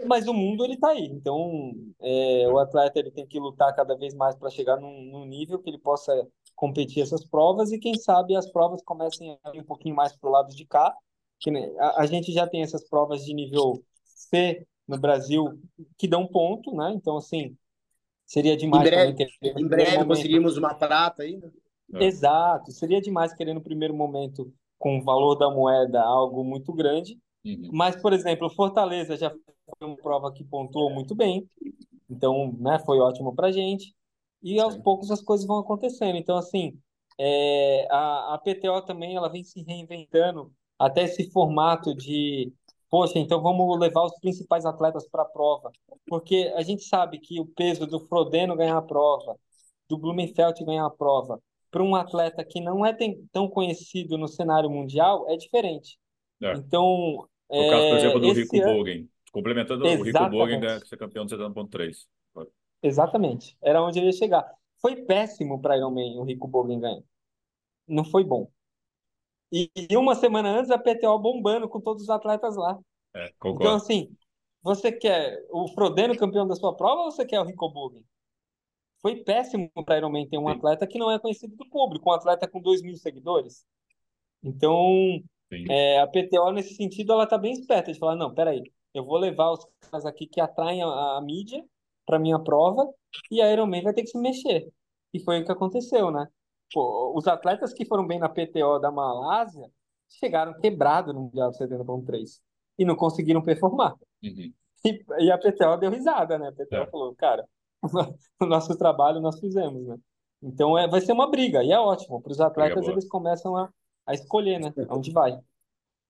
mas 0.06 0.28
o 0.28 0.34
mundo 0.34 0.66
ele 0.66 0.74
está 0.74 0.90
aí. 0.90 1.06
Então, 1.06 1.72
é, 2.02 2.46
o 2.50 2.60
atleta 2.60 3.00
ele 3.00 3.10
tem 3.10 3.26
que 3.26 3.40
lutar 3.40 3.74
cada 3.74 3.96
vez 3.96 4.14
mais 4.14 4.36
para 4.36 4.50
chegar 4.50 4.78
num, 4.82 5.04
num, 5.04 5.26
nível 5.26 5.58
que 5.60 5.70
ele 5.70 5.78
possa 5.78 6.28
competir 6.56 7.04
essas 7.04 7.24
provas 7.26 7.72
e 7.72 7.80
quem 7.80 7.98
sabe 7.98 8.36
as 8.36 8.52
provas 8.52 8.84
comecem 8.84 9.38
a 9.46 9.56
ir 9.56 9.62
um 9.62 9.64
pouquinho 9.64 9.96
mais 9.96 10.14
para 10.16 10.30
o 10.30 10.32
lado 10.32 10.54
de 10.54 10.66
cá. 10.66 10.94
Que, 11.40 11.50
né, 11.50 11.74
a, 11.80 12.02
a, 12.02 12.06
gente 12.06 12.34
já 12.34 12.46
tem 12.46 12.64
essas 12.64 12.84
provas 12.90 13.24
de 13.24 13.34
nível 13.34 13.82
C 14.04 14.66
no 14.86 14.98
Brasil 14.98 15.58
que 15.98 16.08
dão 16.08 16.28
ponto, 16.28 16.76
né? 16.76 16.92
Então, 16.96 17.16
assim, 17.16 17.56
seria 18.28 18.56
demais. 18.56 18.86
Em 18.86 18.92
breve, 18.92 19.28
em 19.42 19.68
breve 19.68 20.06
conseguimos 20.06 20.58
uma 20.58 20.76
prata 20.76 21.24
ainda. 21.24 21.52
Exato, 21.92 22.72
seria 22.72 23.02
demais 23.02 23.34
querer 23.34 23.56
no 23.56 23.62
primeiro 23.62 23.96
momento 23.96 24.54
com 24.78 25.00
o 25.00 25.04
valor 25.04 25.36
da 25.36 25.50
moeda 25.50 26.04
algo 26.04 26.44
muito 26.44 26.72
grande 26.72 27.18
Uhum. 27.48 27.70
Mas, 27.72 27.96
por 27.96 28.12
exemplo, 28.12 28.50
Fortaleza 28.50 29.16
já 29.16 29.30
foi 29.30 29.88
uma 29.88 29.96
prova 29.96 30.34
que 30.34 30.44
pontuou 30.44 30.90
muito 30.90 31.16
bem, 31.16 31.50
então, 32.10 32.54
né, 32.60 32.80
foi 32.86 33.00
ótimo 33.00 33.34
para 33.34 33.52
gente. 33.52 33.96
E 34.44 34.60
aos 34.60 34.74
Sim. 34.76 34.82
poucos 34.82 35.10
as 35.12 35.22
coisas 35.22 35.48
vão 35.48 35.60
acontecendo. 35.60 36.18
Então, 36.18 36.38
assim, 36.38 36.78
é, 37.18 37.88
a, 37.90 38.36
a 38.36 38.38
PTO 38.38 38.82
também 38.86 39.16
ela 39.16 39.30
vem 39.30 39.44
se 39.44 39.62
reinventando 39.64 40.52
até 40.78 41.04
esse 41.04 41.32
formato 41.32 41.96
de 41.96 42.54
poxa, 42.90 43.20
então 43.20 43.42
vamos 43.42 43.80
levar 43.80 44.04
os 44.04 44.20
principais 44.20 44.66
atletas 44.66 45.08
para 45.10 45.24
a 45.24 45.26
prova. 45.26 45.72
Porque 46.08 46.52
a 46.56 46.62
gente 46.62 46.84
sabe 46.84 47.20
que 47.20 47.40
o 47.40 47.46
peso 47.46 47.86
do 47.86 48.00
Frodeno 48.00 48.56
ganhar 48.56 48.78
a 48.78 48.82
prova, 48.82 49.36
do 49.90 49.98
Blumenfeld 49.98 50.64
ganhar 50.66 50.86
a 50.86 50.90
prova, 50.90 51.42
para 51.70 51.84
um 51.84 51.96
atleta 51.96 52.44
que 52.44 52.62
não 52.62 52.86
é 52.86 52.96
tão 53.32 53.48
conhecido 53.48 54.18
no 54.18 54.28
cenário 54.28 54.70
mundial, 54.70 55.30
é 55.30 55.36
diferente. 55.36 55.98
É. 56.42 56.54
Então. 56.54 57.28
No 57.50 57.70
caso, 57.70 57.90
por 57.90 57.98
exemplo, 57.98 58.20
do 58.20 58.34
Rico 58.34 58.58
ano... 58.58 58.74
Bogen. 58.74 59.10
Complementando, 59.32 59.86
Exatamente. 59.86 60.02
o 60.02 60.20
Rico 60.20 60.30
Bogen 60.32 60.60
ganha 60.60 60.80
ser 60.80 60.98
campeão 60.98 61.26
de 61.26 61.36
70.3. 61.36 61.96
Exatamente. 62.82 63.58
Era 63.62 63.84
onde 63.84 64.00
ele 64.00 64.08
ia 64.08 64.14
chegar. 64.14 64.46
Foi 64.82 64.96
péssimo 64.96 65.62
para 65.62 65.78
Ironman 65.78 66.18
o 66.18 66.24
Rico 66.24 66.48
Bogen 66.48 66.80
ganhar. 66.80 67.02
Não 67.88 68.04
foi 68.04 68.24
bom. 68.24 68.50
E, 69.52 69.72
e, 69.76 69.96
uma 69.96 70.16
semana 70.16 70.50
antes 70.50 70.72
a 70.72 70.78
PTO 70.78 71.18
bombando 71.20 71.70
com 71.70 71.80
todos 71.80 72.04
os 72.04 72.10
atletas 72.10 72.56
lá. 72.56 72.78
É. 73.16 73.32
Então, 73.46 73.76
assim, 73.76 74.10
você 74.62 74.92
quer 74.92 75.40
o 75.50 75.68
Frodeno 75.70 76.18
campeão 76.18 76.48
da 76.48 76.56
sua 76.56 76.76
prova 76.76 77.04
ou 77.04 77.12
você 77.12 77.26
quer 77.26 77.40
o 77.40 77.46
Rico 77.46 77.70
Bogen? 77.70 78.04
Foi 79.02 79.24
péssimo 79.24 79.72
para 79.86 79.98
Ironman 79.98 80.28
ter 80.28 80.38
um 80.38 80.48
Sim. 80.48 80.54
atleta 80.54 80.88
que 80.88 81.00
não 81.00 81.12
é 81.12 81.20
conhecido 81.20 81.56
do 81.56 81.70
público, 81.70 82.10
um 82.10 82.14
atleta 82.14 82.48
com 82.48 82.60
2 82.60 82.82
mil 82.82 82.96
seguidores. 82.98 83.66
Então, 84.44 85.22
é, 85.70 86.00
a 86.00 86.08
PTO, 86.08 86.52
nesse 86.52 86.76
sentido, 86.76 87.14
ela 87.14 87.24
está 87.24 87.38
bem 87.38 87.54
esperta 87.54 87.92
de 87.92 88.00
falar, 88.00 88.16
não, 88.16 88.34
peraí, 88.34 88.62
eu 88.94 89.06
vou 89.06 89.18
levar 89.18 89.52
os 89.52 89.66
caras 89.82 90.06
aqui 90.06 90.28
que 90.28 90.42
atraem 90.42 90.82
a, 90.84 91.18
a 91.18 91.22
mídia 91.22 91.64
para 92.06 92.20
minha 92.20 92.40
prova 92.40 92.90
e 93.32 93.42
a 93.42 93.52
Ironman 93.52 93.84
vai 93.84 93.94
ter 93.94 94.02
que 94.02 94.10
se 94.10 94.18
mexer. 94.18 94.68
E 95.14 95.20
foi 95.20 95.42
o 95.42 95.46
que 95.46 95.52
aconteceu, 95.52 96.12
né? 96.12 96.28
Pô, 96.74 97.14
os 97.16 97.28
atletas 97.28 97.74
que 97.74 97.86
foram 97.86 98.06
bem 98.06 98.20
na 98.20 98.30
PTO 98.30 98.80
da 98.80 98.92
Malásia 98.92 99.70
chegaram 100.10 100.60
quebrados 100.60 101.14
no 101.14 101.22
Mundial 101.22 101.52
70.3 101.52 102.40
e 102.78 102.86
não 102.86 102.96
conseguiram 102.96 103.42
performar. 103.42 103.94
Uhum. 104.24 104.54
E, 104.86 105.06
e, 105.20 105.32
a 105.32 105.38
PTO 105.38 105.78
deu 105.78 105.90
risada, 105.92 106.38
né? 106.38 106.50
A 106.50 106.52
PTO 106.52 106.76
é. 106.76 106.88
falou, 106.88 107.16
cara, 107.16 107.44
o 108.40 108.46
nosso 108.46 108.78
trabalho 108.78 109.20
nós 109.20 109.40
fizemos, 109.40 109.88
né? 109.88 109.98
Então 110.42 110.78
é, 110.78 110.88
vai 110.88 111.02
ser 111.02 111.14
uma 111.14 111.30
briga, 111.30 111.64
e 111.64 111.72
é 111.72 111.80
ótimo. 111.80 112.22
Para 112.22 112.32
os 112.32 112.40
atletas, 112.40 112.88
eles 112.88 113.08
começam 113.08 113.56
a, 113.58 113.70
a 114.06 114.14
escolher, 114.14 114.60
né? 114.60 114.74
Onde 114.90 115.12
vai. 115.12 115.38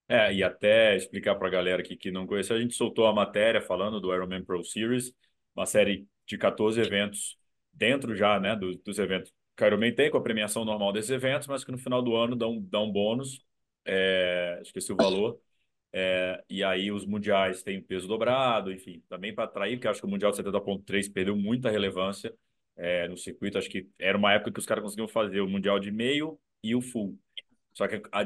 É, 0.09 0.33
e 0.33 0.43
até 0.43 0.95
explicar 0.95 1.35
para 1.35 1.47
a 1.47 1.51
galera 1.51 1.81
aqui 1.81 1.95
que 1.95 2.11
não 2.11 2.25
conheceu, 2.25 2.55
a 2.55 2.59
gente 2.59 2.75
soltou 2.75 3.07
a 3.07 3.13
matéria 3.13 3.61
falando 3.61 3.99
do 3.99 4.13
Ironman 4.13 4.43
Pro 4.43 4.63
Series, 4.63 5.13
uma 5.55 5.65
série 5.65 6.07
de 6.25 6.37
14 6.37 6.79
eventos 6.79 7.37
dentro 7.73 8.15
já, 8.15 8.39
né, 8.39 8.55
do, 8.55 8.77
dos 8.77 8.99
eventos 8.99 9.33
Ironman 9.65 9.93
tem 9.93 10.09
com 10.11 10.17
a 10.17 10.21
premiação 10.21 10.63
normal 10.65 10.91
desses 10.93 11.09
eventos, 11.11 11.47
mas 11.47 11.63
que 11.63 11.71
no 11.71 11.77
final 11.77 12.01
do 12.01 12.15
ano 12.15 12.35
dão, 12.35 12.61
dão 12.61 12.91
bônus, 12.91 13.45
é, 13.85 14.59
esqueci 14.61 14.91
o 14.91 14.95
valor, 14.95 15.39
é, 15.93 16.43
e 16.49 16.63
aí 16.63 16.91
os 16.91 17.05
mundiais 17.05 17.63
têm 17.63 17.81
peso 17.81 18.07
dobrado, 18.07 18.71
enfim, 18.71 19.01
também 19.09 19.33
para 19.33 19.45
atrair, 19.45 19.77
porque 19.77 19.87
acho 19.87 19.99
que 20.01 20.05
o 20.05 20.09
Mundial 20.09 20.31
de 20.31 20.37
70.3 20.37 21.09
perdeu 21.09 21.35
muita 21.35 21.69
relevância 21.69 22.33
é, 22.75 23.07
no 23.07 23.17
circuito, 23.17 23.57
acho 23.57 23.69
que 23.69 23.89
era 23.97 24.17
uma 24.17 24.33
época 24.33 24.51
que 24.51 24.59
os 24.59 24.65
caras 24.65 24.83
conseguiam 24.83 25.07
fazer 25.07 25.41
o 25.41 25.49
Mundial 25.49 25.79
de 25.79 25.91
meio 25.91 26.39
e 26.63 26.75
o 26.75 26.81
full. 26.81 27.17
Só 27.73 27.87
que 27.87 28.01
a, 28.11 28.23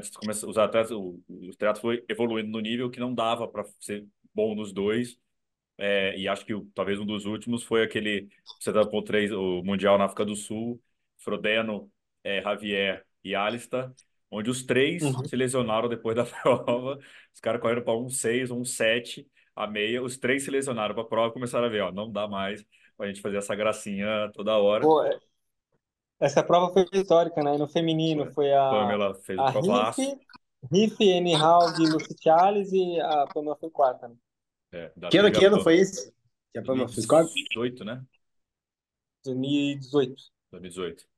os 0.47 0.57
atletas, 0.57 0.91
o, 0.91 1.19
o 1.27 1.51
teatro 1.57 1.81
foi 1.81 2.03
evoluindo 2.09 2.49
no 2.49 2.59
nível 2.59 2.89
que 2.89 2.99
não 2.99 3.13
dava 3.13 3.47
para 3.47 3.65
ser 3.79 4.05
bom 4.33 4.55
nos 4.55 4.71
dois. 4.73 5.17
É, 5.77 6.17
e 6.17 6.27
acho 6.27 6.45
que 6.45 6.53
talvez 6.75 6.99
um 6.99 7.05
dos 7.05 7.25
últimos 7.25 7.63
foi 7.63 7.83
aquele 7.83 8.29
70.3, 8.59 9.31
o 9.31 9.63
Mundial 9.63 9.97
na 9.97 10.05
África 10.05 10.25
do 10.25 10.35
Sul, 10.35 10.81
Frodeno, 11.23 11.89
é, 12.23 12.41
Javier 12.41 13.05
e 13.23 13.35
Alistair, 13.35 13.91
onde 14.29 14.49
os 14.49 14.63
três 14.63 15.03
uhum. 15.03 15.23
se 15.25 15.35
lesionaram 15.35 15.89
depois 15.89 16.15
da 16.15 16.25
prova. 16.25 16.99
Os 17.33 17.39
caras 17.39 17.61
correram 17.61 17.83
para 17.83 17.97
um 17.97 18.09
6, 18.09 18.51
um 18.51 18.65
7, 18.65 19.27
a 19.55 19.67
meia. 19.67 20.01
Os 20.01 20.17
três 20.17 20.43
se 20.43 20.51
lesionaram 20.51 20.93
para 20.93 21.03
a 21.03 21.07
prova 21.07 21.29
e 21.29 21.33
começaram 21.33 21.65
a 21.65 21.69
ver, 21.69 21.81
ó, 21.81 21.91
não 21.91 22.11
dá 22.11 22.27
mais 22.27 22.65
para 22.97 23.05
a 23.05 23.09
gente 23.09 23.21
fazer 23.21 23.37
essa 23.37 23.55
gracinha 23.55 24.31
toda 24.33 24.57
hora. 24.57 24.81
Pô, 24.81 25.03
é, 25.03 25.19
essa 26.19 26.43
prova 26.43 26.71
foi 26.71 26.85
histórica, 26.93 27.43
né? 27.43 27.57
no 27.57 27.67
feminino 27.67 28.25
foi, 28.25 28.33
foi 28.33 28.53
a 28.53 28.69
Pamela 28.69 29.15
fez 29.15 29.39
a 29.39 29.45
o 29.45 29.61
Riff, 29.61 30.19
Riff, 30.71 31.03
N. 31.03 31.33
De 31.75 31.91
Lucy 31.91 32.15
Charles 32.21 32.71
e 32.71 32.99
a 32.99 33.25
Pamela 33.33 33.55
foi 33.55 33.71
quarta. 33.71 34.07
Né? 34.07 34.15
É, 34.71 34.91
que 35.09 35.17
ano, 35.17 35.31
que 35.31 35.43
ano 35.43 35.61
foi 35.61 35.77
esse? 35.77 36.13
Que 36.53 36.59
a 36.59 36.63
Pamela 36.63 36.87
fez 36.87 37.07
quarta? 37.07 37.25
2018, 37.25 37.83
né? 37.83 38.03
2018. 39.25 40.15
2018. 40.51 41.10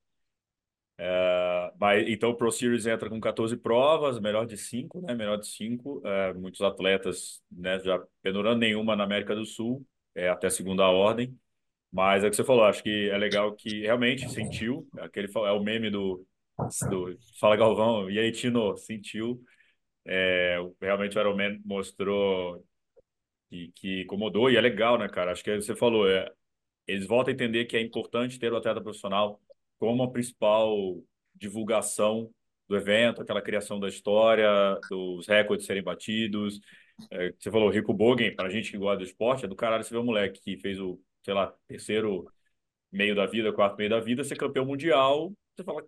É, 0.96 1.72
mas, 1.78 2.08
então 2.08 2.30
o 2.30 2.36
Pro 2.36 2.52
Series 2.52 2.86
entra 2.86 3.08
com 3.08 3.20
14 3.20 3.56
provas, 3.56 4.20
melhor 4.20 4.46
de 4.46 4.56
5, 4.56 5.00
né? 5.00 5.14
Melhor 5.14 5.38
de 5.38 5.46
5. 5.48 6.02
É, 6.04 6.32
muitos 6.34 6.60
atletas 6.60 7.42
né, 7.50 7.78
já 7.80 8.00
pendurando 8.22 8.60
nenhuma 8.60 8.94
na 8.96 9.04
América 9.04 9.34
do 9.34 9.44
Sul, 9.44 9.84
é, 10.14 10.28
até 10.28 10.48
segunda 10.50 10.88
ordem. 10.88 11.36
Mas 11.92 12.24
é 12.24 12.26
o 12.26 12.30
que 12.30 12.36
você 12.36 12.44
falou, 12.44 12.64
acho 12.64 12.82
que 12.82 13.08
é 13.10 13.16
legal 13.16 13.54
que 13.54 13.82
realmente 13.82 14.28
sentiu, 14.28 14.88
aquele 14.98 15.28
é 15.32 15.52
o 15.52 15.62
meme 15.62 15.90
do, 15.90 16.26
do 16.90 17.16
Fala 17.38 17.56
Galvão, 17.56 18.10
e 18.10 18.18
aí 18.18 18.32
Tino, 18.32 18.76
sentiu. 18.76 19.40
É, 20.04 20.58
realmente 20.80 21.16
o 21.16 21.20
Ironman 21.20 21.60
mostrou 21.64 22.64
que, 23.48 23.72
que 23.76 24.02
incomodou, 24.02 24.50
e 24.50 24.56
é 24.56 24.60
legal, 24.60 24.98
né, 24.98 25.08
cara? 25.08 25.32
Acho 25.32 25.44
que 25.44 25.54
você 25.60 25.76
falou, 25.76 26.08
é, 26.10 26.28
eles 26.86 27.06
voltam 27.06 27.32
a 27.32 27.34
entender 27.34 27.66
que 27.66 27.76
é 27.76 27.80
importante 27.80 28.38
ter 28.40 28.52
o 28.52 28.56
atleta 28.56 28.80
profissional 28.80 29.40
como 29.78 30.02
a 30.02 30.10
principal 30.10 30.96
divulgação 31.34 32.30
do 32.68 32.76
evento, 32.76 33.20
aquela 33.20 33.42
criação 33.42 33.78
da 33.78 33.88
história, 33.88 34.48
dos 34.90 35.26
recordes 35.26 35.66
serem 35.66 35.82
batidos. 35.82 36.60
É, 37.10 37.32
você 37.38 37.50
falou 37.50 37.70
Rico 37.70 37.92
Bogen, 37.92 38.34
para 38.34 38.48
a 38.48 38.50
gente 38.50 38.70
que 38.70 38.78
gosta 38.78 38.98
do 38.98 39.04
esporte, 39.04 39.44
é 39.44 39.48
do 39.48 39.56
caralho 39.56 39.84
você 39.84 39.92
vê 39.92 39.98
o 39.98 40.04
moleque 40.04 40.40
que 40.40 40.56
fez 40.56 40.80
o 40.80 41.00
sei 41.24 41.32
lá, 41.34 41.52
terceiro 41.66 42.30
meio 42.92 43.14
da 43.14 43.26
vida, 43.26 43.52
quarto 43.52 43.76
meio 43.76 43.90
da 43.90 43.98
vida, 43.98 44.22
ser 44.22 44.36
campeão 44.36 44.64
mundial, 44.64 45.32
você 45.56 45.64
fala, 45.64 45.82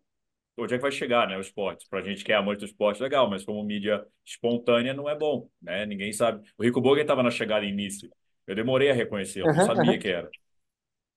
onde 0.56 0.74
é 0.74 0.78
que 0.78 0.82
vai 0.82 0.90
chegar, 0.90 1.28
né, 1.28 1.36
o 1.36 1.40
esporte? 1.40 1.86
Pra 1.88 2.02
gente 2.02 2.24
que 2.24 2.32
é 2.32 2.34
amante 2.34 2.60
do 2.60 2.64
esporte, 2.64 3.02
legal, 3.02 3.28
mas 3.28 3.44
como 3.44 3.62
mídia 3.62 4.04
espontânea 4.24 4.94
não 4.94 5.08
é 5.08 5.14
bom, 5.14 5.48
né? 5.60 5.84
Ninguém 5.84 6.12
sabe. 6.12 6.48
O 6.56 6.64
Rico 6.64 6.80
Bogen 6.80 7.02
estava 7.02 7.22
na 7.22 7.30
chegada 7.30 7.66
início. 7.66 8.10
Eu 8.46 8.54
demorei 8.54 8.90
a 8.90 8.94
reconhecer, 8.94 9.42
eu 9.42 9.46
não 9.46 9.66
sabia 9.66 9.98
que 9.98 10.08
era. 10.08 10.30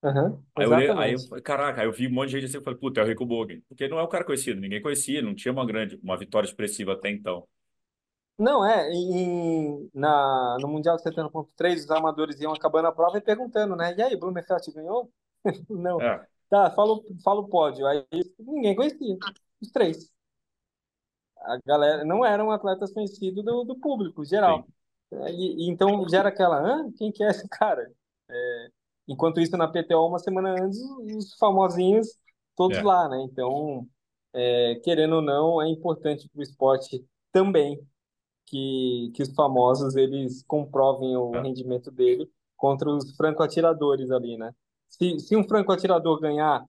Uhum, 0.01 0.41
aí, 0.55 0.65
eu, 0.65 0.97
aí 0.97 1.13
eu, 1.13 1.43
caraca, 1.43 1.81
aí 1.81 1.87
eu 1.87 1.91
vi 1.91 2.07
um 2.07 2.11
monte 2.11 2.29
de 2.29 2.39
gente 2.39 2.45
assim, 2.45 2.57
eu 2.57 2.63
falei, 2.63 2.79
puta, 2.79 3.01
é 3.01 3.03
o 3.03 3.07
Rico 3.07 3.25
Bogen. 3.25 3.61
Porque 3.67 3.87
não 3.87 3.99
é 3.99 4.03
um 4.03 4.07
cara 4.07 4.23
conhecido, 4.23 4.61
ninguém 4.61 4.81
conhecia, 4.81 5.21
não 5.21 5.35
tinha 5.35 5.51
uma 5.51 5.65
grande, 5.65 5.99
uma 6.01 6.17
vitória 6.17 6.47
expressiva 6.47 6.93
até 6.93 7.09
então. 7.09 7.45
Não, 8.37 8.65
é, 8.65 8.89
em, 8.89 9.89
na, 9.93 10.57
no 10.61 10.69
Mundial 10.69 10.95
de 10.95 11.03
70.3, 11.03 11.83
os 11.83 11.91
amadores 11.91 12.39
iam 12.39 12.53
acabando 12.53 12.87
a 12.87 12.91
prova 12.93 13.17
e 13.17 13.21
perguntando, 13.21 13.75
né? 13.75 13.93
E 13.97 14.01
aí, 14.01 14.15
Blumenfeld 14.15 14.71
ganhou? 14.71 15.11
Não. 15.69 15.99
É. 16.01 16.25
Tá, 16.49 16.71
fala, 16.71 16.97
fala 17.21 17.41
o 17.41 17.49
pódio. 17.49 17.85
Aí 17.85 18.05
ninguém 18.39 18.75
conhecia, 18.75 19.17
os 19.61 19.69
três. 19.71 20.09
A 21.37 21.57
galera 21.65 22.03
não 22.05 22.25
eram 22.25 22.51
atletas 22.51 22.93
conhecidos 22.93 23.43
do, 23.43 23.63
do 23.63 23.75
público 23.79 24.23
geral. 24.25 24.67
É, 25.11 25.31
e, 25.31 25.67
e 25.67 25.69
então 25.69 26.07
gera 26.07 26.29
aquela, 26.29 26.59
Hã? 26.59 26.91
quem 26.97 27.11
que 27.11 27.23
é 27.23 27.29
esse 27.29 27.47
cara? 27.49 27.91
Enquanto 29.09 29.41
isso, 29.41 29.57
na 29.57 29.67
PTO, 29.67 30.07
uma 30.07 30.19
semana 30.19 30.51
antes, 30.61 30.79
os 31.15 31.33
famosinhos 31.39 32.07
todos 32.55 32.77
é. 32.77 32.83
lá, 32.83 33.09
né? 33.09 33.21
Então, 33.23 33.87
é, 34.33 34.75
querendo 34.83 35.15
ou 35.15 35.21
não, 35.21 35.59
é 35.59 35.67
importante 35.67 36.29
para 36.29 36.39
o 36.39 36.43
esporte 36.43 37.03
também 37.31 37.79
que, 38.45 39.11
que 39.15 39.23
os 39.23 39.33
famosos 39.33 39.95
eles 39.95 40.43
comprovem 40.43 41.17
o 41.17 41.33
é. 41.35 41.41
rendimento 41.41 41.89
dele 41.89 42.29
contra 42.55 42.87
os 42.87 43.15
franco-atiradores 43.15 44.11
ali, 44.11 44.37
né? 44.37 44.53
Se, 44.87 45.19
se 45.19 45.35
um 45.35 45.47
franco-atirador 45.47 46.19
ganhar, 46.19 46.63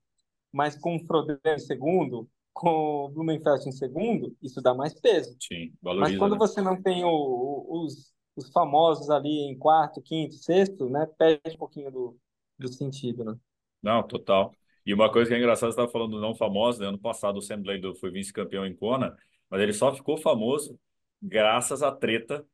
mas 0.50 0.78
com 0.78 0.96
o 0.96 1.04
Froden 1.04 1.38
em 1.44 1.58
segundo, 1.58 2.26
com 2.54 3.04
o 3.04 3.08
Blumenfeld 3.10 3.68
em 3.68 3.72
segundo, 3.72 4.34
isso 4.42 4.62
dá 4.62 4.72
mais 4.72 4.98
peso. 4.98 5.36
Sim, 5.40 5.72
valoriza, 5.82 6.10
Mas 6.10 6.18
quando 6.18 6.32
né? 6.32 6.38
você 6.38 6.62
não 6.62 6.80
tem 6.80 7.04
o, 7.04 7.10
o, 7.10 7.84
os, 7.84 8.12
os 8.36 8.50
famosos 8.50 9.10
ali 9.10 9.40
em 9.40 9.58
quarto, 9.58 10.00
quinto, 10.00 10.34
sexto, 10.36 10.88
né? 10.88 11.06
Perde 11.18 11.54
um 11.54 11.58
pouquinho 11.58 11.90
do, 11.90 12.16
do 12.60 12.72
sentido, 12.72 13.24
né? 13.24 13.34
Não, 13.82 14.02
total. 14.02 14.54
E 14.84 14.94
uma 14.94 15.10
coisa 15.10 15.28
que 15.28 15.34
é 15.34 15.38
engraçada, 15.38 15.72
você 15.72 15.74
estava 15.74 15.90
falando 15.90 16.12
do 16.12 16.20
não 16.20 16.34
famoso, 16.34 16.80
né? 16.80 16.88
Ano 16.88 16.98
passado 16.98 17.36
o 17.36 17.42
Sam 17.42 17.62
Blade 17.62 17.98
foi 17.98 18.10
vice-campeão 18.10 18.66
em 18.66 18.74
Kona, 18.74 19.16
mas 19.48 19.60
ele 19.60 19.72
só 19.72 19.94
ficou 19.94 20.16
famoso 20.16 20.78
graças 21.20 21.82
à 21.82 21.92
treta 21.92 22.46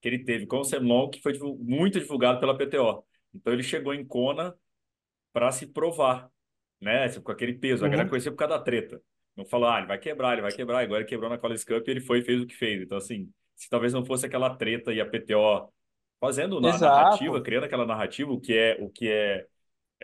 que 0.00 0.08
ele 0.08 0.24
teve 0.24 0.46
com 0.46 0.58
o 0.58 0.64
Sam 0.64 0.80
Long, 0.80 1.08
que 1.08 1.22
foi 1.22 1.38
muito 1.58 1.98
divulgado 1.98 2.38
pela 2.38 2.56
PTO. 2.56 3.04
Então 3.34 3.52
ele 3.52 3.62
chegou 3.62 3.94
em 3.94 4.06
Kona 4.06 4.54
para 5.32 5.50
se 5.50 5.66
provar, 5.66 6.30
né? 6.80 7.08
Com 7.20 7.32
aquele 7.32 7.54
peso. 7.54 7.82
Uhum. 7.82 7.88
A 7.88 7.90
galera 7.90 8.08
conhecia 8.08 8.30
por 8.30 8.36
causa 8.36 8.58
da 8.58 8.62
treta. 8.62 9.02
Não 9.36 9.44
falou, 9.44 9.68
ah, 9.68 9.78
ele 9.78 9.86
vai 9.86 9.98
quebrar, 9.98 10.34
ele 10.34 10.42
vai 10.42 10.52
quebrar. 10.52 10.80
Agora 10.80 11.00
ele 11.00 11.08
quebrou 11.08 11.28
na 11.28 11.38
College 11.38 11.64
Cup 11.64 11.88
e 11.88 11.90
ele 11.90 12.00
foi 12.00 12.20
e 12.20 12.22
fez 12.22 12.40
o 12.40 12.46
que 12.46 12.54
fez. 12.54 12.82
Então, 12.82 12.98
assim, 12.98 13.28
se 13.56 13.68
talvez 13.68 13.92
não 13.92 14.04
fosse 14.04 14.26
aquela 14.26 14.54
treta 14.54 14.92
e 14.92 15.00
a 15.00 15.06
PTO 15.06 15.72
fazendo 16.20 16.60
na 16.60 16.78
narrativa, 16.78 17.40
criando 17.42 17.64
aquela 17.64 17.86
narrativa, 17.86 18.32
o 18.32 18.40
que 18.40 18.56
é, 18.56 18.76
o 18.80 18.88
que 18.88 19.08
é 19.08 19.46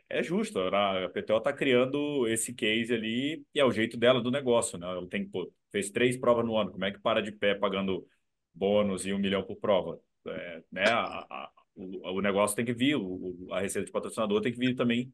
é 0.09 0.23
justo. 0.23 0.59
A 0.61 1.09
PTO 1.09 1.39
está 1.39 1.53
criando 1.53 2.27
esse 2.29 2.55
case 2.55 2.93
ali 2.95 3.45
e 3.55 3.61
é 3.61 3.65
o 3.65 3.73
jeito 3.73 3.97
dela 3.97 4.21
do 4.21 4.31
negócio, 4.31 4.79
né? 4.79 4.87
Ela 4.87 5.07
tem, 5.09 5.27
pô, 5.27 5.53
fez 5.71 5.91
três 5.91 6.17
provas 6.17 6.45
no 6.45 6.57
ano, 6.57 6.73
como 6.73 6.85
é 6.85 6.91
que 6.91 6.99
para 7.01 7.21
de 7.21 7.33
pé 7.33 7.55
pagando 7.55 8.07
bônus 8.55 9.07
e 9.07 9.13
um 9.13 9.19
milhão 9.19 9.43
por 9.43 9.57
prova? 9.57 10.01
é, 10.27 10.63
né, 10.71 10.85
a, 10.85 11.27
a, 11.31 11.51
o, 11.75 12.19
o 12.19 12.21
negócio 12.21 12.57
tem 12.57 12.65
que 12.65 12.75
vir, 12.75 12.97
o, 12.97 13.49
a 13.53 13.61
receita 13.61 13.87
de 13.87 13.93
patrocinador 13.93 14.41
tem 14.41 14.53
que 14.53 14.59
vir 14.59 14.75
também 14.75 15.13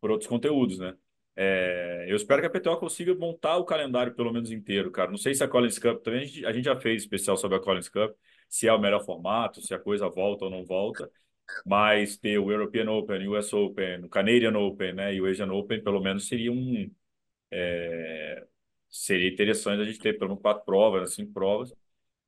por 0.00 0.10
outros 0.10 0.28
conteúdos, 0.28 0.78
né? 0.78 0.94
É, 1.36 2.06
eu 2.08 2.16
espero 2.16 2.40
que 2.40 2.46
a 2.46 2.50
PTO 2.50 2.76
consiga 2.78 3.14
montar 3.14 3.56
o 3.56 3.64
calendário 3.64 4.14
pelo 4.14 4.32
menos 4.32 4.50
inteiro, 4.50 4.90
cara. 4.90 5.10
Não 5.10 5.16
sei 5.16 5.34
se 5.34 5.44
a 5.44 5.48
Collins 5.48 5.78
Cup 5.78 6.02
também, 6.02 6.22
a 6.22 6.24
gente, 6.24 6.46
a 6.46 6.52
gente 6.52 6.64
já 6.64 6.76
fez 6.76 7.02
especial 7.02 7.36
sobre 7.36 7.56
a 7.56 7.60
Collins 7.60 7.88
Cup, 7.88 8.14
se 8.50 8.68
é 8.68 8.72
o 8.72 8.80
melhor 8.80 9.04
formato, 9.04 9.62
se 9.62 9.72
a 9.72 9.78
coisa 9.78 10.08
volta 10.08 10.46
ou 10.46 10.50
não 10.50 10.64
volta, 10.64 11.10
mas 11.64 12.16
ter 12.18 12.38
o 12.38 12.50
European 12.50 12.90
Open, 12.90 13.28
o 13.28 13.38
US 13.38 13.52
Open, 13.52 14.04
o 14.04 14.08
Canadian 14.08 14.58
Open, 14.58 14.92
né, 14.92 15.14
e 15.14 15.20
o 15.20 15.26
Asian 15.26 15.52
Open, 15.52 15.82
pelo 15.82 16.00
menos 16.00 16.26
seria 16.26 16.52
um 16.52 16.90
é, 17.50 18.46
seria 18.88 19.30
interessante 19.30 19.80
a 19.82 19.84
gente 19.84 19.98
ter 20.00 20.18
pelo 20.18 20.30
menos 20.30 20.42
quatro 20.42 20.64
provas, 20.64 21.14
cinco 21.14 21.32
provas, 21.32 21.72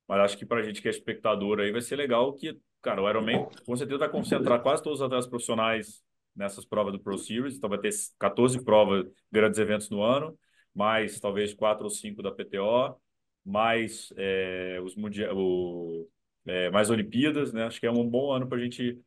mas 0.07 0.19
acho 0.21 0.37
que 0.37 0.45
para 0.45 0.61
a 0.61 0.63
gente 0.63 0.81
que 0.81 0.87
é 0.87 0.91
espectador 0.91 1.59
aí 1.59 1.71
vai 1.71 1.81
ser 1.81 1.97
legal 1.97 2.33
que, 2.33 2.57
cara, 2.81 3.01
o 3.01 3.09
Ironman 3.09 3.47
com 3.65 3.75
certeza 3.75 3.99
vai 3.99 4.09
concentrar 4.09 4.61
quase 4.61 4.81
todos 4.81 4.99
os 4.99 5.05
atletas 5.05 5.27
profissionais 5.27 6.03
nessas 6.35 6.65
provas 6.65 6.93
do 6.93 6.99
Pro 6.99 7.17
Series, 7.17 7.55
então 7.57 7.69
vai 7.69 7.79
ter 7.79 7.91
14 8.17 8.63
provas, 8.63 9.05
grandes 9.31 9.59
eventos 9.59 9.89
no 9.89 10.01
ano, 10.01 10.37
mais 10.73 11.19
talvez 11.19 11.53
quatro 11.53 11.83
ou 11.83 11.89
cinco 11.89 12.23
da 12.23 12.31
PTO, 12.31 12.97
mais 13.45 14.13
é, 14.17 14.79
os 14.83 14.95
mundial, 14.95 15.35
o, 15.35 16.07
é, 16.45 16.69
mais 16.71 16.89
Olimpíadas, 16.89 17.53
né? 17.53 17.63
Acho 17.63 17.79
que 17.79 17.87
é 17.87 17.91
um 17.91 18.07
bom 18.07 18.31
ano 18.31 18.47
para 18.47 18.57
a 18.57 18.61
gente 18.61 18.99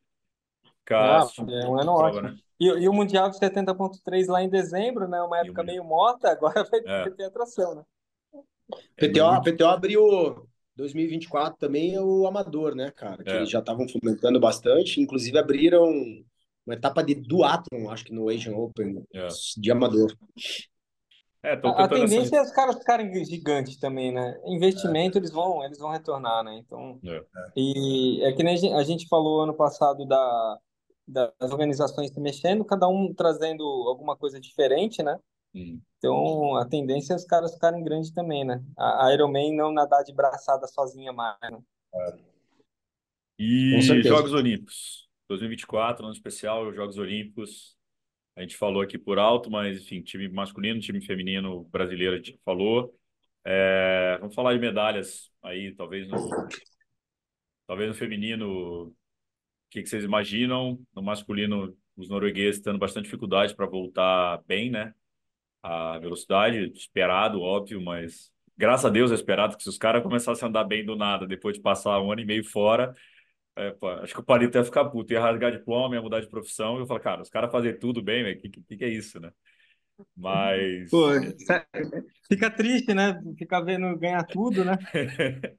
ficar. 0.79 1.21
Ah, 1.21 1.27
é 1.49 1.67
um 1.67 1.79
ano 1.79 1.95
prova, 1.95 2.03
ótimo. 2.03 2.21
Né? 2.21 2.37
E, 2.59 2.65
e, 2.65 2.89
o 2.89 2.93
Mundial 2.93 3.29
de 3.29 3.37
70.3 3.37 4.27
lá 4.27 4.41
em 4.41 4.49
dezembro, 4.49 5.07
né? 5.07 5.21
Uma 5.21 5.39
época 5.39 5.63
meio 5.63 5.83
morta, 5.83 6.29
agora 6.31 6.63
vai 6.63 6.81
é. 6.85 7.09
ter 7.09 7.25
atração, 7.25 7.75
né? 7.75 7.83
PTO, 8.97 9.23
a 9.23 9.41
PTO 9.41 9.65
abriu 9.65 10.47
2024 10.75 11.57
também 11.57 11.95
é 11.95 12.01
o 12.01 12.27
amador, 12.27 12.75
né, 12.75 12.91
cara? 12.91 13.23
Que 13.23 13.31
é. 13.31 13.37
eles 13.37 13.49
já 13.49 13.59
estavam 13.59 13.87
fomentando 13.87 14.39
bastante, 14.39 15.01
inclusive 15.01 15.37
abriram 15.37 15.89
uma 16.65 16.73
etapa 16.73 17.01
de 17.01 17.15
duatlon, 17.15 17.89
acho 17.89 18.03
que 18.03 18.13
no 18.13 18.29
Asian 18.29 18.55
Open, 18.55 19.03
é. 19.13 19.27
de 19.57 19.71
amador. 19.71 20.13
É, 21.43 21.53
a, 21.53 21.83
a 21.83 21.87
tendência 21.87 22.35
essa... 22.35 22.37
é 22.37 22.41
os 22.41 22.51
caras 22.51 22.77
ficarem 22.77 23.13
gigantes 23.23 23.77
também, 23.77 24.11
né? 24.11 24.39
Investimento 24.45 25.17
é. 25.17 25.21
eles 25.21 25.31
vão, 25.31 25.63
eles 25.63 25.77
vão 25.77 25.91
retornar, 25.91 26.43
né? 26.43 26.55
Então, 26.57 26.99
é. 27.05 27.23
e 27.55 28.21
é 28.23 28.33
que 28.33 28.43
nem 28.43 28.73
a 28.75 28.83
gente 28.83 29.07
falou 29.07 29.41
ano 29.41 29.53
passado 29.53 30.05
da, 30.05 30.59
das 31.07 31.51
organizações 31.51 32.11
se 32.11 32.19
mexendo, 32.19 32.65
cada 32.65 32.87
um 32.87 33.13
trazendo 33.13 33.63
alguma 33.63 34.17
coisa 34.17 34.39
diferente, 34.39 35.01
né? 35.03 35.17
Hum. 35.55 35.79
Então, 35.97 36.55
a 36.55 36.65
tendência 36.65 37.13
é 37.13 37.15
os 37.15 37.25
caras 37.25 37.53
ficarem 37.53 37.83
grandes 37.83 38.11
também, 38.11 38.43
né? 38.43 38.61
A 38.77 39.13
Ironman 39.13 39.55
não 39.55 39.71
nadar 39.71 40.03
de 40.03 40.13
braçada 40.13 40.67
sozinha 40.67 41.13
mais, 41.13 41.37
né? 41.41 41.59
É. 41.93 42.17
E 43.39 43.81
Jogos 43.81 44.33
Olímpicos. 44.33 45.07
2024, 45.29 46.05
ano 46.05 46.13
especial, 46.13 46.73
Jogos 46.73 46.97
Olímpicos. 46.97 47.76
A 48.37 48.41
gente 48.41 48.55
falou 48.55 48.83
aqui 48.83 48.99
por 48.99 49.17
alto, 49.17 49.49
mas, 49.49 49.81
enfim, 49.81 49.99
time 49.99 50.29
masculino, 50.29 50.79
time 50.79 51.01
feminino 51.01 51.63
brasileiro, 51.71 52.13
a 52.13 52.17
gente 52.17 52.39
falou. 52.45 52.93
É, 53.43 54.15
vamos 54.19 54.35
falar 54.35 54.53
de 54.53 54.59
medalhas 54.59 55.31
aí, 55.41 55.73
talvez 55.73 56.07
no, 56.07 56.17
talvez 57.65 57.89
no 57.89 57.95
feminino. 57.95 58.89
O 58.89 58.95
que, 59.71 59.81
que 59.81 59.89
vocês 59.89 60.03
imaginam? 60.03 60.79
No 60.95 61.01
masculino, 61.01 61.75
os 61.95 62.09
noruegueses 62.09 62.61
tendo 62.61 62.77
bastante 62.77 63.05
dificuldade 63.05 63.55
para 63.55 63.65
voltar 63.65 64.39
bem, 64.45 64.69
né? 64.69 64.93
A 65.63 65.97
velocidade, 65.97 66.71
esperado, 66.75 67.41
óbvio, 67.41 67.81
mas 67.81 68.31
graças 68.55 68.85
a 68.85 68.89
Deus 68.89 69.11
é 69.11 69.15
esperado 69.15 69.57
que 69.57 69.63
se 69.63 69.69
os 69.69 69.79
caras 69.79 70.03
começassem 70.03 70.45
a 70.45 70.49
andar 70.49 70.63
bem 70.63 70.85
do 70.85 70.95
nada, 70.95 71.25
depois 71.25 71.55
de 71.55 71.61
passar 71.63 71.99
um 72.01 72.11
ano 72.11 72.21
e 72.21 72.25
meio 72.25 72.43
fora, 72.43 72.93
é, 73.57 73.71
pô, 73.71 73.89
acho 73.89 74.13
que 74.13 74.19
o 74.19 74.23
Palito 74.23 74.57
ia 74.57 74.63
ficar 74.63 74.85
puto, 74.85 75.11
ia 75.11 75.19
rasgar 75.19 75.51
diploma, 75.51 75.95
ia 75.95 76.01
mudar 76.01 76.21
de 76.21 76.29
profissão. 76.29 76.77
E 76.77 76.81
eu 76.81 76.85
falei, 76.85 77.01
cara, 77.01 77.21
os 77.23 77.29
caras 77.29 77.51
fazem 77.51 77.77
tudo 77.77 78.03
bem. 78.03 78.31
O 78.31 78.37
que, 78.39 78.49
que, 78.49 78.77
que, 78.77 78.83
é 78.83 78.87
isso, 78.87 79.19
né? 79.19 79.31
Mas. 80.15 80.89
Pô, 80.91 81.07
fica 82.29 82.51
triste, 82.51 82.93
né? 82.93 83.19
Ficar 83.37 83.61
vendo 83.61 83.97
ganhar 83.97 84.23
tudo, 84.25 84.63
né? 84.63 84.77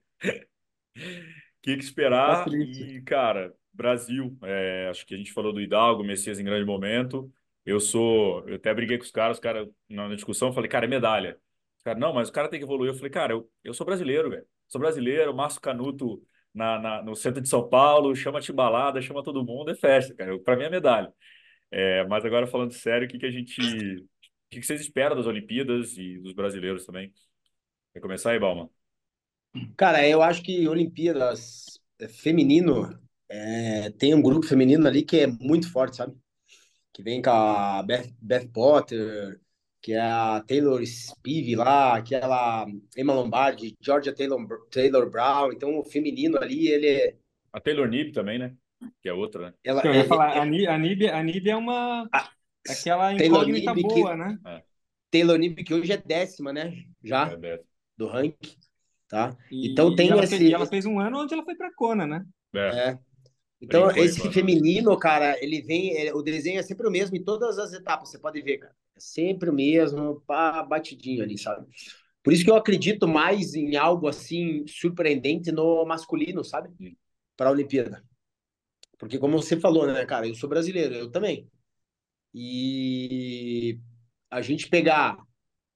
que, 1.60 1.76
que 1.76 1.84
esperar? 1.84 2.46
E, 2.48 3.02
cara, 3.02 3.52
Brasil. 3.72 4.38
É, 4.42 4.88
acho 4.90 5.04
que 5.04 5.14
a 5.14 5.18
gente 5.18 5.32
falou 5.32 5.52
do 5.52 5.60
Hidalgo, 5.60 6.04
Messias 6.04 6.38
em 6.38 6.44
grande 6.44 6.64
momento. 6.64 7.28
Eu 7.66 7.80
sou. 7.80 8.48
Eu 8.48 8.56
até 8.56 8.72
briguei 8.72 8.96
com 8.96 9.04
os 9.04 9.10
caras, 9.10 9.38
os 9.38 9.42
caras, 9.42 9.68
na 9.90 10.14
discussão, 10.14 10.52
falei, 10.52 10.70
cara, 10.70 10.86
é 10.86 10.88
medalha. 10.88 11.36
Os 11.76 11.82
caras, 11.82 12.00
não, 12.00 12.12
mas 12.12 12.28
o 12.28 12.32
cara 12.32 12.48
tem 12.48 12.60
que 12.60 12.64
evoluir. 12.64 12.90
Eu 12.92 12.94
falei, 12.94 13.10
cara, 13.10 13.32
eu, 13.32 13.50
eu 13.64 13.74
sou 13.74 13.84
brasileiro, 13.84 14.30
velho. 14.30 14.46
Sou 14.68 14.80
brasileiro, 14.80 15.34
Márcio 15.34 15.60
Canuto 15.60 16.22
na, 16.58 16.78
na, 16.80 17.02
no 17.02 17.14
centro 17.14 17.40
de 17.40 17.48
São 17.48 17.68
Paulo, 17.68 18.14
chama 18.16 18.40
timbalada, 18.40 19.00
chama 19.00 19.22
todo 19.22 19.44
mundo, 19.44 19.70
é 19.70 19.74
festa, 19.76 20.14
cara. 20.14 20.36
Para 20.40 20.56
mim 20.56 20.64
é 20.64 20.70
medalha. 20.70 21.12
É, 21.70 22.04
mas 22.06 22.24
agora 22.24 22.46
falando 22.46 22.72
sério, 22.72 23.06
o 23.06 23.10
que, 23.10 23.18
que 23.18 23.26
a 23.26 23.30
gente. 23.30 23.60
O 23.60 24.50
que, 24.50 24.60
que 24.60 24.66
vocês 24.66 24.80
esperam 24.80 25.14
das 25.14 25.26
Olimpíadas 25.26 25.96
e 25.96 26.18
dos 26.18 26.32
brasileiros 26.32 26.84
também? 26.84 27.12
Quer 27.92 28.00
começar 28.00 28.32
aí, 28.32 28.38
Balma? 28.38 28.68
Cara, 29.76 30.06
eu 30.06 30.22
acho 30.22 30.42
que 30.42 30.66
Olimpíadas 30.66 31.80
é, 32.00 32.08
feminino 32.08 32.98
é, 33.28 33.90
tem 33.90 34.14
um 34.14 34.22
grupo 34.22 34.46
feminino 34.46 34.86
ali 34.86 35.04
que 35.04 35.20
é 35.20 35.26
muito 35.26 35.70
forte, 35.70 35.96
sabe? 35.96 36.16
Que 36.92 37.02
vem 37.02 37.22
com 37.22 37.30
a 37.30 37.82
Beth, 37.82 38.10
Beth 38.20 38.48
Potter, 38.52 39.40
que 39.80 39.92
é 39.92 40.00
a 40.00 40.42
Taylor 40.46 40.84
Spive 40.84 41.56
lá, 41.56 41.96
aquela 41.96 42.66
Emma 42.96 43.14
Lombardi, 43.14 43.76
Georgia 43.80 44.14
Taylor, 44.14 44.40
Taylor 44.70 45.08
Brown. 45.10 45.52
Então, 45.52 45.78
o 45.78 45.84
feminino 45.84 46.38
ali, 46.38 46.68
ele 46.68 46.86
é... 46.86 47.16
A 47.52 47.60
Taylor 47.60 47.88
Nib 47.88 48.12
também, 48.12 48.38
né? 48.38 48.54
Que 49.02 49.08
é 49.08 49.12
outra, 49.12 49.46
né? 49.46 49.54
Ela, 49.64 49.82
eu 49.84 49.94
ia 49.94 50.00
é, 50.00 50.04
falar, 50.04 50.36
é, 50.36 50.40
a, 50.40 50.44
Nib, 50.44 50.66
a, 50.66 50.78
Nib, 50.78 51.02
a 51.08 51.22
Nib 51.22 51.46
é 51.46 51.56
uma... 51.56 52.08
A, 52.12 52.30
aquela 52.68 53.12
incógnita 53.14 53.74
Nib 53.74 53.82
boa, 53.82 54.10
que, 54.10 54.16
né? 54.16 54.38
É. 54.46 54.62
Taylor 55.10 55.38
Nib, 55.38 55.56
que 55.64 55.74
hoje 55.74 55.92
é 55.92 55.96
décima, 55.96 56.52
né? 56.52 56.72
Já, 57.02 57.32
é 57.42 57.60
do 57.96 58.06
ranking. 58.06 58.56
Tá? 59.08 59.36
E, 59.50 59.70
então, 59.72 59.94
tem 59.94 60.10
ela 60.10 60.22
esse... 60.22 60.36
Fez, 60.36 60.52
ela 60.52 60.66
fez 60.66 60.86
um 60.86 61.00
ano 61.00 61.20
onde 61.20 61.34
ela 61.34 61.44
foi 61.44 61.54
para 61.54 61.74
Kona, 61.74 62.06
né? 62.06 62.24
É. 62.54 62.90
é. 62.90 62.98
Então, 63.60 63.90
esse 63.90 64.30
feminino, 64.32 64.96
cara, 64.96 65.36
ele 65.42 65.62
vem, 65.62 65.90
ele, 65.96 66.12
o 66.12 66.22
desenho 66.22 66.60
é 66.60 66.62
sempre 66.62 66.86
o 66.86 66.90
mesmo 66.90 67.16
em 67.16 67.24
todas 67.24 67.58
as 67.58 67.72
etapas, 67.72 68.10
você 68.10 68.18
pode 68.18 68.40
ver, 68.40 68.58
cara. 68.58 68.74
Sempre 68.98 69.50
o 69.50 69.52
mesmo, 69.52 70.20
pá, 70.26 70.62
batidinho 70.62 71.22
ali, 71.22 71.38
sabe? 71.38 71.66
Por 72.22 72.32
isso 72.32 72.44
que 72.44 72.50
eu 72.50 72.56
acredito 72.56 73.08
mais 73.08 73.54
em 73.54 73.76
algo 73.76 74.08
assim 74.08 74.66
surpreendente 74.66 75.50
no 75.52 75.84
masculino, 75.86 76.44
sabe? 76.44 76.96
Para 77.36 77.48
a 77.48 77.52
Olimpíada. 77.52 78.04
Porque, 78.98 79.18
como 79.18 79.40
você 79.40 79.58
falou, 79.58 79.86
né, 79.86 80.04
cara, 80.04 80.26
eu 80.26 80.34
sou 80.34 80.48
brasileiro, 80.48 80.94
eu 80.94 81.10
também. 81.10 81.48
E 82.34 83.78
a 84.30 84.42
gente 84.42 84.68
pegar, 84.68 85.16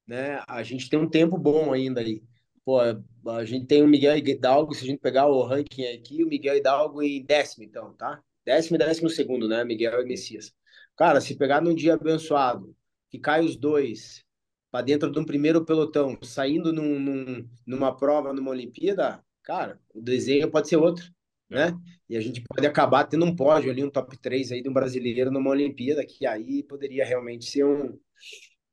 né, 0.07 0.43
a 0.47 0.62
gente 0.62 0.89
tem 0.90 0.99
um 0.99 1.09
tempo 1.09 1.39
bom 1.39 1.73
ainda 1.73 2.01
aí. 2.01 2.23
Pô, 2.65 2.78
a 2.81 3.44
gente 3.44 3.66
tem 3.66 3.82
o 3.82 3.89
Miguel 3.89 4.16
Hidalgo, 4.16 4.74
se 4.74 4.85
a 4.85 4.86
gente 4.86 5.01
pegar 5.01 5.27
o 5.27 5.43
ranking 5.44 5.86
aqui, 5.86 6.23
o 6.23 6.28
Miguel 6.28 6.57
Hidalgo 6.57 7.03
em 7.03 7.24
décimo, 7.24 7.65
então, 7.65 7.94
tá? 7.94 8.23
Décimo 8.44 8.77
e 8.77 8.78
décimo 8.78 9.09
segundo, 9.11 9.49
né? 9.49 9.65
Miguel 9.65 10.03
e 10.03 10.05
Messias. 10.05 10.53
Cara, 10.97 11.20
se 11.20 11.36
pegar 11.36 11.61
num 11.61 11.74
dia 11.74 11.94
abençoado, 11.94 12.74
que 13.12 13.18
cai 13.18 13.44
os 13.44 13.56
dois 13.56 14.24
para 14.70 14.86
dentro 14.86 15.12
de 15.12 15.18
um 15.18 15.24
primeiro 15.24 15.66
pelotão, 15.66 16.18
saindo 16.22 16.72
num, 16.72 16.98
num, 16.98 17.47
numa 17.66 17.94
prova, 17.94 18.32
numa 18.32 18.51
Olimpíada, 18.51 19.22
cara, 19.43 19.78
o 19.94 20.01
desenho 20.01 20.51
pode 20.51 20.70
ser 20.70 20.76
outro, 20.76 21.05
né? 21.51 21.78
E 22.09 22.16
a 22.16 22.20
gente 22.22 22.43
pode 22.43 22.66
acabar 22.66 23.05
tendo 23.05 23.26
um 23.26 23.36
pódio 23.36 23.70
ali, 23.70 23.84
um 23.84 23.90
top 23.90 24.16
3 24.16 24.52
aí 24.52 24.62
de 24.62 24.70
um 24.70 24.72
brasileiro 24.72 25.30
numa 25.30 25.51
Olimpíada, 25.51 26.06
que 26.06 26.24
aí 26.26 26.62
poderia 26.62 27.05
realmente 27.05 27.44
ser 27.44 27.66
um. 27.66 27.98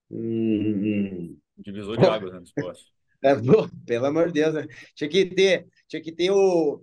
um. 0.09 1.37
Divisor 1.57 1.97
de 1.97 2.05
águas 2.05 2.31
né. 2.31 2.41
É, 3.21 3.35
pelo 3.85 4.05
amor 4.05 4.27
de 4.27 4.35
Deus, 4.35 4.53
né? 4.53 4.65
Tinha 4.95 5.09
que 5.09 5.25
ter, 5.25 5.67
tinha 5.85 6.01
que 6.01 6.13
ter 6.13 6.31
o. 6.31 6.81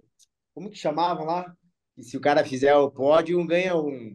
Como 0.53 0.69
que 0.69 0.77
chamavam 0.77 1.25
lá? 1.25 1.57
E 1.97 2.03
se 2.03 2.19
o 2.19 2.21
cara 2.21 2.45
fizer 2.45 2.75
o 2.75 2.91
pódio, 2.91 3.43
ganha 3.47 3.75
um 3.75 4.15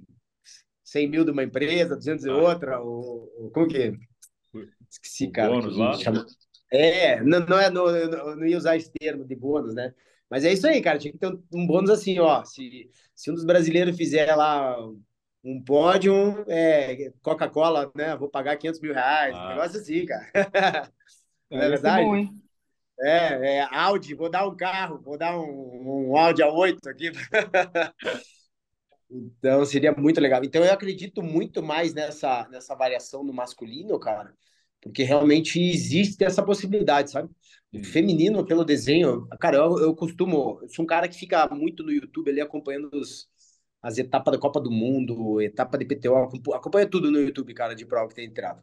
100 0.91 1.07
mil 1.07 1.23
de 1.23 1.31
uma 1.31 1.43
empresa, 1.43 1.95
200 1.95 2.23
de 2.25 2.29
ah. 2.29 2.35
outra, 2.35 2.81
ou, 2.81 3.49
como 3.53 3.67
que. 3.67 3.93
Esqueci, 4.89 5.27
o 5.27 5.31
cara. 5.31 5.49
Bônus 5.49 5.77
lá? 5.77 5.93
Chama... 5.97 6.25
É, 6.69 7.23
não, 7.23 7.39
não, 7.39 7.59
é, 7.59 7.69
não, 7.69 8.35
não 8.35 8.45
ia 8.45 8.57
usar 8.57 8.75
esse 8.75 8.91
termo 8.91 9.25
de 9.25 9.35
bônus, 9.35 9.73
né? 9.73 9.93
Mas 10.29 10.43
é 10.43 10.51
isso 10.51 10.67
aí, 10.67 10.81
cara. 10.81 10.99
Tinha 10.99 11.13
que 11.13 11.17
ter 11.17 11.27
um, 11.27 11.41
um 11.53 11.65
bônus 11.65 11.89
assim, 11.89 12.19
ó. 12.19 12.43
Se, 12.43 12.89
se 13.15 13.31
um 13.31 13.33
dos 13.33 13.45
brasileiros 13.45 13.95
fizer 13.95 14.35
lá 14.35 14.77
um 15.43 15.63
pódio, 15.63 16.43
é, 16.47 17.13
Coca-Cola, 17.21 17.89
né? 17.95 18.15
Vou 18.17 18.29
pagar 18.29 18.57
500 18.57 18.81
mil 18.81 18.93
reais, 18.93 19.33
ah. 19.33 19.45
um 19.45 19.49
negócio 19.49 19.79
assim, 19.79 20.05
cara. 20.05 20.29
Não 21.49 21.61
é, 21.61 21.65
é 21.65 21.69
verdade? 21.69 22.05
Bom, 22.05 22.15
hein? 22.17 22.29
É, 22.99 23.57
é, 23.57 23.67
Audi, 23.71 24.13
vou 24.13 24.29
dar 24.29 24.45
um 24.45 24.55
carro, 24.55 25.01
vou 25.01 25.17
dar 25.17 25.39
um, 25.39 26.09
um 26.11 26.17
Audi 26.17 26.43
A8 26.43 26.87
aqui. 26.87 27.11
então 29.11 29.65
seria 29.65 29.91
muito 29.91 30.21
legal. 30.21 30.43
Então 30.43 30.63
eu 30.63 30.71
acredito 30.71 31.21
muito 31.21 31.61
mais 31.61 31.93
nessa, 31.93 32.47
nessa 32.49 32.75
variação 32.75 33.23
no 33.23 33.33
masculino, 33.33 33.99
cara, 33.99 34.33
porque 34.81 35.03
realmente 35.03 35.59
existe 35.59 36.23
essa 36.23 36.43
possibilidade, 36.43 37.11
sabe? 37.11 37.29
O 37.73 37.83
feminino, 37.83 38.45
pelo 38.45 38.65
desenho, 38.65 39.27
cara, 39.39 39.57
eu, 39.57 39.79
eu 39.79 39.95
costumo, 39.95 40.59
eu 40.61 40.69
sou 40.69 40.83
um 40.83 40.87
cara 40.87 41.07
que 41.07 41.17
fica 41.17 41.47
muito 41.49 41.83
no 41.83 41.91
YouTube 41.91 42.29
ali 42.29 42.41
acompanhando 42.41 42.89
os, 42.93 43.29
as 43.81 43.97
etapas 43.97 44.33
da 44.33 44.39
Copa 44.39 44.59
do 44.59 44.71
Mundo, 44.71 45.41
etapa 45.41 45.77
de 45.77 45.85
PTO, 45.85 46.15
acompanha 46.53 46.89
tudo 46.89 47.11
no 47.11 47.19
YouTube, 47.19 47.53
cara, 47.53 47.75
de 47.75 47.85
prova 47.85 48.09
que 48.09 48.15
tem 48.15 48.27
entrado. 48.27 48.61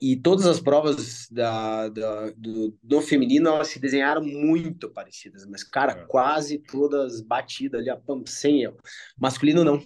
E 0.00 0.16
todas 0.16 0.46
as 0.46 0.60
provas 0.60 1.28
da, 1.30 1.88
da 1.88 2.30
do, 2.30 2.76
do, 2.82 3.02
feminino, 3.02 3.48
elas 3.50 3.68
se 3.68 3.78
desenharam 3.78 4.22
muito 4.22 4.88
parecidas, 4.88 5.44
mas, 5.46 5.62
cara, 5.62 5.92
é. 5.92 6.06
quase 6.06 6.58
todas 6.58 7.20
batidas 7.20 7.80
ali, 7.80 7.90
a 7.90 8.00
sem 8.26 8.62
erro. 8.62 8.78
Masculino, 9.18 9.62
não. 9.62 9.84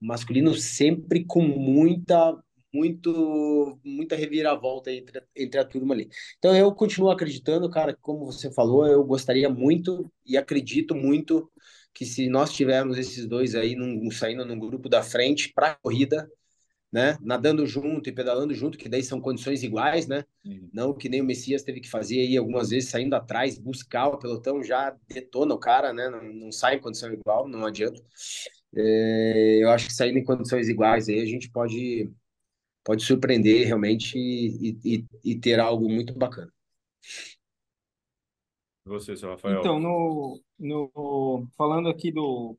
Masculino 0.00 0.54
sempre 0.54 1.24
com 1.24 1.42
muita 1.42 2.36
muito 2.74 3.78
muita 3.84 4.16
reviravolta 4.16 4.90
entre, 4.90 5.22
entre 5.36 5.60
a 5.60 5.64
turma 5.64 5.94
ali. 5.94 6.08
Então 6.38 6.56
eu 6.56 6.72
continuo 6.74 7.10
acreditando, 7.10 7.68
cara, 7.70 7.96
como 8.00 8.24
você 8.24 8.50
falou, 8.50 8.86
eu 8.86 9.04
gostaria 9.04 9.48
muito 9.50 10.10
e 10.24 10.36
acredito 10.38 10.94
muito 10.94 11.50
que 11.92 12.06
se 12.06 12.28
nós 12.28 12.52
tivermos 12.52 12.96
esses 12.96 13.26
dois 13.26 13.54
aí 13.54 13.76
num, 13.76 14.10
saindo 14.10 14.44
num 14.46 14.58
grupo 14.58 14.88
da 14.88 15.02
frente 15.02 15.52
para 15.52 15.72
a 15.72 15.74
corrida, 15.74 16.30
né, 16.92 17.16
nadando 17.22 17.66
junto 17.66 18.10
e 18.10 18.12
pedalando 18.12 18.54
junto, 18.54 18.76
que 18.76 18.88
daí 18.88 19.02
são 19.02 19.18
condições 19.18 19.62
iguais, 19.62 20.06
né? 20.06 20.24
Uhum. 20.44 20.68
Não 20.72 20.92
que 20.92 21.08
nem 21.08 21.22
o 21.22 21.24
Messias 21.24 21.62
teve 21.62 21.80
que 21.80 21.88
fazer 21.88 22.20
aí 22.20 22.36
algumas 22.36 22.68
vezes 22.68 22.90
saindo 22.90 23.14
atrás, 23.14 23.58
buscar 23.58 24.08
o 24.08 24.18
pelotão 24.18 24.62
já 24.62 24.94
detona 25.08 25.54
o 25.54 25.58
cara, 25.58 25.92
né? 25.94 26.10
Não, 26.10 26.22
não 26.22 26.52
sai 26.52 26.76
em 26.76 26.80
condição 26.80 27.10
igual, 27.10 27.48
não 27.48 27.64
adianta. 27.64 28.02
É, 28.76 29.58
eu 29.62 29.70
acho 29.70 29.86
que 29.86 29.94
saindo 29.94 30.18
em 30.18 30.24
condições 30.24 30.68
iguais 30.68 31.08
aí 31.08 31.20
a 31.20 31.26
gente 31.26 31.50
pode 31.50 32.10
pode 32.84 33.04
surpreender 33.04 33.66
realmente 33.66 34.18
e, 34.18 34.78
e, 34.84 35.06
e 35.24 35.38
ter 35.38 35.60
algo 35.60 35.88
muito 35.88 36.12
bacana. 36.12 36.52
Você, 38.84 39.16
seu 39.16 39.30
Rafael. 39.30 39.60
Então, 39.60 39.78
no, 39.78 40.40
no, 40.58 41.46
falando 41.56 41.88
aqui 41.88 42.10
do, 42.10 42.58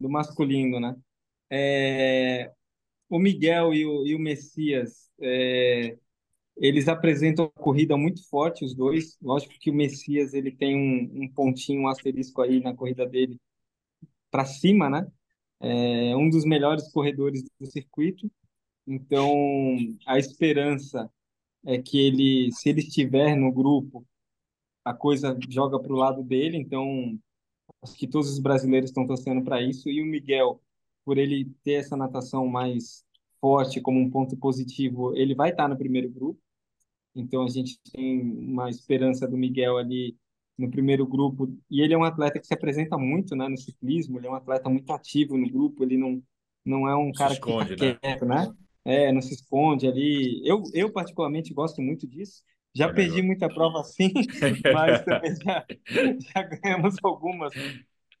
do 0.00 0.08
masculino, 0.08 0.80
né? 0.80 0.96
É, 1.48 2.52
o 3.08 3.18
Miguel 3.18 3.74
e 3.74 3.86
o, 3.86 4.06
e 4.06 4.14
o 4.14 4.18
Messias, 4.18 5.10
é, 5.20 5.98
eles 6.56 6.88
apresentam 6.88 7.46
uma 7.46 7.62
corrida 7.62 7.96
muito 7.96 8.26
forte, 8.28 8.64
os 8.64 8.74
dois. 8.74 9.18
Lógico 9.20 9.54
que 9.60 9.70
o 9.70 9.74
Messias 9.74 10.34
ele 10.34 10.50
tem 10.50 10.76
um, 10.76 11.24
um 11.24 11.28
pontinho, 11.32 11.82
um 11.82 11.88
asterisco 11.88 12.42
aí 12.42 12.60
na 12.60 12.74
corrida 12.74 13.06
dele 13.06 13.38
para 14.30 14.44
cima, 14.44 14.90
né? 14.90 15.06
É 15.60 16.16
um 16.16 16.28
dos 16.30 16.44
melhores 16.44 16.90
corredores 16.92 17.42
do 17.58 17.66
circuito. 17.66 18.30
Então, 18.86 19.32
a 20.06 20.18
esperança 20.18 21.10
é 21.64 21.78
que 21.80 21.98
ele, 21.98 22.52
se 22.52 22.68
ele 22.70 22.80
estiver 22.80 23.36
no 23.36 23.52
grupo, 23.52 24.06
a 24.84 24.94
coisa 24.94 25.36
joga 25.48 25.80
para 25.80 25.92
o 25.92 25.96
lado 25.96 26.22
dele. 26.22 26.56
Então, 26.58 27.18
acho 27.82 27.96
que 27.96 28.06
todos 28.08 28.30
os 28.30 28.38
brasileiros 28.40 28.90
estão 28.90 29.06
torcendo 29.06 29.42
para 29.44 29.62
isso. 29.62 29.88
E 29.90 30.02
o 30.02 30.06
Miguel, 30.06 30.62
por 31.06 31.18
ele 31.18 31.48
ter 31.62 31.74
essa 31.74 31.96
natação 31.96 32.48
mais 32.48 33.04
forte 33.40 33.80
como 33.80 34.00
um 34.00 34.10
ponto 34.10 34.36
positivo, 34.36 35.16
ele 35.16 35.36
vai 35.36 35.50
estar 35.50 35.68
no 35.68 35.78
primeiro 35.78 36.10
grupo. 36.10 36.40
Então, 37.14 37.44
a 37.44 37.48
gente 37.48 37.78
tem 37.92 38.20
uma 38.20 38.68
esperança 38.68 39.26
do 39.28 39.36
Miguel 39.36 39.78
ali 39.78 40.16
no 40.58 40.68
primeiro 40.68 41.06
grupo. 41.06 41.48
E 41.70 41.80
ele 41.80 41.94
é 41.94 41.98
um 41.98 42.02
atleta 42.02 42.40
que 42.40 42.46
se 42.46 42.52
apresenta 42.52 42.98
muito 42.98 43.36
né, 43.36 43.46
no 43.48 43.56
ciclismo, 43.56 44.18
ele 44.18 44.26
é 44.26 44.30
um 44.30 44.34
atleta 44.34 44.68
muito 44.68 44.92
ativo 44.92 45.38
no 45.38 45.48
grupo, 45.48 45.84
ele 45.84 45.96
não, 45.96 46.20
não 46.64 46.88
é 46.88 46.96
um 46.96 47.12
cara 47.12 47.34
esconde, 47.34 47.76
que 47.76 47.84
fica 47.86 47.86
né? 47.86 47.98
quieto, 48.02 48.26
né? 48.26 48.52
É, 48.84 49.12
não 49.12 49.22
se 49.22 49.34
esconde 49.34 49.86
ali. 49.86 50.42
Eu, 50.44 50.64
eu 50.74 50.92
particularmente 50.92 51.54
gosto 51.54 51.80
muito 51.80 52.04
disso. 52.04 52.42
Já 52.74 52.92
perdi 52.92 53.22
muita 53.22 53.48
prova 53.48 53.80
assim, 53.80 54.12
mas 54.74 55.02
também 55.04 55.34
já, 55.36 55.64
já 56.34 56.42
ganhamos 56.42 56.96
algumas. 57.02 57.52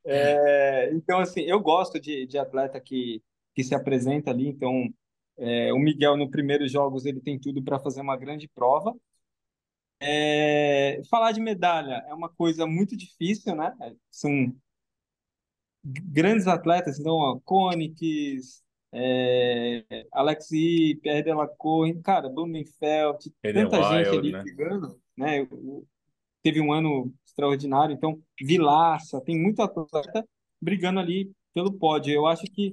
É, 0.06 0.90
então, 0.94 1.18
assim, 1.18 1.40
eu 1.42 1.60
gosto 1.60 2.00
de, 2.00 2.26
de 2.26 2.38
atleta 2.38 2.80
que, 2.80 3.22
que 3.54 3.64
se 3.64 3.74
apresenta 3.74 4.30
ali. 4.30 4.46
Então, 4.48 4.88
é, 5.36 5.72
o 5.72 5.78
Miguel, 5.78 6.16
no 6.16 6.30
primeiros 6.30 6.70
jogos, 6.70 7.04
ele 7.04 7.20
tem 7.20 7.38
tudo 7.38 7.62
para 7.62 7.78
fazer 7.78 8.00
uma 8.00 8.16
grande 8.16 8.48
prova. 8.48 8.94
É, 10.00 11.00
falar 11.10 11.32
de 11.32 11.40
medalha 11.40 12.04
é 12.06 12.14
uma 12.14 12.28
coisa 12.28 12.66
muito 12.66 12.96
difícil, 12.96 13.54
né? 13.56 13.74
São 14.10 14.54
grandes 15.82 16.46
atletas, 16.46 16.98
então, 16.98 17.14
ó, 17.14 17.40
Koenigs, 17.44 18.62
é, 18.92 20.06
Alexi, 20.12 20.98
Pierre 21.02 21.22
Delacour, 21.22 21.88
cara, 22.02 22.28
Blumenfeld, 22.28 23.32
tanta 23.42 23.78
Wild, 23.78 24.04
gente 24.04 24.18
ali 24.18 24.32
né? 24.32 24.42
brigando, 24.42 25.00
né? 25.16 25.48
Teve 26.46 26.60
um 26.60 26.72
ano 26.72 27.12
extraordinário, 27.26 27.92
então 27.92 28.22
Vilaça, 28.40 29.20
tem 29.20 29.36
muito 29.36 29.60
atleta 29.60 30.24
brigando 30.62 31.00
ali 31.00 31.28
pelo 31.52 31.72
pódio. 31.72 32.14
Eu 32.14 32.24
acho 32.24 32.44
que 32.44 32.72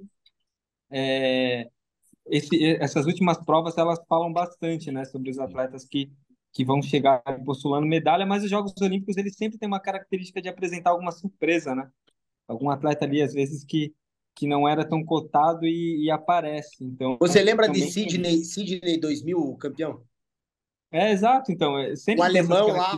é, 0.91 1.67
esse, 2.27 2.63
essas 2.75 3.07
últimas 3.07 3.43
provas 3.43 3.75
elas 3.75 3.97
falam 4.07 4.31
bastante, 4.31 4.91
né, 4.91 5.05
sobre 5.05 5.31
os 5.31 5.39
atletas 5.39 5.85
que 5.85 6.11
que 6.51 6.63
vão 6.63 6.83
chegar 6.83 7.19
postulando 7.43 7.87
medalha, 7.87 8.27
mas 8.27 8.43
os 8.43 8.49
Jogos 8.51 8.75
Olímpicos 8.79 9.17
eles 9.17 9.35
sempre 9.35 9.57
têm 9.57 9.65
uma 9.65 9.79
característica 9.79 10.39
de 10.39 10.49
apresentar 10.49 10.91
alguma 10.91 11.11
surpresa, 11.11 11.73
né? 11.73 11.89
Algum 12.47 12.69
atleta 12.69 13.05
ali 13.05 13.23
às 13.23 13.33
vezes 13.33 13.65
que 13.65 13.91
que 14.35 14.45
não 14.45 14.69
era 14.69 14.87
tão 14.87 15.03
cotado 15.03 15.65
e, 15.65 16.05
e 16.05 16.11
aparece. 16.11 16.83
Então, 16.83 17.17
Você 17.19 17.41
lembra 17.41 17.67
de 17.67 17.89
Sydney, 17.89 18.43
Sydney 18.43 18.99
2000, 18.99 19.55
campeão? 19.55 20.03
É, 20.91 21.11
exato. 21.11 21.51
Então, 21.51 21.75
é, 21.79 21.95
sempre 21.95 22.21
um 22.21 22.25
alemão 22.25 22.67
lá, 22.67 22.97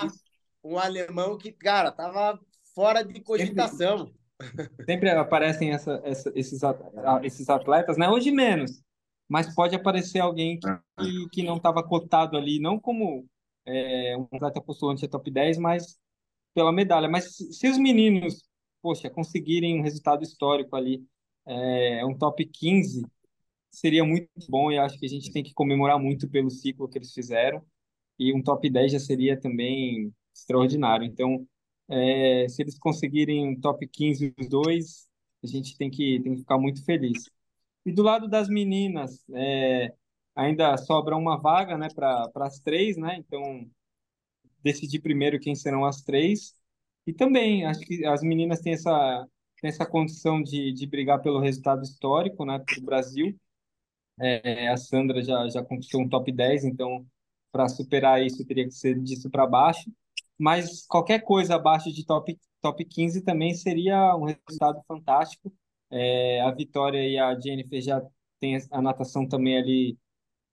um 0.66 0.80
alemão 0.80 1.38
que, 1.38 1.52
cara, 1.52 1.92
tava 1.92 2.40
fora 2.74 3.04
de 3.04 3.22
cogitação. 3.22 4.12
Sempre, 4.42 4.86
sempre 4.86 5.10
aparecem 5.12 5.72
essa, 5.72 6.02
essa, 6.04 6.32
esses, 6.36 6.60
esses 7.24 7.50
atletas, 7.50 7.98
né? 7.98 8.10
Hoje 8.10 8.32
menos, 8.32 8.82
mas 9.30 9.54
pode 9.54 9.76
aparecer 9.76 10.20
alguém 10.20 10.60
que, 10.60 10.68
que, 11.00 11.30
que 11.30 11.44
não 11.44 11.58
estava 11.58 11.84
cotado 11.84 12.36
ali, 12.36 12.60
não 12.60 12.80
como 12.80 13.28
é, 13.66 14.18
um 14.18 14.28
atleta 14.34 14.60
postulante 14.60 15.06
a 15.06 15.08
top 15.08 15.30
10, 15.30 15.60
mas 15.60 16.00
pela 16.54 16.72
medalha. 16.72 17.08
Mas 17.08 17.36
se 17.36 17.70
os 17.70 17.78
meninos, 17.78 18.44
poxa, 18.82 19.10
conseguirem 19.10 19.80
um 19.80 19.84
resultado 19.84 20.24
histórico 20.24 20.76
ali 20.76 21.06
é, 21.46 22.04
um 22.04 22.18
top 22.18 22.44
15 22.44 23.06
seria 23.70 24.04
muito 24.04 24.30
bom 24.50 24.72
e 24.72 24.80
acho 24.80 24.98
que 24.98 25.06
a 25.06 25.10
gente 25.10 25.32
tem 25.32 25.44
que 25.44 25.54
comemorar 25.54 26.00
muito 26.00 26.28
pelo 26.30 26.50
ciclo 26.50 26.88
que 26.88 26.98
eles 26.98 27.14
fizeram. 27.14 27.64
E 28.18 28.34
um 28.34 28.42
top 28.42 28.70
10 28.70 28.94
já 28.94 29.00
seria 29.00 29.40
também 29.40 30.12
extraordinário. 30.36 31.06
Então, 31.06 31.48
é, 31.90 32.48
se 32.49 32.62
eles 32.62 32.78
conseguirem 32.78 33.48
um 33.48 33.60
top 33.60 33.88
15 33.88 34.34
os 34.40 34.48
dois, 34.49 35.07
a 35.44 35.48
gente 35.48 35.78
tem 35.78 35.90
que, 35.90 36.20
tem 36.22 36.34
que 36.34 36.40
ficar 36.41 36.57
muito 36.57 36.84
feliz. 36.84 37.30
E 37.86 37.91
do 37.91 38.03
lado 38.03 38.28
das 38.28 38.49
meninas, 38.49 39.24
é, 39.34 39.94
ainda 40.36 40.76
sobra 40.78 41.16
uma 41.16 41.38
vaga 41.38 41.78
né, 41.78 41.88
para 41.94 42.30
as 42.38 42.60
três, 42.60 42.98
né? 42.98 43.18
Então, 43.18 43.70
decidir 44.64 44.99
primeiro 44.99 45.40
quem 45.40 45.56
serão 45.56 45.86
as 45.86 46.02
três. 46.02 46.56
E 47.07 47.14
também, 47.14 47.66
acho 47.66 47.82
que 47.82 48.06
as 48.06 48.22
meninas 48.24 48.62
têm 48.62 48.74
essa, 48.74 49.28
tem 49.62 49.70
essa 49.70 49.86
condição 49.86 50.41
de, 50.41 50.74
de 50.74 50.88
brigar 50.88 51.22
pelo 51.22 51.40
resultado 51.40 51.84
histórico 51.84 52.45
né, 52.45 52.60
para 52.60 52.80
o 52.80 52.84
Brasil. 52.84 53.36
É, 54.20 54.70
a 54.70 54.78
Sandra 54.78 55.22
já, 55.22 55.48
já 55.49 55.64
conquistou 55.64 56.02
um 56.02 56.10
top 56.10 56.32
10, 56.32 56.66
então 56.66 57.06
para 57.52 57.70
superar 57.70 58.24
isso 58.24 58.45
teria 58.45 58.66
que 58.66 58.72
ser 58.72 58.99
disso 59.02 59.30
para 59.30 59.45
baixo. 59.48 59.91
Mas 60.38 60.86
qualquer 60.88 61.20
coisa 61.20 61.56
abaixo 61.56 61.91
de 61.91 62.06
top, 62.06 62.38
top 62.62 62.86
15 62.86 63.22
também 63.22 63.53
seria 63.53 64.16
um 64.16 64.26
resultado 64.26 64.82
fantástico. 64.88 65.53
É, 65.90 66.41
a 66.41 66.52
Vitória 66.52 67.07
e 67.07 67.18
a 67.18 67.40
Jennifer 67.40 67.82
já 67.82 68.02
tem 68.40 68.57
a 68.72 68.82
natação 68.82 69.28
também 69.28 69.57
ali 69.57 69.98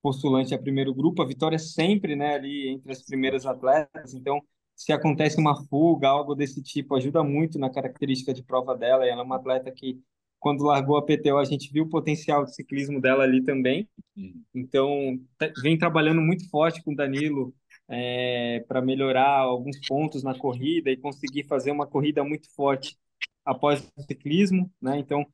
postulante 0.03 0.55
a 0.55 0.59
primeiro 0.59 0.95
grupo. 0.95 1.23
A 1.23 1.27
Vitória 1.27 1.59
sempre 1.59 2.17
né, 2.17 2.35
ali 2.35 2.69
entre 2.69 2.93
as 2.93 3.03
primeiras 3.03 3.47
atletas, 3.47 4.15
então 4.15 4.41
se 4.75 4.93
acontece 4.93 5.39
uma 5.39 5.55
fuga, 5.67 6.09
algo 6.09 6.35
desse 6.35 6.63
tipo, 6.63 6.97
ajuda 6.97 7.23
muito 7.23 7.59
na 7.59 7.71
característica 7.71 8.35
de 8.35 8.43
prova 8.43 8.77
dela. 8.77 9.07
Ela 9.07 9.21
é 9.21 9.25
uma 9.25 9.37
atleta 9.37 9.71
que, 9.71 10.01
quando 10.41 10.65
largou 10.65 10.97
a 10.97 11.05
PTO, 11.05 11.39
a 11.39 11.45
gente 11.45 11.73
viu 11.73 11.85
o 11.85 11.89
potencial 11.89 12.45
de 12.45 12.55
ciclismo 12.55 13.01
dela 13.01 13.23
ali 13.23 13.45
também. 13.45 13.89
Uhum. 14.17 14.43
Então, 14.55 15.21
tá, 15.39 15.51
vem 15.63 15.79
trabalhando 15.79 16.21
muito 16.21 16.49
forte 16.51 16.83
com 16.83 16.93
o 16.93 16.97
Danilo 16.97 17.55
é, 17.93 18.65
para 18.67 18.81
melhorar 18.81 19.41
alguns 19.41 19.79
pontos 19.87 20.23
na 20.23 20.35
corrida 20.37 20.91
e 20.91 20.97
conseguir 20.97 21.45
fazer 21.45 21.71
uma 21.71 21.87
corrida 21.87 22.25
muito 22.25 22.49
forte 22.55 22.97
após 23.45 23.87
o 23.97 24.03
ciclismo, 24.03 24.71
né? 24.81 24.99
Então, 24.99 25.27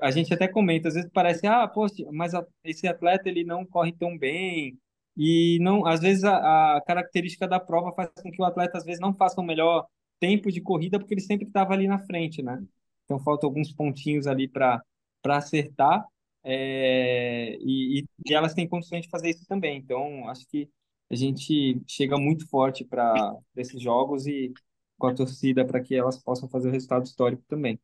a 0.00 0.10
gente 0.10 0.32
até 0.32 0.46
comenta, 0.46 0.88
às 0.88 0.94
vezes 0.94 1.10
parece, 1.12 1.46
ah, 1.46 1.66
poxa, 1.66 2.04
mas 2.12 2.32
esse 2.62 2.86
atleta 2.86 3.28
ele 3.28 3.44
não 3.44 3.64
corre 3.64 3.92
tão 3.92 4.16
bem, 4.16 4.78
e 5.16 5.58
não, 5.60 5.86
às 5.86 6.00
vezes 6.00 6.22
a, 6.24 6.76
a, 6.76 6.80
característica 6.82 7.48
da 7.48 7.58
prova 7.58 7.92
faz 7.94 8.10
com 8.22 8.30
que 8.30 8.40
o 8.40 8.44
atleta 8.44 8.78
às 8.78 8.84
vezes 8.84 9.00
não 9.00 9.14
faça 9.14 9.40
o 9.40 9.44
melhor 9.44 9.86
tempo 10.20 10.50
de 10.52 10.60
corrida 10.60 10.98
porque 10.98 11.14
ele 11.14 11.20
sempre 11.20 11.46
estava 11.46 11.72
ali 11.74 11.86
na 11.88 11.98
frente, 11.98 12.42
né? 12.42 12.62
Então 13.04 13.18
falta 13.18 13.46
alguns 13.46 13.72
pontinhos 13.72 14.26
ali 14.26 14.48
para 14.48 14.82
para 15.22 15.36
acertar, 15.36 16.04
é, 16.44 17.56
e, 17.60 18.04
e 18.26 18.34
elas 18.34 18.54
têm 18.54 18.68
condições 18.68 19.02
de 19.02 19.08
fazer 19.08 19.30
isso 19.30 19.46
também. 19.46 19.78
Então, 19.78 20.28
acho 20.28 20.46
que 20.48 20.68
a 21.12 21.16
gente 21.16 21.78
chega 21.86 22.16
muito 22.16 22.48
forte 22.48 22.84
para 22.84 23.36
esses 23.54 23.80
jogos 23.80 24.26
e 24.26 24.50
com 24.96 25.08
a 25.08 25.14
torcida 25.14 25.64
para 25.64 25.80
que 25.80 25.94
elas 25.94 26.16
possam 26.16 26.48
fazer 26.48 26.68
o 26.68 26.72
resultado 26.72 27.04
histórico 27.04 27.42
também. 27.46 27.78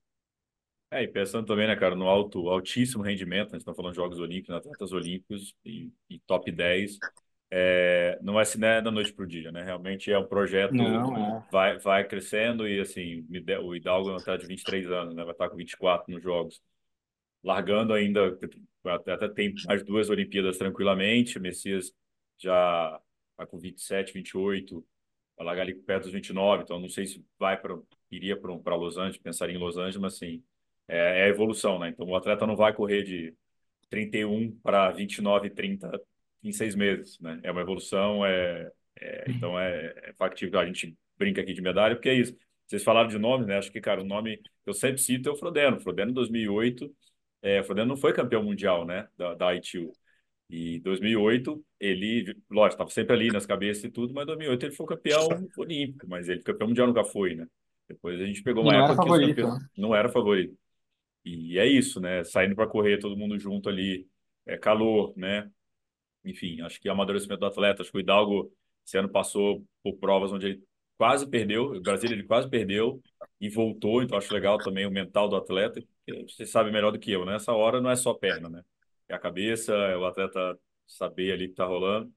É, 0.90 1.02
e 1.02 1.08
pensando 1.08 1.46
também, 1.46 1.66
né, 1.66 1.76
cara, 1.76 1.94
no 1.94 2.08
alto, 2.08 2.48
altíssimo 2.48 3.02
rendimento, 3.02 3.48
a 3.48 3.50
gente 3.50 3.60
está 3.60 3.74
falando 3.74 3.92
de 3.92 3.96
Jogos 3.96 4.18
Olímpicos, 4.18 4.54
atletas 4.54 4.92
olímpicos 4.92 5.54
e, 5.62 5.92
e 6.08 6.18
top 6.20 6.50
10, 6.50 6.98
é, 7.50 8.18
não 8.22 8.38
é 8.38 8.42
assim, 8.42 8.58
né, 8.58 8.80
da 8.80 8.90
noite 8.90 9.12
para 9.12 9.24
o 9.24 9.28
dia, 9.28 9.52
né? 9.52 9.62
Realmente 9.62 10.10
é 10.10 10.18
um 10.18 10.26
projeto 10.26 10.72
não, 10.72 11.38
é. 11.38 11.46
vai 11.50 11.78
vai 11.78 12.08
crescendo 12.08 12.66
e 12.66 12.80
assim, 12.80 13.26
o 13.62 13.76
Hidalgo 13.76 14.16
está 14.16 14.38
de 14.38 14.46
23 14.46 14.90
anos, 14.90 15.14
né? 15.14 15.22
Vai 15.22 15.32
estar 15.32 15.50
com 15.50 15.56
24 15.56 16.10
nos 16.10 16.22
jogos. 16.22 16.62
Largando 17.44 17.92
ainda 17.92 18.38
até, 18.86 19.12
até 19.12 19.28
tem 19.28 19.52
mais 19.66 19.82
duas 19.84 20.08
Olimpíadas 20.08 20.56
tranquilamente, 20.56 21.38
o 21.38 21.42
Messias 21.42 21.92
já 22.38 22.98
está 23.38 23.46
com 23.46 23.58
27, 23.58 24.12
28, 24.12 24.84
vai 25.36 25.46
largar 25.46 25.62
ali 25.62 25.74
perto 25.74 26.04
dos 26.04 26.12
29, 26.12 26.64
então 26.64 26.80
não 26.80 26.88
sei 26.88 27.06
se 27.06 27.24
vai 27.38 27.56
para 27.56 27.78
iria 28.10 28.36
para 28.36 28.74
Los 28.74 28.96
Angeles, 28.96 29.18
pensaria 29.18 29.54
em 29.54 29.58
Los 29.58 29.76
Angeles, 29.76 29.96
mas 29.96 30.14
assim, 30.14 30.42
é, 30.88 31.20
é 31.20 31.24
a 31.24 31.28
evolução, 31.28 31.78
né? 31.78 31.90
Então 31.90 32.06
o 32.06 32.16
atleta 32.16 32.46
não 32.46 32.56
vai 32.56 32.72
correr 32.72 33.02
de 33.02 33.34
31 33.90 34.50
para 34.62 34.90
29, 34.90 35.50
30 35.50 36.00
em 36.42 36.52
seis 36.52 36.74
meses, 36.74 37.20
né? 37.20 37.38
É 37.42 37.50
uma 37.52 37.60
evolução, 37.60 38.24
é, 38.24 38.70
é 39.00 39.24
então 39.30 39.58
é, 39.58 39.94
é 40.04 40.12
factível. 40.14 40.58
A 40.58 40.66
gente 40.66 40.96
brinca 41.16 41.40
aqui 41.42 41.52
de 41.52 41.62
medalha, 41.62 41.94
porque 41.94 42.08
é 42.08 42.14
isso. 42.14 42.36
Vocês 42.66 42.82
falaram 42.82 43.08
de 43.08 43.18
nome, 43.18 43.46
né? 43.46 43.58
Acho 43.58 43.70
que, 43.72 43.80
cara, 43.80 44.00
o 44.00 44.04
nome 44.04 44.40
eu 44.66 44.72
sempre 44.74 45.00
cito 45.00 45.28
é 45.28 45.32
o 45.32 45.36
Frodeno. 45.36 45.80
Frodeno, 45.80 46.10
em 46.10 46.14
2008, 46.14 46.94
é, 47.42 47.62
Frodeno 47.62 47.88
não 47.88 47.96
foi 47.96 48.12
campeão 48.12 48.42
mundial, 48.42 48.84
né? 48.84 49.08
Da, 49.16 49.34
da 49.34 49.54
ITU. 49.54 49.92
E 50.50 50.80
2008, 50.80 51.62
ele, 51.78 52.34
lógico, 52.50 52.74
estava 52.74 52.90
sempre 52.90 53.14
ali 53.14 53.28
nas 53.28 53.44
cabeças 53.44 53.84
e 53.84 53.90
tudo, 53.90 54.14
mas 54.14 54.22
em 54.22 54.26
2008 54.26 54.66
ele 54.66 54.74
foi 54.74 54.86
campeão 54.86 55.28
olímpico, 55.58 56.08
mas 56.08 56.28
ele 56.28 56.42
campeão 56.42 56.68
mundial 56.68 56.86
nunca 56.86 57.04
foi, 57.04 57.34
né? 57.34 57.46
Depois 57.86 58.20
a 58.20 58.24
gente 58.24 58.42
pegou 58.42 58.62
uma 58.62 58.72
não 58.72 58.84
época 58.84 59.02
que 59.02 59.08
favorito, 59.08 59.36
campeões... 59.36 59.60
né? 59.60 59.68
não 59.76 59.94
era 59.94 60.08
favorito. 60.08 60.56
E 61.24 61.58
é 61.58 61.66
isso, 61.66 62.00
né? 62.00 62.24
Saindo 62.24 62.54
para 62.54 62.66
correr 62.66 62.98
todo 62.98 63.16
mundo 63.16 63.38
junto 63.38 63.68
ali, 63.68 64.06
é 64.46 64.56
calor, 64.56 65.12
né? 65.16 65.50
Enfim, 66.24 66.60
acho 66.62 66.80
que 66.80 66.88
é 66.88 66.92
amadurecimento 66.92 67.40
do 67.40 67.46
atleta. 67.46 67.82
Acho 67.82 67.90
que 67.90 67.98
o 67.98 68.00
Hidalgo 68.00 68.50
esse 68.86 68.96
ano 68.96 69.08
passou 69.08 69.62
por 69.82 69.96
provas 69.98 70.32
onde 70.32 70.46
ele 70.46 70.62
quase 70.96 71.28
perdeu, 71.28 71.72
o 71.72 71.80
Brasil 71.80 72.10
ele 72.10 72.24
quase 72.24 72.48
perdeu 72.48 73.00
e 73.40 73.48
voltou, 73.48 74.02
então 74.02 74.18
acho 74.18 74.32
legal 74.34 74.58
também 74.58 74.84
o 74.84 74.90
mental 74.90 75.28
do 75.28 75.36
atleta. 75.36 75.80
Você 76.26 76.44
sabe 76.44 76.72
melhor 76.72 76.90
do 76.90 76.98
que 76.98 77.12
eu, 77.12 77.24
né? 77.24 77.36
Essa 77.36 77.52
hora 77.52 77.80
não 77.80 77.90
é 77.90 77.96
só 77.96 78.12
perna, 78.14 78.48
né? 78.48 78.64
É 79.08 79.14
a 79.14 79.18
cabeça, 79.18 79.72
é 79.72 79.96
o 79.96 80.04
atleta 80.04 80.58
saber 80.86 81.32
ali 81.32 81.48
que 81.48 81.54
tá 81.54 81.64
rolando. 81.64 82.12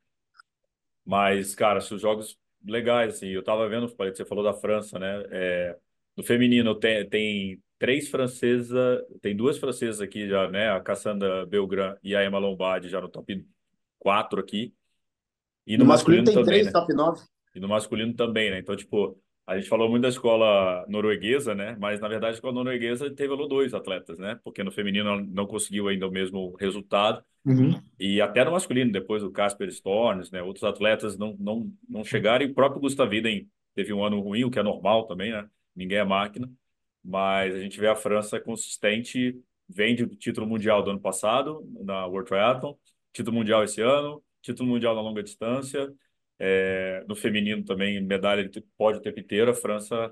Mas, 1.06 1.56
cara, 1.56 1.82
se 1.82 1.94
os 1.94 2.02
jogos 2.02 2.38
legais, 2.66 3.16
assim, 3.16 3.28
eu 3.30 3.44
tava 3.44 3.68
vendo, 3.68 3.88
você 3.88 4.26
falou 4.26 4.44
da 4.44 4.54
França, 4.54 5.00
né? 5.00 5.24
É, 5.32 5.78
no 6.16 6.24
feminino 6.24 6.76
tem, 6.76 7.08
tem 7.10 7.64
três 7.80 8.10
francesas, 8.10 9.02
tem 9.22 9.36
duas 9.36 9.58
francesas 9.58 10.02
aqui 10.02 10.28
já, 10.28 10.50
né? 10.50 10.70
A 10.70 10.80
Cassandra 10.80 11.46
Belgrand 11.46 11.98
e 12.04 12.16
a 12.16 12.24
Emma 12.24 12.38
Lombardi 12.38 12.90
já 12.90 13.02
no 13.02 13.10
top 13.10 13.46
4 14.00 14.40
aqui. 14.40 14.74
E 15.66 15.78
no, 15.78 15.84
no 15.84 15.90
masculino, 15.90 16.24
masculino, 16.24 16.26
tem 16.26 16.34
também, 16.34 16.46
três 16.46 16.66
né? 16.68 16.72
top 16.72 16.94
9. 16.94 17.22
E 17.56 17.60
no 17.60 17.68
masculino 17.68 18.14
também, 18.14 18.52
né? 18.52 18.60
Então, 18.60 18.76
tipo, 18.76 19.18
a 19.52 19.58
gente 19.58 19.70
falou 19.70 19.90
muito 19.90 20.04
da 20.04 20.10
escola 20.10 20.86
norueguesa, 20.88 21.54
né? 21.54 21.78
Mas, 21.80 22.00
na 22.00 22.08
verdade, 22.08 22.34
a 22.34 22.36
escola 22.36 22.54
norueguesa 22.54 23.10
teve 23.10 23.36
dois 23.48 23.74
atletas, 23.74 24.18
né? 24.18 24.40
Porque 24.44 24.64
no 24.64 24.72
feminino 24.72 25.22
não 25.22 25.46
conseguiu 25.46 25.88
ainda 25.88 26.08
o 26.08 26.12
mesmo 26.12 26.56
resultado. 26.56 27.24
Uhum. 27.46 27.82
E 28.00 28.22
até 28.22 28.46
no 28.46 28.52
masculino, 28.52 28.92
depois 28.92 29.24
o 29.24 29.32
Casper 29.32 29.68
Stornes, 29.70 30.32
né? 30.32 30.42
Outros 30.42 30.64
atletas 30.64 31.18
não, 31.18 31.36
não, 31.40 31.72
não 31.88 32.04
chegaram. 32.04 32.46
E 32.46 32.50
o 32.52 32.54
próprio 32.54 32.82
Gustaviden 32.82 33.48
teve 33.76 33.94
um 33.94 34.04
ano 34.04 34.20
ruim, 34.20 34.44
o 34.44 34.52
que 34.52 34.60
é 34.60 34.64
normal 34.64 35.06
também, 35.06 35.32
né? 35.32 35.48
Ninguém 35.76 35.98
é 35.98 36.04
máquina 36.04 36.50
mas 37.04 37.56
a 37.56 37.60
gente 37.60 37.80
vê 37.80 37.88
a 37.88 37.96
França 37.96 38.40
consistente, 38.40 39.40
vem 39.68 39.96
de 39.96 40.06
título 40.16 40.48
mundial 40.48 40.84
do 40.84 40.92
ano 40.92 41.00
passado, 41.00 41.68
na 41.84 42.06
World 42.06 42.30
Triathlon, 42.30 42.76
título 43.12 43.38
mundial 43.38 43.64
esse 43.64 43.82
ano, 43.82 44.24
título 44.42 44.70
mundial 44.70 44.96
na 44.96 45.02
longa 45.02 45.24
distância, 45.24 45.92
é, 46.44 47.06
no 47.08 47.16
feminino 47.16 47.64
também, 47.64 48.02
medalha 48.02 48.50
de 48.50 48.62
pódio 48.76 49.00
ter 49.00 49.14
piteira, 49.14 49.52
a 49.52 49.54
França 49.54 50.12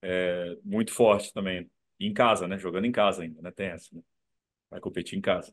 é, 0.00 0.56
muito 0.62 0.92
forte 0.92 1.32
também, 1.32 1.68
em 1.98 2.14
casa, 2.14 2.46
né, 2.46 2.56
jogando 2.56 2.84
em 2.84 2.92
casa 2.92 3.22
ainda, 3.22 3.42
né, 3.42 3.50
tem 3.50 3.66
essa, 3.66 3.88
né? 3.92 4.00
vai 4.70 4.80
competir 4.80 5.18
em 5.18 5.20
casa. 5.20 5.52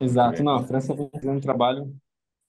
Exato, 0.00 0.42
não, 0.42 0.56
a 0.56 0.66
França 0.66 0.94
vem 0.94 1.08
fazendo 1.12 1.36
um 1.36 1.40
trabalho 1.40 1.96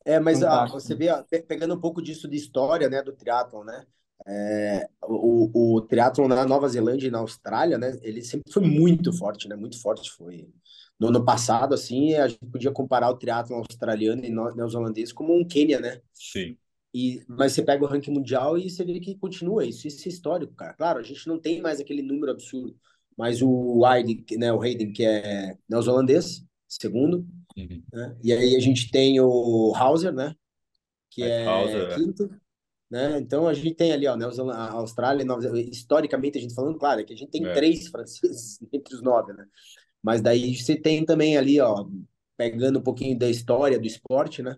é, 0.05 0.19
mas 0.19 0.41
ah, 0.41 0.65
você 0.65 0.95
vê, 0.95 1.09
pegando 1.47 1.76
um 1.76 1.80
pouco 1.80 2.01
disso 2.01 2.27
de 2.27 2.38
história, 2.38 2.89
né, 2.89 3.03
do 3.03 3.11
triatlon, 3.13 3.63
né, 3.63 3.85
é, 4.26 4.89
o, 5.03 5.76
o 5.76 5.81
triatlon 5.81 6.27
na 6.27 6.45
Nova 6.45 6.67
Zelândia 6.67 7.07
e 7.07 7.11
na 7.11 7.19
Austrália, 7.19 7.77
né, 7.77 7.97
ele 8.01 8.23
sempre 8.23 8.51
foi 8.51 8.63
muito 8.63 9.13
forte, 9.13 9.47
né, 9.47 9.55
muito 9.55 9.80
forte 9.80 10.09
foi. 10.11 10.49
No 10.99 11.07
ano 11.07 11.23
passado, 11.23 11.73
assim, 11.73 12.13
a 12.15 12.27
gente 12.27 12.45
podia 12.45 12.71
comparar 12.71 13.09
o 13.09 13.17
triatlon 13.17 13.57
australiano 13.57 14.26
e 14.26 14.30
neozelandês 14.30 15.13
como 15.13 15.34
um 15.34 15.45
Quênia, 15.45 15.80
né? 15.80 16.01
Sim. 16.13 16.57
E, 16.93 17.23
mas 17.27 17.53
você 17.53 17.61
pega 17.61 17.84
o 17.84 17.88
ranking 17.88 18.11
mundial 18.11 18.57
e 18.57 18.69
você 18.69 18.84
vê 18.84 18.99
que 18.99 19.15
continua 19.15 19.65
isso, 19.65 19.88
isso 19.88 20.07
é 20.07 20.11
histórico, 20.11 20.53
cara. 20.55 20.73
Claro, 20.73 20.99
a 20.99 21.03
gente 21.03 21.27
não 21.27 21.39
tem 21.39 21.61
mais 21.61 21.80
aquele 21.80 22.01
número 22.01 22.31
absurdo, 22.31 22.76
mas 23.15 23.41
o 23.41 23.85
Hayden, 23.85 24.26
né, 24.38 24.51
o 24.51 24.61
Hayden, 24.61 24.91
que 24.91 25.05
é 25.05 25.55
neozelandês, 25.69 26.43
segundo, 26.67 27.26
uhum. 27.55 27.84
né? 27.93 28.17
E 28.23 28.34
aí 28.34 28.55
a 28.55 28.59
gente 28.59 28.89
tem 28.89 29.19
o 29.21 29.73
Hauser, 29.76 30.11
né? 30.11 30.35
Que 31.11 31.23
é, 31.23 31.45
Hauser, 31.45 31.91
é. 31.91 31.95
quinto. 31.95 32.30
Né? 32.89 33.19
Então 33.19 33.47
a 33.47 33.53
gente 33.53 33.76
tem 33.76 33.91
ali, 33.91 34.07
ó, 34.07 34.17
né, 34.17 34.26
a 34.26 34.71
Austrália, 34.71 35.23
Nova... 35.23 35.47
historicamente 35.59 36.39
a 36.39 36.41
gente 36.41 36.55
falando, 36.55 36.80
claro, 36.80 37.01
é 37.01 37.03
que 37.03 37.13
a 37.13 37.15
gente 37.15 37.30
tem 37.30 37.45
é. 37.45 37.53
três 37.53 37.88
franceses 37.88 38.59
entre 38.73 38.95
os 38.95 39.01
nove, 39.01 39.31
né? 39.34 39.45
Mas 40.01 40.21
daí 40.21 40.55
você 40.55 40.76
tem 40.76 41.05
também 41.05 41.38
ali, 41.38 41.59
ó, 41.59 41.85
pegando 42.38 42.80
um 42.80 42.84
pouquinho 42.84 43.17
da 43.17 43.30
história 43.30 43.80
do 43.80 43.85
esporte, 43.85 44.41
né? 44.41 44.57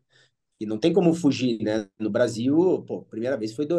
E 0.60 0.66
não 0.66 0.78
tem 0.78 0.94
como 0.94 1.14
fugir, 1.14 1.62
né? 1.64 1.90
No 2.00 2.10
Brasil, 2.10 2.84
pô, 2.88 3.04
primeira 3.04 3.38
vez 3.38 3.54
foi 3.56 3.66
do, 3.66 3.78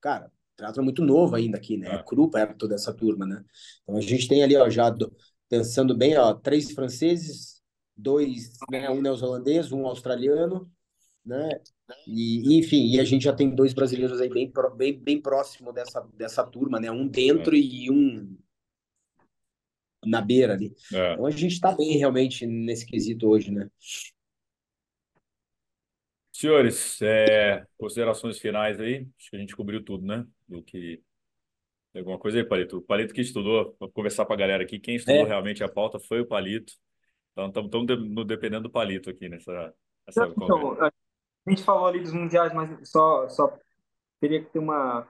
cara, 0.00 0.30
teatro 0.56 0.82
muito 0.82 1.02
novo 1.02 1.36
ainda 1.36 1.58
aqui, 1.58 1.76
né? 1.76 1.94
É 1.96 2.02
cru 2.02 2.30
para 2.30 2.54
toda 2.54 2.74
essa 2.74 2.92
turma, 2.92 3.26
né? 3.26 3.44
Então 3.82 3.96
a 3.96 4.00
gente 4.00 4.28
tem 4.28 4.42
ali, 4.42 4.56
ó, 4.56 4.68
já 4.70 4.88
do, 4.88 5.14
pensando 5.48 5.96
bem, 5.96 6.16
ó, 6.16 6.32
três 6.34 6.70
franceses, 6.72 7.62
dois, 7.96 8.56
né, 8.70 8.88
um 8.90 9.00
neozelandês, 9.00 9.72
um 9.72 9.86
australiano, 9.86 10.70
né? 11.24 11.48
E, 12.06 12.58
enfim, 12.58 12.86
e 12.86 13.00
a 13.00 13.04
gente 13.04 13.24
já 13.24 13.32
tem 13.32 13.54
dois 13.54 13.74
brasileiros 13.74 14.20
aí 14.20 14.28
bem, 14.28 14.50
bem, 14.76 14.98
bem 14.98 15.20
próximo 15.20 15.72
dessa, 15.72 16.00
dessa 16.14 16.44
turma, 16.44 16.80
né? 16.80 16.90
Um 16.90 17.06
dentro 17.06 17.54
é. 17.54 17.58
e 17.58 17.90
um 17.90 18.36
na 20.06 20.20
beira 20.20 20.54
ali. 20.54 20.72
É. 20.92 21.12
Então 21.12 21.26
a 21.26 21.30
gente 21.30 21.52
está 21.52 21.72
bem 21.72 21.96
realmente 21.96 22.46
nesse 22.46 22.86
quesito 22.86 23.28
hoje, 23.28 23.50
né? 23.50 23.68
Senhores, 26.32 27.00
é, 27.00 27.64
considerações 27.78 28.38
finais 28.38 28.80
aí? 28.80 29.06
Acho 29.18 29.30
que 29.30 29.36
a 29.36 29.38
gente 29.38 29.54
cobriu 29.54 29.84
tudo, 29.84 30.04
né? 30.04 30.26
Do 30.48 30.62
que. 30.62 31.00
Tem 31.92 32.00
alguma 32.00 32.18
coisa 32.18 32.38
aí, 32.38 32.44
Palito? 32.44 32.78
O 32.78 32.82
Palito 32.82 33.14
que 33.14 33.20
estudou, 33.20 33.76
vou 33.78 33.88
conversar 33.92 34.26
para 34.26 34.34
a 34.34 34.38
galera 34.38 34.64
aqui. 34.64 34.80
Quem 34.80 34.96
estudou 34.96 35.22
é. 35.22 35.28
realmente 35.28 35.62
a 35.62 35.68
pauta 35.68 36.00
foi 36.00 36.20
o 36.20 36.26
Palito. 36.26 36.72
Então 37.32 37.48
estamos 37.48 37.86
de, 37.86 38.24
dependendo 38.24 38.64
do 38.64 38.70
Palito 38.70 39.10
aqui 39.10 39.28
nessa. 39.28 39.72
nessa 40.06 40.26
então, 40.26 40.76
a 40.82 41.50
gente 41.50 41.62
falou 41.62 41.86
ali 41.86 42.00
dos 42.00 42.12
mundiais, 42.12 42.52
mas 42.52 42.88
só, 42.88 43.28
só 43.28 43.56
teria 44.20 44.42
que 44.42 44.50
ter 44.50 44.58
uma. 44.58 45.06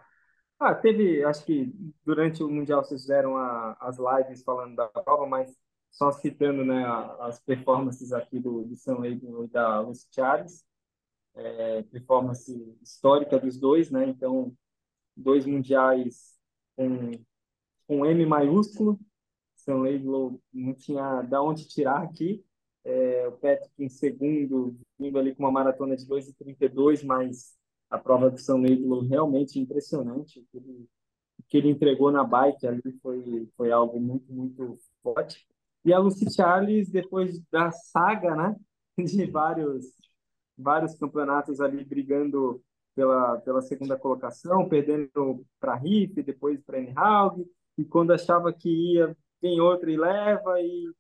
Ah, 0.59 0.75
teve, 0.75 1.25
acho 1.25 1.45
que 1.45 1.73
durante 2.05 2.43
o 2.43 2.49
Mundial 2.49 2.83
vocês 2.83 3.03
fizeram 3.03 3.37
a, 3.37 3.77
as 3.81 3.99
lives 3.99 4.43
falando 4.43 4.77
da 4.77 4.89
prova, 4.89 5.27
mas 5.27 5.55
só 5.91 6.11
citando 6.13 6.65
né, 6.65 6.85
as 7.21 7.41
performances 7.41 8.13
aqui 8.13 8.39
do, 8.39 8.65
do 8.65 8.77
São 8.77 9.01
Leito 9.01 9.45
e 9.45 9.49
da 9.49 9.81
Lucy 9.81 10.07
Charles, 10.11 10.65
é, 11.35 11.83
performance 11.85 12.53
histórica 12.83 13.39
dos 13.39 13.59
dois, 13.59 13.91
né? 13.91 14.07
Então, 14.07 14.57
dois 15.17 15.45
mundiais 15.47 16.35
com, 16.77 17.13
com 17.87 18.07
M 18.07 18.27
maiúsculo, 18.27 18.99
São 19.55 19.83
Leito 19.83 20.41
não 20.53 20.75
tinha 20.75 21.23
da 21.23 21.43
onde 21.43 21.69
tirar 21.69 22.03
aqui, 22.03 22.45
é, 22.85 23.27
o 23.29 23.33
Patrick 23.33 23.73
em 23.79 23.89
segundo, 23.89 24.79
vindo 24.99 25.19
ali 25.19 25.35
com 25.35 25.43
uma 25.43 25.53
maratona 25.53 25.97
de 25.97 26.07
2,32, 26.07 27.05
mas 27.05 27.57
a 27.95 27.99
prova 27.99 28.31
do 28.31 28.39
São 28.39 28.61
Leilo 28.61 29.01
realmente 29.01 29.59
impressionante. 29.59 30.41
O 30.41 30.45
que, 30.51 30.57
ele, 30.59 30.89
o 31.39 31.43
que 31.49 31.57
ele 31.57 31.71
entregou 31.71 32.11
na 32.11 32.25
bike 32.25 32.67
ali 32.67 32.83
foi, 33.03 33.49
foi 33.57 33.73
algo 33.73 34.01
muito, 34.01 34.33
muito 34.33 34.79
forte. 35.03 35.47
E 35.85 35.93
a 35.93 35.99
Lucy 35.99 36.31
Charles, 36.33 36.91
depois 36.91 37.41
da 37.51 37.71
saga, 37.71 38.35
né, 38.35 38.57
de 38.99 39.27
vários, 39.27 39.87
vários 40.57 40.95
campeonatos 40.95 41.61
ali 41.61 41.85
brigando 41.85 42.63
pela, 42.95 43.39
pela 43.39 43.63
segunda 43.63 43.99
colocação, 43.99 44.69
perdendo 44.69 45.45
para 45.61 45.75
Riff, 45.75 46.23
depois 46.23 46.61
para 46.63 46.81
Enhaug, 46.81 47.45
e 47.77 47.85
quando 47.85 48.13
achava 48.13 48.53
que 48.53 48.95
ia, 48.95 49.17
tem 49.41 49.61
outra 49.61 49.91
e 49.91 49.97
leva, 49.97 50.61
e 50.61 50.93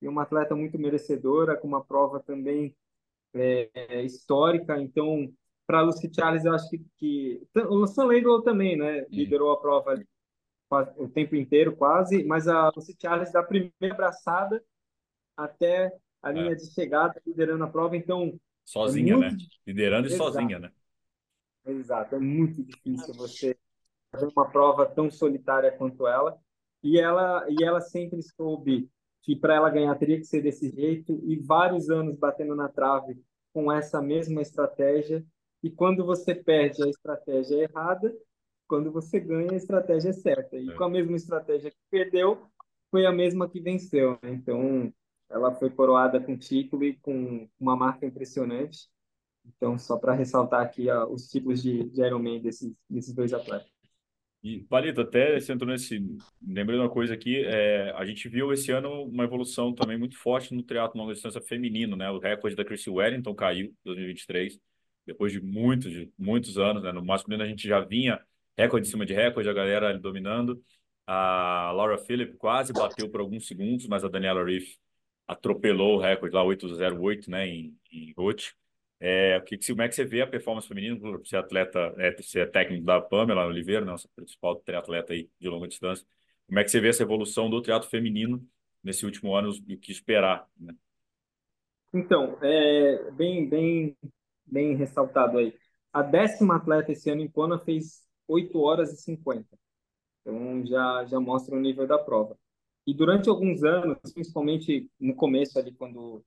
e 0.00 0.08
uma 0.08 0.22
atleta 0.22 0.54
muito 0.56 0.78
merecedora, 0.78 1.56
com 1.56 1.68
uma 1.68 1.84
prova 1.84 2.20
também 2.20 2.74
é, 3.34 4.02
histórica. 4.02 4.80
Então, 4.80 5.30
para 5.70 5.78
a 5.78 5.82
Lucy 5.82 6.10
Charles, 6.12 6.44
eu 6.44 6.52
acho 6.52 6.68
que, 6.68 6.84
que 6.96 7.42
o 7.68 7.86
Sam 7.86 8.06
Laidlaw 8.06 8.42
também, 8.42 8.76
né, 8.76 9.06
liderou 9.08 9.52
a 9.52 9.60
prova 9.60 10.02
o 10.96 11.06
tempo 11.06 11.36
inteiro 11.36 11.76
quase, 11.76 12.24
mas 12.24 12.48
a 12.48 12.72
Lucy 12.74 12.96
Charles 13.00 13.30
da 13.30 13.40
primeira 13.40 13.94
abraçada 13.94 14.60
até 15.36 15.96
a 16.20 16.32
linha 16.32 16.50
é. 16.50 16.54
de 16.56 16.72
chegada, 16.74 17.22
liderando 17.24 17.62
a 17.62 17.68
prova, 17.68 17.96
então 17.96 18.36
sozinha, 18.64 19.14
é 19.14 19.18
né? 19.18 19.36
Liderando 19.64 20.08
e 20.08 20.12
Exato. 20.12 20.32
sozinha, 20.32 20.58
né? 20.58 20.72
Exato, 21.64 22.16
é 22.16 22.18
muito 22.18 22.64
difícil 22.64 23.14
você 23.14 23.56
fazer 24.10 24.26
uma 24.36 24.50
prova 24.50 24.86
tão 24.86 25.08
solitária 25.08 25.70
quanto 25.70 26.04
ela. 26.08 26.36
E 26.82 26.98
ela 26.98 27.46
e 27.48 27.62
ela 27.62 27.80
sempre 27.80 28.20
soube 28.22 28.90
que 29.22 29.36
para 29.36 29.54
ela 29.54 29.70
ganhar 29.70 29.94
teria 29.94 30.18
que 30.18 30.24
ser 30.24 30.42
desse 30.42 30.68
jeito 30.68 31.20
e 31.22 31.36
vários 31.36 31.88
anos 31.90 32.18
batendo 32.18 32.56
na 32.56 32.68
trave 32.68 33.22
com 33.52 33.70
essa 33.70 34.02
mesma 34.02 34.42
estratégia. 34.42 35.24
E 35.62 35.70
quando 35.70 36.04
você 36.04 36.34
perde 36.34 36.82
a 36.82 36.88
estratégia 36.88 37.56
errada, 37.56 38.14
quando 38.66 38.90
você 38.90 39.18
ganha 39.18 39.52
a 39.52 39.56
estratégia 39.56 40.10
é 40.10 40.12
certa. 40.12 40.56
E 40.56 40.70
é. 40.70 40.74
com 40.74 40.84
a 40.84 40.88
mesma 40.88 41.16
estratégia 41.16 41.70
que 41.70 41.76
perdeu, 41.90 42.46
foi 42.90 43.04
a 43.04 43.12
mesma 43.12 43.48
que 43.48 43.60
venceu. 43.60 44.18
Né? 44.22 44.30
Então, 44.30 44.92
ela 45.28 45.52
foi 45.54 45.70
coroada 45.70 46.20
com 46.20 46.36
título 46.36 46.84
e 46.84 46.94
com 46.94 47.48
uma 47.58 47.76
marca 47.76 48.06
impressionante. 48.06 48.88
Então, 49.44 49.78
só 49.78 49.96
para 49.96 50.14
ressaltar 50.14 50.62
aqui 50.62 50.88
ó, 50.90 51.08
os 51.08 51.28
títulos 51.28 51.62
de, 51.62 51.84
de 51.90 52.02
Ironman 52.02 52.40
desses, 52.40 52.72
desses 52.88 53.14
dois 53.14 53.32
atletas. 53.32 53.70
E, 54.42 54.60
Palito, 54.60 55.02
até 55.02 55.38
você 55.38 55.52
entrou 55.52 55.70
nesse. 55.70 56.02
Lembrando 56.42 56.80
uma 56.80 56.90
coisa 56.90 57.12
aqui, 57.12 57.44
é, 57.44 57.92
a 57.94 58.06
gente 58.06 58.26
viu 58.26 58.52
esse 58.52 58.70
ano 58.70 59.04
uma 59.04 59.24
evolução 59.24 59.74
também 59.74 59.98
muito 59.98 60.16
forte 60.16 60.54
no 60.54 60.62
triatlo 60.62 60.98
longa 60.98 61.12
distância 61.12 61.42
feminino, 61.42 61.94
né? 61.94 62.10
O 62.10 62.18
recorde 62.18 62.56
da 62.56 62.64
Chrissy 62.64 62.88
Wellington 62.88 63.34
caiu 63.34 63.66
em 63.66 63.74
2023, 63.84 64.58
depois 65.06 65.32
de 65.32 65.40
muitos, 65.40 65.90
de 65.90 66.12
muitos 66.18 66.58
anos, 66.58 66.82
né? 66.82 66.92
No 66.92 67.04
masculino 67.04 67.42
a 67.42 67.46
gente 67.46 67.66
já 67.66 67.80
vinha 67.80 68.20
recorde 68.56 68.86
em 68.86 68.90
cima 68.90 69.06
de 69.06 69.14
recorde, 69.14 69.48
a 69.48 69.52
galera 69.52 69.98
dominando. 69.98 70.62
A 71.06 71.72
Laura 71.74 71.98
Phillip 71.98 72.36
quase 72.36 72.72
bateu 72.72 73.08
por 73.10 73.20
alguns 73.20 73.46
segundos, 73.46 73.86
mas 73.86 74.04
a 74.04 74.08
Daniela 74.08 74.44
Reef 74.44 74.76
atropelou 75.26 75.96
o 75.96 76.00
recorde 76.00 76.34
lá, 76.34 76.42
808, 76.44 77.30
né? 77.30 77.46
Em, 77.46 77.76
em 77.92 78.12
Rote. 78.16 78.54
É, 79.02 79.40
que, 79.40 79.58
como 79.68 79.82
é 79.82 79.88
que 79.88 79.94
você 79.94 80.04
vê 80.04 80.20
a 80.20 80.26
performance 80.26 80.68
feminina? 80.68 80.98
Você 81.18 81.34
é 81.34 81.38
atleta, 81.38 81.94
é, 81.96 82.14
você 82.14 82.40
é 82.40 82.46
técnico 82.46 82.84
da 82.84 83.00
Pamela 83.00 83.46
Oliveira, 83.46 83.84
nossa 83.84 84.08
principal 84.14 84.56
triatleta 84.56 85.14
aí 85.14 85.28
de 85.40 85.48
longa 85.48 85.66
distância. 85.66 86.06
Como 86.46 86.58
é 86.58 86.64
que 86.64 86.70
você 86.70 86.80
vê 86.80 86.88
essa 86.88 87.02
evolução 87.02 87.48
do 87.48 87.62
triatlo 87.62 87.88
feminino 87.88 88.46
nesse 88.84 89.06
último 89.06 89.34
ano 89.34 89.52
e 89.66 89.74
o 89.74 89.78
que 89.78 89.90
esperar? 89.90 90.46
Né? 90.58 90.74
Então, 91.94 92.36
é 92.42 93.10
bem, 93.12 93.48
bem, 93.48 93.96
bem 94.50 94.76
ressaltado 94.76 95.38
aí. 95.38 95.54
A 95.92 96.02
décima 96.02 96.56
atleta 96.56 96.92
esse 96.92 97.10
ano 97.10 97.22
em 97.22 97.28
Kona 97.28 97.58
fez 97.58 98.02
8 98.28 98.58
horas 98.60 98.92
e 98.92 98.96
50. 98.96 99.46
Então 100.20 100.64
já, 100.66 101.04
já 101.06 101.20
mostra 101.20 101.56
o 101.56 101.60
nível 101.60 101.86
da 101.86 101.98
prova. 101.98 102.36
E 102.86 102.94
durante 102.94 103.28
alguns 103.28 103.62
anos, 103.62 103.98
principalmente 104.14 104.90
no 104.98 105.14
começo 105.14 105.58
ali, 105.58 105.72
quando 105.72 106.24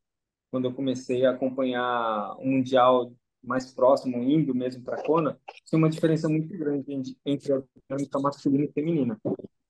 quando 0.54 0.66
eu 0.66 0.74
comecei 0.74 1.26
a 1.26 1.32
acompanhar 1.32 2.36
o 2.38 2.46
Mundial 2.46 3.12
mais 3.44 3.74
próximo, 3.74 4.22
indo 4.22 4.54
mesmo 4.54 4.84
para 4.84 5.02
Kona, 5.02 5.36
tinha 5.66 5.80
uma 5.80 5.90
diferença 5.90 6.30
muito 6.30 6.56
grande 6.56 7.18
entre 7.26 7.54
a 7.54 7.64
dinâmica 7.90 8.20
masculina 8.20 8.66
e 8.66 8.72
feminina. 8.72 9.20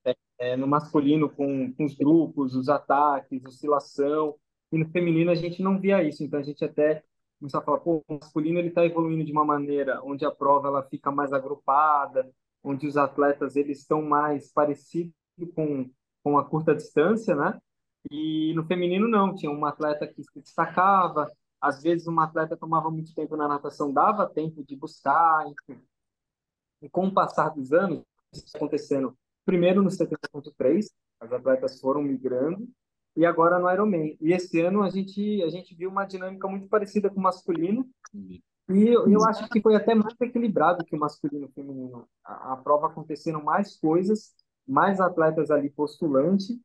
É, 0.04 0.14
é, 0.38 0.56
no 0.58 0.66
masculino, 0.66 1.30
com, 1.30 1.72
com 1.72 1.86
os 1.86 1.94
grupos, 1.94 2.54
os 2.54 2.68
ataques, 2.68 3.42
oscilação, 3.46 4.36
e 4.70 4.76
no 4.76 4.86
feminino 4.90 5.30
a 5.30 5.34
gente 5.34 5.62
não 5.62 5.80
via 5.80 6.02
isso. 6.02 6.22
Então 6.22 6.38
a 6.38 6.42
gente 6.42 6.62
até 6.62 7.02
começou 7.38 7.60
a 7.60 7.62
falar, 7.62 7.78
pô, 7.80 8.04
o 8.08 8.14
masculino 8.14 8.58
ele 8.58 8.68
está 8.68 8.84
evoluindo 8.84 9.24
de 9.24 9.32
uma 9.32 9.44
maneira 9.44 10.00
onde 10.02 10.24
a 10.24 10.30
prova 10.30 10.68
ela 10.68 10.82
fica 10.82 11.10
mais 11.10 11.32
agrupada, 11.32 12.30
onde 12.62 12.86
os 12.86 12.96
atletas 12.96 13.56
eles 13.56 13.80
estão 13.80 14.02
mais 14.02 14.52
parecidos 14.52 15.12
com, 15.54 15.90
com 16.22 16.38
a 16.38 16.44
curta 16.44 16.74
distância, 16.74 17.34
né? 17.34 17.60
E 18.10 18.52
no 18.54 18.64
feminino 18.64 19.08
não, 19.08 19.34
tinha 19.34 19.50
uma 19.50 19.70
atleta 19.70 20.06
que 20.06 20.22
se 20.22 20.40
destacava, 20.40 21.30
às 21.60 21.82
vezes 21.82 22.06
uma 22.06 22.24
atleta 22.24 22.56
tomava 22.56 22.90
muito 22.90 23.14
tempo 23.14 23.36
na 23.36 23.48
natação, 23.48 23.92
dava 23.92 24.28
tempo 24.28 24.62
de 24.64 24.76
buscar, 24.76 25.46
enfim. 25.46 25.80
E 26.82 26.88
com 26.88 27.06
o 27.06 27.14
passar 27.14 27.48
dos 27.50 27.72
anos, 27.72 28.04
isso 28.32 28.56
acontecendo 28.56 29.16
primeiro 29.44 29.82
no 29.82 29.90
70.3, 29.90 30.86
as 31.20 31.32
atletas 31.32 31.80
foram 31.80 32.02
migrando, 32.02 32.68
e 33.16 33.24
agora 33.24 33.58
no 33.58 33.70
Ironman. 33.70 34.16
E 34.20 34.32
esse 34.32 34.60
ano 34.60 34.82
a 34.82 34.90
gente, 34.90 35.42
a 35.42 35.48
gente 35.48 35.74
viu 35.74 35.90
uma 35.90 36.04
dinâmica 36.04 36.48
muito 36.48 36.68
parecida 36.68 37.10
com 37.10 37.20
o 37.20 37.22
masculino, 37.22 37.88
e 38.14 38.88
eu, 38.88 39.08
eu 39.08 39.22
acho 39.24 39.48
que 39.50 39.60
foi 39.60 39.74
até 39.74 39.94
mais 39.94 40.14
equilibrado 40.20 40.84
que 40.84 40.96
o 40.96 40.98
masculino 40.98 41.44
e 41.44 41.48
o 41.48 41.52
feminino. 41.52 42.08
A, 42.24 42.54
a 42.54 42.56
prova 42.56 42.86
acontecendo 42.86 43.42
mais 43.42 43.76
coisas, 43.76 44.34
mais 44.66 45.00
atletas 45.00 45.50
ali 45.50 45.68
postulante, 45.70 46.58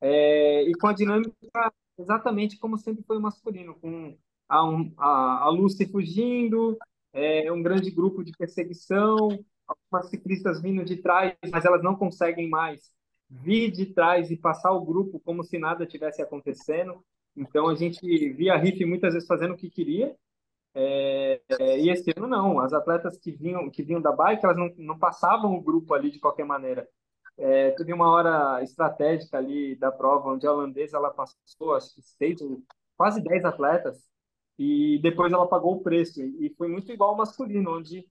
é, 0.00 0.62
e 0.62 0.74
com 0.74 0.86
a 0.88 0.92
dinâmica 0.92 1.32
exatamente 1.98 2.58
como 2.58 2.78
sempre 2.78 3.04
foi 3.04 3.18
o 3.18 3.20
masculino, 3.20 3.74
com 3.80 4.16
a, 4.48 4.68
um, 4.68 4.92
a, 4.98 5.44
a 5.44 5.48
Lucy 5.50 5.86
fugindo, 5.86 6.78
é, 7.12 7.52
um 7.52 7.62
grande 7.62 7.90
grupo 7.90 8.24
de 8.24 8.32
perseguição, 8.32 9.28
algumas 9.66 10.10
ciclistas 10.10 10.60
vindo 10.60 10.84
de 10.84 10.96
trás, 10.96 11.34
mas 11.50 11.64
elas 11.64 11.82
não 11.82 11.94
conseguem 11.96 12.48
mais 12.48 12.90
vir 13.40 13.70
de 13.70 13.86
trás 13.86 14.30
e 14.30 14.36
passar 14.36 14.72
o 14.72 14.84
grupo 14.84 15.20
como 15.20 15.42
se 15.42 15.58
nada 15.58 15.86
tivesse 15.86 16.22
acontecendo. 16.22 17.04
Então 17.36 17.68
a 17.68 17.74
gente 17.74 18.00
via 18.34 18.54
a 18.54 18.56
Riff 18.58 18.84
muitas 18.84 19.14
vezes 19.14 19.28
fazendo 19.28 19.54
o 19.54 19.56
que 19.56 19.70
queria. 19.70 20.14
É, 20.74 21.40
é, 21.60 21.78
e 21.80 21.90
esse 21.90 22.12
ano 22.16 22.26
não, 22.26 22.58
as 22.58 22.72
atletas 22.72 23.18
que 23.18 23.30
vinham 23.30 23.70
que 23.70 23.82
vinham 23.82 24.00
da 24.00 24.10
bike 24.10 24.42
elas 24.42 24.56
não, 24.56 24.72
não 24.78 24.98
passavam 24.98 25.54
o 25.54 25.60
grupo 25.60 25.92
ali 25.94 26.10
de 26.10 26.18
qualquer 26.18 26.44
maneira. 26.44 26.88
É, 27.36 27.70
teve 27.72 27.92
uma 27.92 28.10
hora 28.10 28.62
estratégica 28.62 29.38
ali 29.38 29.74
da 29.76 29.90
prova, 29.90 30.30
onde 30.30 30.46
a 30.46 30.52
holandesa 30.52 30.96
ela 30.96 31.10
passou, 31.10 31.74
acho 31.74 31.94
que 31.94 32.02
seis, 32.02 32.38
quase 32.96 33.22
dez 33.22 33.44
atletas, 33.44 33.98
e 34.58 34.98
depois 35.02 35.32
ela 35.32 35.48
pagou 35.48 35.76
o 35.76 35.82
preço. 35.82 36.22
E 36.22 36.54
foi 36.56 36.68
muito 36.68 36.92
igual 36.92 37.10
ao 37.10 37.16
masculino, 37.16 37.78
onde 37.78 38.06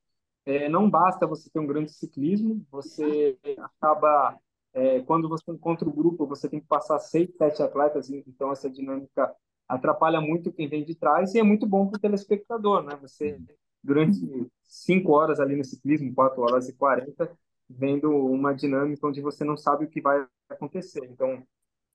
é, 0.45 0.67
não 0.69 0.89
basta 0.89 1.27
você 1.27 1.49
ter 1.49 1.59
um 1.59 1.67
grande 1.67 1.91
ciclismo, 1.91 2.65
você 2.71 3.37
acaba, 3.59 4.37
é, 4.73 5.01
quando 5.01 5.27
você 5.27 5.51
encontra 5.51 5.87
o 5.87 5.93
grupo, 5.93 6.25
você 6.25 6.49
tem 6.49 6.59
que 6.59 6.67
passar 6.67 6.99
seis, 6.99 7.29
sete 7.37 7.61
atletas, 7.61 8.09
então 8.09 8.51
essa 8.51 8.69
dinâmica 8.69 9.33
atrapalha 9.67 10.19
muito 10.21 10.51
quem 10.51 10.67
vem 10.67 10.83
de 10.83 10.95
trás 10.95 11.33
e 11.33 11.39
é 11.39 11.43
muito 11.43 11.65
bom 11.67 11.87
para 11.87 11.97
o 11.97 12.01
telespectador, 12.01 12.83
né? 12.83 12.95
Você, 13.01 13.39
durante 13.83 14.19
cinco 14.63 15.13
horas 15.13 15.39
ali 15.39 15.55
no 15.55 15.63
ciclismo, 15.63 16.13
quatro 16.13 16.41
horas 16.41 16.67
e 16.69 16.73
quarenta, 16.73 17.31
vendo 17.69 18.09
uma 18.11 18.53
dinâmica 18.53 19.07
onde 19.07 19.21
você 19.21 19.43
não 19.43 19.57
sabe 19.57 19.85
o 19.85 19.89
que 19.89 20.01
vai 20.01 20.25
acontecer. 20.49 21.05
Então, 21.05 21.43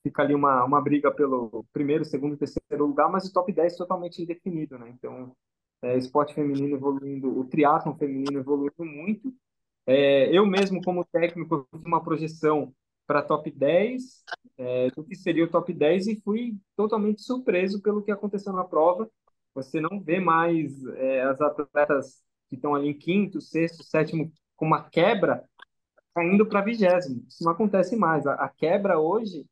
fica 0.02 0.22
ali 0.22 0.34
uma, 0.34 0.64
uma 0.64 0.80
briga 0.80 1.10
pelo 1.12 1.64
primeiro, 1.72 2.04
segundo, 2.04 2.36
terceiro 2.36 2.86
lugar, 2.86 3.10
mas 3.10 3.26
o 3.26 3.32
top 3.32 3.52
10 3.52 3.76
totalmente 3.76 4.22
indefinido, 4.22 4.78
né? 4.78 4.88
Então, 4.90 5.34
é, 5.82 5.96
esporte 5.96 6.34
feminino 6.34 6.76
evoluindo, 6.76 7.38
o 7.38 7.44
triatlon 7.44 7.94
feminino 7.96 8.38
evoluindo 8.38 8.84
muito. 8.84 9.34
É, 9.86 10.36
eu 10.36 10.44
mesmo, 10.44 10.82
como 10.82 11.04
técnico, 11.04 11.66
fiz 11.72 11.84
uma 11.84 12.02
projeção 12.02 12.74
para 13.06 13.22
top 13.22 13.50
10, 13.50 14.24
é, 14.58 14.90
do 14.90 15.04
que 15.04 15.14
seria 15.14 15.44
o 15.44 15.50
top 15.50 15.72
10 15.72 16.08
e 16.08 16.20
fui 16.22 16.56
totalmente 16.76 17.22
surpreso 17.22 17.80
pelo 17.80 18.02
que 18.02 18.10
aconteceu 18.10 18.52
na 18.52 18.64
prova. 18.64 19.08
Você 19.54 19.80
não 19.80 20.00
vê 20.00 20.20
mais 20.20 20.84
é, 20.96 21.22
as 21.22 21.40
atletas 21.40 22.22
que 22.48 22.56
estão 22.56 22.74
ali 22.74 22.88
em 22.88 22.98
quinto, 22.98 23.40
sexto, 23.40 23.84
sétimo 23.84 24.32
com 24.56 24.66
uma 24.66 24.82
quebra 24.88 25.44
caindo 26.14 26.46
para 26.46 26.62
vigésimo. 26.62 27.24
Isso 27.28 27.44
não 27.44 27.52
acontece 27.52 27.96
mais. 27.96 28.26
A, 28.26 28.34
a, 28.34 28.48
quebra 28.48 28.98
hoje, 28.98 29.46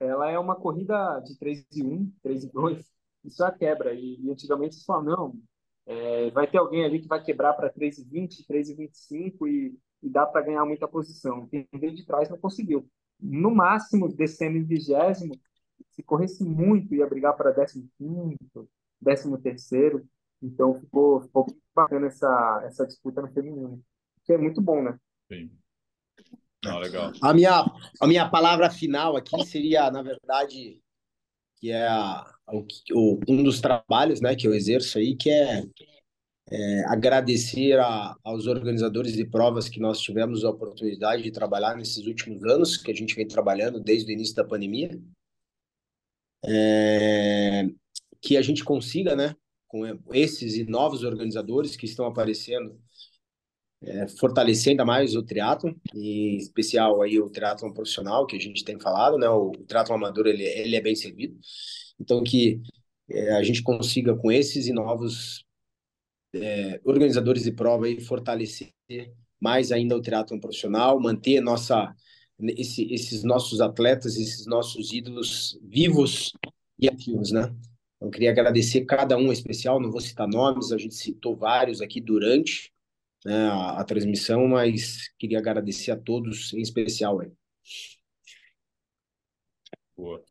ela 0.00 0.30
é 0.30 0.38
uma 0.38 0.56
corrida 0.56 1.20
de 1.20 1.38
3 1.38 1.64
e 1.72 1.82
1, 1.82 2.12
3 2.22 2.44
e 2.44 2.52
2. 2.52 2.86
Isso 3.24 3.44
é 3.44 3.46
a 3.46 3.52
quebra. 3.52 3.94
E, 3.94 4.20
e 4.20 4.30
antigamente 4.30 4.74
se 4.76 4.84
fala, 4.84 5.04
não, 5.04 5.34
é, 5.90 6.30
vai 6.30 6.46
ter 6.46 6.58
alguém 6.58 6.84
ali 6.84 7.00
que 7.00 7.08
vai 7.08 7.20
quebrar 7.20 7.52
para 7.54 7.68
3 7.68 7.98
e 7.98 8.04
20, 8.04 8.46
3 8.46 8.68
e 8.70 8.74
25 8.74 9.48
e, 9.48 9.76
e 10.00 10.08
dá 10.08 10.24
para 10.24 10.42
ganhar 10.42 10.64
muita 10.64 10.86
posição. 10.86 11.48
Quem 11.48 11.66
veio 11.74 11.92
de 11.92 12.06
trás 12.06 12.28
não 12.30 12.38
conseguiu. 12.38 12.88
No 13.18 13.52
máximo, 13.52 14.08
descendo 14.08 14.56
em 14.56 14.62
vigésimo, 14.62 15.34
se 15.90 16.00
corresse 16.00 16.44
muito, 16.44 16.94
ia 16.94 17.08
brigar 17.08 17.36
para 17.36 17.52
15 17.52 17.88
décimo 19.00 19.36
terceiro. 19.36 20.06
Então 20.40 20.78
ficou, 20.78 21.22
ficou 21.22 21.46
bacana 21.74 22.06
essa, 22.06 22.62
essa 22.64 22.86
disputa 22.86 23.20
no 23.20 23.32
feminino. 23.32 23.82
Que 24.24 24.34
é 24.34 24.38
muito 24.38 24.62
bom, 24.62 24.80
né? 24.82 24.96
Sim. 25.26 25.50
Não, 26.64 26.78
legal. 26.78 27.10
A 27.20 27.34
minha, 27.34 27.64
a 28.00 28.06
minha 28.06 28.30
palavra 28.30 28.70
final 28.70 29.16
aqui 29.16 29.44
seria, 29.44 29.90
na 29.90 30.02
verdade, 30.02 30.80
que 31.60 31.70
é 31.70 31.86
a, 31.86 32.26
o, 32.92 33.20
um 33.28 33.42
dos 33.42 33.60
trabalhos 33.60 34.20
né, 34.20 34.34
que 34.34 34.46
eu 34.46 34.54
exerço 34.54 34.98
aí, 34.98 35.14
que 35.14 35.30
é, 35.30 35.64
é 36.50 36.84
agradecer 36.86 37.78
a, 37.78 38.16
aos 38.24 38.46
organizadores 38.46 39.12
de 39.12 39.24
provas 39.26 39.68
que 39.68 39.78
nós 39.78 40.00
tivemos 40.00 40.44
a 40.44 40.50
oportunidade 40.50 41.22
de 41.22 41.30
trabalhar 41.30 41.76
nesses 41.76 42.06
últimos 42.06 42.42
anos, 42.44 42.76
que 42.76 42.90
a 42.90 42.94
gente 42.94 43.14
vem 43.14 43.28
trabalhando 43.28 43.78
desde 43.78 44.10
o 44.10 44.14
início 44.14 44.34
da 44.34 44.44
pandemia. 44.44 44.90
é, 46.44 47.68
que 48.22 48.36
a 48.36 48.42
gente 48.42 48.64
consiga, 48.64 49.14
né, 49.14 49.34
com 49.68 49.84
esses 50.12 50.56
e 50.56 50.64
novos 50.64 51.04
organizadores 51.04 51.76
que 51.76 51.86
estão 51.86 52.06
aparecendo, 52.06 52.78
é, 53.82 54.06
fortalecer 54.08 54.72
ainda 54.72 54.84
mais 54.84 55.14
o 55.14 55.22
triatlo, 55.22 55.74
e 55.94 56.34
em 56.34 56.36
especial 56.36 57.02
aí 57.02 57.18
o 57.18 57.30
triatlo 57.30 57.72
profissional, 57.72 58.26
que 58.26 58.36
a 58.36 58.40
gente 58.40 58.64
tem 58.64 58.78
falado, 58.78 59.16
né, 59.18 59.28
o, 59.28 59.50
o 59.50 59.64
triatlo 59.64 59.94
amador, 59.94 60.26
ele, 60.26 60.44
ele 60.44 60.76
é 60.76 60.80
bem 60.80 60.94
servido, 60.94 61.38
então 61.98 62.22
que 62.22 62.60
é, 63.08 63.32
a 63.32 63.42
gente 63.42 63.62
consiga 63.62 64.14
com 64.14 64.30
esses 64.30 64.66
e 64.66 64.72
novos 64.72 65.44
é, 66.34 66.80
organizadores 66.84 67.42
de 67.42 67.52
prova 67.52 67.86
aí 67.86 68.00
fortalecer 68.00 68.72
mais 69.40 69.72
ainda 69.72 69.96
o 69.96 70.02
triatlo 70.02 70.38
profissional, 70.38 71.00
manter 71.00 71.40
nossa 71.40 71.94
esse, 72.56 72.92
esses 72.92 73.22
nossos 73.22 73.60
atletas, 73.60 74.16
esses 74.16 74.46
nossos 74.46 74.92
ídolos 74.92 75.58
vivos 75.62 76.32
e 76.78 76.88
ativos, 76.88 77.32
né? 77.32 77.54
Eu 78.00 78.08
queria 78.08 78.30
agradecer 78.30 78.86
cada 78.86 79.16
um 79.16 79.26
em 79.26 79.32
especial, 79.32 79.80
não 79.80 79.90
vou 79.90 80.00
citar 80.00 80.26
nomes, 80.26 80.72
a 80.72 80.78
gente 80.78 80.94
citou 80.94 81.36
vários 81.36 81.82
aqui 81.82 82.00
durante 82.00 82.72
né, 83.24 83.48
a, 83.48 83.80
a, 83.80 83.84
transmissão, 83.84 84.46
mas 84.48 85.08
queria 85.18 85.38
agradecer 85.38 85.90
a 85.90 85.96
todos 85.96 86.52
em 86.52 86.60
especial. 86.60 87.20
Aí. 87.20 87.30
Boa. 89.96 90.22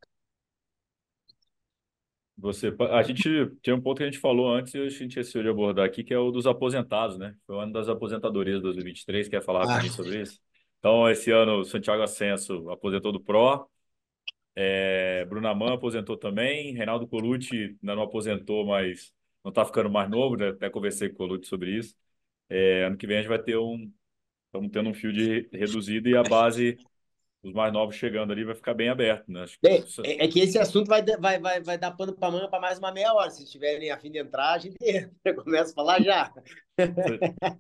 Você, 2.38 2.74
a 2.92 3.04
gente 3.04 3.48
tem 3.62 3.74
um 3.74 3.82
ponto 3.82 3.98
que 3.98 4.04
a 4.04 4.06
gente 4.06 4.18
falou 4.18 4.50
antes 4.50 4.74
e 4.74 4.78
a 4.78 4.88
gente 4.90 5.10
esqueceu 5.10 5.44
de 5.44 5.50
abordar 5.50 5.86
aqui, 5.86 6.04
que 6.04 6.14
é 6.14 6.18
o 6.18 6.32
dos 6.32 6.48
aposentados, 6.48 7.18
né? 7.18 7.36
Foi 7.46 7.56
o 7.58 7.60
ano 7.60 7.74
das 7.74 7.90
aposentadorias 7.90 8.58
de 8.58 8.64
2023. 8.64 9.28
Quer 9.28 9.44
falar 9.44 9.64
ah. 9.64 9.82
sobre 9.90 10.22
isso? 10.22 10.40
Então, 10.80 11.10
esse 11.10 11.32
ano, 11.32 11.66
Santiago 11.66 12.02
Ascenso 12.02 12.70
aposentou 12.70 13.12
do 13.12 13.20
Pro, 13.20 13.70
é, 14.56 15.26
Bruna 15.26 15.52
aposentou 15.74 16.18
também, 16.18 16.74
Reinaldo 16.74 17.08
Colucci 17.08 17.78
ainda 17.82 17.96
não 17.96 18.04
aposentou, 18.04 18.66
mas 18.66 19.14
não 19.44 19.50
está 19.50 19.64
ficando 19.66 19.90
mais 19.90 20.10
novo, 20.10 20.36
né? 20.36 20.50
até 20.50 20.70
conversei 20.70 21.10
com 21.10 21.16
o 21.16 21.18
Colucci 21.18 21.48
sobre 21.48 21.78
isso. 21.78 21.96
É, 22.50 22.86
ano 22.86 22.98
que 22.98 23.08
vem 23.08 23.18
a 23.18 23.22
gente 23.22 23.30
vai 23.30 23.42
ter 23.42 23.58
um. 23.58 23.92
Estamos 24.46 24.72
tendo 24.72 24.90
um 24.90 24.94
fio 24.94 25.14
de 25.14 25.48
reduzido 25.54 26.10
e 26.10 26.18
a 26.18 26.24
base 26.24 26.78
os 27.42 27.54
mais 27.54 27.72
novos 27.72 27.96
chegando 27.96 28.34
ali 28.34 28.44
vai 28.44 28.54
ficar 28.54 28.74
bem 28.74 28.90
aberto, 28.90 29.32
né? 29.32 29.46
Que... 29.62 29.68
É, 30.04 30.26
é, 30.26 30.28
que 30.28 30.42
esse 30.42 30.60
assunto 30.60 30.88
vai, 30.88 31.02
vai, 31.04 31.40
vai, 31.40 31.62
vai 31.62 31.78
dar 31.78 31.92
pano 31.92 32.14
para 32.14 32.32
manga 32.32 32.50
para 32.50 32.60
mais 32.60 32.80
uma 32.80 32.92
meia 32.92 33.14
hora. 33.14 33.30
Se 33.30 33.44
estiverem 33.44 33.92
a 33.92 33.98
fim 33.98 34.12
de 34.12 34.20
entrar, 34.20 34.54
a 34.54 34.58
gente 34.58 34.76
começa 35.44 35.72
a 35.72 35.74
falar 35.74 36.02
já. 36.02 36.34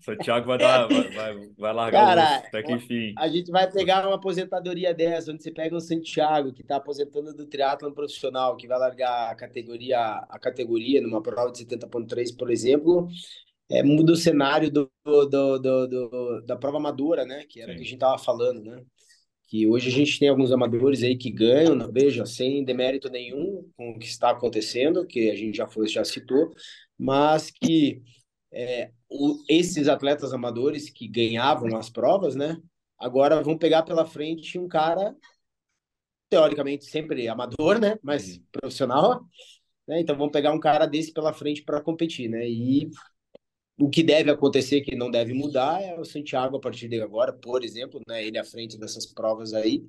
Santiago 0.01 0.47
vai, 0.47 0.57
dar, 0.57 0.87
vai, 0.87 1.09
vai, 1.11 1.49
vai 1.57 1.73
largar 1.73 2.05
Cara, 2.07 2.35
até 2.37 2.61
que 2.61 2.73
enfim. 2.73 3.13
A 3.17 3.29
gente 3.29 3.49
vai 3.51 3.71
pegar 3.71 4.05
uma 4.05 4.15
aposentadoria 4.15 4.93
dessa, 4.93 5.31
onde 5.31 5.43
você 5.43 5.51
pega 5.51 5.75
o 5.75 5.81
Santiago, 5.81 6.51
que 6.51 6.61
está 6.61 6.75
aposentando 6.75 7.33
do 7.33 7.45
triatlon 7.45 7.93
profissional, 7.93 8.57
que 8.57 8.67
vai 8.67 8.77
largar 8.77 9.31
a 9.31 9.35
categoria, 9.35 9.97
a 10.29 10.39
categoria 10.39 11.01
numa 11.01 11.21
prova 11.21 11.51
de 11.51 11.59
70.3, 11.59 12.35
por 12.37 12.51
exemplo, 12.51 13.07
é, 13.69 13.83
muda 13.83 14.13
o 14.13 14.17
cenário 14.17 14.71
do, 14.71 14.91
do, 15.05 15.25
do, 15.59 15.87
do, 15.87 16.41
da 16.45 16.55
prova 16.55 16.79
madura, 16.79 17.25
né? 17.25 17.45
Que 17.47 17.61
era 17.61 17.71
o 17.71 17.75
que 17.75 17.81
a 17.81 17.83
gente 17.83 17.93
estava 17.93 18.17
falando, 18.17 18.63
né? 18.63 18.83
que 19.49 19.65
hoje 19.65 19.89
a 19.89 19.91
gente 19.91 20.19
tem 20.19 20.29
alguns 20.29 20.51
amadores 20.51 21.01
aí 21.01 21.17
que 21.17 21.31
ganham, 21.31 21.91
veja, 21.91 22.23
sem 22.23 22.63
demérito 22.63 23.09
nenhum 23.09 23.67
com 23.75 23.89
o 23.89 23.97
que 23.97 24.05
está 24.05 24.29
acontecendo, 24.29 25.07
que 25.07 25.31
a 25.31 25.35
gente 25.35 25.57
já 25.57 25.67
foi, 25.67 25.87
já 25.87 26.05
citou, 26.05 26.53
mas 26.95 27.49
que 27.49 27.99
é, 28.53 28.91
o, 29.09 29.43
esses 29.49 29.87
atletas 29.87 30.33
amadores 30.33 30.91
que 30.91 31.07
ganhavam 31.07 31.75
as 31.75 31.89
provas, 31.89 32.35
né, 32.35 32.57
agora 32.99 33.41
vão 33.41 33.57
pegar 33.57 33.81
pela 33.81 34.05
frente 34.05 34.59
um 34.59 34.67
cara 34.67 35.15
teoricamente 36.29 36.85
sempre 36.85 37.27
amador, 37.27 37.79
né, 37.79 37.97
mas 38.03 38.39
profissional, 38.51 39.25
né, 39.87 39.99
então 39.99 40.15
vão 40.15 40.29
pegar 40.29 40.53
um 40.53 40.59
cara 40.59 40.85
desse 40.85 41.11
pela 41.11 41.33
frente 41.33 41.63
para 41.63 41.81
competir, 41.81 42.29
né, 42.29 42.47
e 42.47 42.87
o 43.79 43.89
que 43.89 44.03
deve 44.03 44.29
acontecer, 44.29 44.81
que 44.81 44.95
não 44.95 45.09
deve 45.09 45.33
mudar, 45.33 45.81
é 45.81 45.97
o 45.97 46.03
Santiago, 46.03 46.57
a 46.57 46.59
partir 46.59 46.89
de 46.89 47.01
agora, 47.01 47.31
por 47.31 47.63
exemplo, 47.63 48.01
né, 48.07 48.25
ele 48.25 48.37
à 48.37 48.43
frente 48.43 48.77
dessas 48.77 49.05
provas 49.05 49.53
aí, 49.53 49.85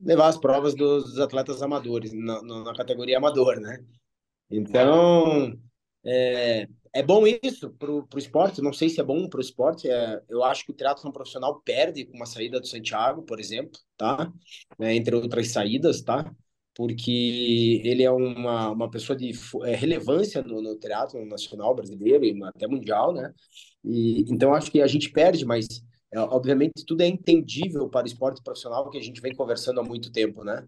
levar 0.00 0.28
as 0.28 0.38
provas 0.38 0.74
dos 0.74 1.18
atletas 1.18 1.62
amadores, 1.62 2.12
na, 2.12 2.42
na 2.42 2.74
categoria 2.74 3.18
amador, 3.18 3.60
né? 3.60 3.84
Então, 4.50 5.58
é, 6.04 6.66
é 6.92 7.02
bom 7.02 7.24
isso 7.26 7.70
para 7.70 7.90
o 7.90 8.06
esporte, 8.16 8.62
não 8.62 8.72
sei 8.72 8.88
se 8.88 9.00
é 9.00 9.04
bom 9.04 9.28
para 9.28 9.38
o 9.38 9.42
esporte, 9.42 9.88
é, 9.88 10.20
eu 10.28 10.42
acho 10.42 10.64
que 10.64 10.72
o 10.72 10.74
triatlon 10.74 11.12
profissional 11.12 11.60
perde 11.60 12.06
com 12.06 12.16
uma 12.16 12.26
saída 12.26 12.58
do 12.58 12.66
Santiago, 12.66 13.22
por 13.22 13.38
exemplo, 13.38 13.78
tá? 13.96 14.32
É, 14.80 14.94
entre 14.94 15.14
outras 15.14 15.48
saídas, 15.52 16.02
tá? 16.02 16.34
Porque 16.74 17.80
ele 17.84 18.02
é 18.02 18.10
uma, 18.10 18.70
uma 18.70 18.90
pessoa 18.90 19.16
de 19.16 19.32
é, 19.64 19.74
relevância 19.74 20.42
no, 20.42 20.62
no 20.62 20.76
teatro 20.78 21.24
nacional 21.26 21.74
brasileiro 21.74 22.24
e 22.24 22.42
até 22.44 22.66
mundial, 22.66 23.12
né? 23.12 23.32
E, 23.84 24.22
então 24.32 24.54
acho 24.54 24.70
que 24.70 24.80
a 24.80 24.86
gente 24.86 25.10
perde, 25.10 25.44
mas 25.44 25.66
é, 26.12 26.20
obviamente 26.20 26.84
tudo 26.86 27.02
é 27.02 27.06
entendível 27.06 27.88
para 27.88 28.04
o 28.04 28.06
esporte 28.06 28.42
profissional 28.42 28.88
que 28.90 28.98
a 28.98 29.02
gente 29.02 29.20
vem 29.20 29.34
conversando 29.34 29.80
há 29.80 29.84
muito 29.84 30.10
tempo, 30.10 30.44
né? 30.44 30.66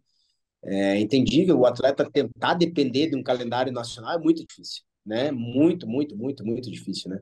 É 0.63 0.99
entendível 0.99 1.59
o 1.59 1.67
atleta 1.67 2.11
tentar 2.11 2.55
depender 2.55 3.11
de 3.11 3.17
um 3.17 3.23
calendário 3.23 3.73
nacional 3.73 4.15
é 4.19 4.19
muito 4.19 4.45
difícil, 4.47 4.83
né? 5.05 5.31
Muito, 5.31 5.87
muito, 5.87 6.17
muito, 6.17 6.45
muito 6.45 6.71
difícil, 6.71 7.11
né? 7.11 7.21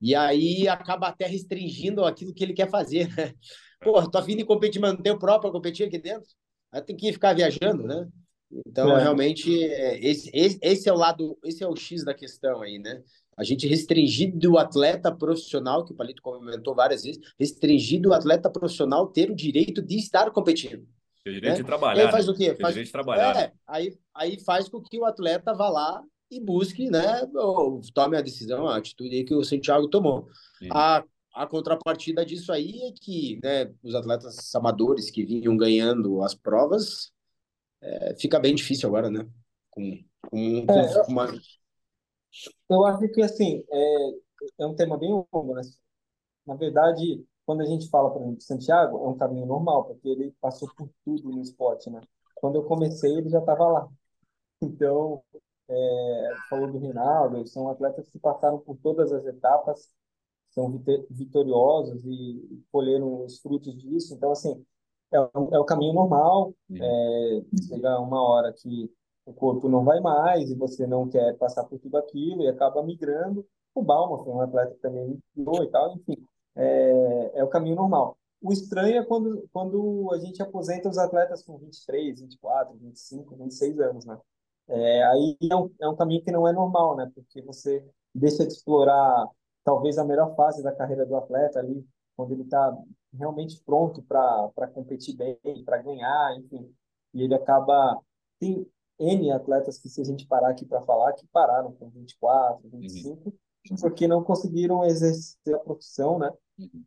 E 0.00 0.14
aí 0.14 0.68
acaba 0.68 1.08
até 1.08 1.26
restringindo 1.26 2.04
aquilo 2.04 2.32
que 2.32 2.44
ele 2.44 2.54
quer 2.54 2.70
fazer, 2.70 3.08
né? 3.16 3.34
Pô, 3.82 4.08
tô 4.10 4.18
afim 4.18 4.36
de 4.36 4.44
competir, 4.44 4.80
manter 4.80 5.10
o 5.10 5.18
próprio 5.18 5.52
competir 5.52 5.86
aqui 5.86 5.98
dentro? 5.98 6.28
Tem 6.86 6.96
que 6.96 7.12
ficar 7.12 7.34
viajando, 7.34 7.84
né? 7.84 8.08
Então, 8.66 8.96
é. 8.96 9.02
realmente, 9.02 9.50
esse, 9.52 10.30
esse, 10.32 10.58
esse, 10.62 10.88
é 10.88 10.92
o 10.92 10.96
lado, 10.96 11.38
esse 11.44 11.62
é 11.62 11.68
o 11.68 11.76
X 11.76 12.04
da 12.04 12.14
questão 12.14 12.62
aí, 12.62 12.78
né? 12.78 13.02
A 13.36 13.44
gente 13.44 13.68
restringir 13.68 14.36
do 14.36 14.58
atleta 14.58 15.14
profissional, 15.14 15.84
que 15.84 15.92
o 15.92 15.96
Palito 15.96 16.22
comentou 16.22 16.74
várias 16.74 17.04
vezes, 17.04 17.20
restringir 17.38 18.00
do 18.00 18.12
atleta 18.12 18.50
profissional 18.50 19.06
ter 19.06 19.30
o 19.30 19.36
direito 19.36 19.80
de 19.80 19.96
estar 19.96 20.30
competindo. 20.30 20.86
Tem 21.22 21.34
direito 21.34 21.52
né? 21.52 21.58
de 21.60 21.64
trabalhar. 21.64 22.06
Aí 22.06 22.10
faz 22.10 22.28
o 22.28 22.34
quê? 22.34 22.56
Faz... 22.60 22.74
direito 22.74 22.86
de 22.86 22.92
trabalhar. 22.92 23.36
É, 23.36 23.52
aí, 23.66 23.96
aí 24.14 24.40
faz 24.40 24.68
com 24.68 24.80
que 24.80 24.98
o 24.98 25.04
atleta 25.04 25.54
vá 25.54 25.68
lá 25.68 26.02
e 26.30 26.40
busque, 26.40 26.90
né? 26.90 27.28
Ou 27.34 27.80
tome 27.94 28.16
a 28.16 28.22
decisão, 28.22 28.66
a 28.66 28.76
atitude 28.76 29.14
aí 29.14 29.24
que 29.24 29.34
o 29.34 29.44
Santiago 29.44 29.88
tomou. 29.88 30.26
A 30.70 31.04
a 31.38 31.46
contrapartida 31.46 32.26
disso 32.26 32.52
aí 32.52 32.82
é 32.82 32.92
que 32.92 33.38
né, 33.42 33.72
os 33.82 33.94
atletas 33.94 34.52
amadores 34.56 35.08
que 35.08 35.24
vinham 35.24 35.56
ganhando 35.56 36.20
as 36.22 36.34
provas 36.34 37.12
é, 37.80 38.16
fica 38.16 38.40
bem 38.40 38.56
difícil 38.56 38.88
agora, 38.88 39.08
né? 39.08 39.24
Com, 39.70 40.04
com, 40.28 40.66
com 40.66 40.72
é, 40.72 41.02
uma... 41.06 41.32
Eu 42.68 42.84
acho 42.84 43.08
que 43.12 43.22
assim 43.22 43.64
é, 43.70 44.10
é 44.58 44.66
um 44.66 44.74
tema 44.74 44.98
bem 44.98 45.10
longo, 45.10 45.54
né? 45.54 45.62
Na 46.44 46.56
verdade, 46.56 47.24
quando 47.46 47.60
a 47.60 47.66
gente 47.66 47.88
fala, 47.88 48.10
por 48.10 48.20
exemplo, 48.20 48.38
de 48.38 48.44
Santiago, 48.44 48.96
é 48.96 49.08
um 49.08 49.16
caminho 49.16 49.46
normal, 49.46 49.84
porque 49.84 50.08
ele 50.08 50.34
passou 50.40 50.68
por 50.74 50.90
tudo 51.04 51.30
no 51.30 51.40
esporte, 51.40 51.88
né? 51.88 52.00
Quando 52.34 52.56
eu 52.56 52.64
comecei, 52.64 53.16
ele 53.16 53.28
já 53.30 53.38
estava 53.38 53.66
lá. 53.68 53.88
Então, 54.60 55.22
é, 55.68 56.30
falou 56.50 56.72
do 56.72 56.78
Rinaldo, 56.78 57.46
são 57.46 57.68
atletas 57.68 58.10
que 58.10 58.18
passaram 58.18 58.58
por 58.58 58.76
todas 58.78 59.12
as 59.12 59.24
etapas 59.24 59.88
são 60.58 60.82
vitoriosos 61.08 62.04
e 62.04 62.60
colheram 62.72 63.24
os 63.24 63.38
frutos 63.38 63.76
disso. 63.76 64.14
Então, 64.14 64.32
assim, 64.32 64.60
é, 65.12 65.16
é 65.16 65.58
o 65.58 65.64
caminho 65.64 65.94
normal. 65.94 66.52
É, 66.74 67.42
chega 67.68 68.00
uma 68.00 68.20
hora 68.20 68.52
que 68.52 68.90
o 69.24 69.32
corpo 69.32 69.68
não 69.68 69.84
vai 69.84 70.00
mais 70.00 70.50
e 70.50 70.56
você 70.56 70.86
não 70.86 71.08
quer 71.08 71.36
passar 71.36 71.64
por 71.64 71.78
tudo 71.78 71.96
aquilo 71.96 72.42
e 72.42 72.48
acaba 72.48 72.82
migrando. 72.82 73.46
O 73.74 73.82
Balma 73.82 74.24
foi 74.24 74.32
um 74.32 74.40
atleta 74.40 74.74
que 74.74 74.80
também 74.80 75.22
migrou 75.36 75.62
e 75.62 75.70
tal, 75.70 75.94
enfim, 75.94 76.16
é, 76.56 77.32
é 77.34 77.44
o 77.44 77.48
caminho 77.48 77.76
normal. 77.76 78.18
O 78.42 78.52
estranho 78.52 78.96
é 78.96 79.04
quando, 79.04 79.48
quando 79.52 80.10
a 80.12 80.18
gente 80.18 80.42
aposenta 80.42 80.88
os 80.88 80.98
atletas 80.98 81.44
com 81.44 81.58
23, 81.58 82.20
24, 82.20 82.76
25, 82.76 83.36
26 83.36 83.80
anos, 83.80 84.04
né? 84.04 84.18
É, 84.68 85.04
aí 85.04 85.36
é 85.50 85.56
um, 85.56 85.70
é 85.80 85.88
um 85.88 85.96
caminho 85.96 86.22
que 86.22 86.32
não 86.32 86.46
é 86.46 86.52
normal, 86.52 86.96
né? 86.96 87.10
Porque 87.14 87.42
você 87.42 87.84
deixa 88.14 88.46
de 88.46 88.52
explorar 88.52 89.28
talvez 89.68 89.98
a 89.98 90.04
melhor 90.04 90.34
fase 90.34 90.62
da 90.62 90.72
carreira 90.72 91.04
do 91.04 91.14
atleta 91.14 91.58
ali, 91.58 91.86
quando 92.16 92.32
ele 92.32 92.42
está 92.42 92.74
realmente 93.12 93.62
pronto 93.66 94.02
para 94.02 94.66
competir 94.72 95.14
bem, 95.14 95.36
para 95.62 95.82
ganhar, 95.82 96.38
enfim. 96.38 96.72
E 97.12 97.22
ele 97.22 97.34
acaba. 97.34 98.00
Tem 98.40 98.66
N 98.98 99.30
atletas 99.30 99.78
que, 99.78 99.90
se 99.90 100.00
a 100.00 100.04
gente 100.04 100.26
parar 100.26 100.48
aqui 100.48 100.64
para 100.64 100.80
falar, 100.80 101.12
que 101.12 101.26
pararam 101.26 101.72
com 101.72 101.90
24, 101.90 102.66
25, 102.70 103.28
uhum. 103.28 103.76
porque 103.78 104.08
não 104.08 104.24
conseguiram 104.24 104.84
exercer 104.84 105.54
a 105.54 105.58
profissão, 105.58 106.18
né? 106.18 106.32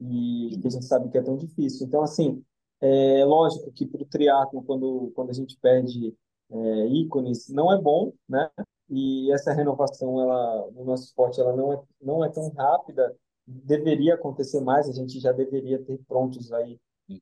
E 0.01 0.57
que 0.59 0.67
a 0.67 0.71
gente 0.71 0.85
sabe 0.85 1.09
que 1.09 1.17
é 1.19 1.21
tão 1.21 1.37
difícil. 1.37 1.85
Então, 1.85 2.01
assim, 2.01 2.43
é 2.81 3.23
lógico 3.23 3.71
que 3.71 3.85
para 3.85 4.01
o 4.01 4.05
triatlo, 4.05 4.63
quando, 4.63 5.11
quando 5.13 5.29
a 5.29 5.33
gente 5.33 5.55
perde 5.61 6.15
é, 6.49 6.87
ícones, 6.87 7.47
não 7.47 7.71
é 7.71 7.79
bom, 7.79 8.11
né? 8.27 8.49
E 8.91 9.31
essa 9.31 9.53
renovação 9.53 10.21
ela 10.21 10.69
no 10.71 10.83
nosso 10.83 11.05
esporte 11.05 11.39
ela 11.39 11.55
não 11.55 11.73
é 11.73 11.81
não 12.01 12.23
é 12.23 12.29
tão 12.29 12.49
rápida 12.49 13.15
deveria 13.47 14.15
acontecer 14.15 14.61
mais 14.61 14.87
a 14.87 14.93
gente 14.93 15.19
já 15.19 15.31
deveria 15.31 15.83
ter 15.83 15.99
prontos 16.07 16.51
aí 16.51 16.79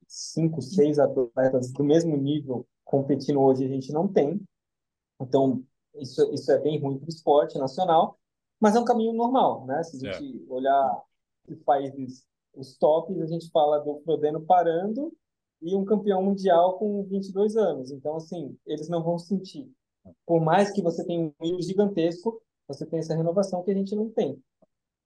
cinco 0.08 0.62
seis 0.62 1.00
atletas 1.00 1.72
do 1.72 1.84
mesmo 1.84 2.18
nível 2.18 2.66
competindo 2.84 3.40
hoje 3.40 3.64
a 3.66 3.68
gente 3.68 3.94
não 3.94 4.08
tem 4.08 4.42
Então, 5.20 5.64
isso, 5.96 6.34
isso 6.34 6.52
é 6.52 6.58
bem 6.60 6.80
ruim 6.80 6.98
para 6.98 7.06
o 7.06 7.10
esporte 7.10 7.58
nacional, 7.58 8.18
mas 8.60 8.76
é 8.76 8.80
um 8.80 8.86
caminho 8.86 9.14
normal, 9.14 9.66
né? 9.66 9.84
Se 9.84 9.98
a 9.98 10.14
gente 10.14 10.46
é. 10.46 10.52
olhar 10.54 11.04
os 11.48 11.60
países, 11.64 12.26
os 12.56 12.78
tops, 12.78 13.20
a 13.22 13.26
gente 13.26 13.50
fala 13.52 13.80
do 13.80 14.00
Frodeno 14.02 14.42
parando 14.42 15.14
e 15.62 15.76
um 15.76 15.84
campeão 15.84 16.24
mundial 16.24 16.78
com 16.78 17.04
22 17.04 17.58
anos. 17.58 17.92
Então, 17.92 18.16
assim, 18.16 18.58
eles 18.66 18.88
não 18.88 19.04
vão 19.04 19.18
sentir. 19.18 19.70
Por 20.26 20.42
mais 20.42 20.72
que 20.72 20.82
você 20.82 21.06
tenha 21.06 21.22
um 21.22 21.34
nível 21.42 21.62
gigantesco, 21.62 22.42
você 22.68 22.86
tem 22.86 23.00
essa 23.00 23.16
renovação 23.16 23.64
que 23.64 23.72
a 23.72 23.74
gente 23.74 23.96
não 23.96 24.10
tem. 24.10 24.42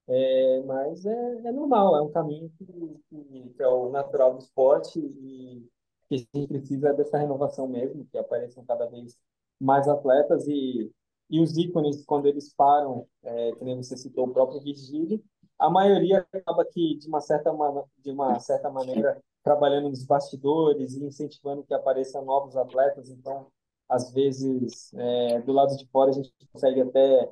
É, 0.07 0.61
mas 0.63 1.05
é, 1.05 1.41
é 1.45 1.51
normal, 1.51 1.95
é 1.95 2.01
um 2.01 2.11
caminho 2.11 2.51
que, 2.57 2.65
que, 2.65 3.49
que, 3.55 3.63
é 3.63 3.67
o 3.67 3.89
natural 3.89 4.33
do 4.33 4.39
esporte 4.39 4.99
e 4.99 5.65
que 6.09 6.15
a 6.15 6.37
gente 6.37 6.47
precisa 6.47 6.93
dessa 6.93 7.17
renovação 7.17 7.67
mesmo, 7.67 8.05
que 8.11 8.17
apareçam 8.17 8.65
cada 8.65 8.85
vez 8.87 9.17
mais 9.59 9.87
atletas 9.87 10.45
e, 10.47 10.91
e 11.29 11.39
os 11.39 11.57
ícones, 11.57 12.03
quando 12.05 12.25
eles 12.25 12.53
param, 12.53 13.07
é, 13.23 13.53
que 13.53 13.63
nem 13.63 13.77
você 13.77 13.95
citou, 13.95 14.27
o 14.27 14.33
próprio 14.33 14.61
Virgílio, 14.61 15.23
a 15.57 15.69
maioria 15.69 16.27
acaba 16.33 16.65
que, 16.65 16.97
de 16.97 17.07
uma 17.07 17.21
certa, 17.21 17.51
de 17.99 18.11
uma 18.11 18.39
certa 18.39 18.69
maneira, 18.69 19.21
trabalhando 19.41 19.89
nos 19.89 20.03
bastidores 20.03 20.95
e 20.95 21.05
incentivando 21.05 21.63
que 21.63 21.73
apareçam 21.73 22.25
novos 22.25 22.57
atletas. 22.57 23.09
Então, 23.09 23.47
às 23.89 24.11
vezes, 24.13 24.93
é, 24.93 25.41
do 25.41 25.51
lado 25.51 25.75
de 25.77 25.87
fora, 25.87 26.09
a 26.11 26.13
gente 26.13 26.33
consegue 26.51 26.81
até 26.81 27.29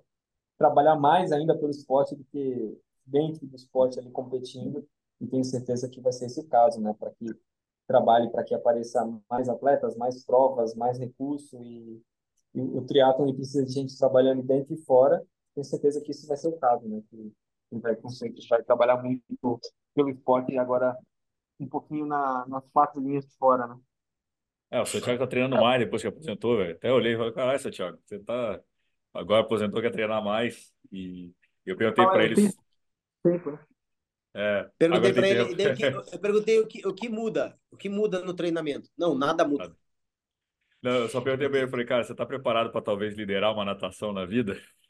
trabalhar 0.57 0.95
mais 0.95 1.31
ainda 1.31 1.57
pelo 1.57 1.71
esporte 1.71 2.15
do 2.15 2.23
que 2.25 2.77
dentro 3.05 3.45
do 3.47 3.55
esporte 3.55 3.99
ali 3.99 4.11
competindo. 4.11 4.87
E 5.19 5.27
tenho 5.27 5.43
certeza 5.43 5.89
que 5.89 6.01
vai 6.01 6.11
ser 6.11 6.25
esse 6.25 6.39
o 6.39 6.47
caso, 6.47 6.79
né? 6.81 6.95
Para 6.99 7.11
que 7.11 7.25
trabalhe, 7.87 8.29
para 8.31 8.43
que 8.43 8.55
apareça 8.55 9.05
mais 9.29 9.49
atletas, 9.49 9.95
mais 9.97 10.23
provas, 10.23 10.73
mais 10.75 10.97
recurso 10.97 11.57
e, 11.61 12.01
e 12.55 12.61
o 12.61 12.81
triatlon 12.85 13.33
precisa 13.33 13.65
de 13.65 13.71
gente 13.71 13.97
trabalhando 13.97 14.43
dentro 14.43 14.73
e 14.73 14.77
fora. 14.77 15.23
Tenho 15.53 15.65
certeza 15.65 16.01
que 16.01 16.11
isso 16.11 16.27
vai 16.27 16.37
ser 16.37 16.47
o 16.49 16.57
caso, 16.57 16.87
né? 16.87 17.01
Que, 17.09 17.33
vai, 17.79 17.95
vai 18.49 18.63
trabalhar 18.63 19.01
muito 19.01 19.23
pelo 19.93 20.09
esporte 20.09 20.53
e 20.53 20.57
agora 20.57 20.97
um 21.59 21.67
pouquinho 21.67 22.05
na, 22.05 22.45
nas 22.47 22.67
quatro 22.71 22.99
linhas 22.99 23.25
de 23.25 23.35
fora, 23.37 23.67
né? 23.67 23.79
É, 24.71 24.79
o 24.79 24.85
Santiago 24.85 25.19
tá 25.19 25.27
treinando 25.27 25.57
mais 25.57 25.81
depois 25.81 26.01
que 26.01 26.07
aposentou, 26.07 26.57
velho. 26.57 26.71
Até 26.71 26.91
olhei 26.91 27.13
e 27.13 27.17
falei, 27.17 27.33
caralho, 27.33 27.59
Santiago, 27.59 27.99
você 28.05 28.17
tá. 28.19 28.59
Agora 29.13 29.41
aposentou, 29.41 29.81
quer 29.81 29.91
treinar 29.91 30.23
mais. 30.23 30.73
E 30.89 31.33
eu 31.65 31.75
perguntei 31.75 32.05
para 32.05 32.23
eles. 32.23 32.57
Tempo, 33.21 33.51
né? 33.51 33.59
É, 34.33 34.69
perguntei 34.77 35.11
para 35.11 35.27
ele, 35.27 35.41
eu 36.13 36.19
perguntei 36.19 36.59
o 36.59 36.65
que, 36.65 36.87
o 36.87 36.93
que 36.93 37.09
muda, 37.09 37.59
o 37.69 37.75
que 37.75 37.89
muda 37.89 38.21
no 38.21 38.33
treinamento. 38.33 38.89
Não, 38.97 39.13
nada 39.13 39.45
muda. 39.45 39.75
Não, 40.81 40.93
eu 40.93 41.09
só 41.09 41.19
perguntei 41.21 41.49
para 41.49 41.59
ele, 41.59 41.69
falei, 41.69 41.85
cara, 41.85 42.03
você 42.03 42.13
está 42.13 42.25
preparado 42.25 42.71
para 42.71 42.81
talvez 42.81 43.13
liderar 43.13 43.53
uma 43.53 43.65
natação 43.65 44.13
na 44.13 44.25
vida? 44.25 44.59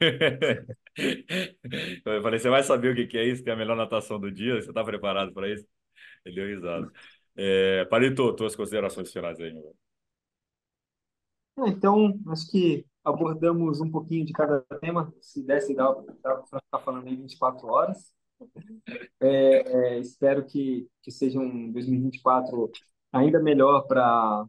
eu 2.06 2.22
falei, 2.22 2.38
você 2.38 2.48
vai 2.48 2.62
saber 2.62 2.92
o 2.92 3.08
que 3.08 3.18
é 3.18 3.24
isso, 3.24 3.42
que 3.42 3.50
é 3.50 3.52
a 3.52 3.56
melhor 3.56 3.76
natação 3.76 4.18
do 4.18 4.30
dia, 4.30 4.54
você 4.54 4.70
está 4.70 4.82
preparado 4.84 5.34
para 5.34 5.52
isso? 5.52 5.66
Ele 6.24 6.36
deu 6.36 6.46
risada. 6.46 6.90
É, 7.36 7.84
Palito, 7.86 8.34
tuas 8.34 8.54
considerações 8.54 9.10
finais 9.10 9.40
aí, 9.40 9.52
meu 9.52 9.74
é, 11.58 11.68
Então, 11.68 12.18
acho 12.28 12.50
que 12.50 12.84
abordamos 13.04 13.80
um 13.80 13.90
pouquinho 13.90 14.24
de 14.24 14.32
cada 14.32 14.60
tema. 14.80 15.12
Se 15.20 15.42
desse, 15.42 15.74
dá 15.74 15.92
para 15.94 16.42
ficar 16.44 16.78
falando 16.84 17.06
aí 17.06 17.16
24 17.16 17.66
horas. 17.66 18.12
É, 19.20 19.28
é, 19.28 19.98
espero 19.98 20.44
que, 20.44 20.88
que 21.02 21.10
seja 21.10 21.38
um 21.38 21.72
2024 21.72 22.70
ainda 23.12 23.40
melhor 23.40 23.86
para 23.86 24.46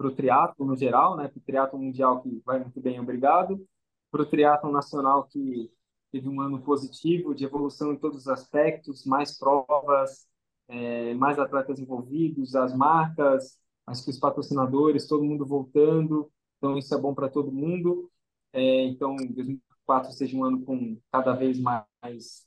o 0.00 0.10
triatlo 0.10 0.66
no 0.66 0.76
geral, 0.76 1.16
né? 1.16 1.28
Para 1.28 1.38
o 1.38 1.42
triatlo 1.42 1.78
mundial 1.78 2.22
que 2.22 2.42
vai 2.44 2.58
muito 2.60 2.80
bem, 2.80 3.00
obrigado. 3.00 3.66
Para 4.10 4.22
o 4.22 4.26
triatlo 4.26 4.70
nacional 4.70 5.24
que 5.24 5.70
teve 6.10 6.28
um 6.28 6.40
ano 6.40 6.60
positivo 6.62 7.34
de 7.34 7.44
evolução 7.44 7.92
em 7.92 7.96
todos 7.96 8.22
os 8.22 8.28
aspectos, 8.28 9.04
mais 9.04 9.38
provas, 9.38 10.26
é, 10.70 11.14
mais 11.14 11.38
atletas 11.38 11.78
envolvidos, 11.78 12.54
as 12.54 12.74
marcas, 12.74 13.58
acho 13.86 14.04
que 14.04 14.10
os 14.10 14.18
patrocinadores, 14.18 15.06
todo 15.06 15.24
mundo 15.24 15.44
voltando, 15.44 16.30
então 16.56 16.78
isso 16.78 16.94
é 16.94 16.98
bom 16.98 17.12
para 17.12 17.28
todo 17.28 17.52
mundo. 17.52 18.10
É, 18.52 18.84
então, 18.84 19.16
2024 19.16 20.12
seja 20.12 20.36
um 20.36 20.44
ano 20.44 20.64
com 20.64 20.98
cada 21.12 21.34
vez 21.34 21.58
mais 21.58 22.46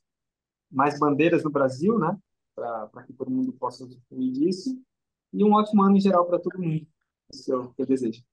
mais 0.71 0.99
bandeiras 0.99 1.43
no 1.43 1.51
Brasil, 1.51 1.99
né? 1.99 2.17
Para 2.55 3.03
que 3.05 3.13
todo 3.13 3.29
mundo 3.29 3.53
possa 3.53 3.83
usufruir 3.83 4.31
disso. 4.31 4.75
E 5.31 5.43
um 5.43 5.53
ótimo 5.53 5.83
ano 5.83 5.97
em 5.97 6.01
geral 6.01 6.25
para 6.25 6.39
todo 6.39 6.61
mundo. 6.61 6.87
Isso 7.31 7.53
é 7.53 7.57
o 7.57 7.71
que 7.73 7.81
eu 7.81 7.85
desejo. 7.85 8.23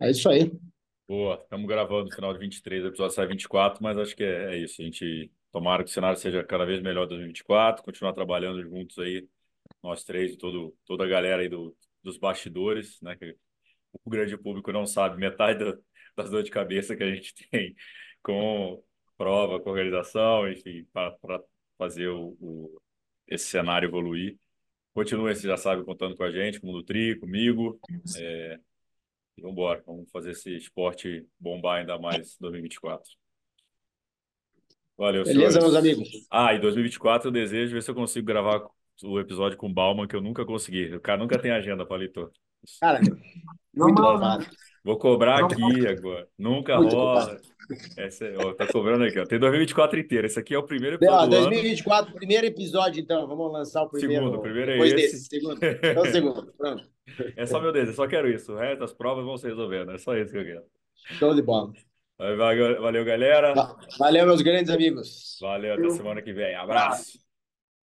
É 0.00 0.10
isso 0.10 0.28
aí. 0.28 0.52
Boa, 1.08 1.36
estamos 1.36 1.66
gravando 1.66 2.06
no 2.06 2.14
final 2.14 2.32
de 2.32 2.40
23, 2.40 2.84
o 2.84 2.88
episódio 2.88 3.14
sai 3.14 3.26
24, 3.28 3.80
mas 3.80 3.96
acho 3.96 4.16
que 4.16 4.24
é, 4.24 4.54
é 4.54 4.58
isso. 4.58 4.82
A 4.82 4.84
gente 4.84 5.30
Tomara 5.56 5.82
que 5.82 5.88
o 5.88 5.92
cenário 5.94 6.18
seja 6.18 6.44
cada 6.44 6.66
vez 6.66 6.82
melhor 6.82 7.06
em 7.06 7.08
2024, 7.08 7.82
continuar 7.82 8.12
trabalhando 8.12 8.62
juntos 8.62 8.98
aí, 8.98 9.26
nós 9.82 10.04
três 10.04 10.34
e 10.34 10.36
todo, 10.36 10.76
toda 10.84 11.04
a 11.04 11.08
galera 11.08 11.40
aí 11.40 11.48
do, 11.48 11.74
dos 12.02 12.18
bastidores, 12.18 13.00
né? 13.00 13.16
Que 13.16 13.34
o 14.04 14.10
grande 14.10 14.36
público 14.36 14.70
não 14.70 14.86
sabe 14.86 15.16
metade 15.16 15.64
do, 15.64 15.82
das 16.14 16.28
dores 16.28 16.44
de 16.44 16.50
cabeça 16.50 16.94
que 16.94 17.02
a 17.02 17.10
gente 17.10 17.32
tem 17.50 17.74
com 18.22 18.84
prova, 19.16 19.58
com 19.58 19.70
organização, 19.70 20.46
enfim, 20.46 20.86
para 20.92 21.16
fazer 21.78 22.08
o, 22.08 22.36
o, 22.38 22.78
esse 23.26 23.46
cenário 23.46 23.88
evoluir. 23.88 24.38
Continue, 24.92 25.34
você 25.34 25.48
já 25.48 25.56
sabe, 25.56 25.82
contando 25.86 26.14
com 26.18 26.24
a 26.24 26.30
gente, 26.30 26.60
com 26.60 26.68
o 26.68 26.72
Nutri, 26.72 27.18
comigo. 27.18 27.80
É, 28.18 28.60
e 29.38 29.40
vamos 29.40 29.54
embora, 29.54 29.82
vamos 29.86 30.10
fazer 30.10 30.32
esse 30.32 30.54
esporte 30.54 31.26
bombar 31.40 31.80
ainda 31.80 31.98
mais 31.98 32.34
em 32.34 32.40
2024. 32.40 33.16
Valeu, 34.98 35.24
Beleza, 35.24 35.60
senhores. 35.60 35.62
meus 35.62 35.74
amigos. 35.74 36.08
Ah, 36.30 36.54
em 36.54 36.60
2024 36.60 37.28
eu 37.28 37.32
desejo 37.32 37.74
ver 37.74 37.82
se 37.82 37.90
eu 37.90 37.94
consigo 37.94 38.26
gravar 38.26 38.66
o 39.04 39.20
episódio 39.20 39.58
com 39.58 39.66
o 39.66 39.72
Bauman, 39.72 40.06
que 40.06 40.16
eu 40.16 40.22
nunca 40.22 40.44
consegui. 40.44 40.94
O 40.94 41.00
cara 41.00 41.18
nunca 41.18 41.38
tem 41.38 41.50
agenda, 41.50 41.84
Palito. 41.84 42.30
Cara, 42.80 43.00
muito 43.74 44.00
louvado. 44.00 44.46
Vou 44.82 44.96
cobrar 44.96 45.40
não, 45.40 45.46
aqui 45.46 45.60
não. 45.60 45.90
agora. 45.90 46.28
Nunca 46.38 46.76
muito 46.78 46.94
rola. 46.94 47.40
Essa, 47.96 48.24
é, 48.24 48.36
ó, 48.38 48.54
tá 48.54 48.66
cobrando 48.68 49.04
aqui, 49.04 49.18
ó. 49.18 49.26
Tem 49.26 49.38
2024 49.38 49.98
inteiro. 49.98 50.26
Esse 50.26 50.38
aqui 50.38 50.54
é 50.54 50.58
o 50.58 50.62
primeiro 50.62 50.96
episódio. 50.96 51.36
Ó, 51.36 51.40
2024, 51.40 52.10
ano. 52.10 52.16
primeiro 52.16 52.46
episódio, 52.46 53.00
então. 53.00 53.26
Vamos 53.26 53.52
lançar 53.52 53.82
o 53.82 53.90
primeiro. 53.90 54.24
Segundo, 54.24 54.38
o 54.38 54.42
primeiro 54.42 54.70
é 54.70 54.78
esse. 54.78 54.94
Desse, 54.94 55.24
segundo. 55.24 55.58
Então, 55.62 56.04
segundo. 56.06 56.54
Pronto. 56.56 56.84
É 57.36 57.46
só 57.46 57.60
meu 57.60 57.72
Deus, 57.72 57.88
eu 57.88 57.94
só 57.94 58.06
quero 58.06 58.30
isso. 58.30 58.52
O 58.52 58.56
resto 58.56 58.80
das 58.80 58.92
provas 58.92 59.24
vão 59.24 59.36
se 59.36 59.48
resolvendo. 59.48 59.90
É 59.90 59.98
só 59.98 60.16
isso 60.16 60.32
que 60.32 60.38
eu 60.38 60.44
quero. 60.44 60.62
Show 61.18 61.34
de 61.34 61.42
bola. 61.42 61.72
Valeu, 62.18 62.80
valeu, 62.80 63.04
galera. 63.04 63.54
Valeu, 63.98 64.26
meus 64.26 64.40
grandes 64.40 64.70
amigos. 64.70 65.36
Valeu, 65.40 65.74
até 65.74 65.90
semana 65.90 66.22
que 66.22 66.32
vem. 66.32 66.54
Abraço. 66.54 67.25